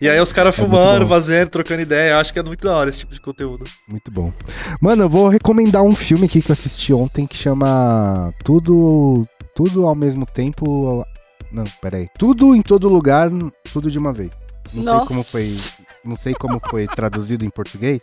e 0.01 0.09
aí 0.09 0.21
os 0.21 0.33
caras 0.33 0.57
É 0.57 0.63
fumando, 0.63 1.07
fazendo, 1.09 1.51
trocando 1.51 1.83
ideia. 1.83 2.13
Eu 2.13 2.19
acho 2.19 2.33
que 2.33 2.39
é 2.39 2.43
muito 2.43 2.65
da 2.65 2.77
hora 2.77 2.89
esse 2.89 3.01
tipo 3.01 3.13
de 3.13 3.21
conteúdo. 3.21 3.65
Muito 3.89 4.11
bom. 4.11 4.33
Mano, 4.81 5.05
eu 5.05 5.09
vou 5.09 5.29
recomendar 5.29 5.83
um 5.83 5.95
filme 5.95 6.27
aqui 6.27 6.41
que 6.41 6.51
eu 6.51 6.53
assisti 6.53 6.93
ontem 6.93 7.27
que 7.27 7.37
chama 7.37 8.33
Tudo 8.45 9.27
Tudo 9.57 9.87
ao 9.87 9.97
mesmo 9.97 10.25
tempo. 10.25 11.05
Não, 11.51 11.65
peraí. 11.83 12.09
Tudo 12.17 12.55
em 12.55 12.63
todo 12.63 12.89
lugar, 12.89 13.29
tudo 13.73 13.91
de 13.91 13.99
uma 13.99 14.13
vez. 14.13 14.31
Não 14.73 14.83
sei 14.85 14.93
Nossa. 14.93 15.07
como 15.07 15.25
foi, 15.25 15.57
não 16.05 16.17
sei 16.17 16.35
como 16.35 16.61
foi 16.69 16.87
traduzido 16.87 17.45
em 17.45 17.51
português, 17.51 18.01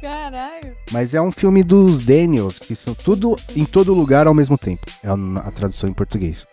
Caralho. 0.00 0.74
mas 0.90 1.12
é 1.14 1.20
um 1.20 1.30
filme 1.30 1.62
dos 1.62 2.00
Daniels, 2.04 2.58
que 2.58 2.74
são 2.74 2.94
tudo 2.94 3.36
em 3.54 3.64
todo 3.66 3.92
lugar 3.92 4.26
ao 4.26 4.32
mesmo 4.34 4.56
tempo. 4.56 4.86
É 5.04 5.08
a 5.08 5.50
tradução 5.50 5.88
em 5.90 5.92
português. 5.92 6.46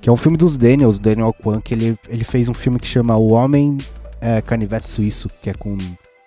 Que 0.00 0.08
é 0.08 0.12
um 0.12 0.16
filme 0.16 0.36
dos 0.36 0.58
Daniels, 0.58 0.98
Daniel 0.98 1.32
Kwan, 1.32 1.60
que 1.60 1.72
ele, 1.74 1.96
ele 2.08 2.24
fez 2.24 2.48
um 2.48 2.54
filme 2.54 2.78
que 2.78 2.86
chama 2.86 3.16
O 3.16 3.32
Homem 3.32 3.78
é, 4.20 4.40
Canivete 4.42 4.88
Suíço, 4.88 5.30
que 5.40 5.48
é 5.48 5.54
com 5.54 5.76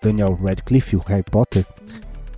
Daniel 0.01 0.33
Radcliffe, 0.41 0.95
o 0.95 1.01
Harry 1.07 1.23
Potter. 1.23 1.65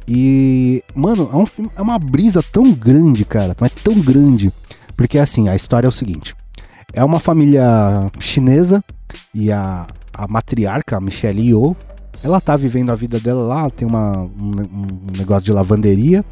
E, 0.08 0.84
mano, 0.96 1.30
é, 1.32 1.36
um 1.36 1.46
filme- 1.46 1.72
é 1.76 1.82
uma 1.82 2.00
brisa 2.00 2.42
tão 2.42 2.72
grande, 2.74 3.24
cara, 3.26 3.56
mas 3.60 3.72
tão 3.72 3.94
grande. 4.00 4.52
Porque, 4.96 5.20
assim, 5.20 5.48
a 5.50 5.56
história 5.56 5.86
é 5.86 5.90
o 5.90 5.92
seguinte: 5.92 6.36
é 6.94 7.04
uma 7.04 7.20
família 7.20 7.64
chinesa 8.20 8.84
e 9.34 9.52
a, 9.52 9.86
a 10.14 10.28
matriarca, 10.28 10.98
a 10.98 11.02
Michelle 11.02 11.50
Yeoh, 11.50 11.76
ela 12.24 12.42
tá 12.42 12.56
vivendo 12.58 12.92
a 12.92 12.96
vida 12.96 13.20
dela 13.20 13.42
lá, 13.44 13.70
tem 13.70 13.88
uma, 13.88 14.20
um, 14.24 14.52
um 14.72 15.18
negócio 15.18 15.46
de 15.46 15.52
lavanderia. 15.52 16.24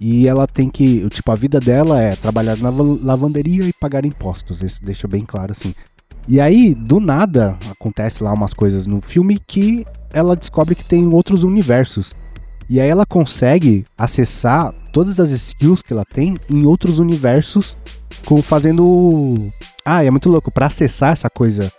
E 0.00 0.26
ela 0.26 0.46
tem 0.46 0.68
que, 0.68 1.08
tipo, 1.10 1.30
a 1.30 1.36
vida 1.36 1.60
dela 1.60 2.00
é 2.00 2.16
trabalhar 2.16 2.56
na 2.58 2.70
va- 2.70 2.98
lavanderia 3.02 3.64
e 3.64 3.72
pagar 3.72 4.04
impostos. 4.04 4.62
Isso 4.62 4.84
deixa 4.84 5.06
bem 5.06 5.24
claro 5.24 5.52
assim. 5.52 5.74
E 6.26 6.40
aí, 6.40 6.74
do 6.74 7.00
nada, 7.00 7.56
acontece 7.70 8.22
lá 8.22 8.32
umas 8.32 8.52
coisas 8.52 8.86
no 8.86 9.00
filme 9.00 9.38
que 9.38 9.86
ela 10.12 10.34
descobre 10.36 10.74
que 10.74 10.84
tem 10.84 11.06
outros 11.06 11.42
universos. 11.42 12.14
E 12.68 12.80
aí 12.80 12.88
ela 12.88 13.04
consegue 13.06 13.84
acessar 13.96 14.74
todas 14.92 15.20
as 15.20 15.30
skills 15.30 15.82
que 15.82 15.92
ela 15.92 16.04
tem 16.04 16.36
em 16.50 16.64
outros 16.64 16.98
universos, 16.98 17.76
com 18.24 18.42
fazendo. 18.42 19.52
Ah, 19.84 20.02
é 20.02 20.10
muito 20.10 20.30
louco. 20.30 20.50
Pra 20.50 20.66
acessar 20.66 21.12
essa 21.12 21.28
coisa, 21.28 21.70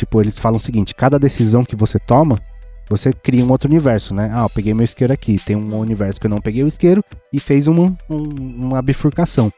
tipo, 0.00 0.20
eles 0.20 0.38
falam 0.38 0.56
o 0.56 0.60
seguinte: 0.60 0.94
cada 0.94 1.18
decisão 1.18 1.64
que 1.64 1.76
você 1.76 1.98
toma, 1.98 2.38
você 2.88 3.12
cria 3.12 3.44
um 3.44 3.50
outro 3.50 3.68
universo, 3.68 4.14
né? 4.14 4.30
Ah, 4.32 4.42
eu 4.42 4.50
peguei 4.50 4.74
meu 4.74 4.84
isqueiro 4.84 5.12
aqui. 5.12 5.38
Tem 5.38 5.56
um 5.56 5.78
universo 5.78 6.20
que 6.20 6.26
eu 6.26 6.30
não 6.30 6.40
peguei 6.40 6.64
o 6.64 6.68
isqueiro 6.68 7.04
e 7.32 7.38
fez 7.38 7.66
uma, 7.68 7.86
um- 8.10 8.66
uma 8.66 8.82
bifurcação. 8.82 9.52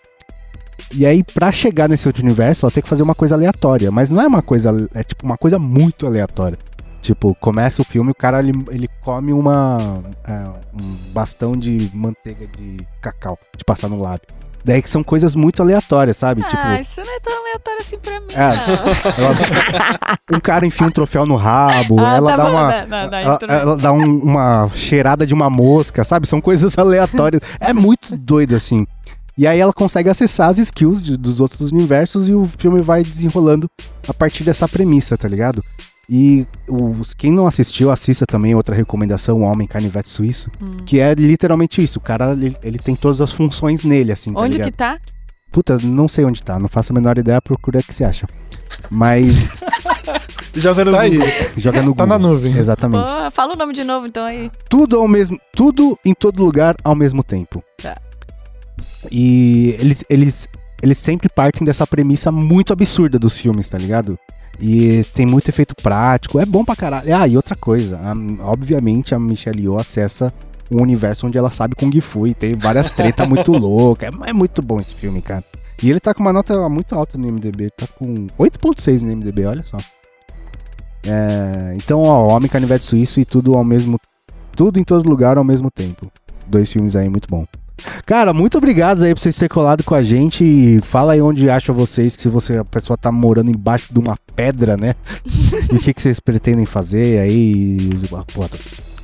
E 0.95 1.07
aí, 1.07 1.23
pra 1.23 1.51
chegar 1.51 1.89
nesse 1.89 2.07
outro 2.07 2.23
universo, 2.23 2.67
ela 2.67 2.73
tem 2.73 2.83
que 2.83 2.89
fazer 2.89 3.03
uma 3.03 3.15
coisa 3.15 3.35
aleatória. 3.35 3.91
Mas 3.91 4.11
não 4.11 4.21
é 4.21 4.27
uma 4.27 4.43
coisa. 4.43 4.89
É 4.95 5.03
tipo 5.03 5.25
uma 5.25 5.37
coisa 5.39 5.59
muito 5.59 6.07
aleatória. 6.07 6.59
Tipo, 7.01 7.35
começa 7.41 7.83
o 7.83 7.85
filme, 7.85 8.11
o 8.11 8.15
cara 8.15 8.39
ele, 8.41 8.53
ele 8.71 8.89
come 9.01 9.33
uma. 9.33 10.03
é, 10.25 10.45
um 10.75 10.97
bastão 11.13 11.57
de 11.57 11.91
manteiga 11.95 12.47
de 12.47 12.87
cacau, 13.01 13.39
de 13.57 13.65
passar 13.65 13.89
no 13.89 14.01
lábio. 14.01 14.27
Daí 14.65 14.81
que 14.81 14.89
são 14.89 15.03
coisas 15.03 15.35
muito 15.35 15.61
aleatórias, 15.61 16.17
sabe? 16.17 16.43
Ah, 16.45 16.49
tipo, 16.49 16.81
isso 16.81 17.01
não 17.05 17.17
é 17.17 17.21
tão 17.21 17.37
aleatório 17.37 17.81
assim 17.81 17.99
pra 17.99 18.21
mim, 18.21 18.27
É. 18.33 19.21
ela- 19.21 20.19
um 20.37 20.41
cara 20.41 20.65
enfia 20.67 20.87
um 20.87 20.91
troféu 20.91 21.27
no 21.27 21.37
rabo, 21.37 21.99
Ah, 22.01 22.15
ela 22.17 22.31
tá 22.31 22.37
dá 22.37 22.45
bom, 22.45 22.51
uma. 22.51 22.69
dá- 22.71 22.85
dá- 22.85 23.07
dá, 23.07 23.21
ela, 23.21 23.39
ela 23.49 23.77
dá 23.77 23.93
um- 23.93 24.19
uma 24.21 24.69
cheirada 24.75 25.27
de 25.27 25.35
uma 25.35 25.51
mosca, 25.51 26.05
sabe? 26.05 26.29
São 26.29 26.41
coisas 26.41 26.77
aleatórias. 26.79 27.43
É 27.61 27.73
muito 27.73 28.17
doido, 28.17 28.55
assim. 28.55 28.87
E 29.37 29.47
aí 29.47 29.59
ela 29.59 29.73
consegue 29.73 30.09
acessar 30.11 30.51
as 30.51 30.59
skills 30.59 31.01
de- 31.03 31.17
dos 31.17 31.41
outros 31.41 31.73
universos 31.73 32.29
e 32.29 32.35
o 32.35 32.49
filme 32.59 32.83
vai 32.83 33.03
desenrolando 33.03 33.67
a 34.07 34.13
partir 34.15 34.45
dessa 34.45 34.69
premissa, 34.69 35.17
tá 35.17 35.27
ligado? 35.27 35.65
E 36.15 36.47
os, 36.69 37.15
quem 37.15 37.33
não 37.33 37.47
assistiu, 37.47 37.91
assista 37.91 38.27
também 38.27 38.55
outra 38.55 38.77
recomendação, 38.77 39.39
O 39.39 39.45
Homem 39.45 39.67
Canivete 39.67 40.11
Suíço, 40.11 40.51
Hum. 40.63 40.67
que 40.85 40.99
é 41.01 41.15
literalmente 41.15 41.83
isso. 41.83 41.99
O 41.99 42.03
cara, 42.03 42.33
ele, 42.33 42.55
ele 42.63 42.79
tem 42.79 42.95
todas 42.95 43.23
as 43.23 43.33
funções 43.33 43.83
nele, 43.83 44.13
assim, 44.13 44.31
tá 44.31 44.41
Onde 44.41 44.53
ligado? 44.59 44.71
que 44.71 44.77
tá? 44.77 44.99
Puta, 45.51 45.79
não 45.83 46.07
sei 46.09 46.27
onde 46.27 46.43
tá, 46.43 46.59
não 46.59 46.69
faço 46.69 46.93
a 46.93 46.95
menor 46.95 47.17
ideia, 47.17 47.41
procura 47.41 47.79
o 47.81 47.83
que 47.83 47.95
você 47.95 48.05
acha. 48.05 48.27
Mas 48.91 49.49
Joga 50.55 50.85
no 50.85 50.93
Tá 50.93 51.01
aí. 51.01 51.17
Google. 51.17 51.29
joga 51.57 51.83
no 51.83 51.95
Tá 51.95 52.05
Google. 52.05 52.07
na 52.07 52.19
nuvem. 52.19 52.53
Exatamente. 52.59 53.05
Pô, 53.11 53.31
fala 53.31 53.55
o 53.55 53.57
nome 53.57 53.73
de 53.73 53.83
novo, 53.85 54.07
então 54.07 54.25
aí. 54.27 54.51
tudo 54.69 54.99
ao 54.99 55.09
mesmo 55.09 55.39
tudo 55.55 55.99
em 56.05 56.13
todo 56.13 56.45
lugar 56.45 56.75
ao 56.85 56.95
mesmo 56.95 57.25
tempo 57.25 57.65
Tá. 57.83 57.97
e 59.11 59.75
eles 59.79 60.05
eles 60.11 60.49
eles 60.83 60.99
sempre 60.99 61.29
partem 61.29 61.65
dessa 61.65 61.87
premissa 61.87 62.31
muito 62.33 62.73
absurda 62.73 63.19
dos 63.19 63.39
filmes 63.39 63.69
tá 63.69 63.79
ligado 63.79 64.19
e 64.61 65.05
tem 65.15 65.27
muito 65.27 65.49
efeito 65.49 65.75
prático 65.75 66.39
é 66.39 66.47
bom 66.47 66.65
pra 66.65 66.77
caralho 66.77 67.15
ah 67.17 67.27
e 67.27 67.37
outra 67.37 67.55
coisa 67.57 67.99
a- 67.99 68.45
obviamente 68.47 69.15
a 69.15 69.19
Michelle 69.19 69.61
Yeoh 69.63 69.79
acessa 69.79 70.33
um 70.71 70.81
universo 70.83 71.27
onde 71.27 71.37
ela 71.39 71.51
sabe 71.51 71.75
Kung 71.75 72.01
Fu 72.01 72.27
e 72.27 72.35
tem 72.35 72.55
várias 72.55 72.91
tretas 72.91 73.27
muito 73.29 73.51
loucas 73.57 74.11
é, 74.27 74.31
é 74.31 74.33
muito 74.33 74.63
bom 74.63 74.79
esse 74.81 74.95
filme 74.95 75.21
cara 75.23 75.45
e 75.83 75.91
ele 75.91 75.99
tá 76.01 76.15
com 76.15 76.21
uma 76.21 76.33
nota 76.33 76.69
muito 76.69 76.95
alta 76.95 77.19
no 77.19 77.27
MDB 77.27 77.71
tá 77.71 77.87
com 77.99 78.15
8.6 78.39 79.03
no 79.03 79.17
MDB 79.17 79.47
olha 79.47 79.63
só 79.65 79.77
é, 81.05 81.75
então 81.77 82.03
ó 82.03 82.29
Homem 82.29 82.49
Canivete 82.49 82.85
Suíço 82.85 83.21
e 83.21 83.25
tudo 83.25 83.55
ao 83.55 83.65
mesmo 83.65 83.99
tudo 84.55 84.79
em 84.79 84.85
todo 84.85 85.09
lugar 85.09 85.39
ao 85.39 85.45
mesmo 85.45 85.71
tempo. 85.71 86.13
Dois 86.47 86.71
filmes 86.71 86.95
aí 86.95 87.09
muito 87.09 87.27
bom. 87.29 87.47
Cara, 88.07 88.33
muito 88.33 88.59
obrigado 88.59 89.03
aí 89.03 89.15
por 89.15 89.21
vocês 89.21 89.37
terem 89.37 89.49
colado 89.49 89.85
com 89.85 89.95
a 89.95 90.03
gente. 90.03 90.45
E 90.45 90.81
fala 90.83 91.13
aí 91.13 91.21
onde 91.21 91.49
acha 91.49 91.73
vocês 91.73 92.17
que 92.17 92.23
se 92.23 92.29
você 92.29 92.59
a 92.59 92.65
pessoa 92.65 92.97
tá 92.97 93.11
morando 93.13 93.51
embaixo 93.51 93.93
de 93.93 93.99
uma 93.99 94.17
pedra, 94.35 94.77
né? 94.77 94.95
e 95.73 95.77
o 95.77 95.79
que, 95.79 95.95
que 95.95 96.03
vocês 96.03 96.21
pretendem 96.21 96.67
fazer 96.67 97.21
aí? 97.21 97.79
Pô, 98.33 98.49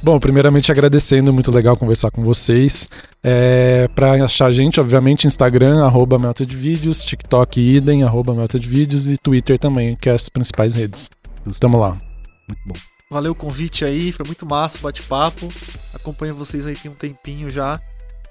Bom, 0.00 0.20
primeiramente 0.20 0.70
agradecendo, 0.70 1.32
muito 1.32 1.50
legal 1.50 1.76
conversar 1.76 2.12
com 2.12 2.22
vocês. 2.22 2.88
É, 3.22 3.88
para 3.96 4.24
achar 4.24 4.46
a 4.46 4.52
gente, 4.52 4.80
obviamente, 4.80 5.26
Instagram, 5.26 5.84
arroba 5.84 6.18
Vídeos, 6.46 7.04
TikTok 7.04 7.60
idem, 7.60 8.04
arroba 8.04 8.32
Vídeos 8.60 9.08
e 9.08 9.16
Twitter 9.18 9.58
também, 9.58 9.96
que 9.96 10.08
é 10.08 10.12
as 10.12 10.28
principais 10.28 10.74
redes. 10.74 11.10
Tamo 11.58 11.78
lá. 11.78 11.98
muito 12.48 12.62
bom. 12.64 12.74
Valeu 13.10 13.32
o 13.32 13.34
convite 13.34 13.84
aí, 13.84 14.12
foi 14.12 14.24
muito 14.26 14.46
massa 14.46 14.78
o 14.78 14.82
bate-papo. 14.82 15.48
Acompanho 15.94 16.34
vocês 16.34 16.66
aí 16.66 16.76
tem 16.76 16.90
um 16.90 16.94
tempinho 16.94 17.50
já. 17.50 17.80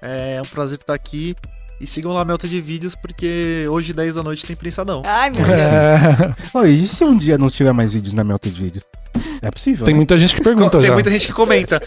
É 0.02 0.42
um 0.44 0.48
prazer 0.48 0.78
estar 0.80 0.94
aqui. 0.94 1.36
E 1.80 1.86
sigam 1.86 2.12
lá 2.12 2.22
a 2.22 2.26
Melta 2.26 2.48
de 2.48 2.60
Vídeos, 2.60 2.96
porque 2.96 3.68
hoje, 3.70 3.94
10 3.94 4.16
da 4.16 4.24
noite, 4.24 4.44
tem 4.46 4.56
prensadão. 4.56 5.04
Ai, 5.06 5.30
meu 5.30 5.46
Deus. 5.46 5.60
É, 6.54 6.58
Ô, 6.58 6.66
e 6.66 6.88
se 6.88 7.04
um 7.04 7.16
dia 7.16 7.38
não 7.38 7.52
tiver 7.52 7.72
mais 7.72 7.94
vídeos 7.94 8.16
na 8.16 8.24
Melted 8.24 8.60
Vídeos? 8.60 8.84
É 9.42 9.52
possível, 9.52 9.86
tem 9.86 9.94
né? 9.94 9.98
muita 9.98 10.18
gente 10.18 10.36
que 10.36 10.42
pergunta 10.44 10.80
Tem 10.80 10.88
já. 10.88 10.94
muita 10.94 11.10
gente 11.12 11.28
que 11.28 11.34
comenta. 11.34 11.82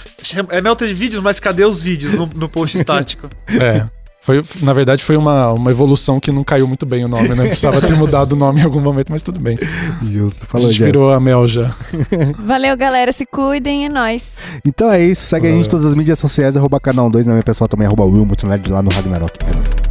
É 0.51 0.61
Melta 0.61 0.87
de 0.87 0.95
Vídeos, 0.95 1.23
mas 1.23 1.41
cadê 1.41 1.65
os 1.65 1.83
vídeos 1.83 2.15
no, 2.15 2.27
no 2.27 2.49
post 2.49 2.79
estático? 2.79 3.29
É. 3.61 3.89
Foi, 4.23 4.45
na 4.63 4.73
verdade, 4.75 5.03
foi 5.03 5.17
uma, 5.17 5.53
uma 5.53 5.71
evolução 5.71 6.21
que 6.21 6.31
não 6.31 6.45
caiu 6.45 6.69
muito 6.69 6.85
bem 6.85 7.05
o 7.05 7.09
nome, 7.09 7.29
né? 7.31 7.47
Precisava 7.47 7.81
ter 7.81 7.97
mudado 7.97 8.33
o 8.33 8.37
nome 8.37 8.61
em 8.61 8.65
algum 8.65 8.81
momento, 8.81 9.11
mas 9.11 9.23
tudo 9.23 9.41
bem. 9.41 9.59
Justo. 10.03 10.47
A 10.53 10.61
gente 10.61 10.73
Jéssica. 10.73 10.85
virou 10.85 11.11
a 11.11 11.19
Mel 11.19 11.47
já. 11.47 11.75
Valeu, 12.39 12.77
galera. 12.77 13.13
Se 13.13 13.25
cuidem, 13.25 13.87
é 13.87 13.89
nóis. 13.89 14.33
Então 14.65 14.91
é 14.93 15.03
isso. 15.03 15.23
Segue 15.23 15.47
a 15.47 15.51
gente 15.51 15.61
em 15.61 15.63
Valeu. 15.63 15.71
todas 15.71 15.87
as 15.87 15.95
mídias 15.95 16.19
sociais, 16.19 16.57
arroba 16.57 16.79
canal 16.79 17.09
2, 17.09 17.27
na 17.27 17.33
minha 17.33 17.43
pessoal 17.43 17.67
também, 17.67 17.87
arroba 17.87 18.05
Will, 18.05 18.27
muito 18.27 18.47
nerd 18.47 18.71
lá 18.71 18.83
no 18.83 18.91
Ragnarok. 18.91 19.33
É 19.47 19.57
nóis. 19.57 19.90